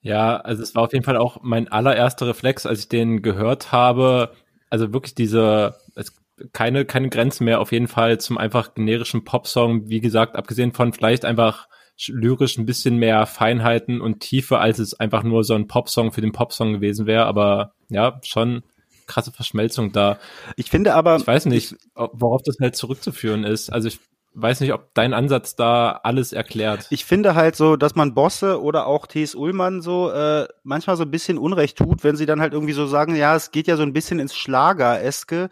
Ja, 0.00 0.38
also 0.38 0.64
es 0.64 0.74
war 0.74 0.82
auf 0.82 0.92
jeden 0.92 1.04
Fall 1.04 1.16
auch 1.16 1.38
mein 1.42 1.68
allererster 1.68 2.26
Reflex, 2.26 2.66
als 2.66 2.80
ich 2.80 2.88
den 2.88 3.22
gehört 3.22 3.70
habe. 3.70 4.32
Also 4.72 4.94
wirklich 4.94 5.14
diese, 5.14 5.76
es, 5.96 6.14
keine, 6.54 6.86
keine 6.86 7.10
Grenzen 7.10 7.44
mehr 7.44 7.60
auf 7.60 7.72
jeden 7.72 7.88
Fall 7.88 8.18
zum 8.18 8.38
einfach 8.38 8.72
generischen 8.72 9.22
Popsong. 9.22 9.90
Wie 9.90 10.00
gesagt, 10.00 10.34
abgesehen 10.34 10.72
von 10.72 10.94
vielleicht 10.94 11.26
einfach 11.26 11.68
lyrisch 12.06 12.56
ein 12.56 12.64
bisschen 12.64 12.96
mehr 12.96 13.26
Feinheiten 13.26 14.00
und 14.00 14.20
Tiefe, 14.20 14.60
als 14.60 14.78
es 14.78 14.98
einfach 14.98 15.24
nur 15.24 15.44
so 15.44 15.52
ein 15.52 15.66
Popsong 15.66 16.10
für 16.12 16.22
den 16.22 16.32
Popsong 16.32 16.72
gewesen 16.72 17.04
wäre. 17.04 17.26
Aber 17.26 17.74
ja, 17.90 18.18
schon 18.24 18.62
krasse 19.06 19.30
Verschmelzung 19.30 19.92
da. 19.92 20.18
Ich 20.56 20.70
finde 20.70 20.94
aber, 20.94 21.16
Ich 21.16 21.26
weiß 21.26 21.44
nicht, 21.44 21.76
worauf 21.94 22.40
das 22.42 22.56
halt 22.58 22.74
zurückzuführen 22.74 23.44
ist. 23.44 23.70
Also 23.70 23.88
ich, 23.88 24.00
weiß 24.34 24.60
nicht, 24.60 24.72
ob 24.72 24.94
dein 24.94 25.14
Ansatz 25.14 25.56
da 25.56 26.00
alles 26.02 26.32
erklärt. 26.32 26.86
Ich 26.90 27.04
finde 27.04 27.34
halt 27.34 27.56
so, 27.56 27.76
dass 27.76 27.94
man 27.94 28.14
Bosse 28.14 28.62
oder 28.62 28.86
auch 28.86 29.06
T.S. 29.06 29.34
Ullmann 29.34 29.82
so 29.82 30.10
äh, 30.10 30.46
manchmal 30.62 30.96
so 30.96 31.02
ein 31.02 31.10
bisschen 31.10 31.38
Unrecht 31.38 31.78
tut, 31.78 32.04
wenn 32.04 32.16
sie 32.16 32.26
dann 32.26 32.40
halt 32.40 32.52
irgendwie 32.52 32.72
so 32.72 32.86
sagen, 32.86 33.14
ja, 33.14 33.36
es 33.36 33.50
geht 33.50 33.66
ja 33.66 33.76
so 33.76 33.82
ein 33.82 33.92
bisschen 33.92 34.18
ins 34.18 34.34
Schlager-eske, 34.34 35.50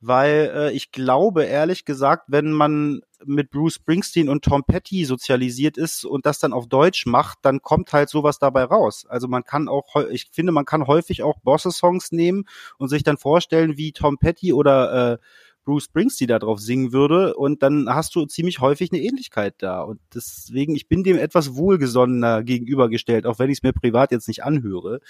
weil 0.00 0.52
äh, 0.54 0.72
ich 0.72 0.92
glaube, 0.92 1.44
ehrlich 1.44 1.84
gesagt, 1.84 2.24
wenn 2.28 2.52
man 2.52 3.00
mit 3.24 3.50
Bruce 3.50 3.74
Springsteen 3.74 4.28
und 4.28 4.44
Tom 4.44 4.64
Petty 4.64 5.04
sozialisiert 5.04 5.76
ist 5.76 6.04
und 6.04 6.24
das 6.24 6.38
dann 6.38 6.52
auf 6.52 6.68
Deutsch 6.68 7.06
macht, 7.06 7.38
dann 7.42 7.60
kommt 7.60 7.92
halt 7.92 8.08
sowas 8.08 8.38
dabei 8.38 8.64
raus. 8.64 9.04
Also 9.08 9.28
man 9.28 9.44
kann 9.44 9.68
auch, 9.68 9.94
ich 10.10 10.30
finde, 10.32 10.52
man 10.52 10.64
kann 10.64 10.86
häufig 10.86 11.22
auch 11.22 11.38
Bosse-Songs 11.40 12.12
nehmen 12.12 12.44
und 12.78 12.88
sich 12.88 13.02
dann 13.02 13.18
vorstellen, 13.18 13.76
wie 13.76 13.92
Tom 13.92 14.18
Petty 14.18 14.52
oder 14.52 15.12
äh, 15.12 15.18
Bruce 15.70 15.84
Springsteen 15.84 16.26
da 16.26 16.40
drauf 16.40 16.58
singen 16.58 16.92
würde 16.92 17.34
und 17.34 17.62
dann 17.62 17.88
hast 17.88 18.16
du 18.16 18.26
ziemlich 18.26 18.58
häufig 18.58 18.90
eine 18.90 19.00
Ähnlichkeit 19.00 19.54
da 19.58 19.82
und 19.82 20.00
deswegen, 20.12 20.74
ich 20.74 20.88
bin 20.88 21.04
dem 21.04 21.16
etwas 21.16 21.54
wohlgesonnener 21.54 22.42
gegenübergestellt, 22.42 23.24
auch 23.24 23.38
wenn 23.38 23.50
ich 23.50 23.58
es 23.58 23.62
mir 23.62 23.72
privat 23.72 24.10
jetzt 24.10 24.26
nicht 24.26 24.42
anhöre. 24.42 25.00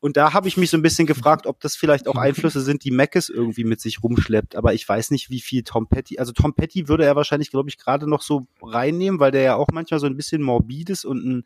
Und 0.00 0.16
da 0.16 0.32
habe 0.32 0.46
ich 0.46 0.56
mich 0.56 0.70
so 0.70 0.76
ein 0.76 0.82
bisschen 0.82 1.06
gefragt, 1.06 1.46
ob 1.46 1.58
das 1.60 1.74
vielleicht 1.74 2.06
auch 2.06 2.14
Einflüsse 2.16 2.60
sind, 2.60 2.84
die 2.84 2.92
Mackes 2.92 3.30
irgendwie 3.30 3.64
mit 3.64 3.80
sich 3.80 4.00
rumschleppt. 4.02 4.54
Aber 4.54 4.72
ich 4.72 4.88
weiß 4.88 5.10
nicht, 5.10 5.28
wie 5.28 5.40
viel 5.40 5.64
Tom 5.64 5.88
Petty, 5.88 6.18
also 6.18 6.32
Tom 6.32 6.54
Petty 6.54 6.86
würde 6.86 7.04
er 7.04 7.16
wahrscheinlich, 7.16 7.50
glaube 7.50 7.68
ich, 7.68 7.78
gerade 7.78 8.08
noch 8.08 8.22
so 8.22 8.46
reinnehmen, 8.62 9.18
weil 9.18 9.32
der 9.32 9.42
ja 9.42 9.56
auch 9.56 9.68
manchmal 9.72 9.98
so 9.98 10.06
ein 10.06 10.16
bisschen 10.16 10.42
morbid 10.42 10.90
ist 10.90 11.04
und 11.04 11.24
ein, 11.24 11.44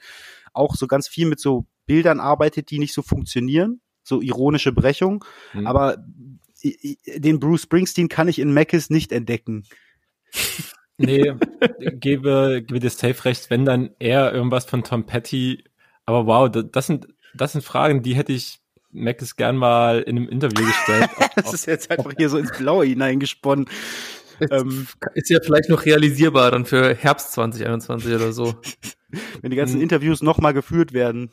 auch 0.53 0.75
so 0.75 0.87
ganz 0.87 1.09
viel 1.09 1.27
mit 1.27 1.41
so 1.41 1.65
Bildern 1.87 2.21
arbeitet, 2.21 2.71
die 2.71 2.79
nicht 2.79 2.93
so 2.93 3.01
funktionieren. 3.01 3.81
So 4.03 4.21
ironische 4.21 4.73
Brechung. 4.73 5.25
Mhm. 5.55 5.67
Aber 5.67 6.05
den 6.63 7.41
Bruce 7.41 7.63
Springsteen 7.63 8.09
kann 8.09 8.29
ich 8.29 8.39
in 8.39 8.53
Mackes 8.53 8.91
nicht 8.91 9.13
entdecken. 9.13 9.65
Nee, 10.97 11.33
gebe, 11.93 12.63
gebe 12.67 12.81
dir 12.81 12.91
safe 12.91 13.25
recht, 13.25 13.51
wenn 13.51 13.65
dann 13.65 13.91
eher 13.99 14.33
irgendwas 14.33 14.65
von 14.65 14.85
Tom 14.85 15.07
Petty. 15.07 15.65
Aber 16.05 16.27
wow, 16.27 16.51
das 16.51 16.87
sind 16.87 17.09
das 17.35 17.53
sind 17.53 17.63
Fragen, 17.63 18.03
die 18.03 18.15
hätte 18.15 18.33
ich 18.33 18.61
Mackes 18.91 19.37
gern 19.37 19.57
mal 19.57 20.03
in 20.03 20.17
einem 20.17 20.29
Interview 20.29 20.67
gestellt. 20.67 21.11
das 21.37 21.55
ist 21.55 21.67
jetzt 21.67 21.91
einfach 21.91 22.13
hier 22.17 22.29
so 22.29 22.39
ins 22.39 22.53
Blaue 22.53 22.85
hineingesponnen. 22.85 23.67
Ähm, 24.51 24.87
ist 25.15 25.31
ja 25.31 25.39
vielleicht 25.43 25.69
noch 25.69 25.85
realisierbar 25.85 26.51
dann 26.51 26.67
für 26.67 26.95
Herbst 26.95 27.33
2021 27.33 28.15
oder 28.15 28.33
so. 28.33 28.55
Wenn 29.41 29.51
die 29.51 29.57
ganzen 29.57 29.77
hm. 29.77 29.83
Interviews 29.83 30.23
nochmal 30.23 30.53
geführt 30.53 30.93
werden. 30.93 31.33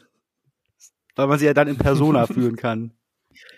Weil 1.16 1.28
man 1.28 1.40
sie 1.40 1.46
ja 1.46 1.54
dann 1.54 1.68
in 1.68 1.78
Persona 1.78 2.28
führen 2.28 2.56
kann. 2.56 2.94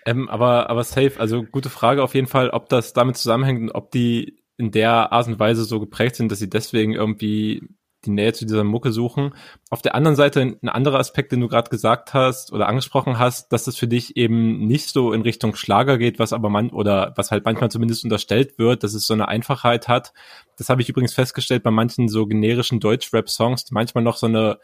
Ähm, 0.04 0.28
aber, 0.28 0.70
aber 0.70 0.84
safe, 0.84 1.18
also 1.18 1.42
gute 1.42 1.70
Frage 1.70 2.02
auf 2.02 2.14
jeden 2.14 2.26
Fall, 2.26 2.50
ob 2.50 2.68
das 2.68 2.92
damit 2.92 3.16
zusammenhängt 3.16 3.60
und 3.60 3.70
ob 3.70 3.90
die 3.90 4.38
in 4.56 4.70
der 4.70 5.12
Art 5.12 5.26
und 5.26 5.38
Weise 5.38 5.64
so 5.64 5.80
geprägt 5.80 6.16
sind, 6.16 6.30
dass 6.30 6.38
sie 6.38 6.50
deswegen 6.50 6.92
irgendwie 6.92 7.68
die 8.04 8.10
Nähe 8.10 8.32
zu 8.32 8.44
dieser 8.44 8.64
Mucke 8.64 8.92
suchen. 8.92 9.34
Auf 9.70 9.82
der 9.82 9.94
anderen 9.94 10.16
Seite 10.16 10.40
ein 10.40 10.68
anderer 10.68 10.98
Aspekt, 10.98 11.32
den 11.32 11.40
du 11.40 11.48
gerade 11.48 11.70
gesagt 11.70 12.14
hast 12.14 12.52
oder 12.52 12.68
angesprochen 12.68 13.18
hast, 13.18 13.52
dass 13.52 13.66
es 13.66 13.76
für 13.76 13.86
dich 13.86 14.16
eben 14.16 14.66
nicht 14.66 14.88
so 14.88 15.12
in 15.12 15.22
Richtung 15.22 15.54
Schlager 15.54 15.98
geht, 15.98 16.18
was 16.18 16.32
aber 16.32 16.50
man 16.50 16.70
oder 16.70 17.12
was 17.16 17.30
halt 17.30 17.44
manchmal 17.44 17.70
zumindest 17.70 18.04
unterstellt 18.04 18.58
wird, 18.58 18.82
dass 18.82 18.94
es 18.94 19.06
so 19.06 19.14
eine 19.14 19.28
Einfachheit 19.28 19.88
hat. 19.88 20.12
Das 20.56 20.68
habe 20.68 20.82
ich 20.82 20.88
übrigens 20.88 21.14
festgestellt 21.14 21.62
bei 21.62 21.70
manchen 21.70 22.08
so 22.08 22.26
generischen 22.26 22.80
Deutsch-Rap-Songs, 22.80 23.64
die 23.64 23.74
manchmal 23.74 24.04
noch 24.04 24.16
so 24.16 24.26
eine 24.26 24.58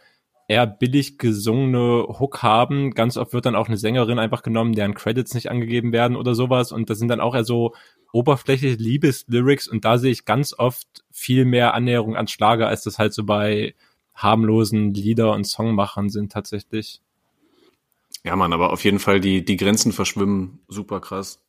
eher 0.48 0.66
billig 0.66 1.18
gesungene 1.18 2.06
Hook 2.18 2.42
haben. 2.42 2.92
Ganz 2.92 3.18
oft 3.18 3.34
wird 3.34 3.46
dann 3.46 3.54
auch 3.54 3.68
eine 3.68 3.76
Sängerin 3.76 4.18
einfach 4.18 4.42
genommen, 4.42 4.72
deren 4.72 4.94
Credits 4.94 5.34
nicht 5.34 5.50
angegeben 5.50 5.92
werden 5.92 6.16
oder 6.16 6.34
sowas. 6.34 6.72
Und 6.72 6.88
das 6.88 6.98
sind 6.98 7.08
dann 7.08 7.20
auch 7.20 7.34
eher 7.34 7.44
so 7.44 7.74
oberflächliche 8.12 8.82
Liebeslyrics. 8.82 9.68
Und 9.68 9.84
da 9.84 9.98
sehe 9.98 10.10
ich 10.10 10.24
ganz 10.24 10.54
oft 10.58 10.88
viel 11.10 11.44
mehr 11.44 11.74
Annäherung 11.74 12.16
an 12.16 12.28
Schlager, 12.28 12.66
als 12.66 12.82
das 12.82 12.98
halt 12.98 13.12
so 13.12 13.24
bei 13.24 13.74
harmlosen 14.14 14.94
Lieder 14.94 15.32
und 15.32 15.44
Songmachern 15.44 16.08
sind 16.08 16.32
tatsächlich. 16.32 17.02
Ja, 18.24 18.34
man, 18.34 18.52
aber 18.52 18.72
auf 18.72 18.82
jeden 18.84 18.98
Fall 18.98 19.20
die, 19.20 19.44
die 19.44 19.56
Grenzen 19.56 19.92
verschwimmen 19.92 20.60
super 20.66 21.00
krass. 21.00 21.40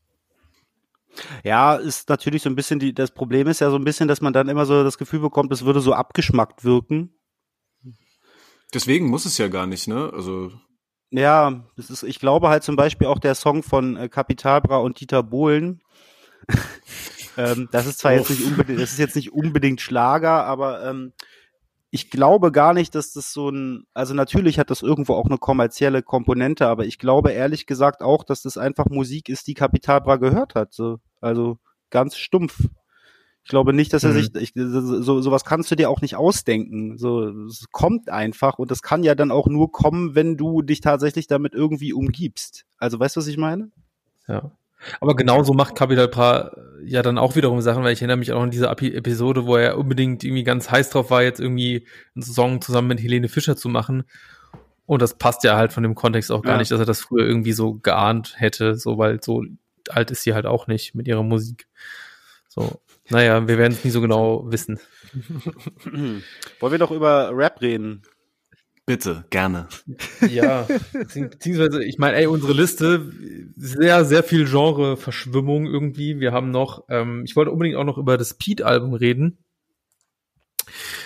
Ja, 1.43 1.75
ist 1.75 2.09
natürlich 2.09 2.43
so 2.43 2.49
ein 2.49 2.55
bisschen 2.55 2.79
die, 2.79 2.93
das 2.93 3.11
Problem 3.11 3.47
ist 3.47 3.61
ja 3.61 3.71
so 3.71 3.77
ein 3.77 3.83
bisschen, 3.83 4.07
dass 4.07 4.21
man 4.21 4.33
dann 4.33 4.49
immer 4.49 4.65
so 4.65 4.83
das 4.83 4.97
Gefühl 4.97 5.19
bekommt, 5.21 5.51
es 5.51 5.65
würde 5.65 5.81
so 5.81 5.93
abgeschmackt 5.93 6.63
wirken. 6.63 7.13
Deswegen 8.73 9.07
muss 9.07 9.25
es 9.25 9.37
ja 9.37 9.47
gar 9.47 9.67
nicht, 9.67 9.87
ne? 9.87 10.11
Also. 10.13 10.51
Ja, 11.11 11.65
das 11.75 11.89
ist, 11.89 12.03
ich 12.03 12.19
glaube 12.19 12.49
halt 12.49 12.63
zum 12.63 12.75
Beispiel 12.75 13.07
auch 13.07 13.19
der 13.19 13.35
Song 13.35 13.63
von 13.63 13.97
äh, 13.97 14.09
und 14.83 14.99
Dieter 14.99 15.23
Bohlen. 15.23 15.81
ähm, 17.37 17.67
das 17.71 17.87
ist 17.87 17.99
zwar 17.99 18.13
Uff. 18.13 18.19
jetzt 18.19 18.29
nicht 18.29 18.45
unbedingt, 18.45 18.79
das 18.79 18.91
ist 18.91 18.99
jetzt 18.99 19.15
nicht 19.15 19.33
unbedingt 19.33 19.81
Schlager, 19.81 20.45
aber 20.45 20.85
ähm, 20.85 21.13
ich 21.91 22.11
glaube 22.11 22.51
gar 22.51 22.73
nicht, 22.73 22.93
dass 22.93 23.13
das 23.13 23.33
so 23.33 23.49
ein, 23.49 23.85
also 23.93 24.13
natürlich 24.13 24.59
hat 24.59 24.69
das 24.69 24.83
irgendwo 24.83 25.15
auch 25.15 25.25
eine 25.25 25.39
kommerzielle 25.39 26.03
Komponente, 26.03 26.67
aber 26.67 26.85
ich 26.85 26.99
glaube 26.99 27.31
ehrlich 27.31 27.65
gesagt 27.65 28.01
auch, 28.01 28.23
dass 28.23 28.43
das 28.43 28.57
einfach 28.57 28.85
Musik 28.89 29.29
ist, 29.29 29.47
die 29.47 29.55
Kapital 29.55 30.01
Bra 30.01 30.17
gehört 30.17 30.53
hat. 30.53 30.73
So. 30.73 30.99
Also 31.19 31.57
ganz 31.89 32.15
stumpf. 32.17 32.67
Ich 33.49 33.51
glaube 33.51 33.73
nicht, 33.73 33.91
dass 33.93 34.03
er 34.03 34.11
mhm. 34.11 34.21
sich, 34.21 34.35
ich, 34.35 34.51
so, 34.53 35.21
sowas 35.21 35.43
kannst 35.43 35.71
du 35.71 35.75
dir 35.75 35.89
auch 35.89 36.01
nicht 36.01 36.15
ausdenken. 36.15 36.99
So, 36.99 37.47
es 37.47 37.65
kommt 37.71 38.07
einfach 38.07 38.59
und 38.59 38.69
das 38.69 38.83
kann 38.83 39.01
ja 39.01 39.15
dann 39.15 39.31
auch 39.31 39.47
nur 39.47 39.71
kommen, 39.71 40.13
wenn 40.13 40.37
du 40.37 40.61
dich 40.61 40.81
tatsächlich 40.81 41.25
damit 41.25 41.55
irgendwie 41.55 41.91
umgibst. 41.91 42.67
Also 42.77 42.99
weißt 42.99 43.15
du, 43.15 43.21
was 43.21 43.25
ich 43.25 43.37
meine? 43.37 43.71
Ja. 44.27 44.51
Aber 45.01 45.15
genauso 45.15 45.53
macht 45.53 45.73
Capital 45.73 46.07
Bra 46.09 46.51
ja 46.85 47.01
dann 47.01 47.17
auch 47.17 47.35
wiederum 47.35 47.59
Sachen, 47.61 47.83
weil 47.83 47.93
ich 47.93 48.01
erinnere 48.01 48.17
mich 48.17 48.33
auch 48.33 48.43
an 48.43 48.51
diese 48.51 48.67
Episode, 48.67 49.47
wo 49.47 49.55
er 49.55 49.79
unbedingt 49.79 50.23
irgendwie 50.23 50.43
ganz 50.43 50.69
heiß 50.69 50.91
drauf 50.91 51.09
war, 51.09 51.23
jetzt 51.23 51.39
irgendwie 51.39 51.87
einen 52.13 52.21
Song 52.21 52.61
zusammen 52.61 52.89
mit 52.89 53.01
Helene 53.01 53.29
Fischer 53.29 53.55
zu 53.55 53.67
machen. 53.67 54.03
Und 54.85 55.01
das 55.01 55.17
passt 55.17 55.43
ja 55.43 55.57
halt 55.57 55.73
von 55.73 55.81
dem 55.81 55.95
Kontext 55.95 56.31
auch 56.31 56.43
gar 56.43 56.53
ja. 56.53 56.59
nicht, 56.59 56.69
dass 56.69 56.81
er 56.81 56.85
das 56.85 57.01
früher 57.01 57.25
irgendwie 57.25 57.53
so 57.53 57.79
geahnt 57.79 58.35
hätte, 58.37 58.75
so 58.75 58.99
weil 58.99 59.23
so 59.23 59.43
alt 59.89 60.11
ist 60.11 60.21
sie 60.21 60.35
halt 60.35 60.45
auch 60.45 60.67
nicht 60.67 60.93
mit 60.93 61.07
ihrer 61.07 61.23
Musik. 61.23 61.67
So. 62.47 62.79
Naja, 63.09 63.47
wir 63.47 63.57
werden 63.57 63.73
es 63.73 63.83
nie 63.83 63.91
so 63.91 64.01
genau 64.01 64.43
wissen. 64.51 64.79
Wollen 66.59 66.71
wir 66.71 66.77
doch 66.77 66.91
über 66.91 67.31
Rap 67.33 67.61
reden? 67.61 68.03
Bitte, 68.85 69.23
gerne. 69.29 69.67
Ja, 70.31 70.65
beziehungsweise, 71.13 71.83
ich 71.83 71.99
meine, 71.99 72.17
ey, 72.17 72.25
unsere 72.25 72.53
Liste, 72.53 73.11
sehr, 73.55 74.03
sehr 74.03 74.23
viel 74.23 74.45
Genre-Verschwimmung 74.47 75.67
irgendwie. 75.67 76.19
Wir 76.19 76.31
haben 76.31 76.49
noch, 76.49 76.85
ähm, 76.89 77.23
ich 77.23 77.35
wollte 77.35 77.51
unbedingt 77.51 77.77
auch 77.77 77.83
noch 77.83 77.99
über 77.99 78.17
das 78.17 78.33
Pete-Album 78.33 78.95
reden, 78.95 79.43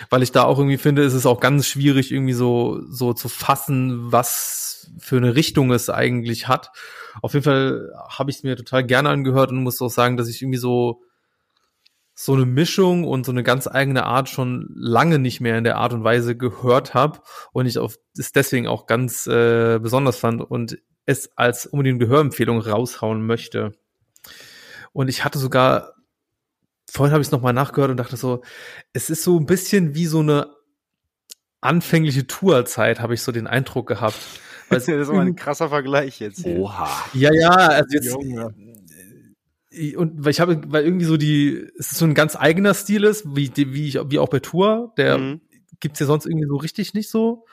weil 0.10 0.24
ich 0.24 0.32
da 0.32 0.43
auch 0.43 0.60
irgendwie 0.60 0.78
finde, 0.78 1.04
ist 1.04 1.14
es 1.14 1.26
auch 1.26 1.41
ganz 1.41 1.68
schwierig, 1.68 2.14
irgendwie 2.14 2.32
so, 2.32 2.82
so 2.89 3.14
zu 3.14 3.28
fassen, 3.28 4.14
was 4.14 4.89
für 4.99 5.18
eine 5.18 5.36
Richtung 5.36 5.72
es 5.72 5.89
eigentlich 5.89 6.47
hat. 6.47 6.72
Auf 7.22 7.34
jeden 7.34 7.43
Fall 7.43 7.91
habe 8.08 8.32
ich 8.32 8.38
es 8.38 8.43
mir 8.43 8.56
total 8.56 8.86
gerne 8.86 9.10
angehört 9.10 9.51
und 9.51 9.62
muss 9.62 9.82
auch 9.82 9.89
sagen, 9.89 10.16
dass 10.16 10.30
ich 10.30 10.41
irgendwie 10.41 10.58
so 10.58 11.01
so 12.16 12.34
eine 12.34 12.45
Mischung 12.45 13.05
und 13.05 13.26
so 13.26 13.32
eine 13.32 13.43
ganz 13.43 13.68
eigene 13.68 14.05
Art 14.05 14.30
schon 14.30 14.70
lange 14.76 15.18
nicht 15.20 15.41
mehr 15.41 15.57
in 15.57 15.64
der 15.64 15.78
Art 15.78 15.93
und 15.93 16.03
Weise 16.03 16.38
gehört 16.38 16.93
habe 16.93 17.22
und 17.53 17.66
ich 17.66 17.79
auf, 17.79 17.97
es 18.17 18.32
deswegen 18.32 18.67
auch 18.67 18.86
ganz 18.86 19.25
äh, 19.25 19.79
besonders 19.79 20.17
fand 20.17 20.42
und 20.42 20.78
es 21.05 21.36
als 21.36 21.66
unbedingt 21.66 22.00
Gehörempfehlung 22.00 22.59
raushauen 22.59 23.25
möchte. 23.25 23.74
Und 24.93 25.09
ich 25.09 25.25
hatte 25.25 25.39
sogar, 25.39 25.96
vorhin 26.89 27.13
habe 27.13 27.21
ich 27.21 27.28
es 27.28 27.32
nochmal 27.32 27.54
nachgehört 27.54 27.92
und 27.92 27.97
dachte 27.97 28.16
so, 28.16 28.43
es 28.93 29.09
ist 29.09 29.24
so 29.24 29.39
ein 29.39 29.47
bisschen 29.47 29.96
wie 29.96 30.05
so 30.05 30.20
eine 30.20 30.47
anfängliche 31.62 32.28
Tourzeit, 32.28 33.00
habe 33.00 33.16
ich 33.16 33.21
so 33.21 33.32
den 33.32 33.47
Eindruck 33.47 33.87
gehabt. 33.87 34.20
das 34.70 34.87
ist 34.87 35.09
aber 35.09 35.21
ein 35.21 35.36
krasser 35.36 35.70
Vergleich 35.70 36.20
jetzt. 36.20 36.46
Oha. 36.46 36.89
Ja, 37.13 37.33
ja, 37.33 37.50
also 37.50 37.89
jetzt, 37.92 38.05
Junge 38.05 38.54
und 39.97 40.24
weil 40.24 40.32
ich 40.32 40.39
habe, 40.39 40.62
weil 40.67 40.83
irgendwie 40.83 41.05
so 41.05 41.17
die, 41.17 41.67
es 41.78 41.91
ist 41.91 41.97
so 41.97 42.05
ein 42.05 42.13
ganz 42.13 42.36
eigener 42.36 42.74
Stil 42.74 43.04
ist, 43.04 43.36
wie, 43.36 43.51
wie 43.55 43.87
ich, 43.87 44.00
wie 44.09 44.20
auch 44.20 44.29
bei 44.29 44.39
Tour, 44.39 44.93
der 44.97 45.17
mhm. 45.17 45.41
gibt's 45.79 46.00
ja 46.00 46.05
sonst 46.05 46.25
irgendwie 46.25 46.47
so 46.47 46.55
richtig 46.58 46.93
nicht 46.93 47.09
so. 47.09 47.45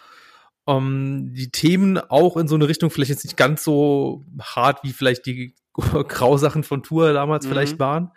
Um, 0.66 0.76
ähm, 0.76 1.34
die 1.34 1.50
Themen 1.50 1.98
auch 1.98 2.36
in 2.36 2.46
so 2.46 2.54
eine 2.54 2.68
Richtung, 2.68 2.90
vielleicht 2.90 3.10
jetzt 3.10 3.24
nicht 3.24 3.36
ganz 3.36 3.64
so 3.64 4.24
hart, 4.40 4.84
wie 4.84 4.92
vielleicht 4.92 5.24
die 5.26 5.54
Grausachen 5.74 6.62
von 6.62 6.82
Tour 6.82 7.12
damals 7.12 7.46
mhm. 7.46 7.50
vielleicht 7.50 7.78
waren. 7.78 8.12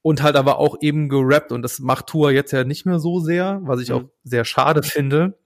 Und 0.00 0.22
halt 0.22 0.36
aber 0.36 0.58
auch 0.58 0.76
eben 0.80 1.08
gerappt 1.08 1.50
und 1.50 1.62
das 1.62 1.80
macht 1.80 2.06
Tour 2.06 2.30
jetzt 2.30 2.52
ja 2.52 2.62
nicht 2.62 2.86
mehr 2.86 3.00
so 3.00 3.18
sehr, 3.18 3.60
was 3.64 3.80
ich 3.80 3.90
mhm. 3.90 3.94
auch 3.94 4.02
sehr 4.22 4.44
schade 4.44 4.82
finde. 4.82 5.38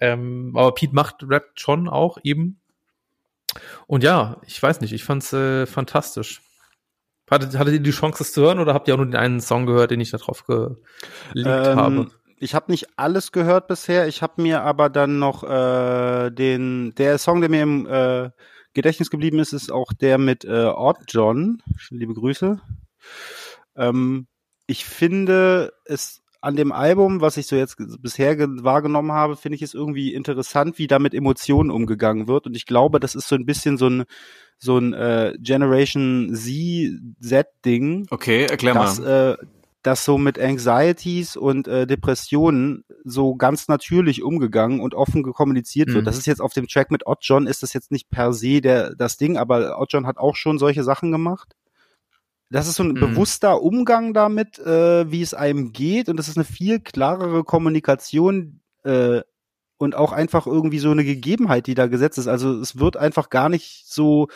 Ähm, 0.00 0.52
aber 0.54 0.74
Pete 0.74 0.94
macht 0.94 1.24
rappt 1.26 1.60
schon 1.60 1.88
auch 1.88 2.18
eben. 2.22 2.60
Und 3.86 4.04
ja, 4.04 4.40
ich 4.46 4.62
weiß 4.62 4.80
nicht, 4.80 4.92
ich 4.92 5.04
fand's 5.04 5.32
äh, 5.32 5.66
fantastisch. 5.66 6.42
Hattet, 7.30 7.56
hattet 7.56 7.74
ihr 7.74 7.80
die 7.80 7.90
Chance, 7.92 8.18
das 8.18 8.32
zu 8.32 8.42
hören 8.42 8.58
oder 8.58 8.74
habt 8.74 8.88
ihr 8.88 8.94
auch 8.94 8.98
nur 8.98 9.06
den 9.06 9.16
einen 9.16 9.40
Song 9.40 9.66
gehört, 9.66 9.92
den 9.92 10.00
ich 10.00 10.10
da 10.10 10.18
drauf 10.18 10.44
gelegt 10.44 10.76
ähm, 11.36 11.76
habe? 11.76 12.10
Ich 12.38 12.54
habe 12.54 12.72
nicht 12.72 12.88
alles 12.96 13.32
gehört 13.32 13.68
bisher. 13.68 14.08
Ich 14.08 14.22
habe 14.22 14.42
mir 14.42 14.62
aber 14.62 14.88
dann 14.88 15.18
noch 15.18 15.44
äh, 15.44 16.30
den, 16.30 16.94
der 16.96 17.18
Song, 17.18 17.40
der 17.40 17.50
mir 17.50 17.62
im 17.62 17.86
äh, 17.86 18.30
Gedächtnis 18.72 19.10
geblieben 19.10 19.38
ist, 19.38 19.52
ist 19.52 19.70
auch 19.70 19.92
der 19.92 20.18
mit 20.18 20.44
äh, 20.44 20.64
Odd 20.64 21.00
John. 21.08 21.62
Liebe 21.90 22.14
Grüße. 22.14 22.60
Ähm, 23.76 24.26
ich 24.66 24.84
finde 24.84 25.72
es 25.84 26.22
an 26.40 26.56
dem 26.56 26.72
Album, 26.72 27.20
was 27.20 27.36
ich 27.36 27.46
so 27.46 27.56
jetzt 27.56 27.76
bisher 28.00 28.38
wahrgenommen 28.38 29.12
habe, 29.12 29.36
finde 29.36 29.56
ich 29.56 29.62
es 29.62 29.74
irgendwie 29.74 30.14
interessant, 30.14 30.78
wie 30.78 30.86
da 30.86 30.98
mit 30.98 31.14
Emotionen 31.14 31.70
umgegangen 31.70 32.28
wird. 32.28 32.46
Und 32.46 32.56
ich 32.56 32.66
glaube, 32.66 32.98
das 32.98 33.14
ist 33.14 33.28
so 33.28 33.36
ein 33.36 33.46
bisschen 33.46 33.76
so 33.76 33.88
ein 33.88 34.04
so 34.58 34.76
ein 34.78 34.92
äh, 34.92 35.34
Generation 35.38 36.34
Z 36.34 37.00
Z-Ding. 37.20 38.06
Okay, 38.10 38.44
erklär 38.44 38.74
dass, 38.74 39.00
mal. 39.00 39.38
Äh, 39.40 39.46
das 39.82 40.04
so 40.04 40.18
mit 40.18 40.38
Anxieties 40.38 41.36
und 41.36 41.66
äh, 41.66 41.86
Depressionen 41.86 42.84
so 43.04 43.34
ganz 43.34 43.68
natürlich 43.68 44.22
umgegangen 44.22 44.80
und 44.80 44.94
offen 44.94 45.22
kommuniziert 45.22 45.88
wird. 45.88 46.02
Mhm. 46.02 46.04
Das 46.04 46.18
ist 46.18 46.26
jetzt 46.26 46.42
auf 46.42 46.52
dem 46.52 46.68
Track 46.68 46.90
mit 46.90 47.06
Odd 47.06 47.20
John 47.22 47.46
ist 47.46 47.62
das 47.62 47.72
jetzt 47.72 47.90
nicht 47.90 48.10
per 48.10 48.32
se 48.32 48.60
der 48.60 48.94
das 48.94 49.16
Ding, 49.16 49.38
aber 49.38 49.80
Odd 49.80 49.92
John 49.92 50.06
hat 50.06 50.18
auch 50.18 50.36
schon 50.36 50.58
solche 50.58 50.84
Sachen 50.84 51.10
gemacht. 51.10 51.54
Das 52.50 52.66
ist 52.68 52.74
so 52.76 52.82
ein 52.82 52.94
Mhm. 52.94 53.00
bewusster 53.00 53.62
Umgang 53.62 54.12
damit, 54.12 54.58
äh, 54.58 55.10
wie 55.10 55.22
es 55.22 55.34
einem 55.34 55.72
geht 55.72 56.08
und 56.08 56.16
das 56.16 56.28
ist 56.28 56.36
eine 56.36 56.44
viel 56.44 56.80
klarere 56.80 57.44
Kommunikation 57.44 58.60
äh, 58.84 59.20
und 59.78 59.94
auch 59.94 60.12
einfach 60.12 60.46
irgendwie 60.46 60.78
so 60.78 60.90
eine 60.90 61.04
Gegebenheit, 61.04 61.66
die 61.66 61.74
da 61.74 61.86
gesetzt 61.86 62.18
ist. 62.18 62.28
Also 62.28 62.60
es 62.60 62.78
wird 62.78 62.96
einfach 62.96 63.30
gar 63.30 63.48
nicht 63.48 63.84
so, 63.86 64.28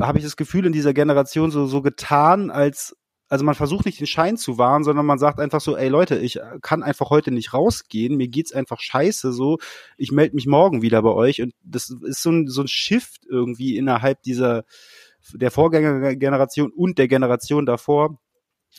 habe 0.00 0.18
ich 0.18 0.24
das 0.24 0.36
Gefühl, 0.36 0.66
in 0.66 0.72
dieser 0.72 0.94
Generation 0.94 1.50
so, 1.50 1.66
so 1.66 1.82
getan, 1.82 2.50
als 2.50 2.96
also 3.28 3.44
man 3.44 3.56
versucht 3.56 3.86
nicht 3.86 3.98
den 3.98 4.06
Schein 4.06 4.36
zu 4.36 4.56
wahren, 4.56 4.84
sondern 4.84 5.04
man 5.04 5.18
sagt 5.18 5.40
einfach 5.40 5.60
so, 5.60 5.76
ey 5.76 5.88
Leute, 5.88 6.16
ich 6.16 6.38
kann 6.62 6.84
einfach 6.84 7.10
heute 7.10 7.32
nicht 7.32 7.52
rausgehen, 7.52 8.16
mir 8.16 8.28
geht's 8.28 8.52
einfach 8.52 8.78
scheiße 8.80 9.32
so, 9.32 9.58
ich 9.96 10.12
melde 10.12 10.36
mich 10.36 10.46
morgen 10.46 10.80
wieder 10.80 11.02
bei 11.02 11.10
euch 11.10 11.42
und 11.42 11.52
das 11.64 11.90
ist 11.90 12.22
so 12.22 12.30
ein, 12.30 12.46
so 12.46 12.60
ein 12.62 12.68
Shift 12.68 13.26
irgendwie 13.28 13.76
innerhalb 13.76 14.22
dieser 14.22 14.62
der 15.34 15.50
Vorgängergeneration 15.50 16.70
und 16.72 16.98
der 16.98 17.08
Generation 17.08 17.66
davor, 17.66 18.18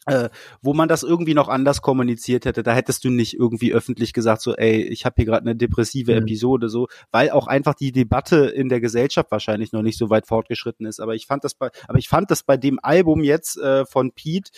äh, 0.06 0.30
wo 0.62 0.74
man 0.74 0.88
das 0.88 1.04
irgendwie 1.04 1.34
noch 1.34 1.48
anders 1.48 1.82
kommuniziert 1.82 2.46
hätte. 2.46 2.62
Da 2.62 2.74
hättest 2.74 3.04
du 3.04 3.10
nicht 3.10 3.34
irgendwie 3.34 3.74
öffentlich 3.74 4.14
gesagt, 4.14 4.42
so, 4.42 4.56
ey, 4.56 4.84
ich 4.84 5.06
habe 5.06 5.16
hier 5.18 5.26
gerade 5.26 5.42
eine 5.42 5.56
depressive 5.56 6.12
Mhm. 6.14 6.20
Episode, 6.20 6.70
so, 6.70 6.88
weil 7.12 7.32
auch 7.32 7.48
einfach 7.48 7.74
die 7.74 7.92
Debatte 7.92 8.46
in 8.46 8.70
der 8.70 8.80
Gesellschaft 8.80 9.32
wahrscheinlich 9.32 9.72
noch 9.72 9.82
nicht 9.82 9.98
so 9.98 10.10
weit 10.10 10.28
fortgeschritten 10.28 10.86
ist. 10.86 11.00
Aber 11.00 11.16
ich 11.16 11.26
fand 11.26 11.44
das 11.44 11.56
bei, 11.56 11.70
aber 11.88 11.98
ich 11.98 12.10
fand 12.10 12.30
das 12.32 12.44
bei 12.44 12.58
dem 12.58 12.80
Album 12.82 13.24
jetzt 13.24 13.58
äh, 13.58 13.86
von 13.86 14.12
Pete, 14.12 14.52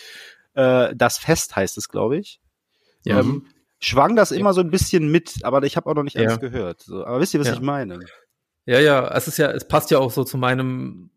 äh, 0.54 0.94
das 0.94 1.16
Fest 1.18 1.56
heißt 1.56 1.78
es, 1.78 1.88
glaube 1.88 2.18
ich. 2.18 2.40
Ja. 3.06 3.20
Ähm, 3.20 3.46
schwang 3.78 4.14
das 4.16 4.30
immer 4.32 4.52
so 4.52 4.60
ein 4.60 4.70
bisschen 4.70 5.10
mit, 5.10 5.42
aber 5.42 5.62
ich 5.62 5.76
habe 5.76 5.88
auch 5.88 5.94
noch 5.94 6.02
nicht 6.02 6.16
Ja. 6.16 6.22
alles 6.24 6.40
gehört. 6.40 6.82
So. 6.82 7.04
Aber 7.06 7.18
wisst 7.18 7.32
ihr, 7.32 7.40
was 7.40 7.46
Ja. 7.48 7.54
ich 7.54 7.60
meine? 7.62 7.98
Ja, 8.66 8.78
ja, 8.78 9.08
es 9.16 9.26
ist 9.26 9.38
ja, 9.38 9.50
es 9.50 9.66
passt 9.66 9.90
ja 9.90 9.98
auch 9.98 10.10
so 10.10 10.22
zu 10.22 10.36
meinem, 10.36 11.10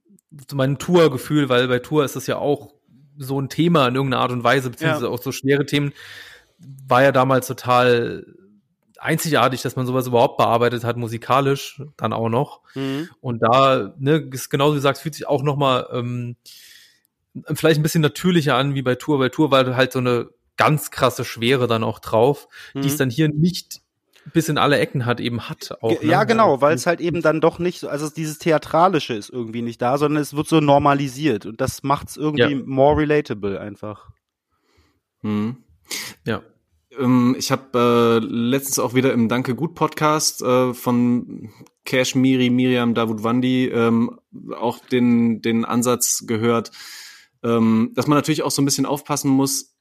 zu 0.47 0.55
meinem 0.55 0.77
Tour-Gefühl, 0.80 1.49
weil 1.49 1.68
bei 1.68 1.80
Tour 1.80 2.03
ist 2.05 2.15
es 2.15 2.27
ja 2.27 2.38
auch 2.38 2.73
so 3.18 3.39
ein 3.39 3.49
Thema 3.49 3.88
in 3.88 3.95
irgendeiner 3.95 4.22
Art 4.23 4.31
und 4.31 4.43
Weise, 4.43 4.69
beziehungsweise 4.72 5.10
auch 5.10 5.22
so 5.22 5.31
schwere 5.31 5.65
Themen, 5.65 5.93
war 6.88 7.03
ja 7.03 7.11
damals 7.11 7.47
total 7.47 8.26
einzigartig, 8.97 9.61
dass 9.61 9.76
man 9.76 9.85
sowas 9.85 10.07
überhaupt 10.07 10.38
bearbeitet 10.38 10.84
hat, 10.84 10.97
musikalisch 10.97 11.81
dann 11.97 12.14
auch 12.14 12.30
noch. 12.30 12.61
Und 13.22 13.39
da, 13.43 13.93
ne, 13.99 14.30
ist 14.31 14.49
genauso 14.49 14.73
wie 14.73 14.77
du 14.77 14.81
sagst, 14.81 15.01
fühlt 15.01 15.14
sich 15.15 15.27
auch 15.27 15.43
noch 15.43 15.57
mal 15.57 15.88
ähm, 15.91 16.38
vielleicht 17.53 17.80
ein 17.80 17.84
bisschen 17.84 18.01
natürlicher 18.01 18.55
an 18.55 18.76
wie 18.76 18.81
bei 18.81 18.95
Tour. 18.95 19.19
Bei 19.19 19.30
Tour 19.30 19.51
war 19.51 19.76
halt 19.76 19.91
so 19.91 19.99
eine 19.99 20.30
ganz 20.55 20.89
krasse 20.89 21.26
Schwere 21.26 21.68
dann 21.68 21.84
auch 21.84 21.99
drauf, 21.99 22.47
die 22.73 22.88
es 22.88 22.93
Mhm. 22.93 22.97
dann 22.97 23.10
hier 23.10 23.30
nicht 23.30 23.81
bis 24.32 24.48
in 24.50 24.58
alle 24.58 24.78
Ecken 24.80 25.06
hat, 25.06 25.20
eben 25.20 25.50
hat 25.50 25.78
auch. 25.82 26.02
Ne? 26.02 26.08
Ja, 26.10 26.24
genau, 26.24 26.62
weil 26.62 26.76
es 26.76 26.86
halt 26.86 27.02
eben 27.02 27.22
dann 27.22 27.41
doch 27.41 27.60
nicht 27.60 27.80
so, 27.80 27.90
also 27.90 28.10
dieses 28.10 28.40
Theatralische 28.40 29.14
ist 29.14 29.30
irgendwie 29.30 29.62
nicht 29.62 29.82
da, 29.82 29.98
sondern 29.98 30.22
es 30.22 30.36
wird 30.36 30.48
so 30.48 30.60
normalisiert 30.62 31.45
und 31.45 31.60
das 31.60 31.84
macht's 31.84 32.16
irgendwie 32.16 32.54
Ja. 32.54 32.62
more 32.66 32.98
relatable 32.98 33.60
einfach. 33.60 34.10
Hm. 35.22 35.58
Ja. 36.26 36.41
Ähm, 36.98 37.36
ich 37.38 37.52
habe 37.52 38.20
äh, 38.22 38.26
letztens 38.26 38.80
auch 38.80 38.94
wieder 38.94 39.14
im 39.14 39.28
Danke 39.28 39.56
Gut 39.56 39.76
Podcast 39.76 40.41
äh, 40.41 40.74
von 40.74 41.50
Cash 41.86 42.16
Miri, 42.16 42.50
Miriam 42.50 42.94
Davutwandi 42.94 43.66
ähm, 43.68 44.20
auch 44.56 44.80
den, 44.80 45.41
den 45.41 45.66
Ansatz 45.66 46.24
gehört, 46.28 46.72
ähm, 47.44 47.91
dass 47.95 48.08
man 48.08 48.18
natürlich 48.18 48.44
auch 48.44 48.52
so 48.52 48.62
ein 48.62 48.66
bisschen 48.66 48.86
aufpassen 48.86 49.30
muss, 49.30 49.73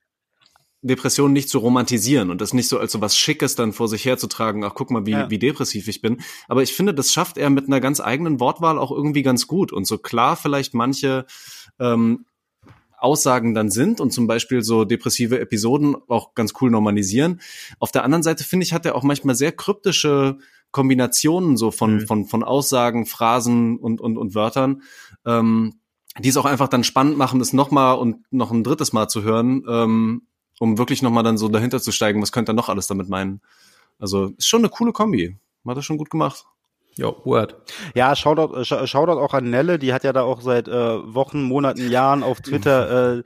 Depressionen 0.82 1.32
nicht 1.32 1.48
zu 1.48 1.58
romantisieren 1.58 2.30
und 2.30 2.40
das 2.40 2.52
nicht 2.52 2.68
so 2.68 2.78
als 2.78 2.92
so 2.92 3.00
was 3.00 3.16
Schickes 3.16 3.54
dann 3.54 3.72
vor 3.72 3.88
sich 3.88 4.04
herzutragen, 4.04 4.64
ach 4.64 4.74
guck 4.74 4.90
mal, 4.90 5.06
wie, 5.06 5.12
Ja. 5.12 5.30
wie 5.30 5.38
depressiv 5.38 5.86
ich 5.88 6.00
bin. 6.02 6.20
Aber 6.48 6.62
ich 6.62 6.74
finde, 6.74 6.92
das 6.92 7.12
schafft 7.12 7.38
er 7.38 7.50
mit 7.50 7.66
einer 7.68 7.80
ganz 7.80 8.00
eigenen 8.00 8.40
Wortwahl 8.40 8.78
auch 8.78 8.90
irgendwie 8.90 9.22
ganz 9.22 9.46
gut 9.46 9.72
und 9.72 9.86
so 9.86 9.98
klar 9.98 10.36
vielleicht 10.36 10.74
manche 10.74 11.24
ähm, 11.78 12.26
Aussagen 12.98 13.52
dann 13.54 13.70
sind 13.70 14.00
und 14.00 14.12
zum 14.12 14.26
Beispiel 14.26 14.62
so 14.62 14.84
depressive 14.84 15.38
Episoden 15.40 15.96
auch 16.08 16.34
ganz 16.34 16.52
cool 16.60 16.70
normalisieren. 16.70 17.40
Auf 17.80 17.90
der 17.90 18.04
anderen 18.04 18.22
Seite 18.22 18.44
finde 18.44 18.64
ich, 18.64 18.72
hat 18.72 18.86
er 18.86 18.94
auch 18.94 19.02
manchmal 19.02 19.34
sehr 19.34 19.52
kryptische 19.52 20.38
Kombinationen 20.70 21.56
so 21.56 21.70
von, 21.70 21.96
Mhm. 21.96 22.06
von, 22.06 22.24
von 22.26 22.44
Aussagen, 22.44 23.06
Phrasen 23.06 23.76
und, 23.78 24.00
und, 24.00 24.16
und 24.16 24.34
Wörtern, 24.34 24.82
ähm, 25.26 25.80
die 26.18 26.28
es 26.28 26.36
auch 26.36 26.44
einfach 26.44 26.68
dann 26.68 26.84
spannend 26.84 27.16
machen, 27.18 27.38
das 27.38 27.52
nochmal 27.52 27.98
und 27.98 28.18
noch 28.32 28.50
ein 28.52 28.62
drittes 28.64 28.92
Mal 28.92 29.08
zu 29.08 29.22
hören, 29.22 29.64
ähm, 29.68 30.22
um 30.60 30.78
wirklich 30.78 31.02
nochmal 31.02 31.24
dann 31.24 31.38
so 31.38 31.48
dahinter 31.48 31.80
zu 31.80 31.92
steigen, 31.92 32.22
was 32.22 32.32
könnte 32.32 32.52
er 32.52 32.54
noch 32.54 32.68
alles 32.68 32.86
damit 32.86 33.08
meinen. 33.08 33.40
Also 33.98 34.26
ist 34.36 34.48
schon 34.48 34.60
eine 34.60 34.68
coole 34.68 34.92
Kombi. 34.92 35.36
Hat 35.66 35.76
er 35.76 35.82
schon 35.82 35.98
gut 35.98 36.10
gemacht. 36.10 36.46
Ja, 36.96 37.10
Word. 37.24 37.56
Ja, 37.94 38.14
Shoutout, 38.14 38.54
äh, 38.54 38.64
Sh- 38.64 38.86
Shoutout 38.86 39.18
auch 39.18 39.32
an 39.32 39.48
Nelle, 39.48 39.78
die 39.78 39.94
hat 39.94 40.04
ja 40.04 40.12
da 40.12 40.22
auch 40.22 40.42
seit 40.42 40.68
äh, 40.68 40.72
Wochen, 41.14 41.42
Monaten, 41.42 41.90
Jahren 41.90 42.22
auf 42.22 42.42
Twitter 42.42 43.18
äh, 43.18 43.22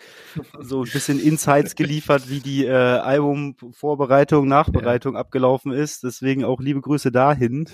so 0.60 0.84
ein 0.84 0.90
bisschen 0.90 1.18
Insights 1.18 1.74
geliefert, 1.74 2.28
wie 2.28 2.38
die 2.38 2.64
äh, 2.64 2.70
Albumvorbereitung, 2.70 4.46
Nachbereitung 4.46 5.16
abgelaufen 5.16 5.72
ist. 5.72 6.04
Deswegen 6.04 6.44
auch 6.44 6.60
liebe 6.60 6.80
Grüße 6.80 7.10
dahin. 7.10 7.68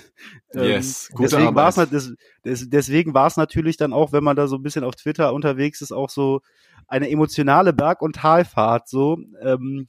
Yes, 0.53 1.09
gute 1.11 1.29
deswegen 1.29 1.53
war 1.55 1.69
es 1.69 1.77
Arbeit. 1.77 1.93
des, 1.93 2.15
des, 2.43 2.69
deswegen 2.69 3.13
war 3.13 3.27
es 3.27 3.37
natürlich 3.37 3.77
dann 3.77 3.93
auch, 3.93 4.11
wenn 4.11 4.23
man 4.23 4.35
da 4.35 4.47
so 4.47 4.55
ein 4.55 4.63
bisschen 4.63 4.83
auf 4.83 4.95
Twitter 4.95 5.31
unterwegs 5.33 5.81
ist, 5.81 5.91
auch 5.91 6.09
so 6.09 6.41
eine 6.87 7.09
emotionale 7.09 7.73
Berg- 7.73 8.01
und 8.01 8.17
Talfahrt. 8.17 8.87
So, 8.89 9.17
ähm, 9.41 9.87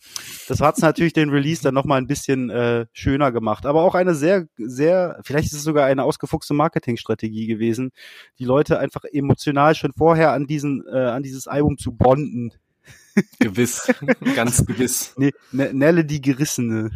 das 0.49 0.61
hat's 0.61 0.81
natürlich 0.81 1.13
den 1.13 1.29
Release 1.29 1.63
dann 1.63 1.75
noch 1.75 1.85
mal 1.85 1.97
ein 1.97 2.07
bisschen 2.07 2.51
äh, 2.51 2.87
schöner 2.93 3.33
gemacht. 3.33 3.67
Aber 3.67 3.83
auch 3.83 3.95
eine 3.95 4.15
sehr, 4.15 4.47
sehr, 4.57 5.19
vielleicht 5.25 5.49
ist 5.49 5.55
es 5.55 5.65
sogar 5.65 5.85
eine 5.95 6.05
ausgefuchste 6.05 6.55
Marketingstrategie 6.55 7.47
gewesen, 7.47 7.93
die 8.39 8.45
Leute 8.45 8.79
einfach 8.79 9.05
emotional 9.05 9.75
schon 9.75 9.93
vorher 9.93 10.33
an 10.33 10.47
diesen, 10.47 10.85
äh, 10.87 10.97
an 10.97 11.23
dieses 11.23 11.47
Album 11.47 11.79
zu 11.79 11.93
bonden. 11.93 12.53
Gewiss, 13.39 13.93
ganz 14.37 14.65
gewiss. 14.67 15.15
Ne, 15.17 15.33
ne, 15.53 15.73
Nelle 15.73 16.05
die 16.05 16.21
Gerissene. 16.21 16.91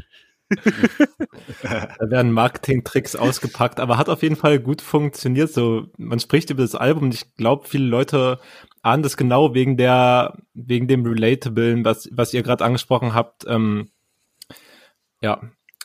Da 1.62 2.10
werden 2.10 2.32
Marketing-Tricks 2.32 3.16
ausgepackt, 3.16 3.80
aber 3.80 3.98
hat 3.98 4.08
auf 4.08 4.22
jeden 4.22 4.36
Fall 4.36 4.58
gut 4.58 4.80
funktioniert. 4.80 5.52
So, 5.52 5.88
man 5.98 6.20
spricht 6.20 6.48
über 6.48 6.62
das 6.62 6.74
Album 6.74 7.04
und 7.04 7.14
ich 7.14 7.34
glaube, 7.36 7.68
viele 7.68 7.84
Leute 7.84 8.40
ahnen 8.80 9.02
das 9.02 9.16
genau 9.16 9.54
wegen 9.54 9.76
der, 9.76 10.38
wegen 10.54 10.88
dem 10.88 11.04
Relatablen, 11.04 11.84
was, 11.84 12.08
was 12.12 12.32
ihr 12.32 12.42
gerade 12.42 12.64
angesprochen 12.64 13.12
habt. 13.12 13.44
Ähm, 13.46 13.90
ja, 15.20 15.42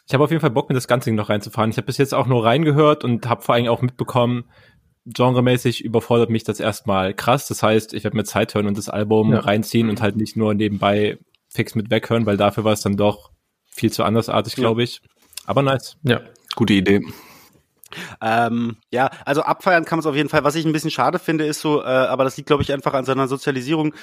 ich 0.07 0.13
habe 0.13 0.23
auf 0.23 0.31
jeden 0.31 0.41
Fall 0.41 0.49
Bock, 0.51 0.69
mir 0.69 0.75
das 0.75 0.87
ganze 0.87 1.05
Ding 1.05 1.15
noch 1.15 1.29
reinzufahren. 1.29 1.69
Ich 1.69 1.77
habe 1.77 1.85
bis 1.85 1.97
jetzt 1.97 2.13
auch 2.13 2.27
nur 2.27 2.43
reingehört 2.45 3.03
und 3.03 3.27
habe 3.27 3.41
vor 3.41 3.55
allem 3.55 3.67
auch 3.67 3.81
mitbekommen, 3.81 4.45
genremäßig 5.05 5.83
überfordert 5.83 6.29
mich 6.29 6.43
das 6.43 6.59
erstmal 6.59 7.13
krass. 7.13 7.47
Das 7.47 7.61
heißt, 7.63 7.93
ich 7.93 8.03
werde 8.03 8.15
mir 8.17 8.23
Zeit 8.23 8.53
hören 8.55 8.67
und 8.67 8.77
das 8.77 8.89
Album 8.89 9.31
Ja. 9.33 9.39
reinziehen 9.39 9.89
und 9.89 10.01
halt 10.01 10.15
nicht 10.15 10.35
nur 10.37 10.53
nebenbei 10.53 11.17
fix 11.49 11.75
mit 11.75 11.89
weghören, 11.91 12.25
weil 12.25 12.37
dafür 12.37 12.63
war 12.63 12.73
es 12.73 12.81
dann 12.81 12.97
doch 12.97 13.31
viel 13.69 13.91
zu 13.91 14.03
andersartig, 14.03 14.53
Ja. 14.55 14.61
glaube 14.61 14.83
ich. 14.83 15.01
Aber 15.45 15.61
nice. 15.61 15.97
Ja. 16.03 16.21
Gute 16.55 16.73
Idee. 16.73 17.01
Ähm, 18.21 18.77
ja, 18.91 19.09
also 19.25 19.41
abfeiern 19.41 19.85
kann 19.85 19.97
man 19.97 20.01
es 20.01 20.05
auf 20.05 20.15
jeden 20.15 20.29
Fall. 20.29 20.43
Was 20.43 20.55
ich 20.55 20.65
ein 20.65 20.73
bisschen 20.73 20.91
schade 20.91 21.19
finde, 21.19 21.45
ist 21.45 21.61
so, 21.61 21.81
äh, 21.81 21.85
aber 21.85 22.23
das 22.23 22.37
liegt, 22.37 22.47
glaube 22.47 22.63
ich, 22.63 22.71
einfach 22.73 22.93
an 22.93 23.05
seiner 23.05 23.27
Sozialisierung. 23.27 23.93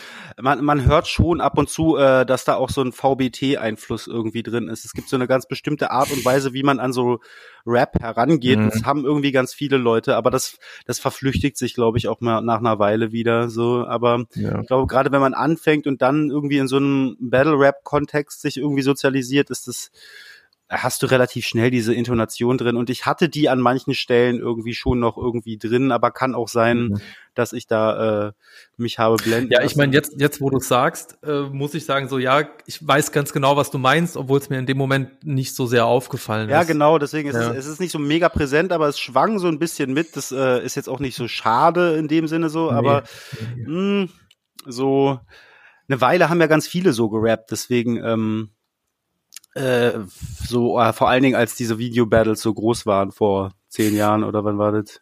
Man, 0.40 0.64
man 0.64 0.84
hört 0.84 1.08
schon 1.08 1.40
ab 1.40 1.58
und 1.58 1.68
zu, 1.68 1.96
äh, 1.96 2.24
dass 2.26 2.44
da 2.44 2.54
auch 2.54 2.70
so 2.70 2.82
ein 2.82 2.92
VBT-Einfluss 2.92 4.06
irgendwie 4.06 4.42
drin 4.42 4.68
ist. 4.68 4.84
Es 4.84 4.92
gibt 4.92 5.08
so 5.08 5.16
eine 5.16 5.26
ganz 5.26 5.46
bestimmte 5.46 5.90
Art 5.90 6.10
und 6.10 6.24
Weise, 6.24 6.52
wie 6.52 6.62
man 6.62 6.80
an 6.80 6.92
so 6.92 7.20
Rap 7.66 8.00
herangeht. 8.00 8.58
Mhm. 8.58 8.70
Das 8.70 8.84
haben 8.84 9.04
irgendwie 9.04 9.32
ganz 9.32 9.54
viele 9.54 9.76
Leute, 9.76 10.16
aber 10.16 10.30
das, 10.30 10.58
das 10.86 10.98
verflüchtigt 10.98 11.56
sich, 11.56 11.74
glaube 11.74 11.98
ich, 11.98 12.08
auch 12.08 12.20
mal 12.20 12.40
nach 12.40 12.58
einer 12.58 12.78
Weile 12.78 13.12
wieder 13.12 13.50
so. 13.50 13.84
Aber 13.86 14.24
ja. 14.34 14.60
ich 14.60 14.66
glaube, 14.66 14.86
gerade 14.86 15.12
wenn 15.12 15.20
man 15.20 15.34
anfängt 15.34 15.86
und 15.86 16.02
dann 16.02 16.30
irgendwie 16.30 16.58
in 16.58 16.68
so 16.68 16.76
einem 16.76 17.16
Battle-Rap-Kontext 17.20 18.40
sich 18.40 18.56
irgendwie 18.56 18.82
sozialisiert, 18.82 19.50
ist 19.50 19.68
das, 19.68 19.90
hast 20.70 21.02
du 21.02 21.06
relativ 21.06 21.44
schnell 21.46 21.70
diese 21.72 21.92
Intonation 21.92 22.56
drin. 22.56 22.76
Und 22.76 22.90
ich 22.90 23.04
hatte 23.04 23.28
die 23.28 23.48
an 23.48 23.60
manchen 23.60 23.92
Stellen 23.92 24.38
irgendwie 24.38 24.72
schon 24.72 25.00
noch 25.00 25.16
irgendwie 25.18 25.58
drin, 25.58 25.90
aber 25.90 26.12
kann 26.12 26.34
auch 26.36 26.46
sein, 26.48 26.78
Mhm. 26.88 27.00
dass 27.34 27.52
ich 27.52 27.66
da 27.66 28.28
äh, 28.28 28.32
mich 28.76 28.98
habe 29.00 29.16
blenden 29.16 29.50
Ja, 29.52 29.62
ich 29.62 29.74
meine, 29.74 29.92
jetzt, 29.92 30.14
jetzt, 30.20 30.40
wo 30.40 30.48
du 30.48 30.60
sagst, 30.60 31.18
äh, 31.24 31.42
muss 31.42 31.74
ich 31.74 31.84
sagen, 31.84 32.08
so, 32.08 32.18
ja, 32.18 32.48
ich 32.66 32.86
weiß 32.86 33.10
ganz 33.10 33.32
genau, 33.32 33.56
was 33.56 33.70
du 33.72 33.78
meinst, 33.78 34.16
obwohl 34.16 34.38
es 34.38 34.48
mir 34.48 34.58
in 34.60 34.66
dem 34.66 34.78
Moment 34.78 35.24
nicht 35.26 35.56
so 35.56 35.66
sehr 35.66 35.86
aufgefallen 35.86 36.48
Ja, 36.48 36.60
ist. 36.60 36.68
genau, 36.68 36.98
deswegen 36.98 37.28
ist 37.30 37.34
Ja. 37.36 37.50
es, 37.50 37.58
es 37.58 37.66
ist 37.66 37.80
nicht 37.80 37.92
so 37.92 37.98
mega 37.98 38.28
präsent, 38.28 38.70
aber 38.72 38.86
es 38.88 38.98
schwang 38.98 39.40
so 39.40 39.48
ein 39.48 39.58
bisschen 39.58 39.92
mit. 39.92 40.14
Das 40.16 40.30
äh, 40.30 40.64
ist 40.64 40.76
jetzt 40.76 40.88
auch 40.88 41.00
nicht 41.00 41.16
so 41.16 41.26
schade 41.26 41.96
in 41.96 42.06
dem 42.06 42.28
Sinne 42.28 42.48
so, 42.48 42.70
Nee. 42.70 42.76
aber 42.76 43.02
mh, 43.66 44.08
so 44.66 45.18
eine 45.88 46.00
Weile 46.00 46.28
haben 46.30 46.40
ja 46.40 46.46
ganz 46.46 46.68
viele 46.68 46.92
so 46.92 47.08
gerappt, 47.08 47.50
deswegen 47.50 47.96
ähm, 47.96 48.50
Äh, 49.54 49.92
so, 50.46 50.78
äh, 50.78 50.92
vor 50.92 51.08
allen 51.08 51.22
Dingen, 51.22 51.34
als 51.34 51.56
diese 51.56 51.78
Video-Battles 51.78 52.40
so 52.40 52.54
groß 52.54 52.86
waren 52.86 53.10
vor 53.10 53.52
zehn 53.68 53.96
Jahren 53.96 54.24
oder 54.24 54.44
wann 54.44 54.58
war 54.58 54.72
das? 54.72 55.00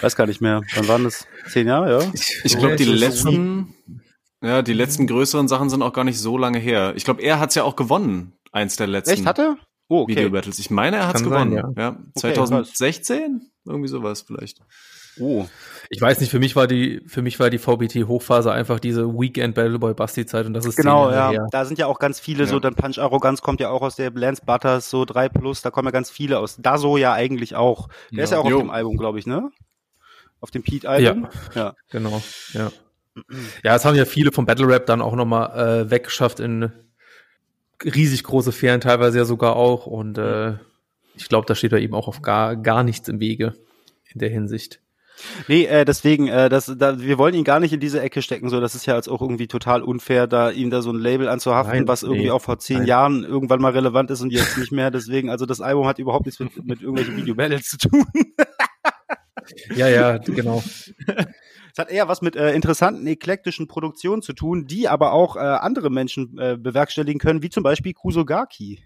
Weiß 0.00 0.16
gar 0.16 0.26
nicht 0.26 0.40
mehr. 0.40 0.62
Wann 0.74 0.88
waren 0.88 1.04
das? 1.04 1.26
Zehn 1.50 1.66
Jahre, 1.68 2.02
ja? 2.02 2.12
Ich 2.44 2.58
glaube, 2.58 2.76
die 2.76 2.84
letzten, 2.84 3.74
ja, 4.42 4.62
die 4.62 4.72
letzten 4.72 5.06
größeren 5.06 5.48
Sachen 5.48 5.70
sind 5.70 5.82
auch 5.82 5.92
gar 5.92 6.04
nicht 6.04 6.18
so 6.18 6.38
lange 6.38 6.58
her. 6.58 6.94
Ich 6.96 7.04
glaube, 7.04 7.22
er 7.22 7.38
hat's 7.40 7.54
ja 7.54 7.62
auch 7.64 7.76
gewonnen, 7.76 8.32
eins 8.50 8.76
der 8.76 8.86
letzten 8.86 9.14
Echt, 9.14 9.26
hatte? 9.26 9.56
Oh, 9.88 10.02
okay. 10.02 10.16
Video 10.16 10.30
Battles. 10.30 10.58
Ich 10.58 10.70
meine, 10.70 10.96
er 10.96 11.08
hat's 11.08 11.22
Kann 11.22 11.30
sein, 11.30 11.50
gewonnen. 11.50 11.74
ja. 11.76 11.96
2016? 12.16 13.50
Irgendwie 13.64 13.88
sowas 13.88 14.22
vielleicht. 14.22 14.60
Oh. 15.20 15.46
Ich 15.94 16.00
weiß 16.00 16.20
nicht, 16.20 16.30
für 16.30 16.38
mich 16.38 16.56
war 16.56 16.66
die, 16.66 17.02
für 17.06 17.20
mich 17.20 17.38
war 17.38 17.50
die 17.50 17.58
VBT 17.58 18.08
Hochphase 18.08 18.50
einfach 18.50 18.80
diese 18.80 19.06
Weekend 19.12 19.54
Battleboy 19.54 19.92
Basti 19.92 20.24
Zeit 20.24 20.46
und 20.46 20.54
das 20.54 20.64
ist 20.64 20.76
Genau, 20.76 21.10
ja. 21.10 21.30
her. 21.30 21.46
Da 21.50 21.66
sind 21.66 21.78
ja 21.78 21.86
auch 21.86 21.98
ganz 21.98 22.18
viele, 22.18 22.46
so 22.46 22.54
Ja. 22.54 22.60
dann 22.60 22.74
Punch 22.74 22.98
Arroganz 22.98 23.42
kommt 23.42 23.60
ja 23.60 23.68
auch 23.68 23.82
aus 23.82 23.96
der 23.96 24.10
Lance 24.10 24.40
Butters, 24.46 24.88
so 24.88 25.04
3 25.04 25.28
Plus, 25.28 25.60
da 25.60 25.70
kommen 25.70 25.86
ja 25.88 25.92
ganz 25.92 26.10
viele 26.10 26.38
aus. 26.38 26.56
Da 26.58 26.78
so 26.78 26.96
ja 26.96 27.12
eigentlich 27.12 27.56
auch. 27.56 27.88
Der 28.10 28.18
Ja. 28.20 28.24
ist 28.24 28.30
ja 28.30 28.38
auch 28.38 28.48
Jo. 28.48 28.56
auf 28.56 28.62
dem 28.62 28.70
Album, 28.70 28.96
glaube 28.96 29.18
ich, 29.18 29.26
ne? 29.26 29.50
Auf 30.40 30.50
dem 30.50 30.62
Pete-Album. 30.62 31.28
Ja. 31.54 31.74
Genau, 31.90 32.22
ja. 32.54 32.72
Ja, 33.62 33.76
es 33.76 33.84
haben 33.84 33.94
ja 33.94 34.06
viele 34.06 34.32
vom 34.32 34.46
Battle 34.46 34.66
Rap 34.68 34.86
dann 34.86 35.02
auch 35.02 35.14
nochmal 35.14 35.82
äh, 35.82 35.90
weggeschafft 35.90 36.40
in 36.40 36.72
riesig 37.84 38.24
große 38.24 38.52
Ferien, 38.52 38.80
teilweise 38.80 39.18
ja 39.18 39.24
sogar 39.26 39.56
auch. 39.56 39.84
Und 39.86 40.16
äh, 40.16 40.54
ich 41.16 41.28
glaube, 41.28 41.44
da 41.46 41.54
steht 41.54 41.72
er 41.72 41.80
eben 41.80 41.92
auch 41.94 42.08
auf 42.08 42.22
gar, 42.22 42.56
gar 42.56 42.82
nichts 42.82 43.08
im 43.10 43.20
Wege 43.20 43.52
in 44.06 44.20
der 44.20 44.30
Hinsicht. 44.30 44.80
Nee, 45.46 45.66
äh, 45.66 45.84
deswegen, 45.84 46.28
äh, 46.28 46.48
das, 46.48 46.72
da, 46.76 47.00
wir 47.00 47.18
wollen 47.18 47.34
ihn 47.34 47.44
gar 47.44 47.60
nicht 47.60 47.72
in 47.72 47.80
diese 47.80 48.00
Ecke 48.00 48.22
stecken, 48.22 48.48
so 48.48 48.60
das 48.60 48.74
ist 48.74 48.86
ja 48.86 48.96
jetzt 48.96 49.08
auch 49.08 49.20
irgendwie 49.20 49.46
total 49.46 49.82
unfair, 49.82 50.26
da 50.26 50.50
ihm 50.50 50.70
da 50.70 50.82
so 50.82 50.90
ein 50.90 50.98
Label 50.98 51.28
anzuhaften, 51.28 51.74
Nein, 51.74 51.88
was 51.88 52.02
irgendwie 52.02 52.24
nee, 52.24 52.30
auch 52.30 52.42
vor 52.42 52.58
zehn 52.58 52.78
nein. 52.78 52.86
Jahren 52.86 53.24
irgendwann 53.24 53.60
mal 53.60 53.72
relevant 53.72 54.10
ist 54.10 54.20
und 54.20 54.32
jetzt 54.32 54.58
nicht 54.58 54.72
mehr. 54.72 54.90
Deswegen, 54.90 55.30
also 55.30 55.46
das 55.46 55.60
Album 55.60 55.86
hat 55.86 55.98
überhaupt 55.98 56.26
nichts 56.26 56.40
mit, 56.40 56.64
mit 56.64 56.80
irgendwelchen 56.80 57.16
Video-Battles 57.16 57.68
zu 57.68 57.78
tun. 57.78 58.04
Ja, 59.74 59.88
ja, 59.88 60.18
genau. 60.18 60.62
Es 61.72 61.78
hat 61.78 61.90
eher 61.90 62.06
was 62.06 62.22
mit 62.22 62.36
äh, 62.36 62.52
interessanten, 62.52 63.06
eklektischen 63.06 63.66
Produktionen 63.66 64.22
zu 64.22 64.34
tun, 64.34 64.66
die 64.66 64.88
aber 64.88 65.12
auch 65.12 65.36
äh, 65.36 65.40
andere 65.40 65.90
Menschen 65.90 66.38
äh, 66.38 66.56
bewerkstelligen 66.56 67.18
können, 67.18 67.42
wie 67.42 67.50
zum 67.50 67.62
Beispiel 67.62 67.94
Kusogaki. 67.94 68.84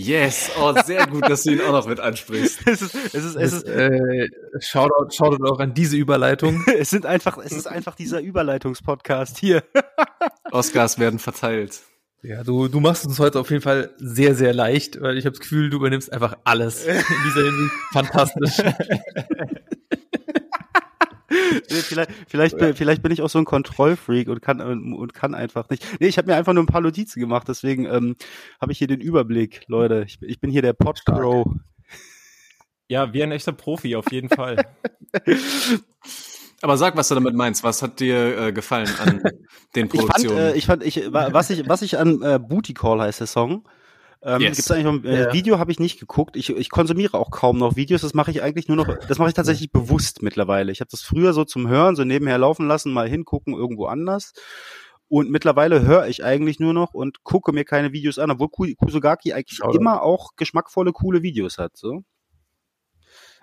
Yes, 0.00 0.52
oh, 0.60 0.72
sehr 0.84 1.08
gut, 1.08 1.28
dass 1.28 1.42
du 1.42 1.50
ihn 1.50 1.60
auch 1.60 1.72
noch 1.72 1.88
mit 1.88 1.98
ansprichst. 1.98 2.60
es 2.66 2.82
ist, 2.82 2.94
es 2.94 3.14
ist, 3.14 3.34
es 3.34 3.34
Es 3.34 3.52
ist, 3.52 3.66
äh, 3.66 4.28
Shoutout, 4.60 5.10
Shoutout 5.10 5.44
auch 5.44 5.58
an 5.58 5.74
diese 5.74 5.96
Überleitung. 5.96 6.64
es 6.78 6.90
sind 6.90 7.04
einfach, 7.04 7.36
es 7.38 7.50
ist 7.50 7.66
einfach 7.66 7.96
dieser 7.96 8.20
Überleitungspodcast 8.20 9.38
hier. 9.38 9.64
Oscars 10.52 11.00
werden 11.00 11.18
verteilt. 11.18 11.80
Ja, 12.22 12.44
du, 12.44 12.68
du 12.68 12.78
machst 12.78 13.06
uns 13.06 13.18
heute 13.18 13.40
auf 13.40 13.50
jeden 13.50 13.62
Fall 13.62 13.90
sehr, 13.96 14.36
sehr 14.36 14.54
leicht, 14.54 15.00
weil 15.00 15.18
ich 15.18 15.24
habe 15.24 15.32
das 15.32 15.40
Gefühl, 15.40 15.68
du 15.68 15.78
übernimmst 15.78 16.12
einfach 16.12 16.36
alles 16.44 16.86
in 16.86 16.94
dieser 17.26 17.42
Hinsicht. 17.42 17.74
Fantastisch. 17.92 18.62
Vielleicht, 21.68 22.10
vielleicht, 22.26 22.56
bin- 22.56 22.74
vielleicht 22.74 23.02
bin 23.02 23.12
ich 23.12 23.20
auch 23.20 23.28
so 23.28 23.38
ein 23.38 23.44
Kontrollfreak 23.44 24.28
und 24.28 24.40
kann 24.40 24.60
und 24.94 25.12
kann 25.12 25.34
einfach 25.34 25.68
nicht. 25.68 25.84
Nee, 26.00 26.06
ich 26.08 26.16
habe 26.16 26.28
mir 26.30 26.36
einfach 26.36 26.54
nur 26.54 26.62
ein 26.62 26.66
paar 26.68 26.80
Notizen 26.80 27.20
gemacht, 27.20 27.46
deswegen 27.48 27.84
ähm, 27.84 28.16
habe 28.60 28.72
ich 28.72 28.78
hier 28.78 28.86
den 28.86 29.00
Überblick, 29.02 29.62
Leute. 29.66 30.04
Ich, 30.06 30.18
ich 30.22 30.40
bin 30.40 30.50
hier 30.50 30.62
der 30.62 30.72
Pod 30.72 31.02
Pro. 31.04 31.54
Ja, 32.88 33.12
wie 33.12 33.22
ein 33.22 33.32
echter 33.32 33.52
Profi, 33.52 33.94
auf 33.96 34.10
jeden 34.10 34.30
Fall. 34.30 34.64
Aber 36.62 36.76
sag, 36.76 36.96
was 36.96 37.08
du 37.08 37.14
damit 37.14 37.34
meinst. 37.34 37.62
Was 37.62 37.82
hat 37.82 38.00
dir 38.00 38.38
äh, 38.46 38.52
gefallen 38.52 38.88
an 38.98 39.22
den 39.76 39.86
Ich 39.86 39.92
fand, 39.92 40.08
Produktionen? 40.08 40.38
äh, 40.38 40.54
ich 40.56 40.66
fand, 40.66 40.82
ich, 40.82 41.12
wa- 41.12 41.28
was 41.32 41.50
ich, 41.50 41.68
was 41.68 41.82
ich 41.82 41.98
an 41.98 42.20
äh, 42.22 42.38
Booty 42.42 42.74
Call 42.74 43.00
heißt 43.00 43.20
der 43.20 43.26
Song. 43.26 43.68
Ähm, 44.22 44.40
Yes. 44.40 44.56
Gibt's 44.56 44.70
eigentlich 44.70 44.84
noch, 44.84 45.04
äh, 45.04 45.22
Ja. 45.24 45.32
Video 45.32 45.58
habe 45.58 45.70
ich 45.70 45.78
nicht 45.78 46.00
geguckt. 46.00 46.36
Ich, 46.36 46.50
ich 46.50 46.70
konsumiere 46.70 47.16
auch 47.18 47.30
kaum 47.30 47.58
noch 47.58 47.76
Videos. 47.76 48.00
Das 48.02 48.14
mache 48.14 48.30
ich 48.32 48.42
eigentlich 48.42 48.66
nur 48.68 48.76
noch. 48.76 48.88
Das 49.06 49.18
mache 49.18 49.28
ich 49.28 49.34
tatsächlich 49.34 49.70
bewusst 49.70 50.22
mittlerweile. 50.22 50.72
Ich 50.72 50.80
habe 50.80 50.90
das 50.90 51.02
früher 51.02 51.32
so 51.32 51.44
zum 51.44 51.68
Hören, 51.68 51.94
so 51.96 52.04
nebenher 52.04 52.38
laufen 52.38 52.66
lassen, 52.66 52.92
mal 52.92 53.08
hingucken 53.08 53.54
irgendwo 53.54 53.86
anders. 53.86 54.32
Und 55.06 55.30
mittlerweile 55.30 55.86
höre 55.86 56.06
ich 56.08 56.22
eigentlich 56.24 56.60
nur 56.60 56.74
noch 56.74 56.92
und 56.94 57.22
gucke 57.22 57.52
mir 57.52 57.64
keine 57.64 57.92
Videos 57.92 58.18
an, 58.18 58.30
obwohl 58.30 58.48
Ku- 58.50 58.74
Kusogaki 58.76 59.32
eigentlich 59.32 59.58
Schade. 59.58 59.78
immer 59.78 60.02
auch 60.02 60.32
geschmackvolle, 60.36 60.92
coole 60.92 61.22
Videos 61.22 61.56
hat. 61.56 61.76
So. 61.76 62.02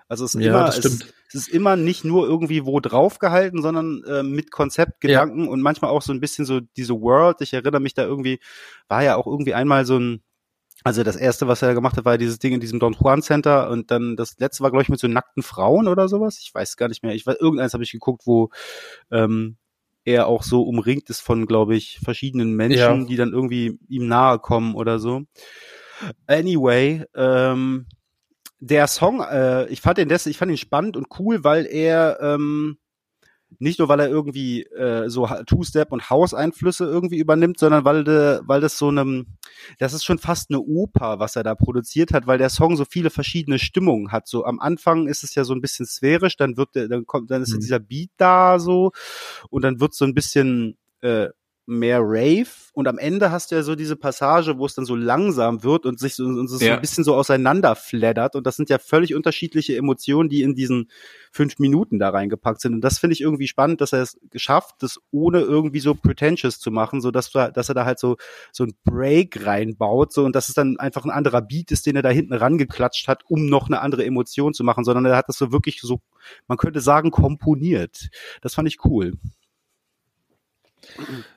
Also 0.08 0.24
es 0.24 0.34
ist 0.36 0.42
Ja, 0.44 0.50
immer, 0.50 0.68
es, 0.68 0.84
es 0.84 1.34
ist 1.34 1.48
immer 1.48 1.74
nicht 1.74 2.04
nur 2.04 2.26
irgendwie 2.28 2.64
wo 2.64 2.78
drauf 2.78 3.18
gehalten, 3.18 3.62
sondern 3.62 4.04
äh, 4.04 4.22
mit 4.22 4.52
Konzept, 4.52 5.00
Gedanken 5.00 5.48
und 5.48 5.60
manchmal 5.60 5.90
auch 5.90 6.02
so 6.02 6.12
ein 6.12 6.20
bisschen 6.20 6.44
so 6.44 6.60
diese 6.60 7.00
World. 7.00 7.40
Ich 7.40 7.52
erinnere 7.52 7.80
mich 7.80 7.94
da 7.94 8.04
irgendwie, 8.04 8.38
war 8.86 9.02
ja 9.02 9.16
auch 9.16 9.26
irgendwie 9.26 9.54
einmal 9.54 9.84
so 9.84 9.98
ein, 9.98 10.22
also 10.86 11.02
das 11.02 11.16
erste, 11.16 11.48
was 11.48 11.62
er 11.62 11.74
gemacht 11.74 11.96
hat, 11.96 12.04
war 12.04 12.16
dieses 12.16 12.38
Ding 12.38 12.52
in 12.54 12.60
diesem 12.60 12.78
Don 12.78 12.92
Juan 12.92 13.20
Center 13.20 13.70
und 13.70 13.90
dann 13.90 14.14
das 14.14 14.38
letzte 14.38 14.62
war, 14.62 14.70
glaube 14.70 14.84
ich, 14.84 14.88
mit 14.88 15.00
so 15.00 15.08
nackten 15.08 15.42
Frauen 15.42 15.88
oder 15.88 16.06
sowas. 16.08 16.38
Ich 16.40 16.54
weiß 16.54 16.76
gar 16.76 16.86
nicht 16.86 17.02
mehr. 17.02 17.12
Ich 17.12 17.26
weiß, 17.26 17.38
irgendeins 17.40 17.74
habe 17.74 17.82
ich 17.82 17.90
geguckt, 17.90 18.22
wo 18.24 18.50
ähm, 19.10 19.56
er 20.04 20.28
auch 20.28 20.44
so 20.44 20.62
umringt 20.62 21.10
ist 21.10 21.22
von, 21.22 21.46
glaube 21.46 21.74
ich, 21.74 21.98
verschiedenen 22.04 22.54
Menschen, 22.54 22.78
Ja. 22.78 23.04
die 23.04 23.16
dann 23.16 23.32
irgendwie 23.32 23.80
ihm 23.88 24.06
nahe 24.06 24.38
kommen 24.38 24.76
oder 24.76 25.00
so. 25.00 25.22
Anyway, 26.28 27.04
ähm, 27.16 27.86
der 28.60 28.86
Song, 28.86 29.22
äh, 29.22 29.66
ich 29.66 29.80
fand 29.80 29.98
den 29.98 30.08
des, 30.08 30.26
ich 30.26 30.38
fand 30.38 30.52
ihn 30.52 30.56
spannend 30.56 30.96
und 30.96 31.08
cool, 31.18 31.42
weil 31.42 31.66
er 31.66 32.20
ähm, 32.20 32.78
nicht 33.58 33.78
nur 33.78 33.88
weil 33.88 34.00
er 34.00 34.08
irgendwie 34.08 34.62
äh, 34.62 35.08
so 35.08 35.26
Two-Step 35.46 35.92
und 35.92 36.10
House-Einflüsse 36.10 36.84
irgendwie 36.84 37.18
übernimmt, 37.18 37.58
sondern 37.58 37.84
weil 37.84 38.04
de, 38.04 38.40
weil 38.44 38.60
das 38.60 38.78
so 38.78 38.88
einem, 38.88 39.26
das 39.78 39.92
ist 39.92 40.04
schon 40.04 40.18
fast 40.18 40.50
eine 40.50 40.60
Oper, 40.60 41.18
was 41.18 41.36
er 41.36 41.42
da 41.42 41.54
produziert 41.54 42.12
hat, 42.12 42.26
weil 42.26 42.38
der 42.38 42.50
Song 42.50 42.76
so 42.76 42.84
viele 42.84 43.10
verschiedene 43.10 43.58
Stimmungen 43.58 44.12
hat. 44.12 44.28
So 44.28 44.44
am 44.44 44.60
Anfang 44.60 45.06
ist 45.08 45.24
es 45.24 45.34
ja 45.34 45.44
so 45.44 45.54
ein 45.54 45.60
bisschen 45.60 45.86
sphärisch, 45.86 46.36
dann 46.36 46.56
wird 46.56 46.74
der, 46.74 46.88
dann 46.88 47.06
kommt, 47.06 47.30
dann 47.30 47.42
ist 47.42 47.54
Mhm. 47.54 47.60
dieser 47.60 47.78
Beat 47.78 48.10
da 48.16 48.58
so 48.58 48.92
und 49.50 49.62
dann 49.62 49.80
wird 49.80 49.94
so 49.94 50.04
ein 50.04 50.14
bisschen 50.14 50.76
äh, 51.00 51.28
mehr 51.68 52.00
Rave 52.00 52.46
und 52.74 52.86
am 52.88 52.96
Ende 52.98 53.30
hast 53.32 53.50
du 53.50 53.56
ja 53.56 53.62
so 53.62 53.74
diese 53.74 53.96
Passage, 53.96 54.56
wo 54.58 54.66
es 54.66 54.74
dann 54.74 54.84
so 54.84 54.94
langsam 54.94 55.62
wird 55.64 55.84
und 55.84 55.98
sich 55.98 56.14
so, 56.14 56.24
und 56.24 56.46
so 56.48 56.64
Ja. 56.64 56.74
ein 56.76 56.80
bisschen 56.80 57.02
so 57.04 57.14
auseinanderflattert 57.14 58.36
und 58.36 58.46
das 58.46 58.56
sind 58.56 58.70
ja 58.70 58.78
völlig 58.78 59.14
unterschiedliche 59.14 59.76
Emotionen, 59.76 60.28
die 60.28 60.42
in 60.42 60.54
diesen 60.54 60.90
fünf 61.32 61.58
Minuten 61.58 61.98
da 61.98 62.10
reingepackt 62.10 62.60
sind 62.60 62.74
und 62.74 62.80
das 62.82 62.98
finde 62.98 63.14
ich 63.14 63.20
irgendwie 63.20 63.48
spannend, 63.48 63.80
dass 63.80 63.92
er 63.92 64.02
es 64.02 64.18
geschafft, 64.30 64.76
das 64.80 64.98
ohne 65.10 65.40
irgendwie 65.40 65.80
so 65.80 65.94
pretentious 65.94 66.58
zu 66.60 66.70
machen, 66.70 67.00
so 67.00 67.10
dass, 67.10 67.30
du- 67.30 67.50
dass 67.52 67.68
er 67.68 67.74
da 67.74 67.84
halt 67.84 67.98
so 67.98 68.16
so 68.52 68.64
ein 68.64 68.74
Break 68.84 69.44
reinbaut 69.46 70.12
so 70.12 70.24
und 70.24 70.36
dass 70.36 70.48
es 70.48 70.54
dann 70.54 70.76
einfach 70.78 71.04
ein 71.04 71.10
anderer 71.10 71.42
Beat 71.42 71.72
ist, 71.72 71.86
den 71.86 71.96
er 71.96 72.02
da 72.02 72.10
hinten 72.10 72.32
rangeklatscht 72.34 73.08
hat, 73.08 73.22
um 73.26 73.46
noch 73.46 73.66
eine 73.66 73.80
andere 73.80 74.04
Emotion 74.04 74.54
zu 74.54 74.62
machen, 74.64 74.84
sondern 74.84 75.04
er 75.06 75.16
hat 75.16 75.28
das 75.28 75.38
so 75.38 75.50
wirklich 75.52 75.80
so, 75.80 76.00
man 76.48 76.58
könnte 76.58 76.80
sagen, 76.80 77.10
komponiert. 77.10 78.08
Das 78.42 78.54
fand 78.54 78.68
ich 78.68 78.84
cool. 78.84 79.14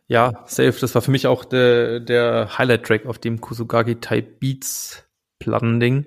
Ja, 0.08 0.44
safe. 0.46 0.76
Das 0.80 0.96
war 0.96 1.02
für 1.02 1.12
mich 1.12 1.28
auch 1.28 1.46
der, 1.46 2.00
der 2.00 2.58
Highlight-Track 2.58 3.06
auf 3.06 3.20
dem 3.20 3.42
Kusugagi 3.42 3.96
Type 3.96 4.38
Beats 4.40 5.04
Plattending. 5.40 6.06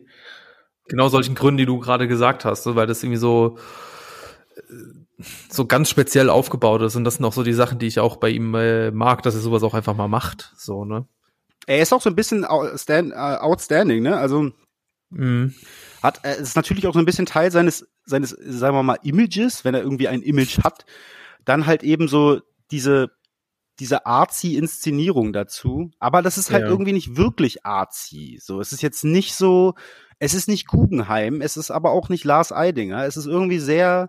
Genau 0.89 1.09
solchen 1.09 1.35
Gründen, 1.35 1.59
die 1.59 1.67
du 1.67 1.79
gerade 1.79 2.09
gesagt 2.09 2.45
hast, 2.45 2.67
weil 2.75 2.87
das 2.87 3.03
irgendwie 3.03 3.19
so, 3.19 3.59
äh, 4.57 5.23
so 5.49 5.67
ganz 5.67 5.89
speziell 5.89 6.29
aufgebaut 6.29 6.83
ist. 6.83 6.97
Und 6.97 7.05
das 7.05 7.15
sind 7.15 7.25
auch 7.25 7.33
so 7.33 7.43
die 7.43 7.53
Sachen, 7.53 7.79
die 7.79 7.87
ich 7.87 8.01
auch 8.01 8.17
bei 8.17 8.31
ihm 8.31 8.55
äh, 8.55 8.91
mag, 8.91 9.23
dass 9.23 9.35
er 9.35 9.41
sowas 9.41 9.63
auch 9.63 9.75
einfach 9.75 9.95
mal 9.95 10.09
macht. 10.09 10.53
So, 10.57 10.85
ne? 10.85 11.07
Er 11.67 11.81
ist 11.81 11.93
auch 11.93 12.03
so 12.03 12.11
ein 12.11 12.17
bisschen 12.17 12.43
äh, 12.43 12.47
outstanding, 13.17 14.03
ne? 14.03 14.17
Also 14.17 14.53
Mhm. 15.13 15.55
hat 16.03 16.21
er 16.23 16.37
ist 16.37 16.57
natürlich 16.57 16.87
auch 16.87 16.95
so 16.95 16.99
ein 16.99 17.05
bisschen 17.05 17.27
Teil 17.27 17.51
seines 17.51 17.87
seines 18.05 18.31
sagen 18.31 18.77
wir 18.77 18.83
mal 18.83 18.99
Images, 19.03 19.65
wenn 19.65 19.75
er 19.75 19.83
irgendwie 19.83 20.09
ein 20.09 20.23
Image 20.23 20.61
hat, 20.65 20.87
dann 21.45 21.67
halt 21.67 21.83
eben 21.83 22.09
so 22.09 22.41
diese 22.71 23.11
diese 23.83 24.07
artsy 24.07 24.55
Inszenierung 24.57 25.33
dazu, 25.33 25.91
aber 25.99 26.23
das 26.23 26.39
ist 26.39 26.53
halt 26.53 26.63
Ja. 26.63 26.69
irgendwie 26.69 26.93
nicht 26.93 27.17
wirklich 27.17 27.67
artsy. 27.67 28.39
So, 28.41 28.61
es 28.61 28.71
ist 28.71 28.81
jetzt 28.81 29.03
nicht 29.03 29.35
so, 29.35 29.75
es 30.21 30.35
ist 30.35 30.47
nicht 30.47 30.69
Guggenheim, 30.69 31.41
es 31.41 31.57
ist 31.57 31.73
aber 31.73 31.91
auch 31.91 32.09
nicht 32.09 32.23
Lars 32.25 32.53
Eidinger, 32.53 33.05
es 33.07 33.17
ist 33.17 33.27
irgendwie 33.27 33.59
sehr 33.59 34.09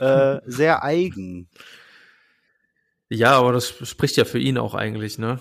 äh, 0.00 0.38
sehr 0.46 0.82
eigen. 0.82 1.48
Ja, 3.08 3.38
aber 3.38 3.52
das 3.52 3.68
spricht 3.88 4.16
ja 4.16 4.24
für 4.24 4.40
ihn 4.40 4.58
auch 4.58 4.74
eigentlich, 4.74 5.16
ne? 5.18 5.38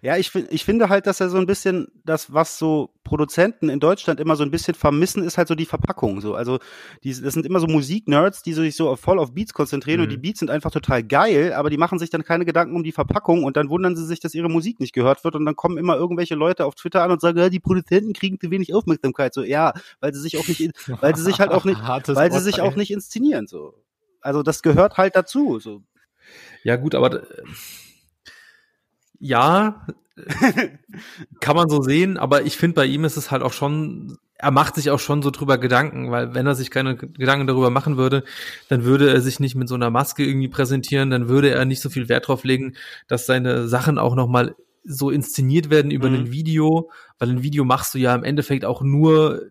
Ja, 0.00 0.16
ich, 0.16 0.30
find, 0.30 0.50
ich 0.50 0.64
finde 0.64 0.88
halt, 0.88 1.06
dass 1.06 1.20
er 1.20 1.28
so 1.28 1.36
ein 1.38 1.46
bisschen 1.46 1.88
das, 2.04 2.32
was 2.32 2.58
so 2.58 2.94
Produzenten 3.04 3.68
in 3.68 3.80
Deutschland 3.80 4.20
immer 4.20 4.36
so 4.36 4.42
ein 4.44 4.50
bisschen 4.50 4.74
vermissen, 4.74 5.22
ist 5.22 5.36
halt 5.36 5.48
so 5.48 5.54
die 5.54 5.66
Verpackung. 5.66 6.20
So, 6.20 6.34
also 6.34 6.58
die, 7.04 7.10
das 7.10 7.34
sind 7.34 7.44
immer 7.44 7.60
so 7.60 7.66
Musiknerds, 7.66 8.42
die 8.42 8.52
sich 8.54 8.74
so 8.76 8.94
voll 8.96 9.18
auf 9.18 9.34
Beats 9.34 9.52
konzentrieren 9.52 9.98
Mhm. 10.00 10.04
und 10.04 10.08
die 10.10 10.16
Beats 10.16 10.38
sind 10.38 10.50
einfach 10.50 10.70
total 10.70 11.02
geil, 11.02 11.52
aber 11.52 11.68
die 11.68 11.76
machen 11.76 11.98
sich 11.98 12.10
dann 12.10 12.24
keine 12.24 12.44
Gedanken 12.44 12.74
um 12.76 12.82
die 12.84 12.92
Verpackung 12.92 13.44
und 13.44 13.56
dann 13.56 13.68
wundern 13.68 13.96
sie 13.96 14.06
sich, 14.06 14.20
dass 14.20 14.34
ihre 14.34 14.48
Musik 14.48 14.80
nicht 14.80 14.94
gehört 14.94 15.24
wird 15.24 15.34
und 15.36 15.44
dann 15.44 15.56
kommen 15.56 15.76
immer 15.76 15.96
irgendwelche 15.96 16.34
Leute 16.34 16.64
auf 16.64 16.74
Twitter 16.74 17.02
an 17.02 17.10
und 17.10 17.20
sagen, 17.20 17.38
ja, 17.38 17.48
die 17.50 17.60
Produzenten 17.60 18.12
kriegen 18.14 18.38
zu 18.40 18.50
wenig 18.50 18.72
Aufmerksamkeit. 18.74 19.34
So, 19.34 19.42
ja, 19.42 19.72
weil 20.00 20.14
sie 20.14 20.20
sich 20.20 20.38
auch 20.38 20.46
nicht, 20.48 20.72
weil 21.02 21.14
sie 21.16 21.22
sich 21.22 21.40
halt 21.40 21.50
auch 21.50 21.64
nicht, 21.64 21.80
weil 22.16 22.30
sie 22.32 22.40
sich 22.40 22.60
auch 22.60 22.76
nicht 22.76 22.90
inszenieren. 22.92 23.46
So, 23.46 23.74
also 24.20 24.42
das 24.42 24.62
gehört 24.62 24.96
halt 24.96 25.16
dazu. 25.16 25.58
So, 25.58 25.82
Ja, 26.62 26.76
gut, 26.76 26.94
aber 26.94 27.22
äh, 27.22 27.26
ja, 29.22 29.86
kann 31.40 31.56
man 31.56 31.70
so 31.70 31.80
sehen, 31.80 32.18
aber 32.18 32.42
ich 32.42 32.56
finde, 32.56 32.74
bei 32.74 32.86
ihm 32.86 33.04
ist 33.04 33.16
es 33.16 33.30
halt 33.30 33.42
auch 33.42 33.52
schon, 33.52 34.18
er 34.34 34.50
macht 34.50 34.74
sich 34.74 34.90
auch 34.90 34.98
schon 34.98 35.22
so 35.22 35.30
drüber 35.30 35.58
Gedanken, 35.58 36.10
weil 36.10 36.34
wenn 36.34 36.44
er 36.44 36.56
sich 36.56 36.72
keine 36.72 36.96
Gedanken 36.96 37.46
darüber 37.46 37.70
machen 37.70 37.96
würde, 37.96 38.24
dann 38.68 38.84
würde 38.84 39.10
er 39.10 39.20
sich 39.20 39.38
nicht 39.38 39.54
mit 39.54 39.68
so 39.68 39.76
einer 39.76 39.90
Maske 39.90 40.24
irgendwie 40.24 40.48
präsentieren, 40.48 41.10
dann 41.10 41.28
würde 41.28 41.50
er 41.50 41.64
nicht 41.64 41.80
so 41.80 41.88
viel 41.88 42.08
Wert 42.08 42.26
drauf 42.26 42.42
legen, 42.42 42.74
dass 43.06 43.24
seine 43.24 43.68
Sachen 43.68 43.96
auch 43.96 44.16
nochmal 44.16 44.56
so 44.84 45.10
inszeniert 45.10 45.70
werden 45.70 45.92
über 45.92 46.08
mhm. 46.08 46.16
ein 46.16 46.32
Video, 46.32 46.90
weil 47.20 47.30
ein 47.30 47.44
Video 47.44 47.64
machst 47.64 47.94
du 47.94 47.98
ja 47.98 48.12
im 48.16 48.24
Endeffekt 48.24 48.64
auch 48.64 48.82
nur, 48.82 49.42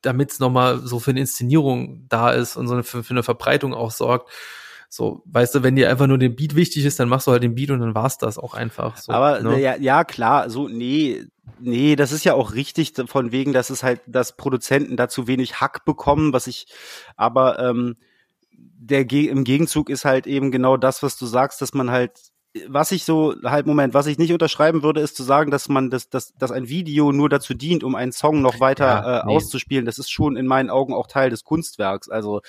damit 0.00 0.32
es 0.32 0.40
nochmal 0.40 0.80
so 0.80 0.98
für 0.98 1.12
eine 1.12 1.20
Inszenierung 1.20 2.06
da 2.08 2.32
ist 2.32 2.56
und 2.56 2.66
so 2.66 2.74
eine, 2.74 2.82
für, 2.82 3.04
für 3.04 3.14
eine 3.14 3.22
Verbreitung 3.22 3.72
auch 3.72 3.92
sorgt. 3.92 4.30
So, 4.94 5.22
weißt 5.24 5.54
du, 5.54 5.62
wenn 5.62 5.74
dir 5.74 5.88
einfach 5.88 6.06
nur 6.06 6.18
der 6.18 6.28
Beat 6.28 6.54
wichtig 6.54 6.84
ist, 6.84 7.00
dann 7.00 7.08
machst 7.08 7.26
du 7.26 7.30
halt 7.30 7.42
den 7.42 7.54
Beat 7.54 7.70
und 7.70 7.80
dann 7.80 7.94
war's 7.94 8.18
das 8.18 8.36
auch 8.36 8.52
einfach. 8.52 8.98
So, 8.98 9.10
Aber 9.10 9.40
ne? 9.40 9.58
ja, 9.58 9.74
ja, 9.76 10.04
klar, 10.04 10.50
so, 10.50 10.68
nee, 10.68 11.24
nee, 11.58 11.96
das 11.96 12.12
ist 12.12 12.24
ja 12.24 12.34
auch 12.34 12.52
richtig 12.52 12.92
von 13.06 13.32
wegen, 13.32 13.54
dass 13.54 13.70
es 13.70 13.82
halt, 13.82 14.02
dass 14.06 14.36
Produzenten 14.36 14.98
da 14.98 15.08
zu 15.08 15.26
wenig 15.26 15.62
Hack 15.62 15.86
bekommen, 15.86 16.34
was 16.34 16.46
ich, 16.46 16.66
aber 17.16 17.58
ähm, 17.58 17.96
der 18.52 19.10
im 19.10 19.44
Gegenzug 19.44 19.88
ist 19.88 20.04
halt 20.04 20.26
eben 20.26 20.50
genau 20.50 20.76
das, 20.76 21.02
was 21.02 21.16
du 21.16 21.24
sagst, 21.24 21.62
dass 21.62 21.72
man 21.72 21.90
halt 21.90 22.12
was 22.68 22.92
ich 22.92 23.06
so, 23.06 23.34
halt, 23.44 23.64
Moment, 23.64 23.94
was 23.94 24.06
ich 24.06 24.18
nicht 24.18 24.30
unterschreiben 24.30 24.82
würde, 24.82 25.00
ist 25.00 25.16
zu 25.16 25.22
sagen, 25.22 25.50
dass 25.50 25.70
man, 25.70 25.88
das, 25.88 26.10
dass, 26.10 26.34
dass 26.34 26.50
ein 26.50 26.68
Video 26.68 27.10
nur 27.10 27.30
dazu 27.30 27.54
dient, 27.54 27.82
um 27.82 27.94
einen 27.94 28.12
Song 28.12 28.42
noch 28.42 28.60
weiter 28.60 28.84
ja, 28.84 29.20
äh, 29.20 29.26
nee. 29.26 29.36
auszuspielen. 29.36 29.86
Das 29.86 29.98
ist 29.98 30.10
schon 30.10 30.36
in 30.36 30.46
meinen 30.46 30.68
Augen 30.68 30.92
auch 30.92 31.06
Teil 31.06 31.30
des 31.30 31.44
Kunstwerks. 31.44 32.10
Also 32.10 32.42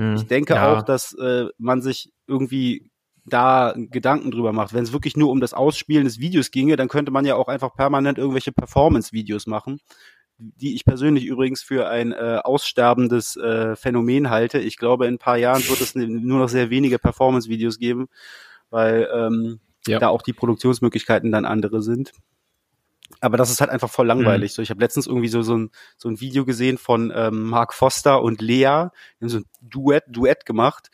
hm, 0.00 0.16
ich 0.16 0.26
denke 0.26 0.54
ja. 0.54 0.72
auch, 0.72 0.82
dass 0.82 1.12
äh, 1.12 1.48
man 1.58 1.82
sich 1.82 2.10
irgendwie 2.26 2.90
da 3.26 3.74
Gedanken 3.76 4.30
drüber 4.30 4.54
macht. 4.54 4.72
Wenn 4.72 4.82
es 4.82 4.94
wirklich 4.94 5.14
nur 5.14 5.30
um 5.30 5.40
das 5.40 5.52
Ausspielen 5.52 6.04
des 6.04 6.18
Videos 6.18 6.50
ginge, 6.50 6.76
dann 6.76 6.88
könnte 6.88 7.12
man 7.12 7.26
ja 7.26 7.34
auch 7.34 7.48
einfach 7.48 7.74
permanent 7.74 8.16
irgendwelche 8.16 8.50
Performance-Videos 8.50 9.46
machen, 9.46 9.78
die 10.38 10.74
ich 10.74 10.86
persönlich 10.86 11.26
übrigens 11.26 11.62
für 11.62 11.86
ein 11.88 12.12
äh, 12.12 12.40
aussterbendes 12.42 13.36
äh, 13.36 13.76
Phänomen 13.76 14.30
halte. 14.30 14.58
Ich 14.58 14.78
glaube, 14.78 15.06
in 15.06 15.14
ein 15.14 15.18
paar 15.18 15.36
Jahren 15.36 15.68
wird 15.68 15.82
es 15.82 15.94
nur 15.94 16.38
noch 16.38 16.48
sehr 16.48 16.70
wenige 16.70 16.98
Performance-Videos 16.98 17.78
geben, 17.78 18.08
weil 18.70 19.06
ähm, 19.12 19.60
ja. 19.86 19.98
da 19.98 20.08
auch 20.08 20.22
die 20.22 20.32
Produktionsmöglichkeiten 20.32 21.30
dann 21.30 21.44
andere 21.44 21.82
sind 21.82 22.12
aber 23.20 23.36
das 23.36 23.50
ist 23.50 23.60
halt 23.60 23.70
einfach 23.70 23.90
voll 23.90 24.06
langweilig. 24.06 24.52
Mhm. 24.52 24.54
So, 24.54 24.62
ich 24.62 24.70
habe 24.70 24.80
letztens 24.80 25.06
irgendwie 25.06 25.28
so 25.28 25.42
so 25.42 25.56
ein, 25.56 25.70
so 25.96 26.08
ein 26.08 26.20
Video 26.20 26.44
gesehen 26.44 26.78
von 26.78 27.12
ähm, 27.14 27.48
Mark 27.48 27.74
Foster 27.74 28.22
und 28.22 28.40
Lea, 28.40 28.88
die 29.20 29.24
haben 29.24 29.28
so 29.28 29.38
ein 29.38 29.46
Duett 29.60 30.04
Duett 30.08 30.46
gemacht 30.46 30.90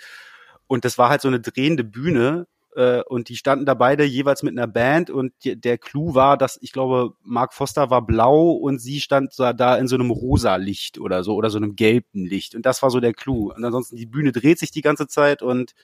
und 0.66 0.84
das 0.84 0.98
war 0.98 1.09
halt 1.09 1.20
so 1.20 1.28
eine 1.28 1.40
drehende 1.40 1.84
Bühne 1.84 2.47
äh, 2.74 3.02
und 3.02 3.28
die 3.28 3.36
standen 3.36 3.66
da 3.66 3.74
beide 3.74 4.05
jeweils 4.05 4.43
mit 4.43 4.56
einer 4.56 4.66
Band 4.66 5.10
und 5.10 5.32
die, 5.44 5.60
der 5.60 5.78
Clou 5.78 6.14
war, 6.14 6.36
dass 6.36 6.59
ich 6.60 6.72
glaube 6.72 7.14
Mark 7.22 7.55
Foster 7.55 7.90
war 7.90 8.05
blau 8.05 8.52
und 8.52 8.80
sie 8.80 9.01
stand 9.01 9.38
da, 9.38 9.52
da 9.52 9.76
in 9.76 9.88
so 9.88 9.97
einem 9.97 10.10
rosa 10.10 10.56
Licht 10.56 10.98
oder 10.98 11.22
so 11.24 11.34
oder 11.34 11.51
so 11.51 11.59
einem 11.59 11.76
gelben 11.76 12.24
Licht 12.24 12.55
und 12.55 12.66
das 12.66 12.82
war 12.82 12.90
so 12.90 13.01
der 13.01 13.14
Clou 13.14 13.52
und 13.52 13.64
ansonsten 13.64 13.97
die 13.97 14.06
Bühne 14.06 14.32
dreht 14.32 14.59
sich 14.59 14.70
die 14.70 14.82
ganze 14.82 15.06
Zeit 15.06 15.43
und 15.43 15.74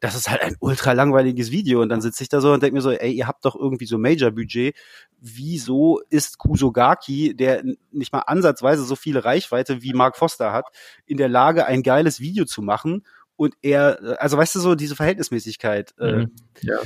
das 0.00 0.14
ist 0.14 0.30
halt 0.30 0.40
ein 0.40 0.56
ultra 0.60 0.92
langweiliges 0.92 1.50
Video. 1.50 1.82
Und 1.82 1.90
dann 1.90 2.00
sitze 2.00 2.22
ich 2.22 2.30
da 2.30 2.40
so 2.40 2.52
und 2.52 2.62
denke 2.62 2.74
mir 2.74 2.80
so, 2.80 2.90
ey, 2.90 3.12
ihr 3.12 3.26
habt 3.26 3.44
doch 3.44 3.54
irgendwie 3.54 3.84
so 3.84 3.98
Major-Budget. 3.98 4.74
Wieso 5.20 6.00
ist 6.08 6.38
Kusogaki, 6.38 7.34
der 7.36 7.62
nicht 7.90 8.12
mal 8.12 8.20
ansatzweise 8.20 8.84
so 8.84 8.96
viele 8.96 9.24
Reichweite 9.24 9.82
wie 9.82 9.92
Mark 9.92 10.16
Foster 10.16 10.52
hat, 10.52 10.66
in 11.06 11.18
der 11.18 11.28
Lage, 11.28 11.66
ein 11.66 11.82
geiles 11.82 12.20
Video 12.20 12.44
zu 12.44 12.62
machen? 12.62 13.04
Und 13.36 13.54
er, 13.62 14.18
also 14.20 14.36
weißt 14.36 14.54
du 14.54 14.60
so, 14.60 14.74
diese 14.74 14.96
Verhältnismäßigkeit. 14.96 15.94
Äh, 15.98 16.12
mhm. 16.12 16.20
Äh, 16.62 16.66
ja. 16.66 16.78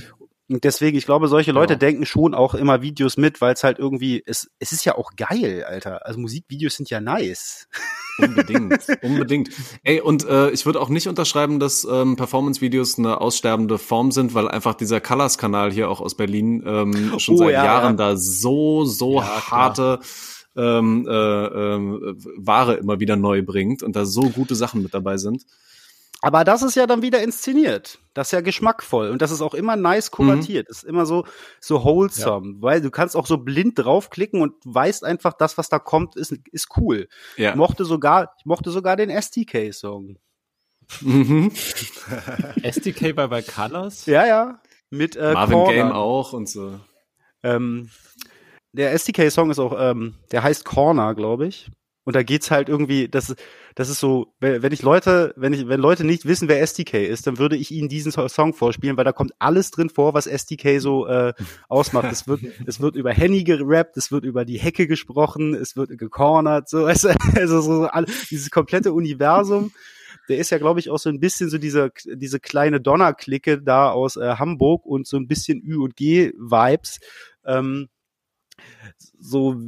Und 0.48 0.62
deswegen, 0.64 0.98
ich 0.98 1.06
glaube, 1.06 1.28
solche 1.28 1.52
Leute 1.52 1.74
ja. 1.74 1.78
denken 1.78 2.04
schon 2.04 2.34
auch 2.34 2.54
immer 2.54 2.82
Videos 2.82 3.16
mit, 3.16 3.40
weil 3.40 3.54
es 3.54 3.64
halt 3.64 3.78
irgendwie, 3.78 4.22
es, 4.26 4.50
es 4.58 4.72
ist 4.72 4.84
ja 4.84 4.94
auch 4.96 5.12
geil, 5.16 5.64
Alter. 5.66 6.04
Also 6.04 6.20
Musikvideos 6.20 6.74
sind 6.76 6.90
ja 6.90 7.00
nice. 7.00 7.66
Unbedingt, 8.18 8.86
unbedingt. 9.02 9.50
Ey, 9.82 10.00
und 10.00 10.24
äh, 10.24 10.50
ich 10.50 10.66
würde 10.66 10.80
auch 10.80 10.88
nicht 10.88 11.08
unterschreiben, 11.08 11.58
dass 11.58 11.84
ähm, 11.90 12.14
Performance-Videos 12.14 12.96
eine 12.98 13.20
aussterbende 13.20 13.76
Form 13.76 14.12
sind, 14.12 14.34
weil 14.34 14.46
einfach 14.46 14.74
dieser 14.74 15.00
Colors-Kanal 15.00 15.72
hier 15.72 15.90
auch 15.90 16.00
aus 16.00 16.16
Berlin 16.16 16.62
ähm, 16.64 17.18
schon 17.18 17.34
oh, 17.34 17.38
seit 17.38 17.54
ja, 17.54 17.64
Jahren 17.64 17.98
ja. 17.98 18.10
da 18.10 18.16
so, 18.16 18.84
so 18.84 19.24
harte 19.24 19.98
ähm, 20.56 21.06
äh, 21.08 21.12
äh, 21.12 22.14
Ware 22.36 22.74
immer 22.74 23.00
wieder 23.00 23.16
neu 23.16 23.42
bringt 23.42 23.82
und 23.82 23.96
da 23.96 24.04
so 24.04 24.28
gute 24.30 24.54
Sachen 24.54 24.82
mit 24.82 24.94
dabei 24.94 25.16
sind. 25.16 25.44
Aber 26.24 26.44
das 26.44 26.62
ist 26.62 26.74
ja 26.74 26.86
dann 26.86 27.02
wieder 27.02 27.22
inszeniert. 27.22 27.98
Das 28.14 28.28
ist 28.28 28.32
ja 28.32 28.40
geschmackvoll 28.40 29.10
und 29.10 29.20
das 29.20 29.30
ist 29.30 29.42
auch 29.42 29.52
immer 29.52 29.76
nice 29.76 30.10
kuratiert. 30.10 30.68
Mhm. 30.68 30.70
ist 30.70 30.84
immer 30.84 31.04
so 31.04 31.26
so 31.60 31.84
wholesome, 31.84 32.54
ja. 32.54 32.62
weil 32.62 32.80
du 32.80 32.90
kannst 32.90 33.14
auch 33.14 33.26
so 33.26 33.38
blind 33.38 33.78
draufklicken 33.78 34.40
und 34.40 34.54
weißt 34.64 35.04
einfach, 35.04 35.34
das 35.34 35.58
was 35.58 35.68
da 35.68 35.78
kommt 35.78 36.16
ist 36.16 36.32
ist 36.50 36.68
cool. 36.78 37.08
Ja. 37.36 37.50
Ich 37.50 37.56
mochte 37.56 37.84
sogar 37.84 38.34
ich 38.38 38.46
mochte 38.46 38.70
sogar 38.70 38.96
den 38.96 39.10
STK 39.10 39.72
Song. 39.74 40.16
Mhm. 41.02 41.50
STK 42.62 43.14
bei 43.14 43.26
bei 43.26 43.42
Colors? 43.42 44.06
Ja, 44.06 44.26
ja, 44.26 44.62
mit 44.90 45.16
äh, 45.16 45.34
Marvin 45.34 45.58
Corner. 45.58 45.72
Game 45.74 45.92
auch 45.92 46.32
und 46.32 46.48
so. 46.48 46.80
Ähm, 47.42 47.90
der 48.72 48.98
STK 48.98 49.30
Song 49.30 49.50
ist 49.50 49.58
auch 49.58 49.76
ähm, 49.78 50.14
der 50.32 50.42
heißt 50.42 50.64
Corner, 50.64 51.14
glaube 51.14 51.46
ich. 51.46 51.70
Und 52.04 52.14
da 52.14 52.22
geht's 52.22 52.50
halt 52.50 52.68
irgendwie, 52.68 53.08
das, 53.08 53.34
das 53.74 53.88
ist 53.88 53.98
so, 53.98 54.34
wenn 54.38 54.72
ich 54.72 54.82
Leute, 54.82 55.32
wenn 55.36 55.54
ich, 55.54 55.66
wenn 55.68 55.80
Leute 55.80 56.04
nicht 56.04 56.26
wissen, 56.26 56.48
wer 56.48 56.64
STK 56.64 56.94
ist, 57.08 57.26
dann 57.26 57.38
würde 57.38 57.56
ich 57.56 57.70
ihnen 57.70 57.88
diesen 57.88 58.12
Song 58.12 58.52
vorspielen, 58.52 58.96
weil 58.96 59.04
da 59.04 59.12
kommt 59.12 59.32
alles 59.38 59.70
drin 59.70 59.88
vor, 59.88 60.12
was 60.12 60.26
STK 60.26 60.80
so 60.80 61.06
äh, 61.06 61.32
ausmacht. 61.68 62.12
Es 62.12 62.28
wird, 62.28 62.42
es 62.66 62.80
wird 62.80 62.96
über 62.96 63.12
Henny 63.12 63.42
gerappt, 63.42 63.96
es 63.96 64.12
wird 64.12 64.24
über 64.24 64.44
die 64.44 64.58
Hecke 64.58 64.86
gesprochen, 64.86 65.54
es 65.54 65.76
wird 65.76 65.96
gecornert, 65.98 66.68
so, 66.68 66.84
also, 66.84 67.08
also 67.34 67.60
so, 67.62 67.84
all, 67.84 68.04
dieses 68.30 68.50
komplette 68.50 68.92
Universum. 68.92 69.72
Der 70.28 70.38
ist 70.38 70.50
ja, 70.50 70.58
glaube 70.58 70.80
ich, 70.80 70.90
auch 70.90 70.98
so 70.98 71.10
ein 71.10 71.20
bisschen 71.20 71.50
so 71.50 71.58
diese, 71.58 71.90
diese 72.06 72.40
kleine 72.40 72.80
Donner-Clique 72.80 73.60
da 73.60 73.90
aus 73.90 74.16
äh, 74.16 74.36
Hamburg 74.36 74.86
und 74.86 75.06
so 75.06 75.18
ein 75.18 75.26
bisschen 75.26 75.62
Ü 75.62 75.82
und 75.82 75.96
G-Vibes. 75.96 77.00
Ähm, 77.44 77.88
so 79.18 79.60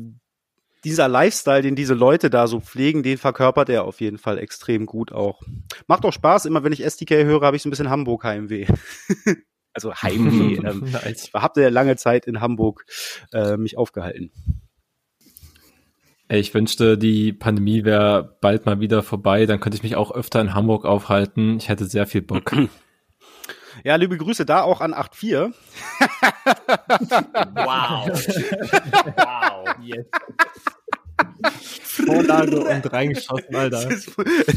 dieser 0.86 1.08
Lifestyle, 1.08 1.62
den 1.62 1.74
diese 1.74 1.94
Leute 1.94 2.30
da 2.30 2.46
so 2.46 2.60
pflegen, 2.60 3.02
den 3.02 3.18
verkörpert 3.18 3.68
er 3.68 3.82
auf 3.82 4.00
jeden 4.00 4.18
Fall 4.18 4.38
extrem 4.38 4.86
gut 4.86 5.10
auch. 5.10 5.42
Macht 5.88 6.04
auch 6.04 6.12
Spaß, 6.12 6.44
immer 6.44 6.62
wenn 6.62 6.72
ich 6.72 6.84
SDK 6.84 7.24
höre, 7.24 7.40
habe 7.40 7.56
ich 7.56 7.62
so 7.62 7.68
ein 7.68 7.70
bisschen 7.70 7.90
Hamburg 7.90 8.22
Heimweh. 8.22 8.66
also 9.72 9.92
Heimweh. 9.92 10.54
ähm, 10.64 10.84
ich 11.10 11.32
habe 11.34 11.60
ja 11.60 11.70
lange 11.70 11.96
Zeit 11.96 12.26
in 12.26 12.40
Hamburg 12.40 12.86
äh, 13.32 13.56
mich 13.56 13.76
aufgehalten. 13.76 14.30
Ich 16.28 16.54
wünschte, 16.54 16.96
die 16.96 17.32
Pandemie 17.32 17.84
wäre 17.84 18.38
bald 18.40 18.64
mal 18.64 18.78
wieder 18.78 19.02
vorbei, 19.02 19.46
dann 19.46 19.58
könnte 19.58 19.76
ich 19.76 19.82
mich 19.82 19.96
auch 19.96 20.12
öfter 20.12 20.40
in 20.40 20.54
Hamburg 20.54 20.84
aufhalten. 20.84 21.56
Ich 21.56 21.68
hätte 21.68 21.86
sehr 21.86 22.06
viel 22.06 22.22
Bock. 22.22 22.52
Ja, 23.84 23.96
liebe 23.96 24.16
Grüße 24.16 24.46
da 24.46 24.62
auch 24.62 24.80
an 24.80 24.94
8.4. 24.94 25.52
wow. 27.54 28.08
wow. 29.16 29.74
Yes. 29.82 30.06
Vorlage 31.82 32.60
und 32.60 32.92
reingeschossen, 32.92 33.54
Alter. 33.54 33.90
Es, 33.90 34.08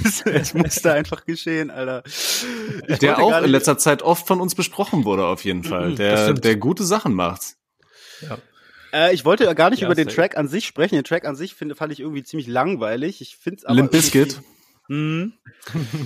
es, 0.04 0.22
es, 0.26 0.54
musste 0.54 0.91
einfach 0.94 1.26
geschehen, 1.26 1.72
Alter. 1.72 2.04
Ich 2.88 3.00
der 3.00 3.20
auch 3.20 3.41
in 3.41 3.50
letzter 3.50 3.78
Zeit 3.78 4.02
oft 4.02 4.28
von 4.28 4.41
uns 4.41 4.56
besprochen 4.56 5.06
wurde, 5.06 5.26
auf 5.26 5.46
jeden 5.46 5.64
Fall. 5.64 5.96
Der, 5.96 6.34
der 6.34 6.58
gute 6.58 6.84
Sachen 6.84 7.14
macht. 7.14 7.56
Ja. 8.22 8.38
Äh, 8.91 9.14
ich 9.14 9.26
wollte 9.26 9.54
gar 9.56 9.70
nicht 9.70 9.82
ja, 9.82 9.88
über 9.88 9.96
den 9.96 10.08
Track 10.08 10.38
an 10.38 10.48
sich 10.48 10.66
sprechen. 10.66 10.96
Den 10.96 11.04
Track 11.04 11.26
an 11.26 11.36
sich 11.36 11.56
finde 11.56 11.76
fand 11.76 11.94
ich 11.94 12.00
irgendwie 12.00 12.24
ziemlich 12.24 12.48
langweilig. 12.48 13.22
Ich 13.22 13.38
finde 13.38 13.66
aber 13.66 13.76
Limp 13.76 13.91
Bizkit. 13.91 14.41
Mhm. 14.90 15.34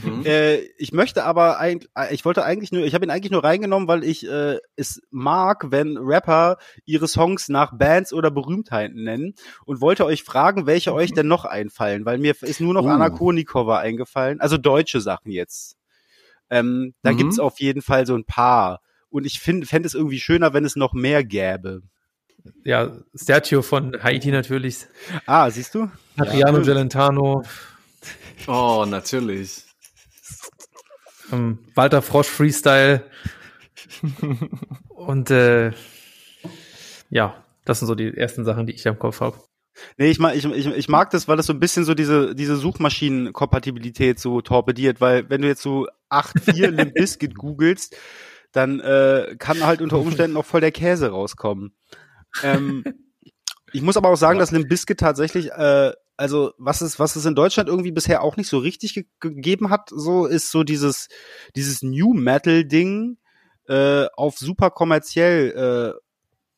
mhm. 0.03 0.25
äh, 0.25 0.57
ich 0.77 0.91
möchte 0.91 1.23
aber 1.23 1.57
eigentlich, 1.57 1.89
äh, 1.95 2.13
ich 2.13 2.25
wollte 2.25 2.43
eigentlich 2.43 2.73
nur, 2.73 2.83
ich 2.83 2.93
habe 2.93 3.05
ihn 3.05 3.09
eigentlich 3.09 3.31
nur 3.31 3.43
reingenommen, 3.43 3.87
weil 3.87 4.03
ich 4.03 4.27
äh, 4.29 4.57
es 4.75 5.01
mag, 5.09 5.71
wenn 5.71 5.97
Rapper 5.97 6.57
ihre 6.85 7.07
Songs 7.07 7.47
nach 7.47 7.77
Bands 7.77 8.11
oder 8.11 8.29
Berühmtheiten 8.29 9.01
nennen 9.01 9.35
und 9.65 9.79
wollte 9.79 10.05
euch 10.05 10.23
fragen, 10.23 10.65
welche 10.65 10.93
euch 10.93 11.13
denn 11.13 11.27
noch 11.27 11.45
einfallen, 11.45 12.05
weil 12.05 12.17
mir 12.17 12.35
ist 12.41 12.59
nur 12.59 12.73
noch 12.73 12.83
uh. 12.83 12.89
Anna 12.89 13.09
Konikova 13.09 13.79
eingefallen, 13.79 14.41
also 14.41 14.57
deutsche 14.57 14.99
Sachen 14.99 15.31
jetzt. 15.31 15.77
Ähm, 16.49 16.93
da 17.01 17.13
mhm. 17.13 17.17
gibt's 17.17 17.39
auf 17.39 17.61
jeden 17.61 17.81
Fall 17.81 18.05
so 18.05 18.15
ein 18.15 18.25
paar 18.25 18.81
und 19.09 19.25
ich 19.25 19.39
finde 19.39 19.65
fände 19.65 19.87
es 19.87 19.93
irgendwie 19.93 20.19
schöner, 20.19 20.53
wenn 20.53 20.65
es 20.65 20.75
noch 20.75 20.91
mehr 20.91 21.23
gäbe. 21.23 21.83
Ja, 22.65 22.91
Statue 23.15 23.63
von 23.63 24.03
Haiti 24.03 24.29
natürlich. 24.29 24.87
Ah, 25.25 25.49
siehst 25.49 25.73
du? 25.73 25.89
Adriano 26.17 26.57
ja. 26.57 26.63
Gelentano. 26.65 27.43
Oh, 28.47 28.85
natürlich. 28.87 29.63
Um, 31.31 31.59
Walter 31.75 32.01
Frosch 32.01 32.27
Freestyle. 32.27 33.03
Und 34.89 35.31
äh, 35.31 35.71
ja, 37.09 37.43
das 37.65 37.79
sind 37.79 37.87
so 37.87 37.95
die 37.95 38.15
ersten 38.15 38.45
Sachen, 38.45 38.67
die 38.67 38.73
ich 38.73 38.87
am 38.87 38.99
Kopf 38.99 39.21
habe. 39.21 39.37
Nee, 39.97 40.09
ich 40.09 40.19
mag, 40.19 40.35
ich, 40.35 40.45
ich, 40.45 40.67
ich 40.67 40.89
mag 40.89 41.09
das, 41.09 41.27
weil 41.27 41.37
das 41.37 41.47
so 41.47 41.53
ein 41.53 41.59
bisschen 41.59 41.83
so 41.83 41.93
diese, 41.93 42.35
diese 42.35 42.55
Suchmaschinenkompatibilität 42.55 44.19
so 44.19 44.41
torpediert, 44.41 45.01
weil 45.01 45.29
wenn 45.29 45.41
du 45.41 45.47
jetzt 45.47 45.61
so 45.61 45.87
8.4 46.09 46.67
Limp 46.69 46.93
Bizkit 46.93 47.35
googelst, 47.35 47.95
dann 48.51 48.79
äh, 48.79 49.35
kann 49.39 49.65
halt 49.65 49.81
unter 49.81 49.97
Umständen 49.97 50.37
auch 50.37 50.45
voll 50.45 50.61
der 50.61 50.71
Käse 50.71 51.09
rauskommen. 51.09 51.75
ähm, 52.43 52.83
ich 53.71 53.81
muss 53.81 53.97
aber 53.97 54.09
auch 54.09 54.15
sagen, 54.15 54.37
dass 54.37 54.51
Limp 54.51 54.69
Bizkit 54.69 54.99
tatsächlich, 54.99 55.51
äh, 55.51 55.93
also 56.17 56.53
was 56.57 56.81
es, 56.81 56.99
was 56.99 57.15
es 57.15 57.25
in 57.25 57.35
Deutschland 57.35 57.69
irgendwie 57.69 57.91
bisher 57.91 58.21
auch 58.23 58.37
nicht 58.37 58.47
so 58.47 58.57
richtig 58.57 58.93
ge 58.93 59.05
gegeben 59.19 59.69
hat, 59.69 59.89
so 59.89 60.25
ist 60.25 60.51
so 60.51 60.63
dieses, 60.63 61.07
dieses 61.55 61.81
New 61.81 62.13
Metal 62.13 62.65
Ding 62.65 63.17
äh, 63.67 64.05
auf 64.15 64.37
super 64.37 64.69
kommerziell 64.69 65.95
äh, 65.95 65.99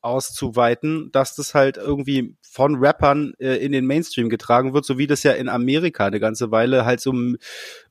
auszuweiten, 0.01 1.09
dass 1.11 1.35
das 1.35 1.55
halt 1.55 1.77
irgendwie 1.77 2.35
von 2.43 2.75
Rappern 2.75 3.33
äh, 3.39 3.55
in 3.55 3.71
den 3.71 3.85
Mainstream 3.85 4.29
getragen 4.29 4.73
wird, 4.73 4.85
so 4.85 4.97
wie 4.97 5.07
das 5.07 5.23
ja 5.23 5.31
in 5.31 5.49
Amerika 5.49 6.05
eine 6.05 6.19
ganze 6.19 6.51
Weile 6.51 6.85
halt 6.85 7.01
so 7.01 7.09
um, 7.09 7.37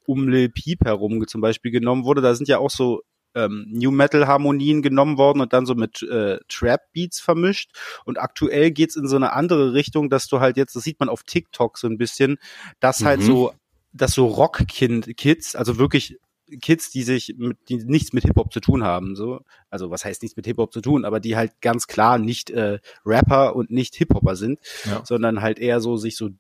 um 0.07 0.29
Lil 0.29 0.49
Peep 0.49 0.85
herum 0.85 1.27
zum 1.27 1.41
Beispiel 1.41 1.73
genommen 1.73 2.05
wurde. 2.05 2.23
Da 2.23 2.35
sind 2.35 2.49
ja 2.49 2.59
auch 2.59 2.71
so 2.71 3.03
ähm, 3.35 3.67
New 3.71 3.91
Metal 3.91 4.27
Harmonien 4.27 4.83
genommen 4.83 5.19
worden 5.19 5.41
und 5.41 5.53
dann 5.53 5.67
so 5.67 5.75
mit 5.75 6.03
äh, 6.03 6.39
Trap 6.49 6.81
Beats 6.93 7.21
vermischt. 7.21 7.71
Und 8.05 8.19
aktuell 8.21 8.71
geht's 8.71 8.97
in 8.97 9.09
so 9.09 9.17
eine 9.17 9.33
andere 9.33 9.73
Richtung, 9.75 10.11
dass 10.11 10.27
du 10.29 10.41
halt 10.41 10.57
jetzt, 10.57 10.77
das 10.77 10.85
sieht 10.85 11.01
man 11.01 11.09
auf 11.09 11.23
TikTok 11.25 11.79
so 11.79 11.87
ein 11.89 11.99
bisschen, 11.99 12.39
dass 12.81 13.05
halt 13.05 13.21
Mhm. 13.21 13.27
so, 13.27 13.53
dass 13.93 14.13
so 14.13 14.27
Rock-Kids, 14.27 15.55
also 15.57 15.79
wirklich 15.79 16.19
Kids, 16.61 16.91
die 16.91 17.03
sich 17.03 17.35
mit, 17.39 17.57
die 17.69 17.77
nichts 17.79 18.13
mit 18.13 18.25
Hip-Hop 18.25 18.53
zu 18.53 18.61
tun 18.61 18.85
haben, 18.85 19.17
so. 19.17 19.41
Also, 19.71 19.91
was 19.91 20.05
heißt 20.05 20.21
nichts 20.23 20.37
mit 20.37 20.47
Hip-Hop 20.47 20.73
zu 20.73 20.81
tun, 20.83 21.05
aber 21.07 21.19
die 21.19 21.37
halt 21.37 21.53
ganz 21.63 21.87
klar 21.87 22.19
nicht 22.19 22.51
äh, 22.51 22.81
Rapper 23.07 23.57
und 23.57 23.71
nicht 23.71 23.95
Hip-Hopper 23.97 24.37
sind, 24.37 24.61
Ja. 24.85 25.03
sondern 25.05 25.41
halt 25.41 25.59
eher 25.59 25.81
so 25.81 25.97
sich 25.97 26.17
so 26.17 26.31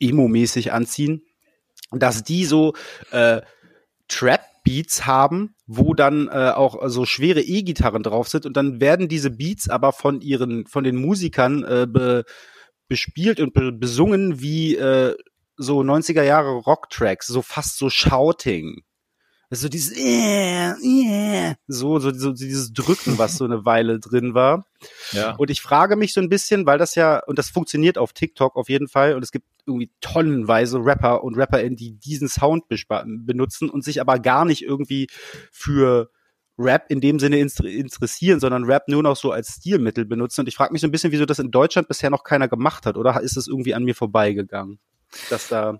emo-mäßig 0.00 0.72
anziehen, 0.72 1.22
dass 1.90 2.22
die 2.24 2.44
so 2.44 2.74
äh, 3.10 3.42
Trap-Beats 4.62 5.06
haben, 5.06 5.54
wo 5.66 5.94
dann 5.94 6.28
äh, 6.28 6.50
auch 6.50 6.88
so 6.88 7.04
schwere 7.04 7.40
E-Gitarren 7.40 8.02
drauf 8.02 8.28
sind 8.28 8.46
und 8.46 8.56
dann 8.56 8.80
werden 8.80 9.08
diese 9.08 9.30
Beats 9.30 9.68
aber 9.68 9.92
von 9.92 10.20
ihren, 10.20 10.66
von 10.66 10.84
den 10.84 10.96
Musikern 10.96 11.64
äh, 11.64 11.86
be, 11.88 12.24
bespielt 12.88 13.40
und 13.40 13.54
be, 13.54 13.72
besungen 13.72 14.40
wie 14.40 14.76
äh, 14.76 15.14
so 15.56 15.80
90er 15.80 16.22
Jahre 16.22 16.52
Rock-Tracks, 16.52 17.26
so 17.26 17.42
fast 17.42 17.78
so 17.78 17.90
Shouting. 17.90 18.82
Also 19.52 19.68
dieses 19.68 19.94
äh, 19.94 20.70
äh, 20.70 21.54
so, 21.66 21.98
so, 21.98 22.10
so 22.10 22.32
dieses 22.32 22.72
Drücken, 22.72 23.18
was 23.18 23.36
so 23.36 23.44
eine 23.44 23.66
Weile 23.66 24.00
drin 24.00 24.34
war. 24.34 24.66
Ja. 25.12 25.36
Und 25.36 25.50
ich 25.50 25.60
frage 25.60 25.94
mich 25.94 26.12
so 26.12 26.20
ein 26.20 26.28
bisschen, 26.28 26.66
weil 26.66 26.78
das 26.78 26.96
ja, 26.96 27.22
und 27.26 27.38
das 27.38 27.50
funktioniert 27.50 27.98
auf 27.98 28.12
TikTok 28.14 28.56
auf 28.56 28.68
jeden 28.68 28.88
Fall, 28.88 29.14
und 29.14 29.22
es 29.22 29.30
gibt 29.30 29.46
irgendwie 29.64 29.92
tonnenweise 30.00 30.78
Rapper 30.78 31.22
und 31.22 31.36
RapperInnen, 31.38 31.76
die 31.76 31.92
diesen 31.92 32.28
Sound 32.28 32.64
benutzen 32.68 33.70
und 33.70 33.84
sich 33.84 34.00
aber 34.00 34.18
gar 34.18 34.44
nicht 34.44 34.62
irgendwie 34.62 35.06
für 35.52 36.10
Rap 36.58 36.86
in 36.88 37.00
dem 37.00 37.20
Sinne 37.20 37.38
inter- 37.38 37.64
interessieren, 37.64 38.40
sondern 38.40 38.64
Rap 38.64 38.88
nur 38.88 39.02
noch 39.02 39.16
so 39.16 39.30
als 39.30 39.56
Stilmittel 39.58 40.04
benutzen. 40.04 40.40
Und 40.40 40.48
ich 40.48 40.56
frage 40.56 40.72
mich 40.72 40.80
so 40.80 40.88
ein 40.88 40.92
bisschen, 40.92 41.12
wieso 41.12 41.26
das 41.26 41.38
in 41.38 41.50
Deutschland 41.50 41.86
bisher 41.86 42.10
noch 42.10 42.24
keiner 42.24 42.48
gemacht 42.48 42.84
hat, 42.86 42.96
oder 42.96 43.20
ist 43.20 43.36
es 43.36 43.46
irgendwie 43.46 43.74
an 43.74 43.84
mir 43.84 43.94
vorbeigegangen? 43.94 44.80
Dass 45.30 45.46
da, 45.48 45.78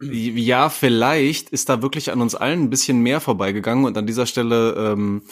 Ja, 0.00 0.68
vielleicht 0.68 1.50
ist 1.50 1.68
da 1.68 1.82
wirklich 1.82 2.10
an 2.10 2.20
uns 2.20 2.34
allen 2.34 2.62
ein 2.64 2.70
bisschen 2.70 3.00
mehr 3.00 3.20
vorbeigegangen 3.20 3.84
und 3.84 3.96
an 3.96 4.06
dieser 4.06 4.26
Stelle 4.26 4.74
ähm, 4.76 5.22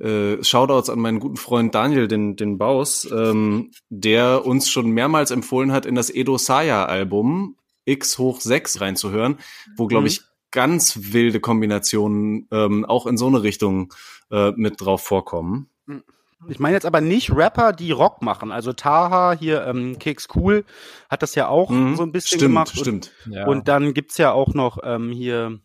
äh, 0.00 0.42
Shoutouts 0.42 0.88
an 0.88 0.98
meinen 1.00 1.20
guten 1.20 1.36
Freund 1.36 1.74
Daniel, 1.74 2.08
den, 2.08 2.36
den 2.36 2.56
Baus, 2.56 3.06
ähm, 3.12 3.72
der 3.90 4.46
uns 4.46 4.70
schon 4.70 4.90
mehrmals 4.90 5.30
empfohlen 5.30 5.72
hat, 5.72 5.84
in 5.84 5.94
das 5.94 6.08
Edo 6.08 6.38
Saya 6.38 6.84
Album 6.86 7.56
X 7.84 8.18
hoch 8.18 8.40
6 8.40 8.80
reinzuhören, 8.80 9.38
wo, 9.76 9.86
glaube 9.86 10.02
Mhm. 10.02 10.06
ich, 10.08 10.20
ganz 10.52 10.98
wilde 11.12 11.38
Kombinationen 11.40 12.48
ähm, 12.50 12.84
auch 12.84 13.06
in 13.06 13.16
so 13.16 13.26
eine 13.26 13.42
Richtung 13.42 13.92
äh, 14.30 14.52
mit 14.56 14.80
drauf 14.80 15.02
vorkommen. 15.02 15.68
Ich 16.48 16.58
meine 16.58 16.74
jetzt 16.74 16.86
aber 16.86 17.00
nicht 17.00 17.30
Rapper, 17.34 17.72
die 17.72 17.92
Rock 17.92 18.22
machen. 18.22 18.50
Also 18.52 18.72
Taha 18.72 19.32
hier, 19.38 19.66
ähm, 19.66 19.98
Keks 19.98 20.28
Cool, 20.34 20.64
hat 21.08 21.22
das 21.22 21.34
ja 21.34 21.48
auch 21.48 21.70
Mhm. 21.70 21.96
so 21.96 22.02
ein 22.02 22.12
bisschen 22.12 22.38
stimmt, 22.38 22.50
gemacht. 22.52 22.76
Und 22.76 22.80
Stimmt. 22.82 23.12
ja. 23.30 23.46
Und 23.46 23.68
dann 23.68 23.94
gibt's 23.94 24.16
ja 24.18 24.32
auch 24.32 24.54
noch 24.54 24.78
ähm, 24.82 25.12
hier, 25.12 25.58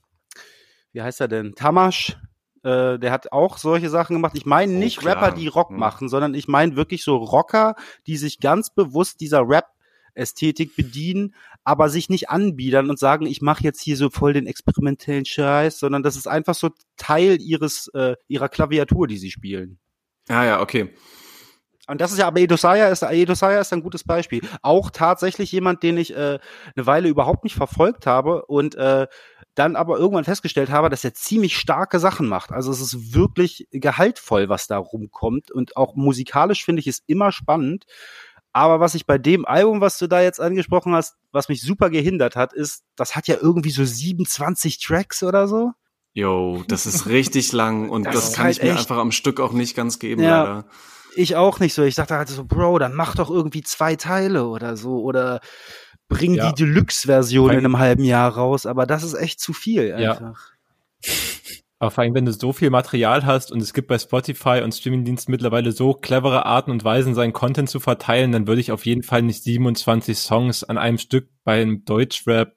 wie 0.92 1.02
heißt 1.02 1.22
er 1.22 1.28
denn? 1.28 1.56
Tamasch. 1.56 2.18
Äh, 2.64 2.98
der 3.00 3.12
hat 3.12 3.32
auch 3.32 3.58
solche 3.60 3.90
Sachen 3.90 4.16
gemacht. 4.16 4.34
Ich 4.36 4.46
meine 4.46 4.74
Oh, 4.74 4.78
nicht 4.80 5.00
klar. 5.00 5.16
Rapper, 5.22 5.32
die 5.36 5.48
Rock 5.48 5.72
Mhm. 5.72 5.78
machen, 5.80 6.10
sondern 6.10 6.34
ich 6.34 6.48
meine 6.48 6.76
wirklich 6.76 7.04
so 7.04 7.16
Rocker, 7.18 7.76
die 8.08 8.18
sich 8.18 8.40
ganz 8.40 8.70
bewusst 8.72 9.22
dieser 9.22 9.48
Rap-Ästhetik 9.48 10.76
bedienen, 10.76 11.36
aber 11.64 11.90
sich 11.90 12.10
nicht 12.10 12.30
anbiedern 12.30 12.90
und 12.90 12.98
sagen, 13.00 13.28
ich 13.28 13.42
mache 13.42 13.64
jetzt 13.64 13.82
hier 13.82 13.98
so 13.98 14.10
voll 14.10 14.34
den 14.34 14.48
experimentellen 14.48 15.26
Scheiß, 15.26 15.78
sondern 15.80 16.02
das 16.04 16.16
ist 16.16 16.28
einfach 16.28 16.56
so 16.56 16.70
Teil 16.98 17.40
ihres 17.40 17.88
äh, 17.94 18.16
ihrer 18.28 18.50
Klaviatur, 18.50 19.08
die 19.08 19.18
sie 19.18 19.32
spielen. 19.32 19.78
Ah 20.30 20.44
ja, 20.44 20.62
okay. 20.62 20.94
Und 21.88 22.02
das 22.02 22.12
ist 22.12 22.18
ja, 22.18 22.28
aber 22.28 22.40
Edosaya 22.40 22.88
ist, 22.88 23.04
Edosaya 23.04 23.62
ist 23.62 23.72
ein 23.72 23.84
gutes 23.84 24.04
Beispiel. 24.04 24.42
Auch 24.64 24.90
tatsächlich 24.90 25.52
jemand, 25.52 25.84
den 25.84 25.98
ich 25.98 26.16
äh, 26.16 26.40
eine 26.76 26.86
Weile 26.86 27.10
überhaupt 27.10 27.44
nicht 27.44 27.56
verfolgt 27.56 28.08
habe 28.08 28.46
und 28.48 28.76
äh, 28.76 29.08
dann 29.54 29.76
aber 29.76 29.98
irgendwann 29.98 30.24
festgestellt 30.24 30.70
habe, 30.70 30.90
dass 30.90 31.04
er 31.04 31.14
ziemlich 31.14 31.58
starke 31.58 32.00
Sachen 32.00 32.28
macht. 32.28 32.52
Also 32.52 32.72
es 32.72 32.82
ist 32.82 33.14
wirklich 33.14 33.68
gehaltvoll, 33.72 34.50
was 34.50 34.68
da 34.68 34.78
rumkommt. 34.78 35.52
Und 35.52 35.78
auch 35.78 35.96
musikalisch 35.96 36.66
finde 36.66 36.82
ich 36.82 36.88
es 36.88 37.04
immer 37.06 37.32
spannend. 37.32 37.86
Aber 38.52 38.80
was 38.80 38.96
ich 38.96 39.06
bei 39.06 39.18
dem 39.18 39.46
Album, 39.46 39.82
was 39.82 39.98
du 40.00 40.08
da 40.08 40.22
jetzt 40.22 40.42
angesprochen 40.42 40.96
hast, 40.96 41.16
was 41.32 41.50
mich 41.50 41.62
super 41.62 41.90
gehindert 41.90 42.36
hat, 42.36 42.54
ist, 42.54 42.84
das 42.96 43.16
hat 43.16 43.28
ja 43.28 43.36
irgendwie 43.40 43.72
so 43.72 43.84
27 43.84 44.80
Tracks 44.80 45.24
oder 45.24 45.48
so. 45.48 45.72
Yo, 46.18 46.64
das 46.70 46.86
ist 46.86 47.08
richtig 47.08 47.52
lang 47.52 47.90
und 47.90 48.06
Das 48.06 48.16
das, 48.16 48.34
kann 48.34 48.46
halt 48.46 48.56
ich 48.58 48.64
mir 48.64 48.70
echt- 48.70 48.80
einfach 48.80 48.98
am 48.98 49.12
Stück 49.12 49.40
auch 49.42 49.52
nicht 49.52 49.76
ganz 49.76 50.00
geben, 50.00 50.24
Ja. 50.24 50.44
leider. 50.44 50.66
Ich 51.18 51.36
auch 51.36 51.60
nicht 51.60 51.74
so. 51.74 51.84
Ich 51.84 51.96
dachte 51.96 52.16
halt 52.16 52.30
so, 52.30 52.46
Bro, 52.46 52.80
dann 52.80 52.94
mach 52.96 53.16
doch 53.16 53.30
irgendwie 53.30 53.62
zwei 53.64 53.96
Teile 53.98 54.48
oder 54.48 54.76
so. 54.78 55.02
Oder 55.02 55.42
bring 56.08 56.36
Ja. 56.36 56.52
die 56.52 56.64
Deluxe-Version 56.64 57.52
in 57.52 57.58
einem 57.60 57.80
halben 57.80 58.04
Jahr 58.04 58.34
raus. 58.34 58.66
Aber 58.66 58.86
das 58.86 59.04
ist 59.04 59.14
echt 59.14 59.40
zu 59.42 59.52
viel 59.54 59.88
Ja. 59.90 60.14
einfach. 60.14 60.50
Aber 61.80 61.92
vor 61.92 62.04
allem, 62.04 62.14
wenn 62.16 62.26
du 62.26 62.32
so 62.32 62.54
viel 62.54 62.70
Material 62.70 63.26
hast 63.26 63.52
und 63.52 63.62
es 63.62 63.74
gibt 63.74 63.90
bei 63.90 64.00
Spotify 64.00 64.62
und 64.64 64.74
Streamingdiensten 64.74 65.32
mittlerweile 65.32 65.74
so 65.74 65.94
clevere 65.94 66.46
Arten 66.46 66.72
und 66.72 66.84
Weisen, 66.86 67.14
seinen 67.14 67.34
Content 67.34 67.70
zu 67.70 67.82
verteilen, 67.82 68.32
dann 68.32 68.48
würde 68.48 68.62
ich 68.62 68.72
auf 68.72 68.86
jeden 68.86 69.04
Fall 69.04 69.22
nicht 69.22 69.44
27 69.44 70.18
Songs 70.18 70.64
an 70.64 70.78
einem 70.78 70.98
Stück 70.98 71.28
beim 71.44 71.84
Deutschrap 71.84 72.54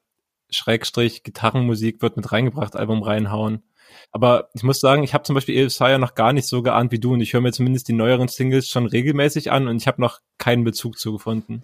Schrägstrich 0.50 1.22
Gitarrenmusik 1.22 2.02
wird 2.02 2.16
mit 2.16 2.30
reingebracht 2.32 2.76
Album 2.76 3.02
reinhauen. 3.02 3.62
Aber 4.10 4.48
ich 4.54 4.62
muss 4.62 4.80
sagen, 4.80 5.02
ich 5.02 5.14
habe 5.14 5.24
zum 5.24 5.34
Beispiel 5.34 5.58
Isaiah 5.58 5.98
noch 5.98 6.14
gar 6.14 6.32
nicht 6.32 6.46
so 6.46 6.62
geahnt 6.62 6.92
wie 6.92 6.98
du 6.98 7.12
und 7.12 7.20
ich 7.20 7.32
höre 7.32 7.40
mir 7.40 7.52
zumindest 7.52 7.88
die 7.88 7.92
neueren 7.92 8.28
Singles 8.28 8.68
schon 8.68 8.86
regelmäßig 8.86 9.50
an 9.50 9.68
und 9.68 9.76
ich 9.76 9.86
habe 9.86 10.00
noch 10.00 10.20
keinen 10.38 10.64
Bezug 10.64 10.98
zu 10.98 11.12
gefunden. 11.12 11.62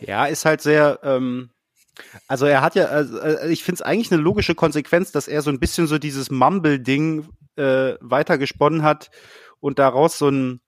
Ja, 0.00 0.26
ist 0.26 0.44
halt 0.44 0.60
sehr, 0.62 1.00
ähm, 1.02 1.50
also 2.26 2.46
er 2.46 2.62
hat 2.62 2.74
ja, 2.74 2.86
also, 2.86 3.18
äh, 3.18 3.50
ich 3.52 3.64
finde 3.64 3.76
es 3.76 3.82
eigentlich 3.82 4.12
eine 4.12 4.22
logische 4.22 4.54
Konsequenz, 4.54 5.12
dass 5.12 5.28
er 5.28 5.42
so 5.42 5.50
ein 5.50 5.60
bisschen 5.60 5.86
so 5.86 5.98
dieses 5.98 6.30
Mumble-Ding 6.30 7.28
äh, 7.56 7.94
weitergesponnen 8.00 8.82
hat 8.82 9.10
und 9.60 9.78
daraus 9.78 10.18
so 10.18 10.28
ein 10.28 10.60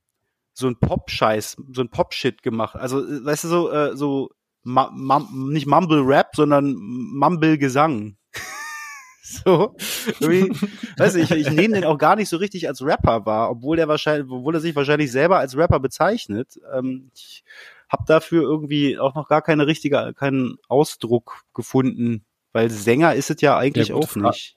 so 0.58 0.68
ein 0.68 0.80
Pop-Scheiß, 0.80 1.58
so 1.72 1.82
ein 1.82 1.90
Pop-Shit 1.90 2.42
gemacht. 2.42 2.76
Also, 2.76 3.06
äh, 3.06 3.24
weißt 3.24 3.44
du, 3.44 3.48
so, 3.48 3.70
äh, 3.70 3.94
so 3.94 4.30
nicht 4.66 5.66
Mumble-Rap, 5.66 6.34
sondern 6.34 6.74
Mumble-Gesang. 6.74 8.16
so, 9.22 9.74
irgendwie, 10.20 10.50
weiß 10.98 11.14
ich, 11.16 11.30
ich 11.30 11.50
nehme 11.50 11.74
den 11.74 11.84
auch 11.84 11.98
gar 11.98 12.16
nicht 12.16 12.28
so 12.28 12.36
richtig 12.36 12.68
als 12.68 12.82
Rapper 12.82 13.24
wahr, 13.26 13.50
obwohl 13.50 13.78
er 13.78 13.88
wahrscheinlich, 13.88 14.30
obwohl 14.30 14.54
er 14.54 14.60
sich 14.60 14.74
wahrscheinlich 14.76 15.10
selber 15.10 15.38
als 15.38 15.56
Rapper 15.56 15.80
bezeichnet. 15.80 16.58
Ähm, 16.74 17.10
ich 17.14 17.44
habe 17.88 18.04
dafür 18.06 18.42
irgendwie 18.42 18.98
auch 18.98 19.14
noch 19.14 19.28
gar 19.28 19.42
keine 19.42 19.66
richtige, 19.66 20.12
keinen 20.14 20.58
Ausdruck 20.68 21.42
gefunden, 21.54 22.24
weil 22.52 22.70
Sänger 22.70 23.14
ist 23.14 23.30
es 23.30 23.40
ja 23.40 23.56
eigentlich 23.56 23.88
Ja, 23.88 23.94
auch 23.94 24.16
nicht. 24.16 24.56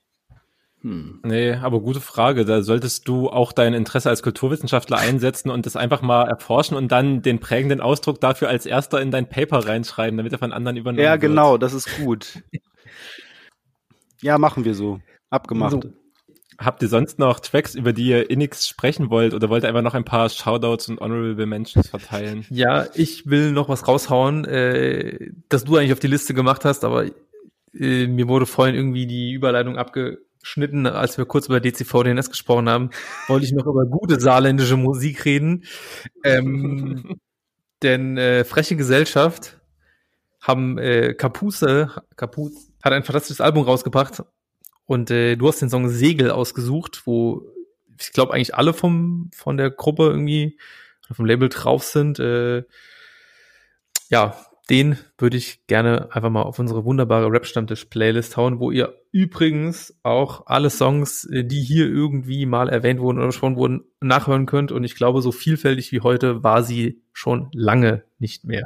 Hm. 0.82 1.20
Nee, 1.24 1.54
aber 1.54 1.82
gute 1.82 2.00
Frage. 2.00 2.46
Da 2.46 2.62
solltest 2.62 3.08
du 3.08 3.30
auch 3.30 3.52
dein 3.52 3.74
Interesse 3.74 4.10
als 4.10 4.24
Kulturwissenschaftler 4.24 4.98
einsetzen 4.98 5.50
und 5.50 5.66
das 5.66 5.76
einfach 5.76 6.02
mal 6.02 6.24
erforschen 6.26 6.78
und 6.78 6.92
dann 6.92 7.22
den 7.22 7.40
prägenden 7.40 7.82
Ausdruck 7.82 8.22
dafür 8.22 8.48
als 8.48 8.66
erster 8.66 9.02
in 9.02 9.12
dein 9.12 9.28
Paper 9.28 9.68
reinschreiben, 9.68 10.18
damit 10.18 10.32
er 10.32 10.40
von 10.40 10.54
anderen 10.54 10.78
übernommen 10.78 11.04
Ja, 11.04 11.12
wird. 11.14 11.22
genau, 11.22 11.58
das 11.58 11.74
ist 11.74 11.90
gut. 11.98 12.42
ja, 14.22 14.38
machen 14.38 14.66
wir 14.66 14.74
so. 14.74 15.00
Abgemacht. 15.30 15.72
So. 15.72 15.82
Habt 16.58 16.82
ihr 16.82 16.90
sonst 16.90 17.20
noch 17.20 17.40
Tracks, 17.40 17.74
über 17.76 17.94
die 17.94 18.08
ihr 18.08 18.30
innigst 18.30 18.68
sprechen 18.68 19.10
wollt 19.10 19.34
oder 19.34 19.50
wollt 19.50 19.64
ihr 19.64 19.70
einfach 19.70 19.82
noch 19.82 19.94
ein 19.94 20.04
paar 20.04 20.30
Shoutouts 20.30 20.90
und 20.90 21.00
Honorable 21.00 21.46
Mentions 21.46 21.88
verteilen? 21.88 22.46
Ja, 22.50 22.88
ich 22.96 23.30
will 23.30 23.52
noch 23.54 23.70
was 23.70 23.88
raushauen, 23.88 24.44
äh, 24.46 25.30
das 25.48 25.64
du 25.64 25.78
eigentlich 25.78 25.94
auf 25.94 26.00
die 26.00 26.08
Liste 26.08 26.34
gemacht 26.34 26.66
hast, 26.66 26.84
aber 26.84 27.06
äh, 27.74 28.08
mir 28.08 28.28
wurde 28.28 28.46
vorhin 28.46 28.76
irgendwie 28.76 29.08
die 29.08 29.32
Überleitung 29.32 29.78
abgeschnitten, 30.40 30.88
als 30.88 31.18
wir 31.18 31.26
kurz 31.26 31.48
über 31.48 31.60
DCVDNS 31.60 32.30
gesprochen 32.30 32.70
haben, 32.70 32.90
wollte 33.28 33.46
ich 33.46 33.52
noch 33.52 33.66
über 33.66 33.86
gute 33.86 34.20
saarländische 34.20 34.78
Musik 34.78 35.26
reden. 35.26 35.66
Ähm, 36.24 37.20
denn 37.84 38.18
äh, 38.18 38.44
Freche 38.46 38.76
Gesellschaft 38.76 39.60
haben 40.42 40.78
äh, 40.78 41.14
Kapuze, 41.14 42.04
Kapuz 42.16 42.72
hat 42.82 42.94
ein 42.94 43.04
fantastisches 43.04 43.42
Album 43.42 43.66
rausgebracht 43.66 44.24
und 44.86 45.12
äh, 45.12 45.36
du 45.36 45.48
hast 45.48 45.62
den 45.62 45.70
Song 45.70 45.90
Segel 45.90 46.32
ausgesucht, 46.32 47.02
wo 47.06 47.44
ich 48.00 48.14
glaube 48.14 48.34
eigentlich 48.34 48.56
alle 48.56 48.74
vom 48.74 49.30
von 49.36 49.58
der 49.58 49.70
Gruppe 49.70 50.04
irgendwie 50.04 50.58
dem 51.18 51.26
Label 51.26 51.50
drauf 51.50 51.84
sind. 51.84 52.20
Äh, 52.20 52.64
ja, 54.10 54.38
den 54.70 54.98
würde 55.18 55.38
ich 55.38 55.66
gerne 55.68 56.14
einfach 56.14 56.30
mal 56.30 56.44
auf 56.44 56.60
unsere 56.60 56.86
wunderbare 56.86 57.32
Rap-Stammtisch-Playlist 57.32 58.38
hauen, 58.38 58.60
wo 58.60 58.72
ihr 58.72 58.94
übrigens 59.12 59.98
auch 60.04 60.46
alle 60.46 60.70
Songs, 60.70 61.26
äh, 61.26 61.44
die 61.44 61.62
hier 61.62 61.88
irgendwie 61.88 62.46
mal 62.46 62.70
erwähnt 62.70 63.00
wurden 63.00 63.18
oder 63.18 63.28
besprochen 63.28 63.56
wurden, 63.56 63.84
nachhören 64.00 64.46
könnt. 64.46 64.72
Und 64.72 64.84
ich 64.84 64.96
glaube, 64.96 65.22
so 65.22 65.32
vielfältig 65.32 65.92
wie 65.92 66.02
heute 66.02 66.44
war 66.44 66.64
sie 66.64 67.02
schon 67.14 67.50
lange 67.54 68.04
nicht 68.20 68.46
mehr. 68.46 68.64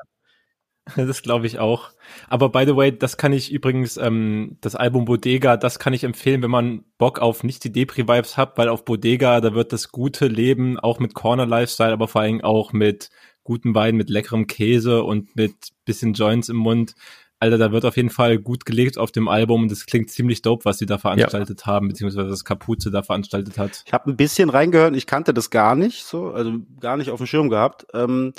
Das 0.97 1.21
glaube 1.21 1.47
ich 1.47 1.59
auch. 1.59 1.91
Aber 2.27 2.49
by 2.49 2.65
the 2.65 2.75
way, 2.75 2.97
das 2.97 3.15
kann 3.15 3.31
ich 3.31 3.53
übrigens, 3.53 3.95
ähm, 3.95 4.57
das 4.59 4.75
Album 4.75 5.05
Bodega, 5.05 5.55
das 5.55 5.79
kann 5.79 5.93
ich 5.93 6.03
empfehlen, 6.03 6.41
wenn 6.41 6.51
man 6.51 6.83
Bock 6.97 7.19
auf 7.19 7.43
nicht 7.43 7.63
die 7.63 7.71
Depri-Vibes 7.71 8.35
hat, 8.35 8.57
weil 8.57 8.67
auf 8.67 8.83
Bodega, 8.83 9.39
da 9.39 9.53
wird 9.53 9.71
das 9.71 9.93
gute 9.93 10.27
Leben 10.27 10.77
auch 10.77 10.99
mit 10.99 11.13
Corner-Lifestyle, 11.13 11.93
aber 11.93 12.09
vor 12.09 12.21
allem 12.21 12.41
auch 12.41 12.73
mit 12.73 13.09
guten 13.43 13.75
Wein, 13.75 13.95
mit 13.95 14.09
leckerem 14.09 14.47
Käse 14.47 15.03
und 15.03 15.35
mit 15.35 15.55
bisschen 15.85 16.13
Joints 16.13 16.49
im 16.49 16.57
Mund. 16.57 16.95
Alter, 17.43 17.57
da 17.57 17.71
wird 17.73 17.83
auf 17.83 17.97
jeden 17.97 18.09
Fall 18.09 18.37
gut 18.37 18.65
gelegt 18.65 18.97
auf 18.97 19.11
dem 19.11 19.27
Album 19.27 19.63
und 19.63 19.71
es 19.71 19.85
klingt 19.85 20.09
ziemlich 20.09 20.41
dope, 20.41 20.63
was 20.63 20.77
sie 20.77 20.85
da 20.85 20.97
veranstaltet 20.97 21.61
ja. 21.61 21.65
haben, 21.65 21.89
beziehungsweise 21.89 22.29
das 22.29 22.45
Kapuze 22.45 22.89
da 22.89 23.03
veranstaltet 23.03 23.57
hat. 23.57 23.83
Ich 23.85 23.91
habe 23.91 24.11
ein 24.11 24.15
bisschen 24.15 24.49
reingehört, 24.49 24.95
ich 24.95 25.07
kannte 25.07 25.33
das 25.33 25.49
gar 25.49 25.75
nicht, 25.75 26.05
so, 26.05 26.29
also 26.29 26.53
gar 26.79 26.95
nicht 26.95 27.11
auf 27.11 27.19
dem 27.19 27.27
Schirm 27.27 27.49
gehabt. 27.49 27.85
Ähm, 27.93 28.33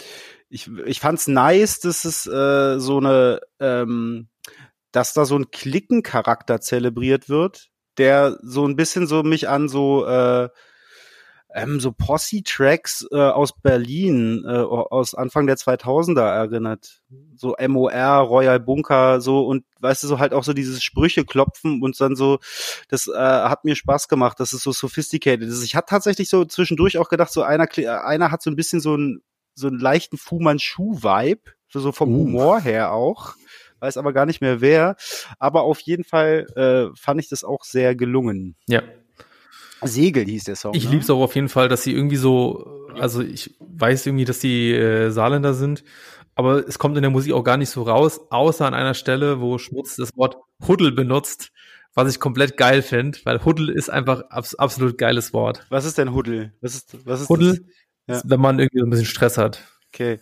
ich, 0.49 0.71
ich 0.87 1.01
fand's 1.01 1.27
nice, 1.27 1.81
dass 1.81 2.07
es 2.07 2.27
äh, 2.27 2.79
so 2.79 2.97
eine, 2.97 3.41
ähm, 3.61 4.29
dass 4.91 5.13
da 5.13 5.27
so 5.27 5.37
ein 5.37 5.51
Klickencharakter 5.51 6.63
zelebriert 6.63 7.29
wird, 7.29 7.69
der 7.99 8.39
so 8.43 8.67
ein 8.67 8.75
bisschen 8.75 9.07
so 9.07 9.23
mich 9.23 9.51
an 9.51 9.69
so 9.69 10.07
äh, 10.07 10.49
ähm, 11.55 11.79
so 11.79 11.93
Posse-Tracks 11.93 13.07
äh, 13.13 13.17
aus 13.17 13.53
Berlin, 13.53 14.45
äh, 14.45 14.51
aus 14.51 15.15
Anfang 15.15 15.47
der 15.47 15.57
2000er 15.57 16.21
erinnert. 16.21 17.01
So 17.37 17.55
MOR, 17.67 17.93
Royal 17.93 18.59
Bunker, 18.59 19.21
so 19.21 19.47
und 19.47 19.65
weißt 19.79 20.03
du, 20.03 20.09
so 20.09 20.19
halt 20.19 20.35
auch 20.35 20.43
so 20.43 20.53
dieses 20.53 20.83
Sprüche 20.83 21.25
klopfen 21.25 21.81
und 21.81 21.99
dann 22.01 22.17
so, 22.17 22.41
das 22.89 23.07
äh, 23.07 23.13
hat 23.15 23.65
mir 23.65 23.77
Spaß 23.77 24.09
gemacht, 24.09 24.41
dass 24.41 24.53
es 24.53 24.63
so 24.63 24.73
sophisticated 24.73 25.49
ist. 25.49 25.63
Ich 25.63 25.77
hatte 25.77 25.91
tatsächlich 25.91 26.29
so 26.29 26.45
zwischendurch 26.45 26.99
auch 26.99 27.09
gedacht, 27.09 27.33
so 27.33 27.43
einer, 27.43 27.69
einer 28.05 28.33
hat 28.33 28.43
so 28.43 28.51
ein 28.51 28.57
bisschen 28.57 28.81
so 28.81 28.97
ein 28.97 29.23
so 29.55 29.69
einen 29.69 29.79
leichten 29.79 30.19
Fu 30.19 30.41
Manchu-Vibe, 30.41 31.43
so 31.69 31.93
vom 31.93 32.13
uh. 32.13 32.19
Humor 32.19 32.61
her 32.61 32.93
auch. 32.93 33.35
Weiß 33.79 33.97
aber 33.97 34.13
gar 34.13 34.27
nicht 34.27 34.41
mehr 34.41 34.61
wer. 34.61 34.97
Aber 35.39 35.63
auf 35.63 35.79
jeden 35.81 36.05
Fall 36.05 36.47
äh, 36.57 36.97
fand 36.99 37.21
ich 37.21 37.29
das 37.29 37.45
auch 37.45 37.63
sehr 37.63 37.95
gelungen. 37.95 38.57
Ja. 38.67 38.83
Segel 39.87 40.25
hieß 40.25 40.45
der 40.45 40.57
Song. 40.57 40.75
Ich 40.75 40.85
ne? 40.85 40.91
liebe 40.91 41.03
es 41.03 41.11
auch 41.11 41.21
auf 41.21 41.35
jeden 41.35 41.49
Fall, 41.49 41.69
dass 41.69 41.83
sie 41.83 41.93
irgendwie 41.93 42.17
so, 42.17 42.87
also 42.99 43.23
ich 43.23 43.57
weiß 43.61 44.07
irgendwie, 44.07 44.25
dass 44.25 44.39
die 44.39 44.73
äh, 44.73 45.11
Saarländer 45.11 45.55
sind, 45.55 45.85
aber 46.35 46.67
es 46.67 46.79
kommt 46.79 46.97
in 46.97 47.03
der 47.03 47.11
Musik 47.11 47.33
auch 47.33 47.45
gar 47.45 47.57
nicht 47.57 47.71
so 47.71 47.83
raus, 47.83 48.21
außer 48.31 48.67
an 48.67 48.75
einer 48.75 48.95
Stelle, 48.95 49.41
wo 49.41 49.59
Schmutz 49.59 49.97
das 49.97 50.17
Wort 50.17 50.37
Huddel 50.67 50.93
benutzt, 50.93 51.53
was 51.95 52.11
ich 52.11 52.19
komplett 52.19 52.57
geil 52.57 52.83
finde, 52.83 53.19
weil 53.25 53.45
Huddel 53.45 53.69
ist 53.69 53.89
einfach 53.89 54.23
abs 54.31 54.55
absolut 54.57 54.99
geiles 54.99 55.33
Wort. 55.33 55.65
Was 55.71 55.85
ist 55.85 55.99
denn 55.99 56.13
Huddel? 56.13 56.53
Was 56.61 56.75
ist, 56.75 57.07
was 57.07 57.23
ist 57.23 57.29
Huddel? 57.29 57.67
Das? 58.07 58.23
Ja. 58.23 58.31
Wenn 58.31 58.41
man 58.41 58.59
irgendwie 58.59 58.81
so 58.81 58.87
ein 58.87 58.91
bisschen 58.91 59.07
Stress 59.07 59.39
hat. 59.39 59.61
Okay. 59.93 60.19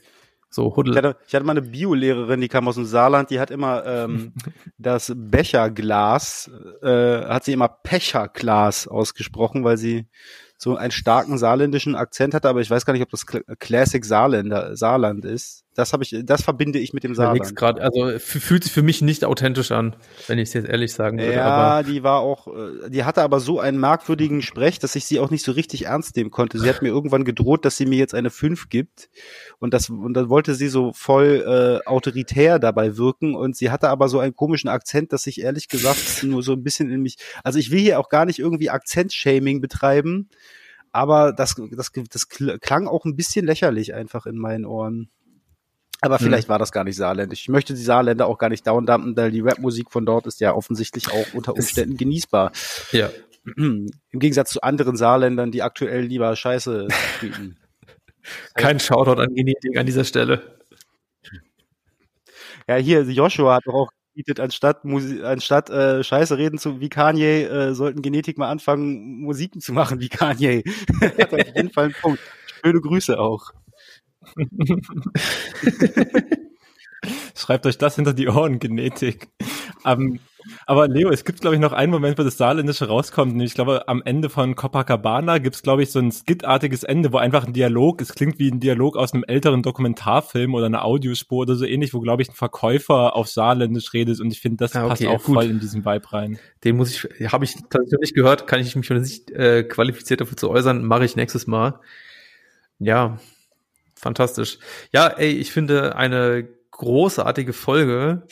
So, 0.54 0.76
Huddel. 0.76 0.92
Ich 0.92 0.98
hatte, 0.98 1.16
ich 1.26 1.34
hatte 1.34 1.46
mal 1.46 1.52
eine 1.52 1.62
Biolehrerin, 1.62 2.42
die 2.42 2.48
kam 2.48 2.68
aus 2.68 2.74
dem 2.74 2.84
Saarland, 2.84 3.30
die 3.30 3.40
hat 3.40 3.50
immer 3.50 3.86
ähm, 3.86 4.34
das 4.78 5.10
Becherglas, 5.16 6.50
äh, 6.82 7.24
hat 7.24 7.44
sie 7.44 7.54
immer 7.54 7.68
Pecherglas 7.68 8.86
ausgesprochen, 8.86 9.64
weil 9.64 9.78
sie 9.78 10.08
so 10.58 10.76
einen 10.76 10.92
starken 10.92 11.38
saarländischen 11.38 11.96
Akzent 11.96 12.34
hatte, 12.34 12.50
aber 12.50 12.60
ich 12.60 12.70
weiß 12.70 12.84
gar 12.84 12.92
nicht, 12.92 13.02
ob 13.02 13.10
das 13.10 13.24
Classic 13.26 14.04
Saarländer, 14.04 14.76
Saarland 14.76 15.24
ist. 15.24 15.64
Das 15.74 15.92
habe 15.92 16.04
ich, 16.04 16.14
das 16.24 16.42
verbinde 16.42 16.78
ich 16.78 16.92
mit 16.92 17.02
dem 17.02 17.14
Saarland. 17.14 17.56
Grad, 17.56 17.80
also 17.80 18.18
fühlt 18.18 18.64
sich 18.64 18.72
für 18.72 18.82
mich 18.82 19.00
nicht 19.00 19.24
authentisch 19.24 19.72
an, 19.72 19.96
wenn 20.26 20.38
ich 20.38 20.48
es 20.48 20.54
jetzt 20.54 20.68
ehrlich 20.68 20.92
sagen 20.92 21.18
würde. 21.18 21.34
Ja, 21.34 21.44
aber 21.44 21.88
die 21.88 22.02
war 22.02 22.20
auch, 22.20 22.46
äh, 22.48 22.90
die 22.90 23.04
hatte 23.04 23.22
aber 23.22 23.40
so 23.40 23.58
einen 23.58 23.80
merkwürdigen 23.80 24.42
Sprech, 24.42 24.78
dass 24.78 24.96
ich 24.96 25.06
sie 25.06 25.18
auch 25.18 25.30
nicht 25.30 25.44
so 25.44 25.52
richtig 25.52 25.86
ernst 25.86 26.16
nehmen 26.16 26.30
konnte. 26.30 26.58
Sie 26.58 26.68
hat 26.68 26.82
mir 26.82 26.88
irgendwann 26.88 27.24
gedroht, 27.24 27.64
dass 27.64 27.76
sie 27.76 27.86
mir 27.86 27.98
jetzt 27.98 28.14
eine 28.14 28.30
5 28.30 28.68
gibt 28.68 29.08
und 29.58 29.72
das 29.72 29.88
und 29.88 30.14
dann 30.14 30.28
wollte 30.28 30.54
sie 30.54 30.68
so 30.68 30.92
voll 30.92 31.80
äh, 31.84 31.88
autoritär 31.88 32.58
dabei 32.58 32.96
wirken 32.96 33.34
und 33.34 33.56
sie 33.56 33.70
hatte 33.70 33.88
aber 33.88 34.08
so 34.08 34.18
einen 34.18 34.36
komischen 34.36 34.68
Akzent, 34.68 35.12
dass 35.12 35.26
ich 35.26 35.40
ehrlich 35.40 35.68
gesagt 35.68 36.22
nur 36.22 36.42
so 36.42 36.52
ein 36.52 36.62
bisschen 36.62 36.90
in 36.90 37.00
mich, 37.00 37.16
also 37.44 37.58
ich 37.58 37.70
will 37.70 37.80
hier 37.80 37.98
auch 37.98 38.08
gar 38.08 38.26
nicht 38.26 38.38
irgendwie 38.38 38.70
Akzent-Shaming 38.70 39.60
betreiben 39.60 40.28
aber 40.92 41.32
das, 41.32 41.56
das, 41.70 41.90
das 42.10 42.28
klang 42.28 42.86
auch 42.86 43.06
ein 43.06 43.16
bisschen 43.16 43.46
lächerlich 43.46 43.94
einfach 43.94 44.26
in 44.26 44.36
meinen 44.36 44.66
Ohren. 44.66 45.08
Aber 46.02 46.18
hm. 46.18 46.26
vielleicht 46.26 46.48
hm. 46.48 46.50
war 46.50 46.58
das 46.58 46.72
gar 46.72 46.84
nicht 46.84 46.96
saarländisch. 46.96 47.42
Ich 47.42 47.48
möchte 47.48 47.74
die 47.74 47.80
Saarländer 47.80 48.26
auch 48.26 48.36
gar 48.36 48.50
nicht 48.50 48.66
downdumpen, 48.66 49.16
weil 49.16 49.30
die 49.30 49.40
Rapmusik 49.40 49.90
von 49.90 50.04
dort 50.04 50.26
ist 50.26 50.40
ja 50.40 50.52
offensichtlich 50.52 51.10
auch 51.10 51.32
unter 51.32 51.54
Umständen 51.54 51.96
genießbar. 51.96 52.52
Ja. 52.90 53.08
Im 53.56 53.90
Gegensatz 54.12 54.50
zu 54.50 54.62
anderen 54.62 54.96
Saarländern, 54.96 55.52
die 55.52 55.62
aktuell 55.62 56.02
lieber 56.02 56.34
Scheiße 56.36 56.88
bieten. 57.20 57.56
Kein 58.54 58.78
Shoutout 58.78 59.20
an 59.20 59.34
Genetik 59.34 59.78
an 59.78 59.86
dieser 59.86 60.04
Stelle. 60.04 60.58
Ja, 62.68 62.76
hier, 62.76 63.02
Joshua 63.02 63.56
hat 63.56 63.66
doch 63.66 63.74
auch 63.74 63.90
bietet, 64.14 64.38
anstatt, 64.38 64.84
Musi 64.84 65.22
anstatt 65.22 65.70
äh, 65.70 66.04
Scheiße 66.04 66.36
reden 66.36 66.58
zu 66.58 66.80
wie 66.80 66.88
Kanye, 66.88 67.44
äh, 67.44 67.74
sollten 67.74 68.02
Genetik 68.02 68.38
mal 68.38 68.50
anfangen, 68.50 69.20
Musiken 69.22 69.60
zu 69.60 69.72
machen 69.72 70.00
wie 70.00 70.08
Kanye. 70.08 70.62
Hat 71.18 71.32
auf 71.32 71.46
jeden 71.56 71.70
Fall 71.70 71.86
einen 71.86 71.94
Punkt. 72.00 72.20
Schöne 72.62 72.80
Grüße 72.80 73.18
auch. 73.18 73.52
Schreibt 77.34 77.66
euch 77.66 77.78
das 77.78 77.96
hinter 77.96 78.14
die 78.14 78.28
Ohren, 78.28 78.60
Genetik. 78.60 79.28
Um, 79.84 80.20
aber 80.66 80.88
Leo, 80.88 81.10
es 81.10 81.24
gibt, 81.24 81.40
glaube 81.40 81.56
ich, 81.56 81.60
noch 81.60 81.72
einen 81.72 81.90
Moment, 81.90 82.18
wo 82.18 82.22
das 82.22 82.36
Saarländische 82.36 82.86
rauskommt. 82.86 83.32
Und 83.32 83.40
ich 83.40 83.54
glaube, 83.54 83.88
am 83.88 84.02
Ende 84.04 84.28
von 84.28 84.54
Copacabana 84.54 85.38
gibt 85.38 85.56
es, 85.56 85.62
glaube 85.62 85.82
ich, 85.82 85.90
so 85.90 85.98
ein 85.98 86.12
skitartiges 86.12 86.84
Ende, 86.84 87.12
wo 87.12 87.18
einfach 87.18 87.46
ein 87.46 87.52
Dialog, 87.52 88.00
es 88.00 88.14
klingt 88.14 88.38
wie 88.38 88.50
ein 88.50 88.60
Dialog 88.60 88.96
aus 88.96 89.12
einem 89.12 89.24
älteren 89.26 89.62
Dokumentarfilm 89.62 90.54
oder 90.54 90.66
einer 90.66 90.84
Audiospur 90.84 91.40
oder 91.40 91.56
so 91.56 91.64
ähnlich, 91.64 91.94
wo, 91.94 92.00
glaube 92.00 92.22
ich, 92.22 92.28
ein 92.28 92.34
Verkäufer 92.34 93.16
auf 93.16 93.28
Saarländisch 93.28 93.92
redet. 93.92 94.20
Und 94.20 94.32
ich 94.32 94.40
finde, 94.40 94.58
das 94.58 94.76
ah, 94.76 94.84
okay, 94.84 94.88
passt 94.88 95.06
auch 95.06 95.24
gut. 95.24 95.34
voll 95.34 95.46
in 95.46 95.60
diesen 95.60 95.84
Vibe 95.84 96.12
rein. 96.12 96.38
Den 96.64 96.76
muss 96.76 96.90
ich, 96.90 97.32
habe 97.32 97.44
ich 97.44 97.54
tatsächlich 97.54 98.00
nicht 98.00 98.14
gehört, 98.14 98.46
kann 98.46 98.60
ich 98.60 98.76
mich 98.76 98.86
schon 98.86 99.00
nicht 99.00 99.30
äh, 99.30 99.64
qualifiziert 99.64 100.20
dafür 100.20 100.36
zu 100.36 100.50
äußern, 100.50 100.84
mache 100.84 101.04
ich 101.04 101.16
nächstes 101.16 101.46
Mal. 101.46 101.80
Ja, 102.78 103.18
fantastisch. 104.02 104.58
Ja, 104.92 105.06
ey, 105.06 105.30
ich 105.30 105.52
finde 105.52 105.96
eine 105.96 106.48
großartige 106.72 107.52
Folge 107.52 108.26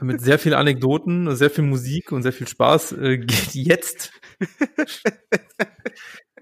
mit 0.00 0.20
sehr 0.20 0.38
viel 0.38 0.54
Anekdoten, 0.54 1.34
sehr 1.36 1.50
viel 1.50 1.64
Musik 1.64 2.12
und 2.12 2.22
sehr 2.22 2.32
viel 2.32 2.48
Spaß 2.48 2.92
äh, 2.92 3.18
geht 3.18 3.54
jetzt 3.54 4.12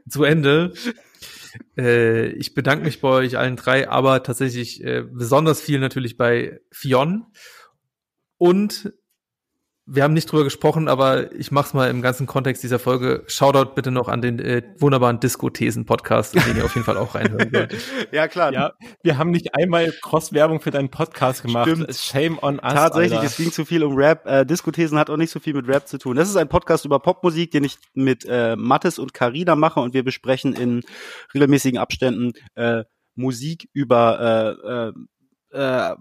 zu 0.09 0.25
Ende. 0.25 0.73
Äh, 1.77 2.29
ich 2.29 2.55
bedanke 2.55 2.85
mich 2.85 3.01
bei 3.01 3.09
euch 3.09 3.39
allen 3.39 3.57
drei, 3.57 3.89
aber 3.89 4.23
tatsächlich 4.23 4.83
äh, 4.85 5.03
besonders 5.03 5.61
viel 5.61 5.81
natürlich 5.81 6.17
bei 6.17 6.61
Fion 6.71 7.27
und 8.39 8.93
wir 9.89 10.03
haben 10.03 10.15
nicht 10.15 10.31
drüber 10.31 10.43
gesprochen, 10.43 10.89
aber 10.89 11.33
ich 11.33 11.53
mach's 11.53 11.73
mal 11.73 11.89
im 11.89 12.03
ganzen 12.03 12.27
Kontext 12.27 12.63
dieser 12.65 12.81
Folge. 12.81 13.23
Shoutout 13.29 13.75
bitte 13.77 13.93
noch 13.93 14.09
an 14.09 14.21
den 14.21 14.41
äh, 14.41 14.63
wunderbaren 14.79 15.21
Disco-Thesen-Podcast, 15.21 16.35
den 16.35 16.57
ihr 16.57 16.65
auf 16.65 16.75
jeden 16.75 16.85
Fall 16.85 16.97
auch 16.97 17.15
reinhören 17.15 17.51
solltet. 17.53 17.81
ja, 18.13 18.27
klar. 18.27 18.53
Ja, 18.53 18.73
wir 19.05 19.17
haben 19.17 19.31
nicht 19.31 19.55
einmal 19.55 19.93
Cross-Werbung 20.03 20.61
für 20.61 20.73
deinen 20.73 20.89
Podcast 20.89 21.43
gemacht. 21.43 21.71
Stimmt. 21.71 21.95
Shame 21.95 22.39
on 22.43 22.55
us. 22.57 22.75
Tatsächlich, 22.75 23.13
Alter. 23.13 23.27
es 23.27 23.37
ging 23.37 23.53
zu 23.53 23.65
viel 23.65 23.85
um 23.85 23.97
Rap. 23.97 24.27
Äh, 24.27 24.45
Disco-Thesen 24.45 24.99
hat 24.99 25.09
auch 25.09 25.17
nicht 25.17 25.31
so 25.31 25.39
viel 25.39 25.55
mit 25.55 25.69
Rap 25.69 25.87
zu 25.87 25.99
tun. 25.99 26.17
Das 26.17 26.29
ist 26.29 26.37
ein 26.37 26.49
Podcast 26.49 26.85
über 26.85 26.99
Popmusik, 26.99 27.53
den 27.53 27.63
ich 27.63 27.79
mit 27.95 28.27
äh, 28.29 28.57
Mattes 28.57 28.99
und 28.99 29.15
Carina 29.15 29.55
mache 29.55 29.79
und 29.79 29.95
wir 29.95 30.03
besprechen 30.03 30.53
in 30.53 30.83
regelmäßigen 31.33 31.79
Abständen 31.79 32.33
äh, 32.57 32.83
Musik 33.15 33.69
über 33.73 34.59
äh, 34.65 34.89
äh, 34.89 34.93
äh, 35.57 35.97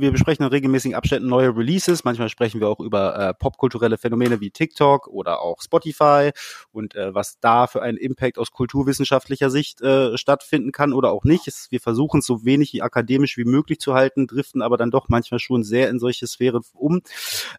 wir 0.00 0.10
besprechen 0.10 0.44
in 0.44 0.50
regelmäßigen 0.50 0.94
Abständen 0.94 1.28
neue 1.28 1.54
Releases. 1.56 2.04
Manchmal 2.04 2.28
sprechen 2.28 2.60
wir 2.60 2.68
auch 2.68 2.80
über 2.80 3.16
äh, 3.16 3.34
popkulturelle 3.34 3.98
Phänomene 3.98 4.40
wie 4.40 4.50
TikTok 4.50 5.06
oder 5.08 5.40
auch 5.40 5.60
Spotify 5.60 6.30
und 6.72 6.94
äh, 6.94 7.14
was 7.14 7.38
da 7.40 7.66
für 7.66 7.82
einen 7.82 7.98
Impact 7.98 8.38
aus 8.38 8.50
kulturwissenschaftlicher 8.50 9.50
Sicht 9.50 9.80
äh, 9.82 10.16
stattfinden 10.16 10.72
kann 10.72 10.92
oder 10.92 11.12
auch 11.12 11.24
nicht. 11.24 11.46
Es, 11.46 11.70
wir 11.70 11.80
versuchen 11.80 12.20
es 12.20 12.26
so 12.26 12.44
wenig 12.44 12.82
akademisch 12.82 13.36
wie 13.36 13.44
möglich 13.44 13.78
zu 13.78 13.94
halten, 13.94 14.26
driften 14.26 14.62
aber 14.62 14.76
dann 14.76 14.90
doch 14.90 15.08
manchmal 15.08 15.40
schon 15.40 15.62
sehr 15.62 15.90
in 15.90 15.98
solche 15.98 16.26
Sphären 16.26 16.62
um. 16.72 17.02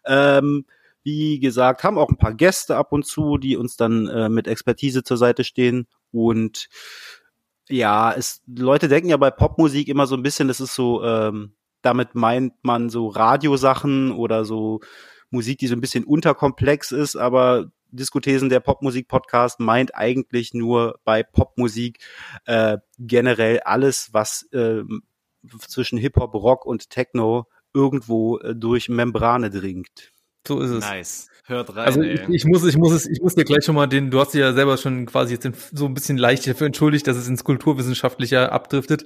Ähm, 0.04 0.64
wie 1.02 1.40
gesagt, 1.40 1.82
haben 1.82 1.98
auch 1.98 2.10
ein 2.10 2.18
paar 2.18 2.34
Gäste 2.34 2.76
ab 2.76 2.92
und 2.92 3.06
zu, 3.06 3.38
die 3.38 3.56
uns 3.56 3.76
dann 3.76 4.06
äh, 4.08 4.28
mit 4.28 4.46
Expertise 4.46 5.02
zur 5.02 5.16
Seite 5.16 5.44
stehen 5.44 5.86
und 6.12 6.68
ja, 7.70 8.12
es, 8.12 8.42
Leute 8.46 8.88
denken 8.88 9.08
ja 9.08 9.16
bei 9.16 9.30
Popmusik 9.30 9.88
immer 9.88 10.06
so 10.06 10.16
ein 10.16 10.22
bisschen, 10.22 10.48
das 10.48 10.60
ist 10.60 10.74
so, 10.74 11.02
ähm, 11.04 11.54
damit 11.82 12.14
meint 12.14 12.54
man 12.62 12.90
so 12.90 13.08
Radiosachen 13.08 14.12
oder 14.12 14.44
so 14.44 14.80
Musik, 15.30 15.58
die 15.58 15.68
so 15.68 15.74
ein 15.74 15.80
bisschen 15.80 16.04
unterkomplex 16.04 16.92
ist, 16.92 17.16
aber 17.16 17.70
Diskothesen, 17.92 18.48
der 18.48 18.60
Popmusik-Podcast 18.60 19.60
meint 19.60 19.94
eigentlich 19.94 20.54
nur 20.54 21.00
bei 21.04 21.22
Popmusik 21.22 21.98
äh, 22.44 22.78
generell 22.98 23.60
alles, 23.60 24.10
was 24.12 24.48
äh, 24.52 24.82
zwischen 25.66 25.98
Hip-Hop, 25.98 26.34
Rock 26.34 26.66
und 26.66 26.90
Techno 26.90 27.46
irgendwo 27.72 28.38
äh, 28.38 28.54
durch 28.54 28.88
Membrane 28.88 29.50
dringt. 29.50 30.12
So 30.46 30.60
ist 30.60 30.70
es. 30.70 30.84
Nice. 30.84 31.26
Hört 31.46 31.74
rein. 31.74 31.86
Also 31.86 32.02
ich, 32.02 32.20
ich 32.28 32.44
muss, 32.44 32.64
ich 32.64 32.76
muss 32.76 32.92
es, 32.92 33.06
ich 33.06 33.20
muss 33.20 33.34
dir 33.34 33.44
gleich 33.44 33.64
schon 33.64 33.74
mal 33.74 33.86
den, 33.86 34.10
du 34.10 34.20
hast 34.20 34.34
dich 34.34 34.40
ja 34.40 34.52
selber 34.52 34.76
schon 34.76 35.06
quasi 35.06 35.34
jetzt 35.34 35.48
so 35.72 35.86
ein 35.86 35.94
bisschen 35.94 36.16
leicht 36.16 36.46
dafür 36.46 36.66
entschuldigt, 36.66 37.06
dass 37.06 37.16
es 37.16 37.28
ins 37.28 37.44
Kulturwissenschaftliche 37.44 38.52
abdriftet. 38.52 39.04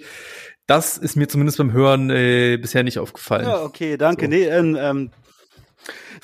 Das 0.66 0.98
ist 0.98 1.16
mir 1.16 1.26
zumindest 1.26 1.58
beim 1.58 1.72
Hören 1.72 2.10
äh, 2.10 2.58
bisher 2.60 2.82
nicht 2.82 2.98
aufgefallen. 2.98 3.46
Ja, 3.46 3.62
okay, 3.62 3.96
danke. 3.96 4.26
So. 4.26 4.30
Nee, 4.30 4.44
ähm, 4.44 4.76
ähm, 4.78 5.10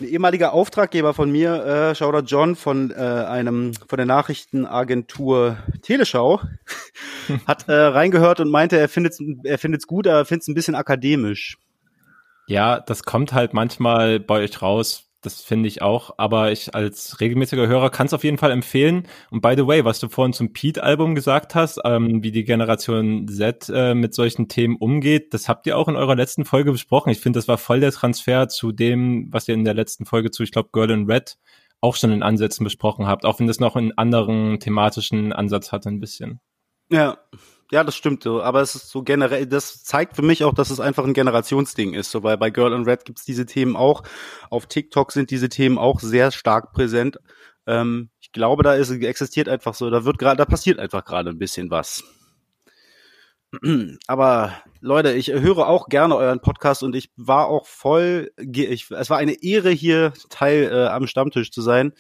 ein 0.01 0.09
ehemaliger 0.09 0.53
Auftraggeber 0.53 1.15
von 1.15 1.31
mir, 1.31 1.65
äh, 1.65 1.95
Shoutout 1.95 2.27
John 2.27 2.57
von 2.57 2.91
äh, 2.91 2.95
einem 2.95 3.73
von 3.75 3.97
der 3.97 4.07
Nachrichtenagentur 4.07 5.59
Teleschau, 5.83 6.41
hat 7.47 7.69
äh, 7.69 7.73
reingehört 7.73 8.41
und 8.41 8.51
meinte, 8.51 8.79
er 8.79 8.89
findet 8.89 9.15
er 9.45 9.59
findet's 9.59 9.87
gut, 9.87 10.07
aber 10.07 10.25
findet 10.25 10.43
es 10.43 10.49
ein 10.49 10.55
bisschen 10.55 10.75
akademisch. 10.75 11.59
Ja, 12.51 12.81
das 12.81 13.05
kommt 13.05 13.33
halt 13.33 13.55
manchmal 13.55 14.19
bei 14.19 14.41
euch 14.41 14.61
raus. 14.61 15.07
Das 15.21 15.41
finde 15.41 15.69
ich 15.69 15.83
auch. 15.83 16.15
Aber 16.19 16.51
ich 16.51 16.75
als 16.75 17.21
regelmäßiger 17.21 17.69
Hörer 17.69 17.91
kann 17.91 18.09
es 18.09 18.13
auf 18.13 18.25
jeden 18.25 18.39
Fall 18.39 18.51
empfehlen. 18.51 19.07
Und 19.31 19.41
by 19.41 19.55
the 19.57 19.69
way, 19.69 19.85
was 19.85 20.01
du 20.01 20.09
vorhin 20.09 20.33
zum 20.33 20.53
Pete-Album 20.53 21.15
gesagt 21.15 21.55
hast, 21.55 21.79
ähm, 21.85 22.25
wie 22.25 22.33
die 22.33 22.43
Generation 22.43 23.29
Z 23.29 23.71
äh, 23.73 23.95
mit 23.95 24.15
solchen 24.15 24.49
Themen 24.49 24.75
umgeht, 24.75 25.33
das 25.33 25.49
habt 25.49 25.65
ihr 25.69 25.79
auch 25.79 25.87
in 25.87 25.95
eurer 25.95 26.17
letzten 26.17 26.45
Folge 26.45 26.73
besprochen. 26.73 27.11
Ich 27.11 27.21
finde, 27.21 27.39
das 27.39 27.47
war 27.47 27.57
voll 27.57 27.79
der 27.79 27.93
Transfer 27.93 28.49
zu 28.49 28.73
dem, 28.73 29.29
was 29.33 29.47
ihr 29.47 29.55
in 29.55 29.65
der 29.65 29.75
letzten 29.75 30.05
Folge 30.05 30.33
zu, 30.33 30.43
ich 30.43 30.51
glaube, 30.51 30.71
Girl 30.73 30.91
in 30.91 31.09
Red 31.09 31.37
auch 31.81 31.95
schon 31.95 32.11
in 32.11 32.25
Ansätzen 32.25 32.65
besprochen 32.65 33.07
habt, 33.07 33.25
auch 33.25 33.39
wenn 33.39 33.47
das 33.47 33.61
noch 33.61 33.77
einen 33.77 33.97
anderen 33.97 34.59
thematischen 34.59 35.33
Ansatz 35.33 35.71
hatte 35.71 35.89
ein 35.89 36.01
bisschen. 36.01 36.41
Ja, 36.91 37.17
ja, 37.71 37.85
das 37.85 37.97
stimmt 37.97 38.23
so. 38.23 38.43
Aber 38.43 38.61
es 38.61 38.75
ist 38.75 38.91
so 38.91 39.03
generell, 39.03 39.47
das 39.47 39.85
zeigt 39.85 40.17
für 40.17 40.23
mich 40.23 40.45
auch, 40.45 40.55
dass 40.55 40.71
es 40.71 40.81
einfach 40.81 41.05
ein 41.05 41.15
Generationsding 41.15 41.95
ist. 41.95 42.11
So, 42.11 42.23
weil 42.23 42.37
bei 42.37 42.51
Girl 42.51 42.73
in 42.73 42.85
Red 42.85 43.05
gibt's 43.05 43.25
diese 43.25 43.47
Themen 43.47 43.77
auch. 43.77 44.03
Auf 44.51 44.67
TikTok 44.67 45.13
sind 45.13 45.31
diese 45.31 45.49
Themen 45.49 45.79
auch 45.79 46.01
sehr 46.01 46.33
stark 46.33 46.73
präsent. 46.73 47.19
Ähm, 47.67 48.11
ich 48.21 48.33
glaube, 48.33 48.63
da 48.63 48.75
ist, 48.75 48.91
existiert 48.91 49.49
einfach 49.49 49.75
so, 49.75 49.91
da 49.91 50.05
wird 50.05 50.19
gerade, 50.19 50.37
da 50.37 50.45
passiert 50.45 50.79
einfach 50.79 51.05
gerade 51.05 51.31
ein 51.31 51.39
bisschen 51.39 51.71
was. 51.71 52.03
Aber 54.07 54.53
Leute, 54.81 55.13
ich 55.13 55.29
höre 55.29 55.69
auch 55.69 55.89
gerne 55.89 56.17
euren 56.17 56.41
Podcast 56.41 56.83
und 56.83 56.95
ich 56.95 57.11
war 57.17 57.47
auch 57.49 57.67
voll, 57.67 58.33
ich, 58.37 58.91
es 58.91 59.11
war 59.11 59.19
eine 59.19 59.43
Ehre 59.43 59.71
hier 59.71 60.13
Teil 60.29 60.71
äh, 60.73 60.87
am 60.89 61.07
Stammtisch 61.07 61.51
zu 61.51 61.63
sein. 61.63 61.93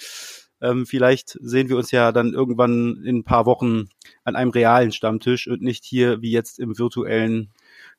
Ähm, 0.60 0.86
vielleicht 0.86 1.38
sehen 1.40 1.68
wir 1.68 1.76
uns 1.76 1.90
ja 1.90 2.12
dann 2.12 2.34
irgendwann 2.34 3.02
in 3.04 3.18
ein 3.18 3.24
paar 3.24 3.46
Wochen 3.46 3.88
an 4.24 4.36
einem 4.36 4.50
realen 4.50 4.92
Stammtisch 4.92 5.48
und 5.48 5.62
nicht 5.62 5.84
hier 5.84 6.20
wie 6.22 6.30
jetzt 6.30 6.58
im 6.58 6.78
virtuellen 6.78 7.50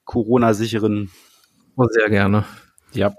Corona-sicheren. 0.06 1.12
Oh, 1.76 1.88
sehr 1.90 2.10
gerne. 2.10 2.46
Ja, 2.94 3.14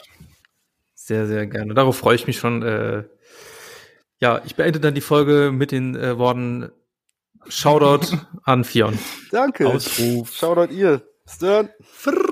Sehr, 0.95 1.27
sehr 1.27 1.47
gerne. 1.47 1.75
Darauf 1.75 1.97
freue 1.97 2.15
ich 2.15 2.27
mich 2.27 2.39
schon. 2.39 2.63
Äh, 2.63 3.05
ja, 4.19 4.41
ich 4.45 4.55
beende 4.55 4.79
dann 4.79 4.95
die 4.95 5.01
Folge 5.01 5.51
mit 5.53 5.73
den 5.73 5.97
äh, 5.97 6.17
Worten 6.19 6.71
Shoutout 7.49 8.17
an 8.45 8.65
Fion. 8.65 8.99
Danke. 9.33 9.67
Ausruf. 9.67 10.33
Shoutout 10.33 10.73
ihr. 10.73 11.03
Stern. 11.27 11.71
Frrr. 11.81 12.32